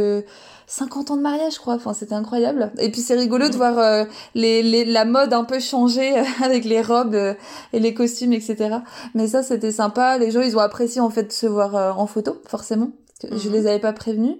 50 0.70 1.10
ans 1.10 1.16
de 1.16 1.22
mariage, 1.22 1.54
je 1.54 1.58
crois. 1.60 1.74
Enfin, 1.74 1.94
c'était 1.94 2.14
incroyable. 2.14 2.70
Et 2.78 2.90
puis 2.90 3.00
c'est 3.00 3.14
rigolo 3.14 3.48
de 3.48 3.56
voir 3.56 3.78
euh, 3.78 4.04
les, 4.34 4.62
les, 4.62 4.84
la 4.84 5.04
mode 5.04 5.32
un 5.32 5.44
peu 5.44 5.58
changer 5.60 6.14
avec 6.44 6.64
les 6.64 6.82
robes 6.82 7.14
euh, 7.14 7.34
et 7.72 7.80
les 7.80 7.94
costumes, 7.94 8.32
etc. 8.34 8.76
Mais 9.14 9.26
ça, 9.28 9.42
c'était 9.42 9.72
sympa. 9.72 10.18
Les 10.18 10.30
gens, 10.30 10.42
ils 10.42 10.56
ont 10.56 10.60
apprécié 10.60 11.00
en 11.00 11.10
fait 11.10 11.24
de 11.24 11.32
se 11.32 11.46
voir 11.46 11.74
euh, 11.74 11.90
en 11.92 12.06
photo, 12.06 12.36
forcément. 12.46 12.90
parce 13.20 13.32
que 13.32 13.38
Je 13.38 13.48
Mhm. 13.48 13.54
les 13.54 13.66
avais 13.66 13.78
pas 13.80 13.92
prévenus. 13.94 14.36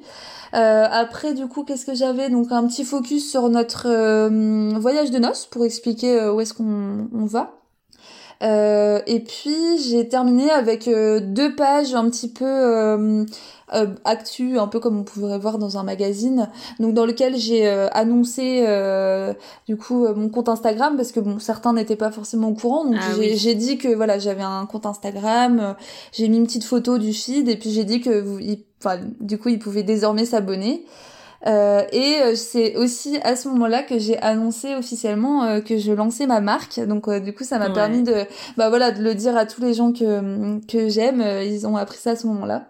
Euh, 0.55 0.87
après, 0.91 1.35
du 1.35 1.47
coup, 1.49 1.65
qu'est-ce 1.65 1.85
que 1.87 1.95
j'avais? 1.95 2.29
Donc 2.31 2.53
un 2.53 2.67
petit 2.67 2.85
focus 2.85 3.31
sur 3.31 3.49
notre 3.49 3.87
euh, 3.87 4.71
voyage 4.79 5.11
de 5.11 5.19
noces 5.19 5.47
pour 5.47 5.65
expliquer 5.65 6.19
euh, 6.21 6.33
où 6.33 6.41
est-ce 6.41 6.55
qu'on 6.55 7.09
on 7.15 7.25
va. 7.27 7.55
Euh, 8.41 9.01
et 9.09 9.19
puis 9.21 9.79
j'ai 9.79 10.09
terminé 10.09 10.49
avec 10.49 10.87
euh, 10.87 11.19
deux 11.21 11.57
pages 11.57 11.93
un 11.95 12.09
petit 12.09 12.29
peu 12.33 12.45
euh, 12.47 13.25
euh, 13.75 13.87
actu, 14.05 14.59
un 14.59 14.67
peu 14.67 14.81
comme 14.81 14.99
on 14.99 15.03
pourrait 15.05 15.39
voir 15.39 15.59
dans 15.59 15.79
un 15.79 15.83
magazine, 15.83 16.49
donc 16.81 16.95
dans 16.95 17.07
lequel 17.07 17.37
j'ai 17.37 17.67
euh, 17.67 17.89
annoncé 17.93 18.65
euh, 18.67 19.33
du 19.67 19.77
coup 19.77 20.07
mon 20.15 20.29
compte 20.29 20.49
Instagram 20.49 20.97
parce 20.97 21.13
que 21.13 21.21
bon 21.21 21.39
certains 21.39 21.73
n'étaient 21.73 21.97
pas 21.97 22.11
forcément 22.11 22.49
au 22.49 22.55
courant, 22.55 22.85
donc 22.85 22.97
Ah 22.99 23.13
j'ai 23.21 23.35
oui. 23.51 23.57
dit 23.57 23.79
que 23.79 23.89
voilà 23.95 24.19
j'avais 24.19 24.43
un 24.43 24.67
compte 24.67 24.87
Instagram, 24.87 25.75
j'ai 26.13 26.29
mis 26.29 26.37
une 26.39 26.47
petite 26.47 26.65
photo 26.65 26.99
du 26.99 27.13
feed 27.13 27.49
et 27.49 27.57
puis 27.57 27.71
j'ai 27.71 27.85
dit 27.85 28.01
que 28.01 28.21
vous, 28.21 28.39
il- 28.39 28.65
du 29.21 29.39
coup 29.39 29.49
ils 29.49 29.59
pouvaient 29.59 29.83
désormais 29.83 30.25
s'abonner. 30.25 30.85
Euh, 31.47 31.83
et 31.93 32.35
c'est 32.35 32.75
aussi 32.77 33.17
à 33.23 33.37
ce 33.37 33.47
moment-là 33.49 33.85
que 33.85 33.97
j'ai 33.97 34.19
annoncé 34.19 34.75
officiellement 34.75 35.45
euh, 35.45 35.61
que 35.61 35.79
je 35.79 35.93
lançais 35.93 36.27
ma 36.27 36.41
marque. 36.41 36.81
Donc 36.81 37.09
du 37.09 37.33
coup, 37.33 37.45
ça 37.45 37.61
m'a 37.61 37.71
permis 37.71 38.03
de, 38.03 38.25
bah 38.57 38.69
voilà, 38.71 38.91
de 38.91 39.01
le 39.01 39.15
dire 39.15 39.37
à 39.37 39.47
tous 39.47 39.61
les 39.61 39.73
gens 39.73 39.93
que 39.93 40.59
que 40.67 40.89
j'aime. 40.89 41.23
Ils 41.47 41.65
ont 41.65 41.77
appris 41.77 41.99
ça 41.99 42.11
à 42.11 42.17
ce 42.17 42.27
moment-là. 42.27 42.65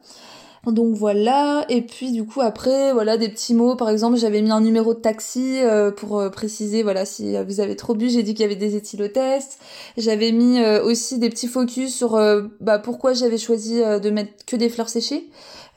Donc 0.73 0.95
voilà, 0.95 1.65
et 1.69 1.83
puis 1.83 2.13
du 2.13 2.25
coup 2.25 2.41
après, 2.41 2.93
voilà 2.93 3.17
des 3.17 3.29
petits 3.29 3.55
mots. 3.55 3.77
Par 3.77 3.91
exemple, 3.91 4.17
j'avais 4.17 4.43
mis 4.43 4.51
un 4.51 4.61
numéro 4.61 4.95
de 4.95 5.01
taxi 5.01 5.59
pour 5.97 6.31
préciser, 6.31 6.83
voilà, 6.83 7.05
si 7.05 7.37
vous 7.47 7.61
avez 7.61 7.77
trop 7.77 7.95
bu, 7.95 8.09
j'ai 8.09 8.23
dit 8.23 8.35
qu'il 8.35 8.43
y 8.43 8.47
avait 8.47 8.57
des 8.57 8.77
éthylotests. 8.77 9.59
J'avais 9.97 10.33
mis 10.33 10.65
aussi 10.65 11.19
des 11.19 11.31
petits 11.31 11.49
focus 11.49 11.95
sur 11.95 12.19
bah, 12.61 12.79
pourquoi 12.79 13.13
j'avais 13.13 13.39
choisi 13.39 13.81
de 13.81 14.11
mettre 14.11 14.45
que 14.47 14.57
des 14.57 14.69
fleurs 14.69 14.89
séchées. 14.89 15.29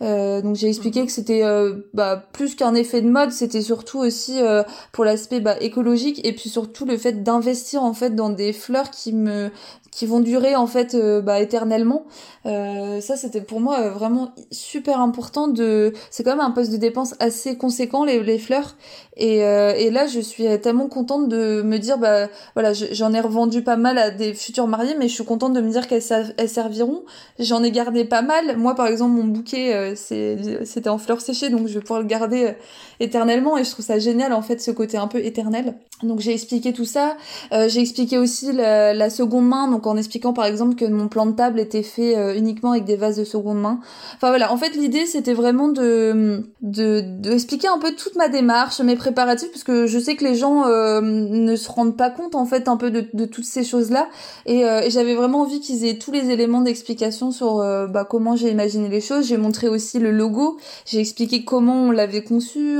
Euh, 0.01 0.41
donc 0.41 0.55
j'ai 0.55 0.67
expliqué 0.67 1.01
mhm. 1.01 1.05
que 1.05 1.11
c'était 1.11 1.43
euh, 1.43 1.75
bah, 1.93 2.23
plus 2.33 2.55
qu'un 2.55 2.73
effet 2.73 3.01
de 3.01 3.09
mode, 3.09 3.31
c'était 3.31 3.61
surtout 3.61 3.99
aussi 3.99 4.41
euh, 4.41 4.63
pour 4.91 5.05
l'aspect 5.05 5.39
bah, 5.39 5.55
écologique 5.61 6.25
et 6.25 6.33
puis 6.33 6.49
surtout 6.49 6.85
le 6.85 6.97
fait 6.97 7.23
d'investir 7.23 7.83
en 7.83 7.93
fait 7.93 8.15
dans 8.15 8.29
des 8.29 8.51
fleurs 8.51 8.89
qui 8.89 9.13
me 9.13 9.51
qui 9.91 10.05
vont 10.05 10.21
durer 10.21 10.55
en 10.55 10.67
fait 10.67 10.95
euh, 10.95 11.21
bah, 11.21 11.41
éternellement. 11.41 12.05
Euh, 12.45 13.01
ça 13.01 13.17
c'était 13.17 13.41
pour 13.41 13.59
moi 13.59 13.79
euh, 13.81 13.89
vraiment 13.91 14.31
super 14.49 15.01
important 15.01 15.49
de. 15.49 15.93
C'est 16.09 16.23
quand 16.23 16.31
même 16.31 16.39
un 16.39 16.51
poste 16.51 16.71
de 16.71 16.77
dépense 16.77 17.13
assez 17.19 17.57
conséquent 17.57 18.05
les, 18.05 18.39
fleurs 18.39 18.75
et, 19.17 19.39
et 19.39 19.91
là 19.91 20.07
je 20.07 20.19
suis 20.21 20.45
tellement 20.61 20.87
contente 20.87 21.27
de 21.27 21.61
me 21.61 21.77
dire 21.77 21.97
bah 21.97 22.29
voilà 22.55 22.71
j'en 22.73 23.13
ai 23.13 23.19
revendu 23.19 23.61
pas 23.61 23.75
mal 23.75 23.97
à 23.97 24.09
des 24.09 24.33
futurs 24.33 24.67
mariés 24.67 24.95
mais 24.97 25.09
je 25.09 25.13
suis 25.13 25.25
contente 25.25 25.53
de 25.53 25.59
me 25.59 25.69
dire 25.69 25.87
qu'elles 25.87 26.33
elles 26.37 26.49
serviront. 26.49 27.03
J'en 27.37 27.61
ai 27.61 27.71
gardé 27.71 28.05
pas 28.05 28.21
mal. 28.21 28.57
Moi 28.57 28.73
par 28.75 28.87
exemple 28.87 29.11
mon 29.11 29.25
bouquet 29.25 29.93
c'était 29.95 30.89
en 30.89 30.97
fleurs 30.97 31.21
séchées 31.21 31.49
donc 31.49 31.67
je 31.67 31.73
vais 31.73 31.81
pouvoir 31.81 31.99
le 31.99 32.07
garder 32.07 32.53
éternellement 32.99 33.57
et 33.57 33.63
je 33.65 33.71
trouve 33.71 33.85
ça 33.85 33.99
génial 33.99 34.31
en 34.31 34.41
fait 34.41 34.61
ce 34.61 34.71
côté 34.71 34.97
un 34.97 35.07
peu 35.07 35.19
éternel. 35.19 35.75
Donc 36.03 36.19
j'ai 36.19 36.33
expliqué 36.33 36.71
tout 36.71 36.85
ça. 36.85 37.17
j'ai 37.51 37.81
expliqué 37.81 38.17
aussi 38.17 38.53
la, 38.53 39.09
seconde 39.09 39.47
main 39.47 39.67
en 39.87 39.97
expliquant 39.97 40.33
par 40.33 40.45
exemple 40.45 40.75
que 40.75 40.85
mon 40.85 41.07
plan 41.07 41.25
de 41.25 41.31
table 41.31 41.59
était 41.59 41.83
fait 41.83 42.17
euh, 42.17 42.35
uniquement 42.35 42.71
avec 42.71 42.85
des 42.85 42.95
vases 42.95 43.17
de 43.17 43.23
seconde 43.23 43.59
main. 43.59 43.79
Enfin 44.15 44.29
voilà, 44.29 44.51
en 44.51 44.57
fait 44.57 44.75
l'idée 44.75 45.05
c'était 45.05 45.33
vraiment 45.33 45.69
de, 45.69 46.43
de, 46.61 47.31
expliquer 47.31 47.67
un 47.67 47.79
peu 47.79 47.93
toute 47.93 48.15
ma 48.15 48.29
démarche, 48.29 48.79
mes 48.81 48.95
préparatifs, 48.95 49.51
parce 49.51 49.63
que 49.63 49.87
je 49.87 49.99
sais 49.99 50.15
que 50.15 50.23
les 50.23 50.35
gens 50.35 50.65
euh, 50.67 51.01
ne 51.01 51.55
se 51.55 51.69
rendent 51.69 51.97
pas 51.97 52.09
compte 52.09 52.35
en 52.35 52.45
fait 52.45 52.67
un 52.67 52.77
peu 52.77 52.91
de, 52.91 53.25
toutes 53.25 53.45
ces 53.45 53.63
choses-là, 53.63 54.09
et, 54.45 54.65
euh, 54.65 54.81
et 54.81 54.89
j'avais 54.89 55.15
vraiment 55.15 55.41
envie 55.41 55.59
qu'ils 55.59 55.85
aient 55.85 55.97
tous 55.97 56.11
les 56.11 56.29
éléments 56.29 56.61
d'explication 56.61 57.31
sur 57.31 57.57
bah, 57.89 58.05
comment 58.09 58.35
j'ai 58.35 58.49
imaginé 58.49 58.89
les 58.89 59.01
choses. 59.01 59.27
J'ai 59.27 59.37
montré 59.37 59.67
aussi 59.67 59.99
le 59.99 60.11
logo, 60.11 60.57
j'ai 60.85 60.99
expliqué 60.99 61.43
comment 61.43 61.83
on 61.85 61.91
l'avait 61.91 62.23
conçu, 62.23 62.79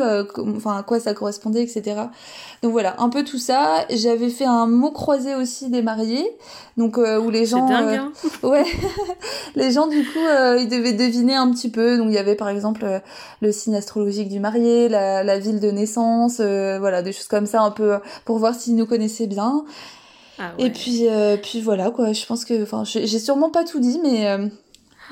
enfin 0.55 0.77
à 0.77 0.83
quoi 0.83 0.99
ça 0.99 1.13
correspondait, 1.13 1.63
etc. 1.63 2.01
Donc 2.61 2.73
voilà, 2.73 2.95
un 2.99 3.09
peu 3.09 3.23
tout 3.23 3.39
ça. 3.39 3.85
J'avais 3.89 4.29
fait 4.29 4.45
un 4.45 4.67
mot 4.67 4.91
croisé 4.91 5.33
aussi 5.33 5.69
des 5.69 5.81
mariés, 5.81 6.27
donc 6.77 6.99
euh, 6.99 7.19
où 7.19 7.31
les 7.31 7.47
gens, 7.47 7.67
dingue, 7.67 7.95
euh, 7.95 7.97
hein 7.97 8.11
ouais, 8.43 8.65
les 9.55 9.71
gens 9.71 9.87
du 9.87 10.03
coup 10.03 10.19
euh, 10.19 10.59
ils 10.59 10.69
devaient 10.69 10.93
deviner 10.93 11.35
un 11.35 11.49
petit 11.51 11.71
peu. 11.71 11.97
Donc 11.97 12.07
il 12.09 12.13
y 12.13 12.19
avait 12.19 12.35
par 12.35 12.49
exemple 12.49 13.01
le 13.41 13.51
signe 13.51 13.75
astrologique 13.75 14.29
du 14.29 14.39
marié, 14.39 14.89
la, 14.89 15.23
la 15.23 15.39
ville 15.39 15.59
de 15.59 15.71
naissance, 15.71 16.39
voilà 16.39 17.01
des 17.01 17.13
choses 17.13 17.27
comme 17.27 17.47
ça 17.47 17.61
un 17.61 17.71
peu 17.71 17.97
pour 18.25 18.37
voir 18.37 18.53
s'ils 18.53 18.75
nous 18.75 18.85
connaissaient 18.85 19.27
bien. 19.27 19.65
Ah 20.37 20.51
ouais. 20.59 20.67
Et 20.67 20.69
puis 20.69 21.07
puis 21.41 21.61
voilà 21.61 21.89
quoi. 21.89 22.13
Je 22.13 22.25
pense 22.27 22.45
que, 22.45 22.61
enfin, 22.61 22.83
j'ai 22.85 23.19
sûrement 23.19 23.49
pas 23.49 23.63
tout 23.63 23.79
dit, 23.79 23.99
mais 24.03 24.37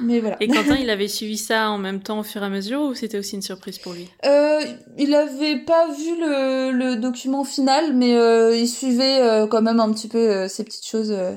mais 0.01 0.19
voilà. 0.19 0.37
Et 0.41 0.47
Quentin, 0.47 0.75
il 0.79 0.89
avait 0.89 1.07
suivi 1.07 1.37
ça 1.37 1.69
en 1.69 1.77
même 1.77 2.01
temps 2.01 2.19
au 2.19 2.23
fur 2.23 2.41
et 2.41 2.45
à 2.45 2.49
mesure 2.49 2.81
ou 2.81 2.93
c'était 2.93 3.17
aussi 3.17 3.35
une 3.35 3.41
surprise 3.41 3.77
pour 3.77 3.93
lui 3.93 4.09
euh, 4.25 4.59
Il 4.97 5.13
avait 5.13 5.57
pas 5.57 5.87
vu 5.87 6.19
le, 6.19 6.71
le 6.71 6.95
document 6.95 7.43
final, 7.43 7.95
mais 7.95 8.15
euh, 8.15 8.55
il 8.55 8.67
suivait 8.67 9.21
euh, 9.21 9.47
quand 9.47 9.61
même 9.61 9.79
un 9.79 9.91
petit 9.91 10.07
peu 10.07 10.17
euh, 10.17 10.47
ces 10.47 10.63
petites 10.63 10.85
choses 10.85 11.11
euh, 11.11 11.33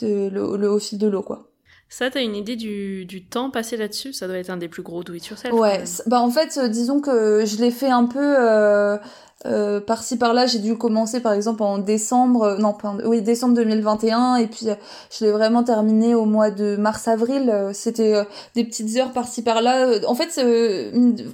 de, 0.00 0.28
le, 0.28 0.56
le, 0.56 0.70
au 0.70 0.78
fil 0.78 0.98
de 0.98 1.06
l'eau, 1.06 1.22
quoi. 1.22 1.48
Ça, 1.88 2.08
t'as 2.10 2.22
une 2.22 2.36
idée 2.36 2.56
du, 2.56 3.04
du 3.04 3.22
temps 3.26 3.50
passé 3.50 3.76
là-dessus? 3.76 4.14
Ça 4.14 4.26
doit 4.26 4.38
être 4.38 4.48
un 4.48 4.56
des 4.56 4.68
plus 4.68 4.82
gros 4.82 5.04
do 5.04 5.12
it 5.12 5.26
yourself. 5.26 5.52
Ouais, 5.52 5.84
bah 6.06 6.20
en 6.20 6.30
fait, 6.30 6.58
disons 6.70 7.00
que 7.00 7.44
je 7.44 7.58
l'ai 7.58 7.70
fait 7.70 7.90
un 7.90 8.06
peu 8.06 8.98
euh, 9.44 9.80
par-ci 9.80 10.16
par-là, 10.16 10.46
j'ai 10.46 10.60
dû 10.60 10.76
commencer 10.76 11.20
par 11.20 11.32
exemple 11.32 11.62
en 11.62 11.78
décembre, 11.78 12.42
euh, 12.42 12.56
non, 12.58 12.76
oui, 13.04 13.22
décembre 13.22 13.54
2021, 13.54 14.36
et 14.36 14.46
puis 14.46 14.68
euh, 14.68 14.74
je 15.10 15.24
l'ai 15.24 15.32
vraiment 15.32 15.64
terminé 15.64 16.14
au 16.14 16.24
mois 16.24 16.50
de 16.50 16.76
mars-avril. 16.76 17.52
C'était 17.72 18.24
des 18.54 18.64
petites 18.64 18.96
heures 18.96 19.12
par-ci 19.12 19.42
par-là. 19.42 20.00
En 20.06 20.14
fait, 20.14 20.40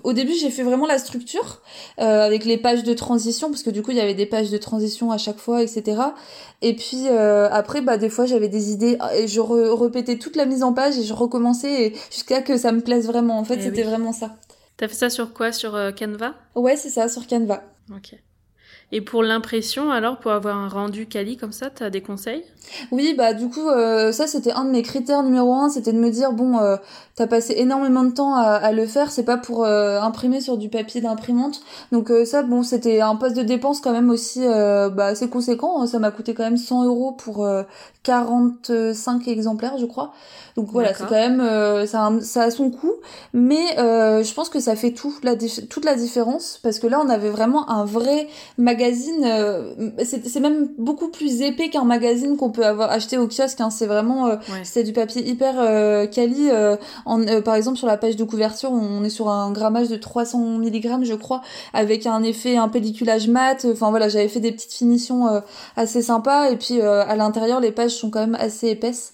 au 0.04 0.12
début, 0.12 0.32
j'ai 0.34 0.50
fait 0.50 0.62
vraiment 0.62 0.86
la 0.86 0.98
structure 0.98 1.60
avec 1.98 2.44
les 2.44 2.56
pages 2.56 2.82
de 2.82 2.94
transition, 2.94 3.50
parce 3.50 3.62
que 3.62 3.70
du 3.70 3.82
coup, 3.82 3.90
il 3.90 3.96
y 3.96 4.00
avait 4.00 4.14
des 4.14 4.26
pages 4.26 4.50
de 4.50 4.58
transition 4.58 5.10
à 5.10 5.18
chaque 5.18 5.38
fois, 5.38 5.62
etc. 5.62 6.00
Et 6.62 6.74
puis 6.74 7.08
après, 7.08 7.80
bah 7.80 7.96
des 7.96 8.08
fois, 8.08 8.26
j'avais 8.26 8.48
des 8.48 8.72
idées 8.72 8.98
et 9.16 9.28
je 9.28 9.40
répétais 9.40 10.16
toute 10.16 10.36
la 10.36 10.46
mise 10.46 10.62
en 10.62 10.72
page 10.72 10.98
et 10.98 11.02
je 11.02 11.14
recommençais 11.14 11.92
jusqu'à 12.10 12.42
que 12.42 12.56
ça 12.56 12.72
me 12.72 12.80
plaise 12.80 13.06
vraiment. 13.06 13.38
En 13.38 13.44
fait, 13.44 13.56
eh 13.58 13.62
c'était 13.62 13.82
vraiment 13.82 14.12
ça. 14.12 14.36
T'as 14.76 14.88
fait 14.88 14.94
ça 14.94 15.10
sur 15.10 15.32
quoi? 15.32 15.52
Sur 15.52 15.72
Canva? 15.98 16.34
Ouais, 16.54 16.76
c'est 16.76 16.90
ça, 16.90 17.08
sur 17.08 17.26
Canva. 17.26 17.62
Ok. 17.90 18.14
Et 18.92 19.00
pour 19.02 19.22
l'impression, 19.22 19.90
alors, 19.92 20.18
pour 20.20 20.32
avoir 20.32 20.56
un 20.56 20.68
rendu 20.68 21.08
quali 21.08 21.36
comme 21.36 21.52
ça, 21.52 21.70
tu 21.70 21.82
as 21.84 21.90
des 21.90 22.02
conseils? 22.02 22.44
Oui, 22.92 23.14
bah 23.16 23.34
du 23.34 23.48
coup, 23.48 23.68
euh, 23.68 24.12
ça 24.12 24.26
c'était 24.26 24.52
un 24.52 24.64
de 24.64 24.70
mes 24.70 24.82
critères 24.82 25.22
numéro 25.22 25.52
un, 25.54 25.68
c'était 25.68 25.92
de 25.92 25.98
me 25.98 26.10
dire, 26.10 26.32
bon, 26.32 26.58
euh, 26.58 26.76
t'as 27.14 27.26
passé 27.26 27.54
énormément 27.56 28.04
de 28.04 28.10
temps 28.10 28.34
à, 28.34 28.42
à 28.42 28.72
le 28.72 28.86
faire, 28.86 29.10
c'est 29.10 29.24
pas 29.24 29.36
pour 29.36 29.64
euh, 29.64 30.00
imprimer 30.00 30.40
sur 30.40 30.56
du 30.56 30.68
papier 30.68 31.00
d'imprimante. 31.00 31.60
Donc 31.92 32.10
euh, 32.10 32.24
ça, 32.24 32.42
bon, 32.42 32.62
c'était 32.62 33.00
un 33.00 33.16
poste 33.16 33.36
de 33.36 33.42
dépense 33.42 33.80
quand 33.80 33.92
même 33.92 34.10
aussi 34.10 34.40
bah, 34.46 35.06
assez 35.06 35.28
conséquent, 35.28 35.86
ça 35.86 35.98
m'a 35.98 36.10
coûté 36.10 36.34
quand 36.34 36.44
même 36.44 36.56
100 36.56 36.84
euros 36.84 37.12
pour 37.12 37.46
45 38.02 39.28
exemplaires, 39.28 39.78
je 39.78 39.86
crois. 39.86 40.12
Donc 40.56 40.70
voilà, 40.72 40.92
c'est 40.92 41.04
quand 41.04 41.10
même, 41.10 41.86
ça, 41.86 42.06
a, 42.06 42.20
ça 42.20 42.42
a 42.42 42.50
son 42.50 42.70
coût, 42.70 42.92
mais 43.32 43.76
je 43.76 44.34
pense 44.34 44.48
que 44.48 44.60
ça 44.60 44.76
fait 44.76 44.92
tout, 44.92 45.14
la, 45.22 45.36
toute 45.36 45.84
la 45.84 45.94
différence, 45.94 46.58
parce 46.62 46.78
que 46.78 46.86
là, 46.86 47.00
on 47.04 47.08
avait 47.08 47.30
vraiment 47.30 47.70
un 47.70 47.84
vrai 47.84 48.28
magazine, 48.56 49.24
euh, 49.24 49.72
c'est 50.04 50.40
même 50.40 50.68
beaucoup 50.78 51.08
plus 51.08 51.42
épais 51.42 51.68
qu'un 51.68 51.84
magazine 51.84 52.36
qu'on 52.36 52.50
peut 52.50 52.57
avoir 52.62 52.90
acheté 52.90 53.18
au 53.18 53.26
kiosque. 53.26 53.60
Hein. 53.60 53.70
C'est 53.70 53.86
vraiment, 53.86 54.28
euh, 54.28 54.36
c'est 54.64 54.82
du 54.82 54.92
papier 54.92 55.26
hyper 55.28 55.54
euh, 55.58 56.06
quali. 56.06 56.48
En, 57.04 57.24
par 57.42 57.54
exemple, 57.54 57.78
sur 57.78 57.86
la 57.86 57.96
page 57.96 58.16
de 58.16 58.24
couverture, 58.24 58.72
on 58.72 59.04
est 59.04 59.10
sur 59.10 59.28
un 59.28 59.52
grammage 59.52 59.88
de 59.88 59.96
300 59.96 60.58
mg, 60.58 61.04
je 61.04 61.14
crois, 61.14 61.42
avec 61.72 62.06
un 62.06 62.22
effet, 62.22 62.56
un 62.56 62.68
pelliculage 62.68 63.28
mat. 63.28 63.66
Enfin 63.70 63.90
voilà, 63.90 64.08
j'avais 64.08 64.28
fait 64.28 64.40
des 64.40 64.52
petites 64.52 64.72
finitions 64.72 65.42
assez 65.76 66.02
sympas. 66.02 66.50
Et 66.50 66.56
puis 66.56 66.80
à 66.80 67.16
l'intérieur, 67.16 67.60
les 67.60 67.72
pages 67.72 67.92
sont 67.92 68.10
quand 68.10 68.20
même 68.20 68.36
assez 68.36 68.68
épaisses. 68.68 69.12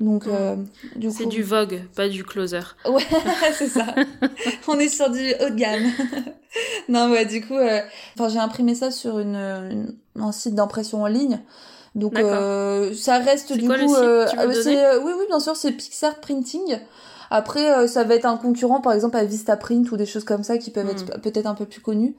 Donc, 0.00 0.26
euh, 0.26 0.56
du 0.96 1.10
C'est 1.10 1.26
du 1.26 1.42
Vogue, 1.42 1.82
pas 1.94 2.08
du 2.08 2.24
Closer. 2.24 2.62
Ouais, 2.86 3.02
c'est 3.52 3.68
ça. 3.68 3.86
On 4.68 4.78
est 4.78 4.88
sur 4.88 5.08
du 5.10 5.32
haut 5.40 5.50
de 5.50 5.54
gamme. 5.54 5.84
non, 6.88 7.10
ouais, 7.10 7.24
du 7.26 7.46
coup, 7.46 7.54
euh, 7.54 7.80
enfin, 8.18 8.28
j'ai 8.28 8.40
imprimé 8.40 8.74
ça 8.74 8.90
sur 8.90 9.20
une, 9.20 9.94
un 10.18 10.32
site 10.32 10.56
d'impression 10.56 11.02
en 11.02 11.06
ligne. 11.06 11.40
Donc, 11.94 12.18
euh, 12.18 12.92
ça 12.94 13.18
reste 13.18 13.52
du 13.52 13.66
quoi, 13.66 13.78
coup. 13.78 13.94
Euh, 13.94 14.26
oui, 14.36 15.12
oui, 15.18 15.24
bien 15.28 15.40
sûr, 15.40 15.56
c'est 15.56 15.72
Pixar 15.72 16.20
Printing. 16.20 16.78
Après, 17.30 17.88
ça 17.88 18.04
va 18.04 18.14
être 18.14 18.26
un 18.26 18.36
concurrent, 18.36 18.80
par 18.80 18.92
exemple, 18.92 19.16
à 19.16 19.24
Vistaprint 19.24 19.90
ou 19.90 19.96
des 19.96 20.06
choses 20.06 20.24
comme 20.24 20.44
ça 20.44 20.58
qui 20.58 20.70
peuvent 20.70 20.88
être 20.88 21.04
hmm. 21.04 21.20
peut-être 21.20 21.46
un 21.46 21.54
peu 21.54 21.66
plus 21.66 21.80
connues. 21.80 22.16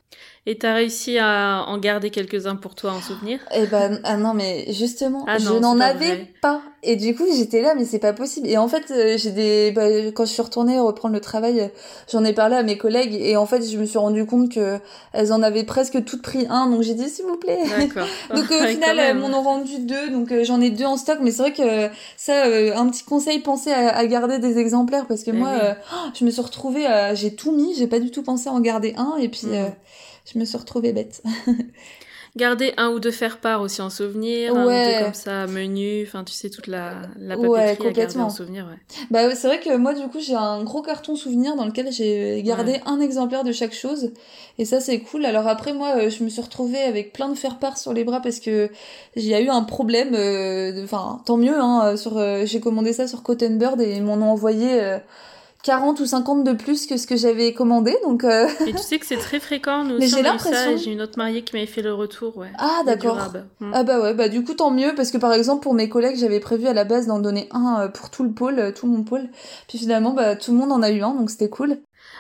Et 0.48 0.60
t'as 0.60 0.76
réussi 0.76 1.18
à 1.18 1.66
en 1.68 1.80
garder 1.80 2.12
quelques-uns 2.12 2.56
pour 2.56 2.76
toi 2.76 2.92
en 2.92 3.02
souvenir? 3.02 3.40
Eh 3.56 3.66
ben, 3.66 4.00
ah 4.04 4.16
non, 4.16 4.36
mais 4.36 4.72
justement, 4.72 5.26
ah 5.28 5.40
je 5.40 5.50
n'en 5.50 5.80
avais 5.80 6.28
pas. 6.40 6.62
Et 6.84 6.96
du 6.98 7.16
coup, 7.16 7.24
j'étais 7.36 7.64
là, 7.64 7.74
mais 7.76 7.84
c'est 7.84 7.98
pas 7.98 8.14
possible. 8.14 8.48
Et 8.48 8.56
en 8.60 8.68
fait, 8.68 8.92
euh, 8.92 9.18
j'ai 9.18 9.32
des, 9.32 9.72
bah, 9.72 9.88
quand 10.14 10.24
je 10.26 10.32
suis 10.32 10.44
retournée 10.44 10.80
reprendre 10.80 11.16
le 11.16 11.20
travail, 11.20 11.62
euh, 11.62 11.68
j'en 12.12 12.24
ai 12.24 12.32
parlé 12.32 12.56
à 12.56 12.62
mes 12.62 12.78
collègues, 12.78 13.18
et 13.20 13.36
en 13.38 13.48
fait, 13.48 13.68
je 13.68 13.76
me 13.80 13.88
suis 13.88 13.98
rendu 13.98 14.28
compte 14.28 14.52
que 14.52 14.78
elles 15.14 15.34
en 15.34 15.42
avaient 15.42 15.64
presque 15.64 16.06
toutes 16.06 16.22
pris 16.22 16.46
un, 16.48 16.68
donc 16.70 16.84
j'ai 16.84 16.94
dit 16.94 17.10
s'il 17.10 17.26
vous 17.26 17.38
plaît. 17.38 17.64
Donc 18.36 18.52
au 18.52 18.68
final, 18.68 19.00
elles 19.00 19.18
m'en 19.18 19.30
ont 19.30 19.42
rendu 19.42 19.80
deux, 19.80 20.10
donc 20.10 20.32
euh, 20.32 20.44
j'en 20.44 20.62
ai 20.62 20.70
deux 20.70 20.86
en 20.86 20.98
stock. 20.98 21.18
Mais 21.22 21.32
c'est 21.32 21.42
vrai 21.42 21.54
que 21.54 21.90
ça, 22.18 22.46
un 22.46 22.88
petit 22.90 23.04
conseil, 23.04 23.40
pensez 23.40 23.72
à, 23.72 24.06
garder 24.06 24.38
des 24.38 24.60
exemplaires, 24.60 25.08
parce 25.08 25.24
que 25.24 25.32
eh 25.32 25.38
moi, 25.38 25.54
oh, 25.92 26.10
je 26.14 26.24
me 26.24 26.30
suis 26.30 26.42
retrouvée, 26.42 26.86
j'ai 27.14 27.34
tout 27.34 27.52
mis, 27.52 27.74
j'ai 27.76 27.88
pas 27.88 28.00
du 28.00 28.12
tout 28.12 28.22
pensé 28.22 28.48
à 28.50 28.52
en 28.52 28.60
garder 28.60 28.94
un, 28.96 29.16
et 29.18 29.30
puis. 29.30 29.48
Mm 29.48 29.74
je 30.32 30.40
me 30.40 30.46
suis 30.46 30.58
retrouvée 30.58 30.94
bête. 30.94 31.24
Garder 32.36 32.74
un 32.76 32.90
ou 32.90 33.00
deux 33.00 33.12
faire-part 33.12 33.62
aussi 33.62 33.82
en 33.82 33.90
souvenir, 33.90 34.54
un 34.54 34.66
ou 34.66 34.70
deux 34.70 35.06
comme 35.06 35.14
ça, 35.14 35.48
menu, 35.48 36.04
enfin 36.06 36.26
tu 36.26 36.34
sais 36.34 36.50
toute 36.50 36.68
la, 36.68 37.04
la 37.18 37.38
papeterie 37.38 37.50
ouais, 37.50 37.78
complètement. 37.78 38.26
en 38.26 38.30
souvenir. 38.30 38.66
Ouais. 38.66 39.06
Bah 39.10 39.34
c'est 39.36 39.48
vrai 39.48 39.62
que 39.62 39.74
moi 39.78 39.94
du 39.94 40.06
coup 40.10 40.20
j'ai 40.20 40.36
un 40.36 40.62
gros 40.66 40.82
carton 40.82 41.16
souvenir 41.16 41.56
dans 41.56 41.66
lequel 41.66 41.94
j'ai 41.94 42.44
gardé 42.44 42.82
un 42.86 43.00
exemplaire 43.00 43.46
de 43.46 43.54
chaque 43.54 43.74
chose 43.74 44.12
et 44.58 44.66
ça 44.66 44.82
c'est 44.82 45.00
cool. 45.00 45.24
Alors 45.24 45.48
après 45.48 45.72
moi 45.72 45.96
euh, 45.96 46.10
je 46.10 46.26
me 46.26 46.30
suis 46.30 46.42
retrouvée 46.42 46.82
avec 46.82 47.14
plein 47.14 47.30
de 47.30 47.36
faire-part 47.36 47.78
sur 47.78 47.94
les 47.94 48.04
bras 48.04 48.20
parce 48.20 48.42
que 48.42 48.70
j'ai 49.16 49.42
eu 49.42 49.48
un 49.48 49.64
problème, 49.64 50.14
euh, 50.14 50.84
enfin 50.84 51.22
tant 51.26 51.38
mieux, 51.38 51.58
hein, 51.58 51.96
sur, 51.96 52.18
euh, 52.18 52.42
j'ai 52.46 52.60
commandé 52.60 52.92
ça 52.92 53.08
sur 53.08 53.24
Cotton 53.24 53.56
Bird 53.56 53.80
et 53.80 53.96
ils 53.96 54.04
m'en 54.04 54.16
ont 54.16 54.32
envoyé 54.32 54.98
40 55.66 56.00
ou 56.00 56.06
50 56.06 56.44
de 56.44 56.54
plus 56.54 56.86
que 56.86 56.96
ce 56.96 57.08
que 57.08 57.16
j'avais 57.16 57.52
commandé. 57.52 57.98
Donc, 58.04 58.24
euh, 58.24 58.48
Et 58.68 58.72
tu 58.72 58.78
sais 58.78 59.00
que 59.00 59.06
c'est 59.06 59.18
très 59.18 59.40
fréquent. 59.40 59.84
Nous 59.84 59.96
aussi, 59.98 60.10
j'ai 60.10 60.22
l'impression- 60.22 60.78
J'ai 60.78 60.92
une 60.92 61.02
autre 61.02 61.18
mariée 61.18 61.42
qui 61.42 61.56
m'avait 61.56 61.66
fait 61.66 61.82
le 61.82 61.92
retour. 61.92 62.38
Ouais. 62.38 62.52
Ah, 62.60 62.84
d'accord. 62.86 63.18
Mm. 63.60 63.72
Ah 63.74 63.84
bah 63.84 64.00
ouais, 64.00 64.14
bah 64.14 64.30
du 64.30 64.44
coup 64.44 64.54
tant 64.54 64.70
mieux 64.70 64.94
parce 64.96 65.10
que 65.10 65.18
par 65.18 65.34
exemple 65.34 65.64
pour 65.64 65.74
mes 65.74 65.90
collègues 65.90 66.18
j'avais 66.18 66.40
prévu 66.40 66.68
à 66.68 66.74
la 66.74 66.84
base 66.84 67.08
d'en 67.08 67.18
donner 67.18 67.50
un 67.52 67.82
euh, 67.82 67.88
pour 67.88 68.12
tout 68.12 68.24
le 68.24 68.32
pôle, 68.32 68.60
euh, 68.60 68.72
tout 68.72 68.86
mon 68.86 69.04
pôle. 69.04 69.28
Puis 69.68 69.80
finalement 69.80 70.12
bah 70.12 70.36
tout 70.36 70.52
le 70.52 70.58
monde 70.60 70.72
en 70.72 70.84
a 70.84 70.92
eu 70.92 71.02
un 71.02 71.16
donc 71.16 71.32
c'était 71.32 71.50
cool. 71.50 71.78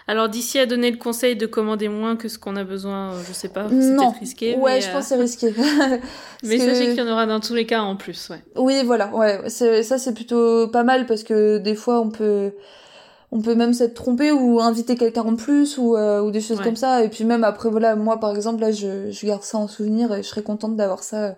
Alors 0.08 0.28
d'ici 0.28 0.58
à 0.58 0.66
donner 0.66 0.90
le 0.90 0.98
conseil 0.98 1.36
de 1.36 1.46
commander 1.46 1.88
moins 1.88 2.16
que 2.16 2.28
ce 2.28 2.40
qu'on 2.40 2.56
a 2.56 2.64
besoin, 2.64 3.12
euh, 3.14 3.22
je 3.28 3.34
sais 3.34 3.50
pas, 3.50 3.68
c'est 3.70 3.76
non, 3.76 4.08
peut-être 4.08 4.20
risqué. 4.22 4.56
ouais 4.56 4.76
mais, 4.76 4.82
je 4.82 4.90
euh, 4.90 4.92
pense 4.94 5.04
que 5.04 5.10
c'est 5.10 5.16
risqué. 5.22 5.54
Mais 6.44 6.58
que- 6.58 6.64
sachez 6.66 6.88
qu'il 6.90 6.98
y 6.98 7.02
en 7.02 7.12
aura 7.12 7.28
dans 7.28 7.40
tous 7.40 7.54
les 7.54 7.68
cas 7.68 7.82
en 7.82 7.96
plus, 7.96 8.30
ouais. 8.30 8.44
Oui 8.56 8.82
voilà, 8.84 9.14
ouais, 9.14 9.50
ça 9.50 9.98
c'est 10.00 10.14
plutôt 10.16 10.68
pas 10.68 10.84
mal 10.84 11.06
parce 11.06 11.22
que 11.24 11.60
des 11.60 11.76
fois 11.76 12.02
on 12.02 12.10
peut 12.10 12.54
on 13.32 13.42
peut 13.42 13.56
même 13.56 13.74
s'être 13.74 13.94
trompé 13.96 14.32
ou 14.32 14.60
inviter 14.62 14.96
quelqu'un 14.96 15.24
en 15.24 15.36
plus 15.36 15.78
ou, 15.78 15.96
euh, 15.96 16.22
ou 16.22 16.32
des 16.32 16.42
choses 16.42 16.58
Ouais. 16.60 16.64
comme 16.64 16.76
ça 16.76 17.04
et 17.04 17.10
puis 17.10 17.24
même 17.26 17.44
après 17.44 17.70
voilà 17.70 17.96
moi 17.96 18.20
par 18.20 18.36
exemple 18.36 18.62
là 18.62 18.72
je, 18.72 19.12
je 19.12 19.26
garde 19.26 19.44
ça 19.44 19.58
en 19.58 19.68
souvenir 19.68 20.14
et 20.14 20.24
je 20.24 20.28
serais 20.28 20.44
contente 20.44 20.76
d'avoir 20.76 21.04
ça 21.04 21.24
euh, 21.24 21.32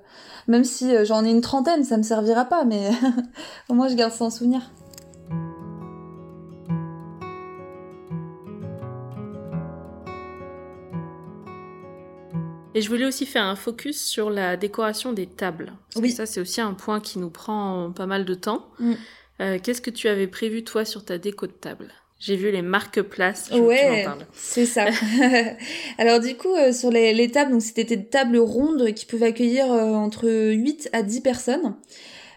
même 0.47 0.63
si 0.63 0.95
euh, 0.95 1.05
j'en 1.05 1.23
ai 1.25 1.29
une 1.31 1.41
trentaine 1.41 1.83
ça 1.83 1.97
me 1.97 2.03
servira 2.03 2.45
pas 2.45 2.65
mais 2.65 2.89
au 3.69 3.73
moins 3.73 3.87
je 3.87 3.95
garde 3.95 4.11
ça 4.13 4.25
en 4.25 4.29
souvenir. 4.29 4.61
Et 12.75 12.81
je 12.81 12.89
voulais 12.89 13.05
aussi 13.05 13.25
faire 13.25 13.43
un 13.43 13.55
focus 13.55 14.03
sur 14.05 14.29
la 14.29 14.55
décoration 14.55 15.11
des 15.13 15.25
tables. 15.25 15.73
Parce 15.93 16.03
Oui. 16.03 16.09
que 16.11 16.15
ça, 16.15 16.25
c'est 16.27 16.39
aussi 16.39 16.61
un 16.61 16.73
point 16.73 16.99
qui 16.99 17.17
nous 17.17 17.29
prend 17.31 17.91
pas 17.91 18.05
mal 18.05 18.23
de 18.23 18.33
temps. 18.35 18.67
Mm. 18.79 18.93
Euh, 19.39 19.59
Qu'est-ce 19.61 19.81
que 19.81 19.89
tu 19.89 20.07
avais 20.07 20.27
prévu, 20.27 20.63
toi, 20.63 20.85
sur 20.85 21.05
ta 21.05 21.17
déco 21.17 21.47
de 21.47 21.51
table? 21.51 21.91
J'ai 22.19 22.35
vu 22.35 22.51
les 22.51 22.63
marque-places. 22.63 23.51
Ouais, 23.51 24.05
c'est 24.33 24.65
ça. 24.65 24.85
Alors 25.99 26.19
du 26.19 26.35
coup, 26.35 26.53
euh, 26.55 26.73
sur 26.73 26.89
les, 26.89 27.13
les 27.13 27.29
tables, 27.29 27.51
donc 27.51 27.61
c'était 27.61 27.83
des 27.83 28.05
tables 28.05 28.37
rondes 28.39 28.91
qui 28.93 29.05
pouvaient 29.05 29.27
accueillir 29.27 29.71
euh, 29.71 29.93
entre 29.93 30.27
8 30.27 30.89
à 30.93 31.03
10 31.03 31.21
personnes. 31.21 31.75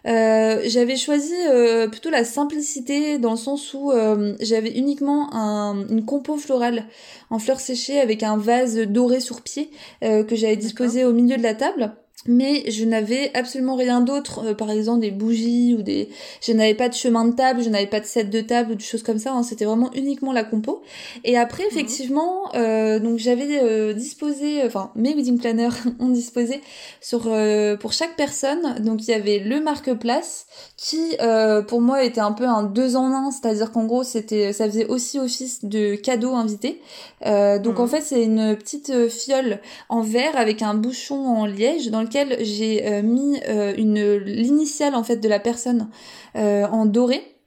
Euh, 0.06 0.60
j'avais 0.64 0.96
choisi 0.96 1.34
euh, 1.48 1.86
plutôt 1.88 2.08
la 2.10 2.24
simplicité 2.24 3.18
dans 3.18 3.32
le 3.32 3.36
sens 3.36 3.74
où 3.74 3.90
euh, 3.92 4.34
j'avais 4.40 4.70
uniquement 4.70 5.34
un, 5.34 5.86
une 5.88 6.04
compo 6.04 6.36
florale 6.36 6.86
en 7.28 7.38
fleurs 7.38 7.60
séchées 7.60 8.00
avec 8.00 8.22
un 8.22 8.38
vase 8.38 8.76
doré 8.78 9.20
sur 9.20 9.42
pied 9.42 9.70
euh, 10.02 10.24
que 10.24 10.36
j'avais 10.36 10.56
disposé 10.56 11.04
au 11.04 11.12
milieu 11.12 11.36
de 11.36 11.42
la 11.42 11.54
table. 11.54 11.92
Mais 12.26 12.70
je 12.70 12.84
n'avais 12.84 13.30
absolument 13.34 13.76
rien 13.76 14.02
d'autre, 14.02 14.44
euh, 14.44 14.54
par 14.54 14.70
exemple 14.70 15.00
des 15.00 15.10
bougies 15.10 15.74
ou 15.78 15.80
des... 15.82 16.10
Je 16.46 16.52
n'avais 16.52 16.74
pas 16.74 16.90
de 16.90 16.94
chemin 16.94 17.24
de 17.24 17.34
table, 17.34 17.62
je 17.62 17.70
n'avais 17.70 17.86
pas 17.86 17.98
de 18.00 18.04
set 18.04 18.28
de 18.28 18.42
table 18.42 18.72
ou 18.72 18.74
des 18.74 18.84
choses 18.84 19.02
comme 19.02 19.18
ça, 19.18 19.32
hein, 19.32 19.42
c'était 19.42 19.64
vraiment 19.64 19.90
uniquement 19.94 20.30
la 20.32 20.44
compo. 20.44 20.82
Et 21.24 21.38
après, 21.38 21.62
Mhm. 21.62 21.68
effectivement, 21.70 22.54
euh, 22.54 22.98
donc 22.98 23.16
j'avais 23.18 23.60
euh, 23.62 23.94
disposé, 23.94 24.62
enfin 24.66 24.90
mes 24.96 25.14
wedding 25.14 25.38
planners 25.38 25.70
ont 25.98 26.10
disposé 26.10 26.60
sur 27.00 27.22
euh, 27.26 27.78
pour 27.78 27.94
chaque 27.94 28.16
personne. 28.16 28.74
Donc 28.80 29.08
il 29.08 29.12
y 29.12 29.14
avait 29.14 29.38
le 29.38 29.58
marque-place 29.60 30.44
qui, 30.76 31.16
euh, 31.22 31.62
pour 31.62 31.80
moi, 31.80 32.04
était 32.04 32.20
un 32.20 32.32
peu 32.32 32.44
un 32.44 32.64
deux 32.64 32.96
en 32.96 33.06
un, 33.12 33.30
c'est-à-dire 33.30 33.72
qu'en 33.72 33.86
gros, 33.86 34.02
c'était, 34.04 34.52
ça 34.52 34.66
faisait 34.66 34.86
aussi 34.86 35.18
office 35.18 35.64
de 35.64 35.94
cadeau 35.94 36.34
invité. 36.34 36.82
Euh, 37.24 37.58
donc 37.58 37.76
Mhm. 37.78 37.80
en 37.84 37.86
fait, 37.86 38.02
c'est 38.02 38.22
une 38.22 38.56
petite 38.56 39.08
fiole 39.08 39.60
en 39.88 40.02
verre 40.02 40.36
avec 40.36 40.60
un 40.60 40.74
bouchon 40.74 41.24
en 41.26 41.46
liège 41.46 41.88
dans 41.90 42.02
j'ai 42.40 42.86
euh, 42.86 43.02
mis 43.02 43.40
euh, 43.48 43.74
une 43.76 44.16
l'initiale 44.16 44.94
en 44.94 45.02
fait 45.02 45.16
de 45.16 45.28
la 45.28 45.40
personne 45.40 45.88
euh, 46.36 46.66
en 46.66 46.86
doré 46.86 47.39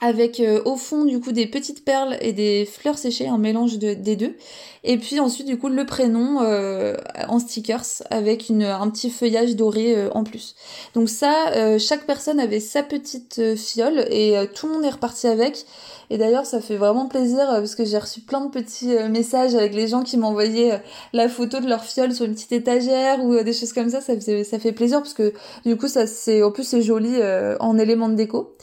avec 0.00 0.40
euh, 0.40 0.60
au 0.66 0.76
fond 0.76 1.04
du 1.04 1.20
coup 1.20 1.32
des 1.32 1.46
petites 1.46 1.84
perles 1.84 2.18
et 2.20 2.32
des 2.32 2.66
fleurs 2.66 2.98
séchées, 2.98 3.28
un 3.28 3.38
mélange 3.38 3.78
de, 3.78 3.94
des 3.94 4.14
deux. 4.16 4.36
Et 4.84 4.98
puis 4.98 5.20
ensuite 5.20 5.46
du 5.46 5.58
coup 5.58 5.68
le 5.68 5.86
prénom 5.86 6.42
euh, 6.42 6.96
en 7.28 7.38
stickers 7.38 8.02
avec 8.10 8.50
une, 8.50 8.62
un 8.62 8.88
petit 8.90 9.10
feuillage 9.10 9.56
doré 9.56 9.96
euh, 9.96 10.10
en 10.12 10.22
plus. 10.22 10.54
Donc 10.94 11.08
ça, 11.08 11.48
euh, 11.54 11.78
chaque 11.78 12.06
personne 12.06 12.38
avait 12.38 12.60
sa 12.60 12.82
petite 12.82 13.38
euh, 13.38 13.56
fiole 13.56 14.06
et 14.10 14.36
euh, 14.36 14.46
tout 14.52 14.66
le 14.66 14.74
monde 14.74 14.84
est 14.84 14.90
reparti 14.90 15.28
avec. 15.28 15.64
Et 16.10 16.18
d'ailleurs 16.18 16.44
ça 16.44 16.60
fait 16.60 16.76
vraiment 16.76 17.08
plaisir 17.08 17.46
parce 17.46 17.74
que 17.74 17.84
j'ai 17.84 17.98
reçu 17.98 18.20
plein 18.20 18.44
de 18.44 18.50
petits 18.50 18.94
messages 19.10 19.56
avec 19.56 19.74
les 19.74 19.88
gens 19.88 20.02
qui 20.04 20.16
m'envoyaient 20.18 20.80
la 21.12 21.28
photo 21.28 21.58
de 21.58 21.68
leur 21.68 21.82
fiole 21.82 22.14
sur 22.14 22.26
une 22.26 22.34
petite 22.34 22.52
étagère 22.52 23.24
ou 23.24 23.42
des 23.42 23.52
choses 23.52 23.72
comme 23.72 23.90
ça. 23.90 24.00
Ça, 24.00 24.12
ça 24.20 24.58
fait 24.60 24.72
plaisir 24.72 24.98
parce 24.98 25.14
que 25.14 25.32
du 25.64 25.76
coup 25.76 25.88
ça 25.88 26.06
c'est 26.06 26.44
en 26.44 26.52
plus 26.52 26.62
c'est 26.62 26.80
joli 26.80 27.16
en 27.58 27.76
élément 27.76 28.08
de 28.08 28.14
déco. 28.14 28.54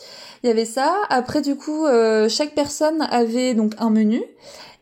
Il 0.43 0.47
y 0.47 0.49
avait 0.49 0.65
ça. 0.65 0.93
Après, 1.09 1.41
du 1.41 1.55
coup, 1.55 1.85
euh, 1.85 2.27
chaque 2.27 2.53
personne 2.53 3.01
avait 3.09 3.53
donc 3.53 3.73
un 3.79 3.89
menu. 3.89 4.21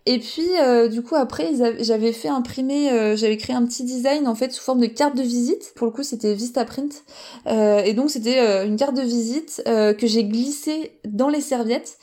Et 0.07 0.18
puis, 0.18 0.47
euh, 0.59 0.88
du 0.88 1.03
coup, 1.03 1.16
après, 1.16 1.51
j'avais 1.80 2.12
fait 2.12 2.28
imprimer, 2.28 2.91
euh, 2.91 3.16
j'avais 3.16 3.38
créé 3.38 3.55
un 3.55 3.64
petit 3.66 3.84
design 3.84 4.28
en 4.28 4.34
fait 4.34 4.51
sous 4.51 4.64
forme 4.64 4.80
de 4.80 4.88
carte 4.88 5.16
de 5.16 5.22
visite. 5.22 5.74
Pour 5.76 5.86
le 5.86 5.91
coup, 5.93 6.01
c'était 6.01 6.34
Vistaprint. 6.34 7.03
Euh, 7.45 7.84
et 7.84 7.93
donc, 7.93 8.09
c'était 8.09 8.66
une 8.66 8.78
carte 8.78 8.95
de 8.95 9.03
visite 9.03 9.62
que 9.66 10.07
j'ai 10.07 10.24
glissée 10.24 10.93
dans 11.05 11.30
les 11.30 11.41
serviettes. 11.41 11.97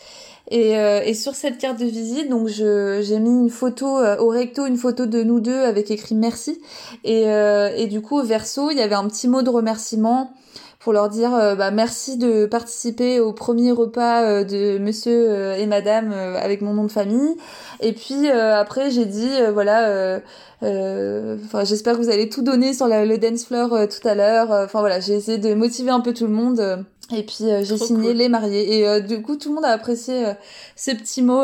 Et, 0.51 0.71
et 0.71 1.13
sur 1.13 1.35
cette 1.35 1.59
carte 1.59 1.79
de 1.79 1.85
visite, 1.85 2.31
donc 2.31 2.49
j'ai 2.49 3.19
mis 3.19 3.29
une 3.29 3.51
photo 3.51 3.87
au 3.87 4.29
recto, 4.29 4.65
une 4.65 4.79
photo 4.79 5.05
de 5.05 5.23
nous 5.23 5.41
deux 5.41 5.61
avec 5.63 5.91
écrit 5.91 6.15
merci. 6.15 6.59
Et, 7.05 7.25
et 7.25 7.87
du 7.87 8.01
coup, 8.01 8.19
au 8.19 8.23
verso, 8.23 8.71
il 8.71 8.79
y 8.79 8.81
avait 8.81 8.95
un 8.95 9.07
petit 9.09 9.29
mot 9.29 9.43
de 9.43 9.51
remerciement 9.51 10.33
pour 10.79 10.93
leur 10.93 11.09
dire 11.09 11.35
euh, 11.35 11.55
bah, 11.57 11.71
merci 11.73 12.17
de 12.19 12.47
participer 12.47 13.19
au 13.21 13.33
premier 13.33 13.73
repas 13.73 14.23
euh, 14.23 14.45
de 14.45 14.79
monsieur 14.79 15.27
euh, 15.31 15.57
et 15.57 15.67
madame 15.67 16.13
avec 16.13 16.61
mon 16.63 16.73
nom 16.75 16.85
de 16.85 16.91
famille. 16.93 17.37
Et 17.81 17.93
puis 17.93 18.29
euh, 18.31 18.55
après 18.61 18.91
j'ai 18.91 19.05
dit 19.07 19.31
voilà 19.53 19.89
euh, 19.89 20.21
euh, 20.63 21.37
j'espère 21.65 21.97
que 21.97 22.03
vous 22.03 22.11
allez 22.11 22.29
tout 22.29 22.43
donner 22.43 22.73
sur 22.75 22.87
la- 22.89 23.05
le 23.05 23.19
dance 23.19 23.45
floor 23.45 23.71
tout 23.89 24.07
à 24.07 24.15
l'heure. 24.15 24.51
Enfin 24.51 24.81
voilà, 24.81 25.01
j'ai 25.01 25.15
essayé 25.15 25.39
de 25.39 25.55
motiver 25.55 25.91
un 25.91 26.01
peu 26.01 26.13
tout 26.15 26.27
le 26.27 26.33
monde. 26.33 26.85
et 27.13 27.23
puis 27.23 27.45
euh, 27.51 27.63
j'ai 27.65 27.79
signé 27.79 28.09
cool. 28.11 28.17
les 28.19 28.29
mariés 28.29 28.79
et 28.79 28.87
euh, 28.87 29.01
du 29.01 29.23
coup 29.23 29.37
tout 29.37 29.49
le 29.49 29.55
monde 29.57 29.65
a 29.65 29.71
apprécié 29.71 30.27
euh, 30.27 30.33
ce 30.77 30.91
petit 30.91 31.23
mot 31.23 31.43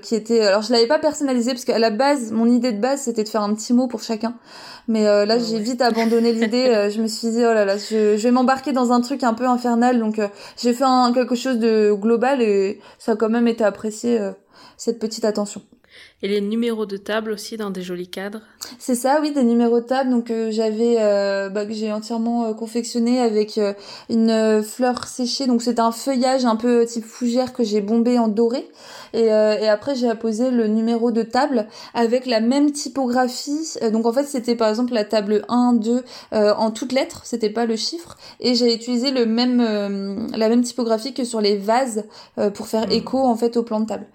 qui 0.00 0.14
était 0.14 0.40
alors 0.40 0.62
je 0.62 0.72
l'avais 0.72 0.86
pas 0.86 0.98
personnalisé 0.98 1.52
parce 1.52 1.64
qu'à 1.66 1.78
la 1.78 1.90
base 1.90 2.32
mon 2.32 2.46
idée 2.46 2.72
de 2.72 2.80
base 2.80 3.02
c'était 3.02 3.22
de 3.24 3.28
faire 3.28 3.42
un 3.42 3.54
petit 3.54 3.74
mot 3.74 3.88
pour 3.88 4.02
chacun 4.02 4.34
mais 4.88 5.06
euh, 5.06 5.24
là 5.24 5.36
Ah 5.36 5.38
j'ai 5.38 5.58
vite 5.58 5.80
abandonné 5.80 6.32
l'idée 6.32 6.66
euh, 6.68 6.90
je 6.90 7.00
me 7.00 7.06
suis 7.06 7.30
dit 7.30 7.38
oh 7.38 7.52
là 7.54 7.64
là 7.64 7.76
je, 7.76 8.16
je 8.16 8.22
vais 8.22 8.30
m'embarquer 8.30 8.72
dans 8.72 8.92
un 8.92 9.00
truc 9.00 9.22
un 9.22 9.34
peu 9.34 9.46
infernal 9.46 9.98
donc 9.98 10.18
euh, 10.18 10.28
j'ai 10.60 10.72
fait 10.72 10.84
un, 10.84 11.12
quelque 11.12 11.34
chose 11.34 11.58
de 11.58 11.92
global 11.92 12.42
et 12.42 12.80
ça 12.98 13.12
a 13.12 13.16
quand 13.16 13.28
même 13.28 13.48
été 13.48 13.64
apprécié 13.64 14.20
euh, 14.20 14.32
cette 14.76 14.98
petite 14.98 15.24
attention 15.24 15.62
Et 16.22 16.28
les 16.28 16.40
numéros 16.40 16.86
de 16.86 16.96
table 16.96 17.32
aussi 17.32 17.56
dans 17.56 17.70
des 17.70 17.82
jolis 17.82 18.08
cadres. 18.08 18.40
C'est 18.78 18.94
ça, 18.94 19.18
oui, 19.20 19.32
des 19.32 19.42
numéros 19.42 19.80
de 19.80 19.86
table. 19.86 20.10
Donc 20.10 20.30
euh, 20.30 20.50
j'avais, 20.52 20.96
euh, 21.00 21.48
bah, 21.48 21.66
que 21.66 21.72
j'ai 21.72 21.90
entièrement 21.92 22.44
euh, 22.44 22.54
confectionné 22.54 23.20
avec 23.20 23.58
euh, 23.58 23.72
une 24.08 24.30
euh, 24.30 24.62
fleur 24.62 25.04
séchée. 25.06 25.46
Donc 25.46 25.62
c'était 25.62 25.80
un 25.80 25.90
feuillage 25.90 26.44
un 26.44 26.54
peu 26.56 26.86
type 26.86 27.04
fougère 27.04 27.52
que 27.52 27.64
j'ai 27.64 27.80
bombé 27.80 28.18
en 28.20 28.28
doré. 28.28 28.68
Et, 29.14 29.32
euh, 29.32 29.58
et 29.58 29.68
après 29.68 29.96
j'ai 29.96 30.08
apposé 30.08 30.50
le 30.50 30.68
numéro 30.68 31.10
de 31.10 31.22
table 31.22 31.66
avec 31.92 32.26
la 32.26 32.40
même 32.40 32.70
typographie. 32.70 33.74
Donc 33.92 34.06
en 34.06 34.12
fait 34.12 34.24
c'était 34.24 34.54
par 34.54 34.68
exemple 34.68 34.92
la 34.94 35.04
table 35.04 35.44
1, 35.48 35.72
2 35.74 36.04
euh, 36.34 36.54
en 36.54 36.70
toutes 36.70 36.92
lettres. 36.92 37.22
C'était 37.24 37.50
pas 37.50 37.66
le 37.66 37.74
chiffre. 37.76 38.16
Et 38.38 38.54
j'ai 38.54 38.72
utilisé 38.74 39.10
le 39.10 39.26
même, 39.26 39.60
euh, 39.60 40.16
la 40.36 40.48
même 40.48 40.62
typographie 40.62 41.14
que 41.14 41.24
sur 41.24 41.40
les 41.40 41.56
vases 41.56 42.04
euh, 42.38 42.50
pour 42.50 42.66
faire 42.68 42.86
Mhm. 42.86 42.92
écho 42.92 43.18
en 43.18 43.34
fait 43.36 43.56
au 43.56 43.62
plan 43.62 43.80
de 43.80 43.86
table. 43.86 44.06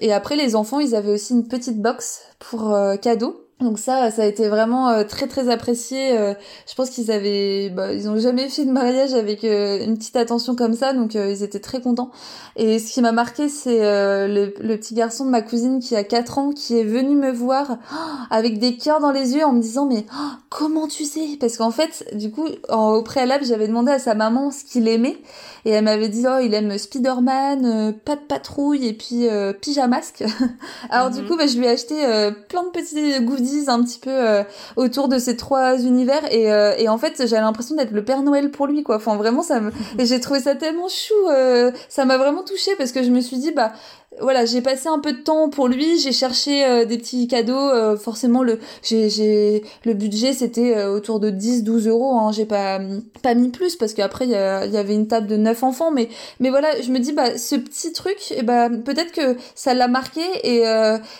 Et 0.00 0.12
après, 0.12 0.36
les 0.36 0.56
enfants, 0.56 0.80
ils 0.80 0.94
avaient 0.94 1.12
aussi 1.12 1.34
une 1.34 1.46
petite 1.46 1.80
box 1.80 2.22
pour 2.38 2.74
euh, 2.74 2.96
cadeaux. 2.96 3.41
Donc 3.62 3.78
ça, 3.78 4.10
ça 4.10 4.22
a 4.22 4.26
été 4.26 4.48
vraiment 4.48 4.88
euh, 4.90 5.04
très 5.04 5.26
très 5.26 5.48
apprécié. 5.48 6.18
Euh, 6.18 6.34
je 6.68 6.74
pense 6.74 6.90
qu'ils 6.90 7.10
avaient, 7.10 7.70
bah, 7.70 7.92
ils 7.92 8.08
ont 8.08 8.18
jamais 8.18 8.48
fait 8.48 8.64
de 8.64 8.70
mariage 8.72 9.14
avec 9.14 9.44
euh, 9.44 9.82
une 9.84 9.96
petite 9.96 10.16
attention 10.16 10.54
comme 10.56 10.74
ça, 10.74 10.92
donc 10.92 11.14
ils 11.14 11.42
étaient 11.42 11.60
très 11.60 11.80
contents. 11.80 12.10
Et 12.56 12.78
ce 12.78 12.92
qui 12.92 13.00
m'a 13.00 13.12
marqué, 13.12 13.48
c'est 13.48 13.80
le, 13.80 14.52
le 14.60 14.76
petit 14.76 14.94
garçon 14.94 15.24
de 15.24 15.30
ma 15.30 15.42
cousine 15.42 15.80
qui 15.80 15.96
a 15.96 16.04
4 16.04 16.38
ans, 16.38 16.50
qui 16.52 16.78
est 16.78 16.84
venu 16.84 17.14
me 17.16 17.30
voir 17.32 17.78
oh, 17.92 17.96
avec 18.30 18.58
des 18.58 18.76
cœurs 18.76 19.00
dans 19.00 19.12
les 19.12 19.34
yeux 19.34 19.44
en 19.44 19.52
me 19.52 19.60
disant 19.62 19.86
mais 19.86 20.04
oh, 20.12 20.30
comment 20.50 20.86
tu 20.88 21.04
sais? 21.04 21.36
Parce 21.40 21.56
qu'en 21.56 21.70
fait, 21.70 22.04
du 22.14 22.30
coup, 22.30 22.46
en- 22.68 22.92
au 22.94 23.02
préalable, 23.02 23.44
j'avais 23.44 23.68
demandé 23.68 23.90
à 23.92 23.98
sa 23.98 24.14
maman 24.14 24.50
ce 24.50 24.64
qu'il 24.64 24.86
aimait, 24.88 25.16
et 25.64 25.70
elle 25.70 25.84
m'avait 25.84 26.08
dit 26.08 26.24
oh 26.28 26.38
il 26.42 26.52
aime 26.54 26.76
Spider-Man, 26.76 27.94
pas 28.04 28.16
de 28.16 28.20
patrouille 28.20 28.86
et 28.86 28.92
puis 28.92 29.28
euh, 29.28 29.52
pyjamasque. 29.52 30.24
Alors 30.90 31.10
du 31.10 31.20
Mhm. 31.22 31.28
coup, 31.28 31.36
bah, 31.36 31.46
je 31.46 31.56
lui 31.58 31.66
ai 31.66 31.68
acheté 31.68 32.04
euh, 32.04 32.30
plein 32.48 32.64
de 32.64 32.68
petits 32.70 33.20
goodies 33.24 33.51
un 33.68 33.82
petit 33.82 33.98
peu 33.98 34.10
euh, 34.10 34.42
autour 34.76 35.08
de 35.08 35.18
ces 35.18 35.36
trois 35.36 35.78
univers 35.78 36.22
et, 36.32 36.52
euh, 36.52 36.74
et 36.78 36.88
en 36.88 36.98
fait 36.98 37.26
j'avais 37.26 37.42
l'impression 37.42 37.74
d'être 37.76 37.92
le 37.92 38.04
Père 38.04 38.22
Noël 38.22 38.50
pour 38.50 38.66
lui 38.66 38.82
quoi. 38.82 38.96
Enfin 38.96 39.16
vraiment 39.16 39.42
ça 39.42 39.60
me 39.60 39.70
j'ai 39.98 40.20
trouvé 40.20 40.40
ça 40.40 40.54
tellement 40.54 40.88
chou. 40.88 41.14
euh, 41.30 41.70
ça 41.88 42.04
m'a 42.04 42.18
vraiment 42.18 42.42
touchée 42.42 42.72
parce 42.76 42.92
que 42.92 43.02
je 43.02 43.10
me 43.10 43.20
suis 43.20 43.38
dit 43.38 43.52
bah 43.52 43.72
voilà, 44.20 44.44
j'ai 44.44 44.60
passé 44.60 44.88
un 44.88 44.98
peu 44.98 45.12
de 45.12 45.18
temps 45.18 45.48
pour 45.48 45.68
lui, 45.68 45.98
j'ai 45.98 46.12
cherché 46.12 46.64
euh, 46.64 46.84
des 46.84 46.98
petits 46.98 47.28
cadeaux, 47.28 47.56
euh, 47.56 47.96
forcément 47.96 48.42
le 48.42 48.58
j'ai 48.82 49.62
le 49.84 49.94
budget 49.94 50.32
c'était 50.34 50.76
euh, 50.76 50.92
autour 50.92 51.18
de 51.18 51.30
10 51.30 51.64
12 51.64 51.88
euros 51.88 52.18
hein, 52.18 52.30
j'ai 52.30 52.44
pas 52.44 52.78
pas 53.22 53.34
mis 53.34 53.48
plus 53.48 53.76
parce 53.76 53.94
qu'après 53.94 54.26
il 54.26 54.30
y, 54.30 54.34
avait 54.34 54.94
une 54.94 55.08
table 55.08 55.26
de 55.26 55.36
9 55.36 55.62
enfants 55.64 55.90
mais 55.90 56.08
mais 56.40 56.50
voilà, 56.50 56.80
je 56.82 56.90
me 56.90 56.98
dis 56.98 57.12
bah 57.12 57.38
ce 57.38 57.56
petit 57.56 57.92
truc 57.92 58.18
eh 58.36 58.42
bah 58.42 58.68
peut-être 58.68 59.12
que 59.12 59.36
ça 59.54 59.72
l'a 59.72 59.88
marqué 59.88 60.22
et 60.44 60.62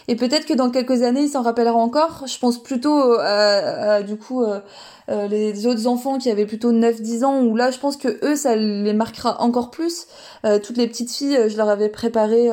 et 0.09 0.17
peut-être 0.17 0.47
que 0.47 0.55
dans 0.55 0.71
quelques 0.71 1.03
années 1.03 1.23
il 1.23 1.29
s'en 1.29 1.43
rappellera 1.43 1.77
encore. 1.77 2.25
Je 2.27 2.39
pense 2.39 2.63
plutôt 2.63 3.17
du 4.07 4.17
coup 4.17 4.45
euh, 5.09 5.27
les 5.27 5.67
autres 5.67 5.87
enfants 5.87 6.19
qui 6.19 6.31
avaient 6.31 6.47
plutôt 6.47 6.73
9-10 6.73 7.25
ans, 7.25 7.43
où 7.43 7.57
là 7.57 7.71
je 7.71 7.79
pense 7.79 7.97
que 7.97 8.25
eux 8.25 8.37
ça 8.37 8.57
les 8.57 8.93
marquera 8.93 9.41
encore 9.41 9.71
plus. 9.71 10.07
Euh, 10.45 10.59
toutes 10.59 10.77
les 10.77 10.87
petites 10.87 11.11
filles, 11.11 11.37
euh, 11.37 11.49
je 11.49 11.57
leur 11.57 11.69
avais 11.69 11.89
préparé, 11.89 12.51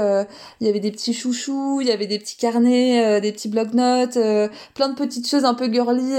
il 0.60 0.68
y 0.68 0.70
avait 0.70 0.80
des 0.80 0.92
petits 0.92 1.14
chouchous, 1.14 1.80
il 1.82 1.88
y 1.88 1.92
avait 1.92 2.08
des 2.08 2.20
petits 2.20 2.38
carnets, 2.38 3.22
des 3.22 3.32
petits 3.32 3.50
bloc-notes, 3.50 4.18
plein 4.74 4.90
de 4.90 4.96
petites 4.96 5.28
choses 5.28 5.46
un 5.46 5.54
peu 5.54 5.72
girly, 5.72 6.14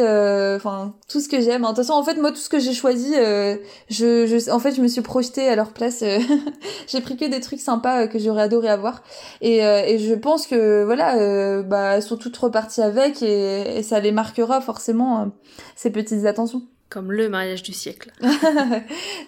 enfin 0.57 0.95
tout 1.09 1.20
ce 1.20 1.28
que 1.28 1.41
j'aime. 1.41 1.62
De 1.62 1.66
toute 1.68 1.76
façon 1.76 1.95
en 1.95 2.03
fait 2.03 2.14
moi 2.14 2.31
tout 2.31 2.39
ce 2.39 2.49
que 2.49 2.59
j'ai 2.59 2.72
choisi, 2.72 3.14
je, 3.14 4.26
je, 4.26 4.51
en 4.51 4.59
fait 4.59 4.74
je 4.74 4.83
me 4.83 4.89
suis 4.89 5.03
projetée 5.03 5.49
à 5.49 5.57
leur 5.57 5.72
place. 5.72 6.05
j'ai 6.87 7.01
pris 7.01 7.16
que 7.16 7.24
des 7.24 7.41
trucs 7.41 7.61
sympas 7.61 8.07
que 8.07 8.18
j'aurais 8.18 8.43
adoré 8.43 8.68
avoir. 8.68 9.03
Et, 9.41 9.59
et 9.59 9.99
je 9.99 10.14
pense 10.14 10.47
que 10.47 10.85
voilà, 10.85 11.62
bah 11.62 11.97
elles 11.97 12.03
sont 12.03 12.16
toutes 12.16 12.37
reparties 12.37 12.83
avec 12.83 13.22
et, 13.22 13.78
et 13.78 13.83
ça 13.83 14.01
les 14.01 14.12
marquera 14.12 14.61
forcément 14.61 15.31
ces 15.76 15.91
petites 15.91 16.20
attention 16.27 16.62
Comme 16.89 17.12
le 17.12 17.29
mariage 17.29 17.62
du 17.62 17.73
siècle. 17.73 18.12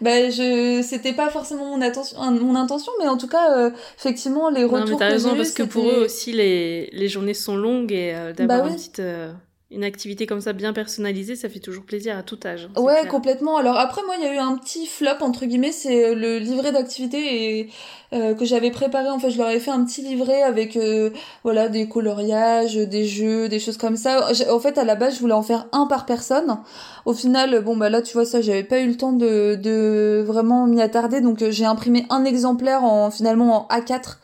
bah, 0.01 0.30
je, 0.30 0.82
c'était 0.82 1.12
pas 1.12 1.30
forcément 1.30 1.76
mon, 1.76 1.80
attention, 1.80 2.18
mon 2.32 2.55
intention, 2.55 2.93
mais 3.01 3.09
en 3.09 3.16
tout 3.16 3.28
cas, 3.28 3.57
euh, 3.57 3.70
effectivement, 3.99 4.51
les 4.51 4.64
retours. 4.64 4.78
Non, 4.78 4.93
mais 4.93 4.97
t'as 4.99 5.09
raison, 5.09 5.36
parce 5.36 5.53
que 5.53 5.62
pour 5.62 5.88
eux 5.88 6.05
aussi, 6.05 6.32
les, 6.32 6.90
les 6.93 7.09
journées 7.09 7.34
sont 7.34 7.57
longues 7.57 7.93
et 7.93 8.12
euh, 8.14 8.32
d'avoir 8.32 8.64
bah 8.64 8.68
une 8.68 8.76
petite. 8.76 9.01
Euh, 9.01 9.32
une 9.73 9.85
activité 9.85 10.27
comme 10.27 10.41
ça 10.41 10.53
bien 10.53 10.73
personnalisée, 10.73 11.37
ça 11.37 11.49
fait 11.49 11.59
toujours 11.59 11.85
plaisir 11.85 12.16
à 12.16 12.23
tout 12.23 12.39
âge. 12.45 12.68
Hein, 12.77 12.81
ouais, 12.81 13.07
complètement. 13.09 13.57
Alors 13.57 13.79
après, 13.79 14.03
moi, 14.05 14.14
il 14.18 14.25
y 14.25 14.27
a 14.27 14.35
eu 14.35 14.39
un 14.39 14.57
petit 14.57 14.87
flop 14.87 15.20
entre 15.20 15.47
guillemets, 15.47 15.73
c'est 15.73 16.05
euh, 16.05 16.14
le 16.14 16.39
livret 16.39 16.73
d'activité 16.73 17.59
et 17.59 17.70
euh, 18.12 18.35
que 18.35 18.45
j'avais 18.45 18.70
préparé. 18.70 19.09
En 19.09 19.18
fait, 19.18 19.31
je 19.31 19.39
leur 19.39 19.49
avais 19.49 19.61
fait 19.61 19.70
un 19.70 19.85
petit 19.85 20.03
livret 20.03 20.43
avec 20.43 20.77
euh, 20.77 21.11
voilà 21.45 21.68
des 21.68 21.89
coloriages, 21.89 22.77
des 22.77 23.05
jeux, 23.07 23.49
des 23.49 23.59
choses 23.59 23.79
comme 23.79 23.97
ça. 23.97 24.29
En 24.51 24.61
fait, 24.61 24.79
à 24.79 24.85
la 24.85 24.95
base, 24.95 25.14
je 25.14 25.20
voulais 25.20 25.33
en 25.33 25.43
faire 25.43 25.66
un 25.73 25.87
par 25.87 26.07
personne. 26.07 26.59
Au 27.05 27.14
final, 27.14 27.62
bon 27.62 27.77
bah 27.77 27.89
là, 27.89 28.03
tu 28.03 28.12
vois 28.12 28.27
ça, 28.27 28.41
j'avais 28.41 28.64
pas 28.64 28.81
eu 28.81 28.89
le 28.89 28.97
temps 28.97 29.12
de, 29.12 29.57
de 29.61 30.23
vraiment 30.27 30.66
m'y 30.66 30.81
attarder, 30.81 31.20
donc 31.20 31.43
j'ai 31.51 31.64
imprimé 31.64 32.07
un 32.11 32.25
exemplaire 32.25 32.85
en 32.85 33.11
finalement 33.11 33.66
en 33.70 33.77
A4 33.77 34.18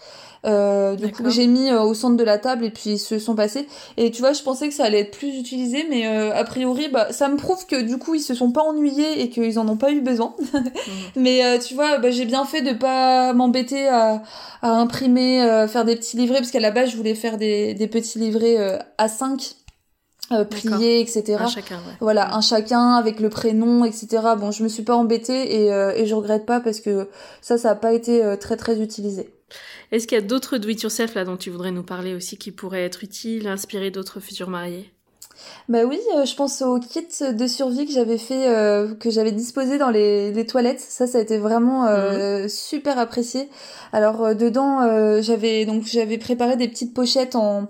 euh, 0.46 0.94
du 0.94 1.10
coup, 1.10 1.28
j'ai 1.30 1.46
mis 1.46 1.68
euh, 1.68 1.82
au 1.82 1.94
centre 1.94 2.16
de 2.16 2.24
la 2.24 2.38
table 2.38 2.64
et 2.64 2.70
puis 2.70 2.90
ils 2.90 2.98
se 2.98 3.18
sont 3.18 3.34
passés. 3.34 3.66
Et 3.96 4.10
tu 4.10 4.20
vois, 4.20 4.32
je 4.32 4.42
pensais 4.42 4.68
que 4.68 4.74
ça 4.74 4.84
allait 4.84 5.00
être 5.00 5.16
plus 5.16 5.36
utilisé, 5.36 5.86
mais 5.90 6.06
euh, 6.06 6.34
a 6.34 6.44
priori, 6.44 6.88
bah, 6.88 7.12
ça 7.12 7.28
me 7.28 7.36
prouve 7.36 7.66
que 7.66 7.80
du 7.80 7.98
coup, 7.98 8.14
ils 8.14 8.20
se 8.20 8.34
sont 8.34 8.52
pas 8.52 8.62
ennuyés 8.62 9.20
et 9.22 9.30
qu'ils 9.30 9.58
en 9.58 9.68
ont 9.68 9.76
pas 9.76 9.90
eu 9.92 10.00
besoin. 10.00 10.34
Mm. 10.88 10.90
mais 11.20 11.44
euh, 11.44 11.58
tu 11.58 11.74
vois, 11.74 11.98
bah, 11.98 12.10
j'ai 12.10 12.24
bien 12.24 12.44
fait 12.44 12.62
de 12.62 12.72
pas 12.72 13.32
m'embêter 13.32 13.88
à, 13.88 14.22
à 14.62 14.70
imprimer, 14.70 15.66
faire 15.68 15.84
des 15.84 15.96
petits 15.96 16.16
livrets, 16.16 16.38
parce 16.38 16.50
qu'à 16.50 16.60
la 16.60 16.70
base, 16.70 16.90
je 16.90 16.96
voulais 16.96 17.14
faire 17.14 17.36
des, 17.36 17.74
des 17.74 17.86
petits 17.88 18.18
livrets 18.18 18.78
à 18.96 19.08
5 19.08 19.56
euh, 20.30 20.44
pliés, 20.44 21.00
etc. 21.00 21.38
Un 21.40 21.46
chacun, 21.48 21.76
ouais. 21.76 21.94
Voilà, 22.00 22.34
un 22.34 22.40
chacun 22.40 22.94
avec 22.94 23.18
le 23.20 23.30
prénom, 23.30 23.84
etc. 23.84 24.22
Bon, 24.38 24.50
je 24.50 24.62
me 24.62 24.68
suis 24.68 24.82
pas 24.82 24.94
embêtée 24.94 25.62
et, 25.62 25.72
euh, 25.72 25.92
et 25.94 26.06
je 26.06 26.14
regrette 26.14 26.44
pas 26.44 26.60
parce 26.60 26.80
que 26.80 27.08
ça, 27.40 27.56
ça 27.56 27.70
a 27.70 27.74
pas 27.74 27.92
été 27.92 28.22
très 28.38 28.56
très 28.56 28.80
utilisé. 28.80 29.37
Est-ce 29.92 30.06
qu'il 30.06 30.16
y 30.16 30.20
a 30.20 30.24
d'autres 30.24 30.58
do-it-yourself 30.58 31.14
là 31.14 31.24
dont 31.24 31.36
tu 31.36 31.50
voudrais 31.50 31.70
nous 31.70 31.82
parler 31.82 32.14
aussi 32.14 32.36
qui 32.36 32.52
pourraient 32.52 32.84
être 32.84 33.04
utiles, 33.04 33.46
inspirer 33.46 33.90
d'autres 33.90 34.20
futurs 34.20 34.50
mariés? 34.50 34.92
Bah 35.68 35.84
oui, 35.84 36.00
euh, 36.16 36.24
je 36.24 36.34
pense 36.34 36.62
au 36.62 36.78
kit 36.78 37.06
de 37.20 37.46
survie 37.46 37.86
que 37.86 37.92
j'avais 37.92 38.18
fait, 38.18 38.48
euh, 38.48 38.94
que 38.94 39.10
j'avais 39.10 39.32
disposé 39.32 39.78
dans 39.78 39.90
les, 39.90 40.32
les, 40.32 40.46
toilettes. 40.46 40.80
Ça, 40.80 41.06
ça 41.06 41.18
a 41.18 41.20
été 41.20 41.38
vraiment 41.38 41.86
euh, 41.86 42.42
mhm. 42.42 42.48
super 42.48 42.98
apprécié. 42.98 43.48
Alors 43.92 44.34
dedans, 44.34 45.20
j'avais 45.20 45.64
donc 45.64 45.84
j'avais 45.84 46.18
préparé 46.18 46.56
des 46.56 46.68
petites 46.68 46.94
pochettes 46.94 47.36
en 47.36 47.68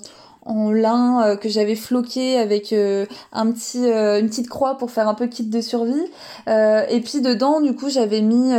en 0.49 0.73
lin 0.73 1.23
euh, 1.23 1.37
que 1.37 1.49
j'avais 1.49 1.77
floqué 1.77 2.39
avec 2.39 2.73
euh, 2.73 3.07
un 3.33 3.53
petit 3.53 3.91
euh, 3.91 4.19
une 4.19 4.29
petite 4.29 4.49
croix 4.49 4.77
pour 4.79 4.91
faire 4.91 5.07
un 5.07 5.15
peu 5.15 5.27
kit 5.27 5.45
de 5.45 5.61
survie. 5.61 6.07
Et 6.47 7.01
puis 7.01 7.21
dedans 7.21 7.61
du 7.61 7.75
coup 7.75 7.91
j'avais 7.91 8.23
mis 8.23 8.55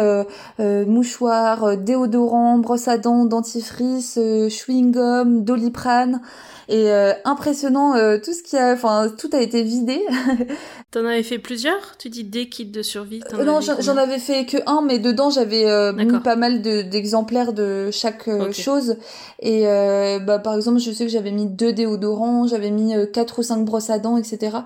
mouchoir 0.60 1.76
déodorant 1.78 2.60
brosse 2.60 2.88
à 2.88 2.98
dents 2.98 3.26
dentifrice 3.26 4.20
chewing 4.50 4.92
gum 4.92 5.44
doliprane. 5.44 6.22
Et 6.68 6.92
impressionnant 7.26 7.94
tout 8.20 8.34
ce 8.34 8.44
qui 8.44 8.56
a 8.56 8.74
enfin 8.74 9.08
tout 9.18 9.30
a 9.34 9.42
été 9.42 9.64
vidé 9.64 10.00
t'en 10.92 11.06
avais 11.06 11.24
fait 11.24 11.40
plusieurs? 11.40 11.98
Tu 11.98 12.10
dis 12.10 12.24
des 12.24 12.50
kits 12.50 12.66
de 12.66 12.82
survie 12.82 13.22
euh, 13.34 13.44
non 13.44 13.60
j'en 13.62 13.98
avais 13.98 14.20
fait 14.20 14.46
que 14.46 14.58
un 14.66 14.82
mais 14.82 15.00
dedans 15.00 15.30
j'avais 15.30 15.94
mis 15.94 16.20
pas 16.20 16.36
mal 16.36 16.62
d'exemplaires 16.62 17.54
de, 17.54 17.90
chaque 17.92 18.30
chose 18.52 18.98
et 19.40 19.64
bah 19.64 20.40
par 20.40 20.56
exemple 20.56 20.80
je 20.80 20.92
sais 20.92 21.06
que 21.06 21.12
j'avais 21.12 21.32
mis 21.32 21.48
deux 21.48 21.74
déodorants 21.74 22.48
j'avais 22.48 22.72
mis 22.72 22.94
quatre 23.14 23.40
ou 23.40 23.44
cinq 23.44 23.66
brosses 23.66 23.90
à 23.90 24.00
dents 24.00 24.18
etc 24.18 24.60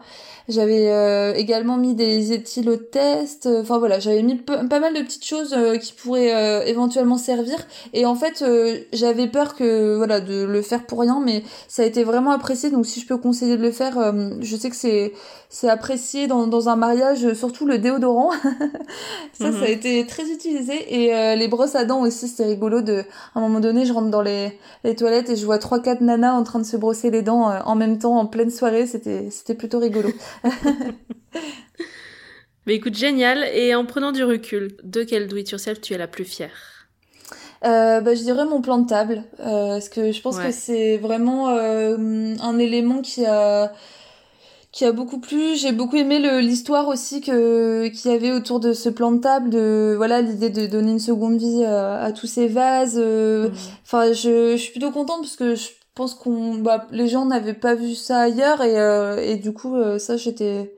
j'avais 0.49 0.89
euh, 0.89 1.33
également 1.35 1.77
mis 1.77 1.95
des 1.95 2.33
éthylotestes. 2.33 3.47
Enfin 3.47 3.77
voilà, 3.77 3.99
j'avais 3.99 4.21
mis 4.23 4.35
pas 4.35 4.79
mal 4.79 4.93
de 4.93 5.01
petites 5.01 5.25
choses 5.25 5.53
euh, 5.53 5.77
qui 5.77 5.93
pourraient 5.93 6.33
euh, 6.33 6.65
éventuellement 6.65 7.17
servir. 7.17 7.57
Et 7.93 8.05
en 8.05 8.15
fait, 8.15 8.43
j'avais 8.91 9.27
peur 9.27 9.55
que 9.55 9.95
voilà 9.95 10.19
de 10.19 10.43
le 10.43 10.61
faire 10.61 10.85
pour 10.85 10.99
rien, 10.99 11.21
mais 11.23 11.43
ça 11.67 11.83
a 11.83 11.85
été 11.85 12.03
vraiment 12.03 12.31
apprécié. 12.31 12.69
Donc 12.69 12.85
si 12.85 12.99
je 12.99 13.07
peux 13.07 13.17
conseiller 13.17 13.57
de 13.57 13.61
le 13.61 13.71
faire, 13.71 14.13
je 14.41 14.55
sais 14.55 14.69
que 14.69 14.75
c'est 14.75 15.13
c'est 15.49 15.69
apprécié 15.69 16.12
dans, 16.27 16.47
dans 16.47 16.69
un 16.69 16.75
mariage, 16.75 17.33
surtout 17.33 17.65
le 17.65 17.77
déodorant. 17.77 18.31
ça, 19.33 19.51
ça 19.51 19.57
a 19.57 19.61
mhm. 19.61 19.63
été 19.63 20.05
très 20.07 20.29
utilisé. 20.29 20.73
Et 21.03 21.35
les 21.35 21.47
brosses 21.47 21.75
à 21.75 21.85
dents 21.85 22.01
aussi, 22.01 22.27
c'était 22.27 22.45
rigolo. 22.45 22.81
De, 22.81 23.03
à 23.35 23.39
un 23.39 23.41
moment 23.41 23.59
donné, 23.59 23.85
je 23.85 23.93
rentre 23.93 24.09
dans 24.09 24.21
les, 24.21 24.57
les 24.83 24.95
toilettes 24.95 25.29
et 25.29 25.35
je 25.35 25.45
vois 25.45 25.57
trois 25.57 25.81
quatre 25.81 26.01
nanas 26.01 26.33
en 26.33 26.43
train 26.43 26.59
de 26.59 26.65
se 26.65 26.77
brosser 26.77 27.11
les 27.11 27.21
dents 27.21 27.51
en 27.65 27.75
même 27.75 27.99
temps, 27.99 28.17
en 28.17 28.25
pleine 28.25 28.51
soirée. 28.51 28.87
C'était, 28.87 29.29
c'était 29.29 29.55
plutôt 29.55 29.79
rigolo. 29.79 30.09
Mais 32.65 32.75
écoute, 32.75 32.95
génial. 32.95 33.43
Et 33.53 33.75
en 33.75 33.85
prenant 33.85 34.11
du 34.11 34.23
recul, 34.23 34.77
de 34.83 35.03
quel 35.03 35.27
do 35.27 35.35
it 35.37 35.49
yourself 35.49 35.81
tu 35.81 35.93
es 35.93 35.97
la 35.97 36.07
plus 36.07 36.25
fière? 36.25 36.73
Euh, 37.65 38.01
bah, 38.01 38.13
je 38.13 38.21
dirais 38.21 38.45
mon 38.45 38.61
plan 38.61 38.77
de 38.77 38.87
table, 38.87 39.23
euh, 39.39 39.73
parce 39.73 39.87
que 39.87 40.11
je 40.11 40.21
pense 40.21 40.37
que 40.37 40.51
c'est 40.51 40.97
vraiment 40.97 41.49
euh, 41.49 42.35
un 42.41 42.59
élément 42.59 43.01
qui 43.01 43.25
a 43.25 43.71
qui 44.73 44.83
a 44.83 44.91
beaucoup 44.91 45.19
plu. 45.19 45.55
J'ai 45.55 45.71
beaucoup 45.71 45.95
aimé 45.95 46.19
l'histoire 46.41 46.89
aussi 46.89 47.21
que 47.21 47.87
qu'il 47.87 48.11
y 48.11 48.13
avait 48.13 48.33
autour 48.33 48.59
de 48.59 48.73
ce 48.73 48.89
plan 48.89 49.13
de 49.13 49.19
table, 49.19 49.49
de 49.49 49.93
voilà 49.95 50.21
l'idée 50.21 50.49
de 50.49 50.65
donner 50.65 50.91
une 50.91 50.99
seconde 50.99 51.37
vie 51.37 51.63
à, 51.63 52.11
tous 52.11 52.27
ces 52.27 52.47
vases. 52.47 52.97
Mmh. 52.97 53.51
Enfin, 53.85 54.11
je, 54.11 54.51
je 54.51 54.57
suis 54.57 54.71
plutôt 54.71 54.91
contente 54.91 55.21
parce 55.21 55.37
que 55.37 55.55
je 55.55 55.69
pense 55.95 56.15
qu'on 56.15 56.55
bah, 56.55 56.87
les 56.91 57.07
gens 57.07 57.25
n'avaient 57.25 57.53
pas 57.53 57.75
vu 57.75 57.95
ça 57.95 58.21
ailleurs 58.21 58.61
et, 58.61 58.79
euh, 58.79 59.17
et 59.17 59.35
du 59.35 59.53
coup 59.53 59.75
euh, 59.75 59.99
ça 59.99 60.17
j'étais 60.17 60.73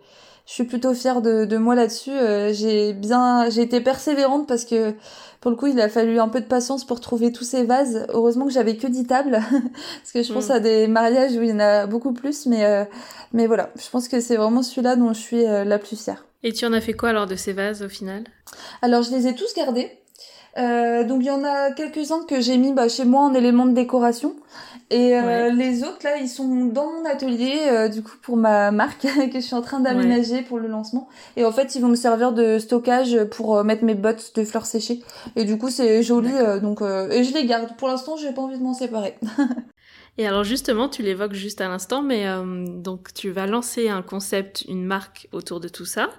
je 0.46 0.54
suis 0.54 0.66
plutôt 0.66 0.94
fière 0.94 1.22
de, 1.22 1.46
de 1.46 1.58
moi 1.58 1.76
là-dessus 1.76 2.12
euh, 2.12 2.52
j'ai 2.54 2.94
bien 2.94 3.50
j'ai 3.50 3.62
été 3.62 3.82
persévérante 3.82 4.48
parce 4.48 4.66
que 4.66 4.94
pour 5.46 5.52
le 5.52 5.58
coup 5.58 5.68
il 5.68 5.80
a 5.80 5.90
fallu 5.90 6.20
un 6.20 6.28
peu 6.28 6.42
de 6.42 6.48
patience 6.48 6.88
pour 6.88 7.00
trouver 7.00 7.32
tous 7.32 7.44
ces 7.44 7.66
vases. 7.66 8.08
Heureusement 8.10 8.48
que 8.48 8.52
j'avais 8.52 8.78
que 8.78 8.88
10 8.88 9.06
tables 9.06 9.40
parce 9.52 10.12
que 10.12 10.24
je 10.24 10.34
pense 10.34 10.50
mm. 10.50 10.54
à 10.54 10.60
des 10.60 10.88
mariages 10.88 11.34
où 11.34 11.44
il 11.44 11.50
y 11.50 11.54
en 11.54 11.60
a 11.60 11.86
beaucoup 11.86 12.14
plus 12.14 12.48
mais 12.48 12.90
mais 13.32 13.46
voilà. 13.46 13.70
Je 13.76 13.88
pense 13.92 14.08
que 14.08 14.20
c'est 14.22 14.38
vraiment 14.38 14.64
celui-là 14.64 14.96
dont 14.96 15.14
je 15.14 15.20
suis 15.20 15.44
la 15.44 15.78
plus 15.78 16.04
fière. 16.04 16.26
Et 16.42 16.52
tu 16.52 16.66
en 16.66 16.74
as 16.74 16.82
fait 16.82 16.94
quoi 16.94 17.10
alors 17.10 17.28
de 17.28 17.36
ces 17.36 17.54
vases 17.54 17.84
au 17.84 17.90
final? 17.90 18.24
Alors 18.82 19.04
je 19.04 19.12
les 19.12 19.28
ai 19.28 19.36
tous 19.36 19.54
gardés. 19.54 19.92
euh, 19.92 20.05
donc 20.56 21.22
il 21.22 21.28
y 21.28 21.32
en 21.32 21.44
a 21.44 21.72
quelques-uns 21.72 22.24
que 22.28 22.40
j'ai 22.42 22.58
mis 22.58 22.74
bah, 22.74 22.88
chez 22.88 23.06
moi 23.06 23.22
en 23.22 23.34
éléments 23.34 23.66
de 23.66 23.74
décoration. 23.74 24.36
Et 24.92 25.16
euh, 25.16 25.50
les 25.50 25.84
autres, 25.84 26.04
là, 26.04 26.18
ils 26.18 26.30
sont 26.30 26.66
dans 26.66 26.92
mon 26.92 27.06
atelier, 27.06 27.64
euh, 27.68 27.88
du 27.88 28.04
coup, 28.04 28.16
pour 28.22 28.38
ma 28.38 28.70
marque, 28.72 29.02
que 29.32 29.34
je 29.34 29.40
suis 29.40 29.56
en 29.56 29.62
train 29.62 29.80
d'aménager 29.80 30.44
pour 30.44 30.60
le 30.60 30.68
lancement. 30.68 31.08
Et 31.38 31.46
en 31.46 31.52
fait, 31.52 31.76
ils 31.76 31.82
vont 31.82 31.88
me 31.88 31.96
servir 31.96 32.34
de 32.34 32.60
stockage 32.60 33.24
pour 33.32 33.64
mettre 33.64 33.84
mes 33.84 33.96
bottes 33.96 34.34
de 34.36 34.44
fleurs 34.44 34.66
séchées. 34.66 35.02
Et 35.36 35.46
du 35.46 35.58
coup, 35.58 35.70
c'est 35.70 36.04
joli, 36.04 36.32
donc... 36.62 36.82
et 36.82 37.24
je 37.24 37.34
les 37.34 37.46
garde. 37.46 37.76
Pour 37.78 37.88
l'instant, 37.88 38.16
j'ai 38.16 38.32
pas 38.32 38.42
envie 38.42 38.60
de 38.60 38.64
m'en 38.64 38.74
séparer. 38.74 39.16
et 40.18 40.28
alors, 40.28 40.44
justement, 40.44 40.88
tu 40.88 41.02
l'évoques 41.02 41.34
juste 41.34 41.62
à 41.62 41.68
l'instant, 41.68 42.04
mais 42.04 42.26
donc 42.68 43.12
tu 43.14 43.32
vas 43.32 43.48
lancer 43.48 43.90
un 43.90 44.04
concept, 44.04 44.66
une 44.68 44.86
marque 44.86 45.28
autour 45.32 45.60
de 45.60 45.68
tout 45.68 45.86
ça 45.86 46.10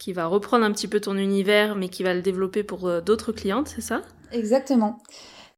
qui 0.00 0.14
va 0.14 0.26
reprendre 0.26 0.64
un 0.64 0.72
petit 0.72 0.88
peu 0.88 0.98
ton 0.98 1.16
univers, 1.16 1.76
mais 1.76 1.90
qui 1.90 2.02
va 2.02 2.14
le 2.14 2.22
développer 2.22 2.64
pour 2.64 2.88
euh, 2.88 3.00
d'autres 3.02 3.32
clientes, 3.32 3.68
c'est 3.68 3.82
ça? 3.82 4.02
Exactement. 4.32 4.98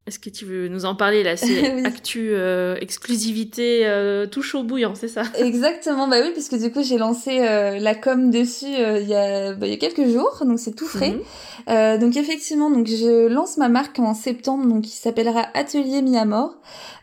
Est-ce 0.05 0.19
que 0.19 0.31
tu 0.31 0.45
veux 0.45 0.67
nous 0.67 0.85
en 0.85 0.97
parler 0.97 1.23
là? 1.23 1.37
C'est 1.37 1.85
actu, 1.87 2.31
euh, 2.33 2.75
exclusivité, 2.81 3.87
euh, 3.87 4.27
tout 4.27 4.43
chaud 4.43 4.65
bouillant, 4.65 4.97
c'est 4.97 5.07
ça? 5.07 5.23
Exactement, 5.39 6.09
bah 6.09 6.17
oui, 6.21 6.31
puisque 6.33 6.59
du 6.59 6.73
coup 6.73 6.83
j'ai 6.83 6.99
lancé 6.99 7.39
euh, 7.41 7.79
la 7.79 7.95
com 7.95 8.33
dessus 8.33 8.67
il, 8.67 9.07
y 9.07 9.15
a, 9.15 9.55
bah, 9.55 9.69
il 9.69 9.71
y 9.71 9.75
a 9.75 9.77
quelques 9.77 10.09
jours, 10.09 10.43
donc 10.45 10.59
c'est 10.59 10.75
tout 10.75 10.89
frais. 10.89 11.15
Mhm. 11.69 12.01
donc 12.01 12.17
effectivement, 12.17 12.69
donc 12.69 12.89
je 12.89 13.29
lance 13.29 13.59
ma 13.59 13.69
marque 13.69 14.01
en 14.01 14.15
septembre, 14.15 14.67
donc 14.67 14.83
qui 14.83 14.97
s'appellera 14.97 15.47
Atelier 15.55 16.03
Miamor. 16.03 16.57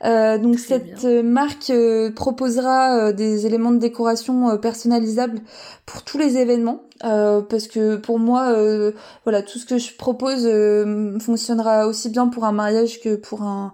donc 0.03 0.59
cette 0.59 1.05
marque 1.05 1.71
proposera 2.15 3.13
des 3.13 3.45
éléments 3.45 3.71
de 3.71 3.79
décoration 3.79 4.57
personnalisables 4.57 5.39
pour 5.85 6.03
tous 6.03 6.17
les 6.17 6.37
événements. 6.37 6.83
Euh, 7.05 7.41
parce 7.41 7.67
que 7.67 7.95
pour 7.95 8.19
moi, 8.19 8.51
euh, 8.51 8.91
voilà, 9.23 9.41
tout 9.41 9.57
ce 9.57 9.65
que 9.65 9.77
je 9.77 9.95
propose 9.95 10.45
euh, 10.45 11.17
fonctionnera 11.19 11.87
aussi 11.87 12.09
bien 12.09 12.27
pour 12.27 12.43
un 12.43 12.51
mariage 12.51 12.88
que 12.97 13.15
pour 13.15 13.43
un, 13.43 13.73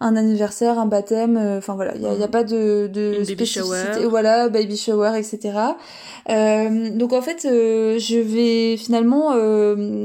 un 0.00 0.16
anniversaire, 0.16 0.78
un 0.78 0.86
baptême. 0.86 1.36
Enfin 1.58 1.74
voilà, 1.74 1.94
il 1.94 2.00
n'y 2.00 2.06
a, 2.08 2.14
y 2.14 2.22
a, 2.22 2.26
mhm. 2.26 2.30
pas 2.30 2.44
de, 2.44 2.90
de 2.92 3.24
baby 3.26 3.46
shower. 3.46 4.06
Voilà, 4.08 4.48
baby 4.48 4.76
shower, 4.76 5.12
etc. 5.16 5.58
donc 6.28 7.12
en 7.12 7.22
fait, 7.22 7.42
je 7.44 8.18
vais 8.18 8.76
finalement 8.76 9.32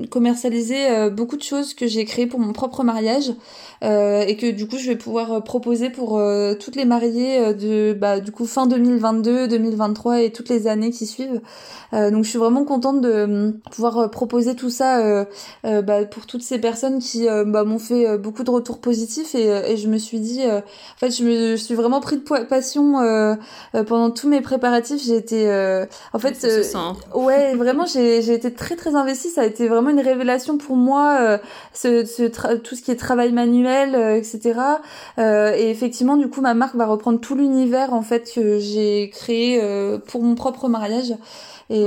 commercialiser 0.09 1.09
beaucoup 1.09 1.37
de 1.37 1.43
choses 1.43 1.73
que 1.73 1.87
j'ai 1.87 2.05
créées 2.05 2.27
pour 2.27 2.39
mon 2.39 2.53
propre 2.53 2.83
mariage. 2.83 3.31
Euh, 3.83 4.21
et 4.21 4.37
que 4.37 4.51
du 4.51 4.67
coup 4.67 4.77
je 4.77 4.87
vais 4.87 4.95
pouvoir 4.95 5.33
euh, 5.33 5.39
proposer 5.39 5.89
pour 5.89 6.19
euh, 6.19 6.53
toutes 6.53 6.75
les 6.75 6.85
mariées 6.85 7.55
de 7.55 7.93
bah, 7.93 8.19
du 8.19 8.31
coup 8.31 8.45
fin 8.45 8.67
2022, 8.67 9.47
2023 9.47 10.21
et 10.21 10.31
toutes 10.31 10.49
les 10.49 10.67
années 10.67 10.91
qui 10.91 11.07
suivent. 11.07 11.41
donc 11.91 12.23
je 12.23 12.29
suis 12.29 12.37
vraiment 12.37 12.63
contente 12.63 13.01
de 13.01 13.55
pouvoir 13.71 14.11
proposer 14.11 14.55
tout 14.55 14.69
ça 14.69 15.25
bah, 15.63 16.05
pour 16.05 16.25
toutes 16.25 16.43
ces 16.43 16.59
personnes 16.59 16.99
qui 16.99 17.25
bah, 17.25 17.63
m'ont 17.63 17.79
fait 17.79 18.17
beaucoup 18.17 18.43
de 18.43 18.51
retours 18.51 18.79
positifs 18.79 19.35
et, 19.35 19.47
et 19.47 19.77
je 19.77 19.87
me 19.87 19.97
suis 19.97 20.19
dit 20.19 20.41
en 20.45 20.61
fait 20.97 21.11
je 21.11 21.23
me 21.23 21.55
suis 21.57 21.75
vraiment 21.75 21.99
pris 21.99 22.17
de 22.17 22.43
passion 22.45 22.93
pendant 23.73 24.11
tous 24.11 24.29
mes 24.29 24.41
préparatifs. 24.41 25.03
J'ai 25.03 25.17
été 25.17 25.49
en 26.13 26.19
fait 26.19 26.35
ouais 27.15 27.55
vraiment 27.55 27.85
j'ai 27.85 28.33
été 28.33 28.53
très 28.53 28.75
très 28.75 28.95
investie. 28.95 29.29
Ça 29.29 29.41
a 29.41 29.45
été 29.45 29.67
vraiment 29.67 29.89
une 29.89 29.99
révélation 29.99 30.57
pour 30.57 30.77
moi 30.77 31.39
ce, 31.73 32.05
ce 32.05 32.23
tout 32.55 32.75
ce 32.75 32.81
qui 32.81 32.91
est 32.91 32.95
travail 32.95 33.31
manuel 33.33 33.70
euh, 33.71 34.15
etc. 34.15 34.59
Euh, 35.17 35.53
et 35.55 35.69
effectivement, 35.69 36.17
du 36.17 36.29
coup, 36.29 36.41
ma 36.41 36.53
marque 36.53 36.75
va 36.75 36.85
reprendre 36.85 37.19
tout 37.19 37.35
l'univers 37.35 37.93
en 37.93 38.01
fait 38.01 38.31
que 38.33 38.59
j'ai 38.59 39.09
créé 39.09 39.59
euh, 39.61 39.97
pour 39.97 40.21
mon 40.21 40.35
propre 40.35 40.67
mariage. 40.67 41.13
Et 41.69 41.85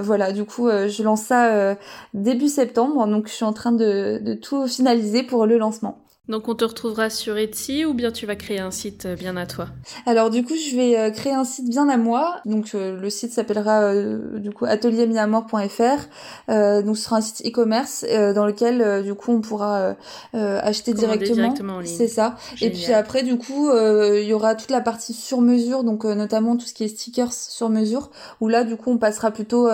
voilà, 0.00 0.32
du 0.32 0.44
coup, 0.44 0.66
je 0.70 1.02
lance 1.02 1.24
ça 1.24 1.76
début 2.14 2.48
septembre, 2.48 3.06
donc 3.06 3.28
je 3.28 3.34
suis 3.34 3.44
en 3.44 3.52
train 3.52 3.72
de, 3.72 4.18
de 4.22 4.32
tout 4.32 4.66
finaliser 4.66 5.24
pour 5.24 5.44
le 5.44 5.58
lancement. 5.58 6.05
Donc 6.28 6.48
on 6.48 6.54
te 6.56 6.64
retrouvera 6.64 7.08
sur 7.08 7.38
Etsy 7.38 7.84
ou 7.84 7.94
bien 7.94 8.10
tu 8.10 8.26
vas 8.26 8.34
créer 8.34 8.58
un 8.58 8.72
site 8.72 9.06
euh, 9.06 9.14
bien 9.14 9.36
à 9.36 9.46
toi 9.46 9.68
Alors 10.06 10.30
du 10.30 10.42
coup 10.42 10.54
je 10.56 10.74
vais 10.74 10.98
euh, 10.98 11.10
créer 11.10 11.32
un 11.32 11.44
site 11.44 11.68
bien 11.68 11.88
à 11.88 11.96
moi. 11.96 12.40
Donc 12.44 12.70
euh, 12.74 13.00
le 13.00 13.10
site 13.10 13.32
s'appellera 13.32 13.94
du 13.94 14.50
coup 14.50 14.64
ateliermiamor.fr. 14.64 16.48
donc 16.48 16.96
ce 16.96 17.02
sera 17.02 17.16
un 17.16 17.20
site 17.20 17.46
e-commerce 17.46 18.04
dans 18.34 18.44
lequel 18.44 19.02
du 19.02 19.14
coup 19.14 19.32
on 19.32 19.40
pourra 19.40 19.94
acheter 20.32 20.94
directement. 20.94 21.54
C'est 21.84 22.08
ça. 22.08 22.36
Et 22.60 22.70
puis 22.70 22.92
après 22.92 23.22
du 23.22 23.38
coup 23.38 23.70
il 23.72 24.24
y 24.24 24.32
aura 24.32 24.54
toute 24.54 24.70
la 24.70 24.80
partie 24.80 25.12
sur 25.12 25.40
mesure, 25.40 25.84
donc 25.84 26.04
notamment 26.04 26.56
tout 26.56 26.66
ce 26.66 26.74
qui 26.74 26.84
est 26.84 26.88
stickers 26.88 27.32
sur 27.32 27.68
mesure. 27.68 28.10
Où 28.40 28.48
là 28.48 28.64
du 28.64 28.76
coup 28.76 28.90
on 28.90 28.98
passera 28.98 29.30
plutôt 29.30 29.68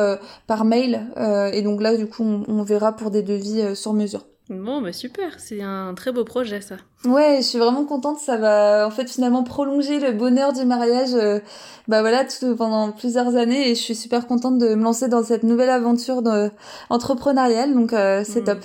par 0.47 0.65
mail 0.65 1.07
et 1.53 1.63
donc 1.63 1.81
là 1.81 1.97
du 1.97 2.07
coup 2.07 2.23
on, 2.23 2.45
on 2.49 2.63
verra 2.63 2.93
pour 2.93 3.11
des 3.11 3.23
devis 3.23 3.75
sur 3.77 3.93
mesure. 3.93 4.23
Bon, 4.61 4.83
bah 4.83 4.93
super, 4.93 5.39
c'est 5.39 5.63
un 5.63 5.95
très 5.95 6.13
beau 6.13 6.25
projet 6.25 6.61
ça. 6.61 6.77
Ouais, 7.07 7.39
je 7.39 7.47
suis 7.47 7.59
vraiment 7.59 7.85
contente, 7.85 8.19
ça 8.19 8.37
va 8.37 8.87
en 8.87 8.91
fait 8.91 9.09
finalement 9.09 9.45
prolonger 9.45 9.99
le 9.99 10.13
bonheur 10.13 10.53
du 10.53 10.65
mariage 10.65 11.15
euh, 11.15 11.41
bah 11.89 12.03
voilà 12.03 12.25
tout, 12.25 12.55
pendant 12.55 12.93
plusieurs 12.93 13.37
années 13.37 13.71
et 13.71 13.75
je 13.75 13.81
suis 13.81 13.95
super 13.95 14.27
contente 14.27 14.59
de 14.59 14.75
me 14.75 14.83
lancer 14.83 15.09
dans 15.09 15.25
cette 15.25 15.43
nouvelle 15.43 15.71
aventure 15.71 16.23
de, 16.23 16.51
entrepreneuriale 16.91 17.73
donc 17.73 17.93
euh, 17.93 18.25
c'est 18.25 18.43
hmm. 18.43 18.45
top. 18.45 18.59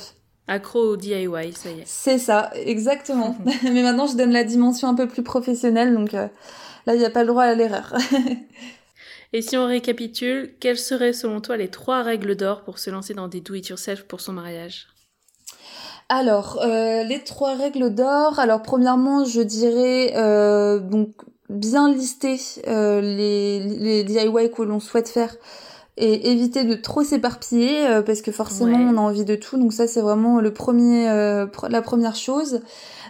Accro 0.49 0.79
au 0.79 0.97
DIY, 0.97 1.53
ça 1.53 1.69
y 1.69 1.79
est. 1.79 1.83
C'est 1.85 2.17
ça, 2.17 2.51
exactement. 2.53 3.35
Mais 3.63 3.81
maintenant 3.81 4.07
je 4.07 4.17
donne 4.17 4.31
la 4.31 4.43
dimension 4.43 4.89
un 4.89 4.95
peu 4.95 5.07
plus 5.07 5.23
professionnelle 5.23 5.93
donc 5.93 6.13
euh, 6.13 6.27
là 6.85 6.95
il 6.95 6.99
n'y 6.99 7.05
a 7.05 7.09
pas 7.09 7.21
le 7.21 7.27
droit 7.27 7.43
à 7.43 7.53
l'erreur. 7.53 7.95
Et 9.33 9.41
si 9.41 9.57
on 9.57 9.67
récapitule, 9.67 10.53
quelles 10.59 10.77
seraient 10.77 11.13
selon 11.13 11.41
toi 11.41 11.57
les 11.57 11.69
trois 11.69 12.01
règles 12.01 12.35
d'or 12.35 12.63
pour 12.63 12.79
se 12.79 12.89
lancer 12.89 13.13
dans 13.13 13.27
des 13.27 13.41
do-it-yourself 13.41 14.03
pour 14.03 14.21
son 14.21 14.33
mariage? 14.33 14.87
Alors, 16.09 16.59
euh, 16.63 17.03
les 17.03 17.19
trois 17.23 17.55
règles 17.55 17.93
d'or. 17.93 18.39
Alors, 18.39 18.61
premièrement, 18.61 19.25
je 19.25 19.41
dirais 19.41 20.13
euh, 20.15 20.79
donc 20.79 21.09
bien 21.49 21.91
lister 21.91 22.39
euh, 22.67 23.01
les, 23.01 23.59
les 23.59 24.03
DIY 24.03 24.51
que 24.51 24.61
l'on 24.61 24.79
souhaite 24.79 25.09
faire 25.09 25.35
et 25.97 26.31
éviter 26.31 26.63
de 26.63 26.75
trop 26.75 27.03
s'éparpiller 27.03 28.01
parce 28.05 28.21
que 28.21 28.31
forcément 28.31 28.77
on 28.77 28.97
a 28.97 29.01
envie 29.01 29.25
de 29.25 29.35
tout. 29.35 29.57
Donc 29.57 29.73
ça, 29.73 29.87
c'est 29.87 30.01
vraiment 30.01 30.39
le 30.39 30.53
premier, 30.53 31.07
la 31.07 31.81
première 31.81 32.15
chose. 32.15 32.61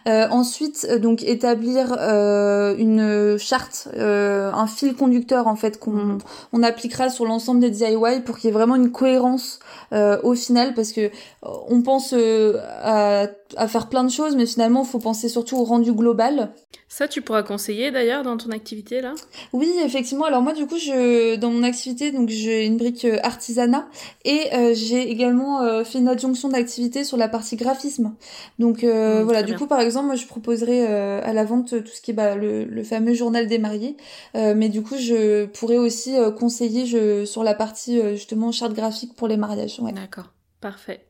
Euh, 0.07 0.27
ensuite, 0.29 0.87
euh, 0.89 0.99
donc 0.99 1.21
établir 1.23 1.95
euh, 1.99 2.75
une 2.77 3.37
charte, 3.37 3.89
un 3.97 4.67
fil 4.67 4.95
conducteur 4.95 5.47
en 5.47 5.55
fait 5.55 5.79
qu'on 5.79 5.91
mhm. 5.91 6.17
on 6.53 6.63
appliquera 6.63 7.09
sur 7.09 7.25
l'ensemble 7.25 7.59
des 7.59 7.69
DIY 7.69 8.21
pour 8.25 8.37
qu'il 8.37 8.45
y 8.45 8.49
ait 8.49 8.53
vraiment 8.53 8.75
une 8.75 8.91
cohérence 8.91 9.59
au 9.91 10.33
final, 10.35 10.73
parce 10.73 10.91
que 10.91 11.09
on 11.41 11.81
pense 11.81 12.13
à, 12.13 13.27
à, 13.55 13.67
faire 13.67 13.87
plein 13.87 14.03
de 14.03 14.09
choses, 14.09 14.35
mais 14.35 14.45
finalement, 14.45 14.83
il 14.83 14.89
faut 14.89 14.99
penser 14.99 15.29
surtout 15.29 15.57
au 15.57 15.63
rendu 15.63 15.93
global. 15.93 16.51
Ça, 16.89 17.07
tu 17.07 17.21
pourras 17.21 17.43
conseiller 17.43 17.91
d'ailleurs 17.91 18.23
dans 18.23 18.37
ton 18.37 18.49
activité 18.51 19.01
là? 19.01 19.13
Oui, 19.53 19.71
effectivement. 19.83 20.25
Alors 20.25 20.41
moi, 20.41 20.53
du 20.53 20.65
coup, 20.65 20.77
je 20.77 21.35
dans 21.35 21.51
mon 21.51 21.63
activité, 21.63 22.11
donc 22.11 22.29
j'ai 22.29 22.65
une 22.65 22.77
brique 22.77 23.05
artisanat 23.23 23.87
et 24.23 24.49
j'ai 24.73 25.09
également 25.09 25.83
fait 25.83 25.99
une 25.99 26.07
adjonction 26.07 26.49
d'activité 26.49 27.03
sur 27.03 27.17
la 27.17 27.27
partie 27.27 27.57
graphisme. 27.57 28.15
Donc 28.57 28.83
mmh, 28.83 29.21
voilà, 29.23 29.43
du 29.43 29.55
coup, 29.55 29.67
par 29.67 29.81
exemple 29.81 30.07
moi, 30.07 30.15
je 30.15 30.25
proposerais 30.25 30.87
euh, 30.89 31.21
à 31.23 31.33
la 31.33 31.43
vente 31.43 31.83
tout 31.83 31.91
ce 31.91 32.01
qui 32.01 32.11
est 32.11 32.13
bah, 32.13 32.35
le, 32.35 32.83
fameux 32.83 33.13
journal 33.13 33.47
des 33.47 33.59
mariés. 33.59 33.97
Euh, 34.35 34.53
mais 34.55 34.69
du 34.69 34.81
coup, 34.81 34.97
je 34.97 35.45
pourrais 35.45 35.77
aussi 35.77 36.17
euh, 36.17 36.31
conseiller 36.31 36.85
je, 36.85 37.25
sur 37.25 37.43
la 37.43 37.53
partie 37.53 38.01
justement 38.15 38.51
charte 38.51 38.73
graphique 38.73 39.15
pour 39.15 39.27
les 39.27 39.37
mariages. 39.37 39.79
D'accord, 39.93 40.31
parfait. 40.61 41.06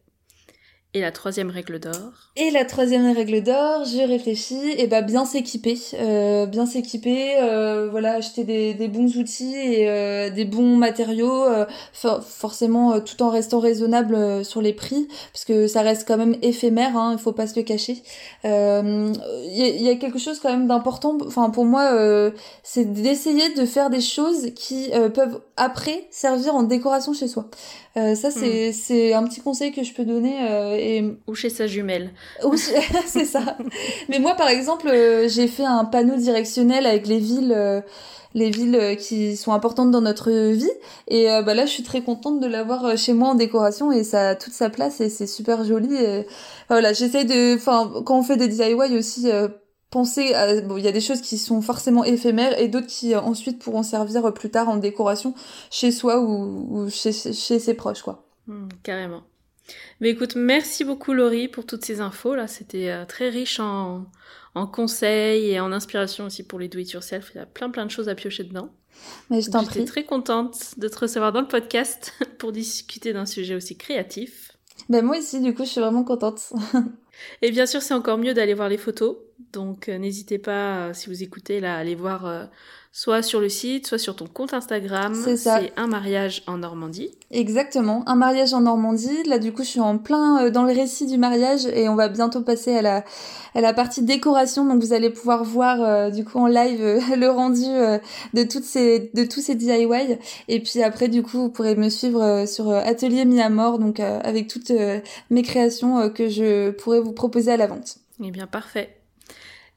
Et 0.93 1.01
la 1.01 1.11
troisième 1.11 1.49
règle 1.49 1.79
d'or 1.79 2.31
Et 2.37 2.49
la 2.49 2.63
troisième 2.63 3.13
règle 3.13 3.43
d'or, 3.43 3.83
je 3.83 4.07
réfléchis, 4.07 4.71
et 4.77 4.87
bah 4.87 5.01
bien 5.01 5.25
s'équiper, 5.25 5.77
euh, 5.95 6.45
bien 6.45 6.65
s'équiper, 6.65 7.35
euh, 7.41 7.89
voilà, 7.91 8.13
acheter 8.13 8.45
des, 8.45 8.73
des, 8.73 8.87
bons 8.87 9.17
outils 9.17 9.53
et 9.53 9.89
euh, 9.89 10.29
des 10.29 10.45
bons 10.45 10.77
matériaux, 10.77 11.43
euh, 11.43 11.65
forcément 11.93 13.01
tout 13.01 13.21
en 13.21 13.29
restant 13.29 13.59
raisonnable 13.59 14.45
sur 14.45 14.61
les 14.61 14.71
prix, 14.71 15.09
parce 15.33 15.43
que 15.43 15.67
ça 15.67 15.81
reste 15.81 16.07
quand 16.07 16.17
même 16.17 16.37
éphémère, 16.41 16.95
hein, 16.97 17.11
il 17.17 17.19
faut 17.19 17.33
pas 17.33 17.47
se 17.47 17.59
le 17.59 17.63
cacher. 17.63 18.01
Il 18.45 19.13
y, 19.49 19.83
y, 19.83 19.89
a 19.89 19.95
quelque 19.95 20.19
chose 20.19 20.39
quand 20.39 20.49
même 20.49 20.67
d'important, 20.67 21.17
enfin 21.27 21.49
pour 21.49 21.65
moi, 21.65 22.31
c'est 22.63 22.85
d'essayer 22.85 23.53
de 23.53 23.65
faire 23.65 23.89
des 23.89 24.01
choses 24.01 24.51
qui 24.55 24.89
peuvent 25.13 25.41
après 25.57 26.07
servir 26.11 26.55
en 26.55 26.63
décoration 26.63 27.11
chez 27.11 27.27
soi. 27.27 27.49
Euh, 27.97 28.13
ça, 28.13 28.29
c'est, 28.29 28.71
c'est 28.73 29.13
un 29.13 29.23
petit 29.23 29.41
conseil 29.41 29.71
que 29.71 29.83
je 29.83 29.91
peux 29.93 30.05
donner. 30.05 30.35
Euh, 30.77 30.99
et... 30.99 31.17
Ou 31.27 31.35
chez 31.35 31.49
sa 31.49 31.67
jumelle. 31.67 32.11
c'est 33.05 33.25
ça. 33.25 33.57
Mais 34.09 34.19
moi, 34.19 34.35
par 34.35 34.49
exemple, 34.49 34.87
euh, 34.87 35.27
j'ai 35.27 35.47
fait 35.47 35.65
un 35.65 35.85
panneau 35.85 36.15
directionnel 36.15 36.85
avec 36.85 37.07
les 37.07 37.19
villes, 37.19 37.83
les 38.33 38.49
villes 38.49 38.97
qui 38.99 39.35
sont 39.35 39.53
importantes 39.53 39.91
dans 39.91 40.01
notre 40.01 40.31
vie. 40.31 40.69
Et 41.07 41.27
bah, 41.45 41.53
là, 41.53 41.65
je 41.65 41.71
suis 41.71 41.83
très 41.83 42.01
contente 42.01 42.39
de 42.39 42.47
l'avoir 42.47 42.97
chez 42.97 43.13
moi 43.13 43.29
en 43.29 43.35
décoration 43.35 43.91
et 43.91 44.03
ça 44.03 44.29
a 44.29 44.35
toute 44.35 44.53
sa 44.53 44.69
place 44.69 45.01
et 45.01 45.09
c'est 45.09 45.27
super 45.27 45.63
joli. 45.63 45.93
Et... 45.95 46.25
Voilà, 46.69 46.93
j'essaie 46.93 47.25
de... 47.25 47.55
Enfin, 47.55 47.91
quand 48.05 48.19
on 48.19 48.23
fait 48.23 48.37
des 48.37 48.47
DIY 48.47 48.97
aussi 48.97 49.29
penser 49.89 50.33
à 50.33 50.61
bon 50.61 50.77
il 50.77 50.83
y 50.83 50.87
a 50.87 50.91
des 50.91 51.01
choses 51.01 51.21
qui 51.21 51.37
sont 51.37 51.61
forcément 51.61 52.03
éphémères 52.03 52.59
et 52.59 52.67
d'autres 52.67 52.87
qui 52.87 53.13
euh, 53.13 53.21
ensuite 53.21 53.59
pourront 53.59 53.83
servir 53.83 54.25
euh, 54.25 54.31
plus 54.31 54.49
tard 54.49 54.69
en 54.69 54.77
décoration 54.77 55.33
chez 55.71 55.91
soi 55.91 56.19
ou, 56.19 56.89
chez, 56.89 57.11
chez, 57.11 57.59
ses 57.59 57.73
proches 57.73 58.01
quoi 58.01 58.25
hmm, 58.47 58.67
carrément 58.83 59.23
mais 59.99 60.09
écoute 60.09 60.35
merci 60.35 60.83
beaucoup 60.83 61.13
Laurie 61.13 61.47
pour 61.47 61.65
toutes 61.65 61.85
ces 61.85 62.01
infos. 62.01 62.35
Là 62.35 62.47
c'était 62.47 62.89
euh, 62.89 63.05
très 63.05 63.29
riche 63.29 63.59
en, 63.59 64.05
en 64.55 64.67
conseils 64.67 65.51
et 65.51 65.59
en 65.59 65.71
inspiration 65.71 66.25
aussi 66.25 66.43
pour 66.43 66.59
les 66.59 66.67
do 66.67 66.79
it 66.79 66.91
yourself 66.91 67.31
il 67.33 67.37
y 67.37 67.41
a 67.41 67.45
plein 67.45 67.69
plein 67.69 67.85
de 67.85 67.91
choses 67.91 68.09
à 68.09 68.15
piocher 68.15 68.43
dedans. 68.43 68.69
Mais 69.29 69.41
je 69.41 69.51
t'en 69.51 69.63
prie. 69.63 69.85
très 69.85 70.05
contente 70.05 70.77
de 70.77 70.87
te 70.87 70.97
recevoir 70.99 71.31
dans 71.31 71.41
le 71.41 71.47
podcast 71.47 72.13
pour 72.39 72.51
discuter 72.51 73.13
d'un 73.13 73.25
sujet 73.25 73.55
aussi 73.55 73.77
créatif. 73.77 74.51
Ben 74.89 75.03
moi 75.03 75.17
aussi 75.17 75.41
du 75.41 75.53
coup 75.53 75.65
je 75.65 75.69
suis 75.69 75.81
vraiment 75.81 76.03
contente. 76.03 76.53
Et 77.41 77.51
bien 77.51 77.65
sûr, 77.65 77.81
c'est 77.81 77.93
encore 77.93 78.17
mieux 78.17 78.33
d'aller 78.33 78.53
voir 78.53 78.69
les 78.69 78.77
photos. 78.77 79.17
Donc, 79.53 79.89
euh, 79.89 79.97
n'hésitez 79.97 80.39
pas, 80.39 80.87
euh, 80.87 80.93
si 80.93 81.09
vous 81.09 81.23
écoutez, 81.23 81.59
là, 81.59 81.75
à 81.75 81.79
aller 81.79 81.95
voir 81.95 82.25
euh, 82.25 82.45
soit 82.97 83.21
sur 83.21 83.39
le 83.39 83.47
site, 83.47 83.85
soit 83.85 83.99
sur 83.99 84.15
ton 84.15 84.25
compte 84.25 84.55
Instagram. 84.55 85.13
C'est 85.13 85.37
ça. 85.37 85.59
C'est 85.61 85.71
un 85.77 85.85
mariage 85.85 86.41
en 86.47 86.57
Normandie. 86.57 87.11
Exactement, 87.29 88.01
un 88.07 88.15
mariage 88.15 88.55
en 88.55 88.61
Normandie. 88.61 89.21
Là, 89.27 89.37
du 89.37 89.53
coup, 89.53 89.61
je 89.61 89.67
suis 89.67 89.79
en 89.79 89.99
plein 89.99 90.45
euh, 90.45 90.49
dans 90.49 90.63
le 90.63 90.73
récit 90.73 91.05
du 91.05 91.19
mariage 91.19 91.67
et 91.67 91.89
on 91.89 91.95
va 91.95 92.09
bientôt 92.09 92.41
passer 92.41 92.75
à 92.75 92.81
la, 92.81 93.05
à 93.53 93.61
la 93.61 93.71
partie 93.75 94.01
décoration. 94.01 94.65
Donc, 94.65 94.81
vous 94.81 94.93
allez 94.93 95.11
pouvoir 95.11 95.43
voir, 95.43 95.79
euh, 95.79 96.09
du 96.09 96.25
coup, 96.25 96.39
en 96.39 96.47
live 96.47 96.81
euh, 96.81 96.99
le 97.15 97.29
rendu 97.29 97.65
de 98.33 98.43
toutes 98.43 98.63
ces, 98.63 99.11
de 99.13 99.25
tous 99.25 99.41
ces 99.41 99.53
DIY. 99.53 100.17
Et 100.47 100.59
puis 100.59 100.81
après, 100.81 101.07
du 101.07 101.21
coup, 101.21 101.37
vous 101.37 101.49
pourrez 101.49 101.75
me 101.75 101.89
suivre 101.89 102.45
sur 102.47 102.71
Atelier 102.71 103.25
Mis 103.25 103.41
à 103.41 103.49
Mort, 103.49 103.77
donc 103.77 103.99
avec 103.99 104.47
toutes 104.47 104.71
mes 105.29 105.43
créations 105.43 106.09
que 106.09 106.29
je 106.29 106.71
pourrais 106.71 106.99
vous 106.99 107.13
proposer 107.13 107.51
à 107.51 107.57
la 107.57 107.67
vente. 107.67 107.97
Eh 108.23 108.31
bien, 108.31 108.47
parfait. 108.47 108.96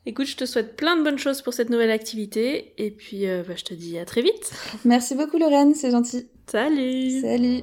Écoute, 0.06 0.26
je 0.26 0.36
te 0.36 0.46
souhaite 0.46 0.76
plein 0.76 0.96
de 0.96 1.02
bonnes 1.02 1.18
choses 1.18 1.42
pour 1.42 1.52
cette 1.52 1.68
nouvelle 1.68 1.90
activité 1.90 2.72
et 2.78 2.90
puis 2.90 3.28
euh, 3.28 3.42
bah, 3.46 3.54
je 3.56 3.64
te 3.64 3.74
dis 3.74 3.98
à 3.98 4.04
très 4.04 4.22
vite. 4.22 4.52
Merci 4.84 5.14
beaucoup 5.14 5.38
Lorraine, 5.38 5.74
c'est 5.74 5.90
gentil. 5.90 6.26
Salut. 6.46 7.20
Salut. 7.20 7.62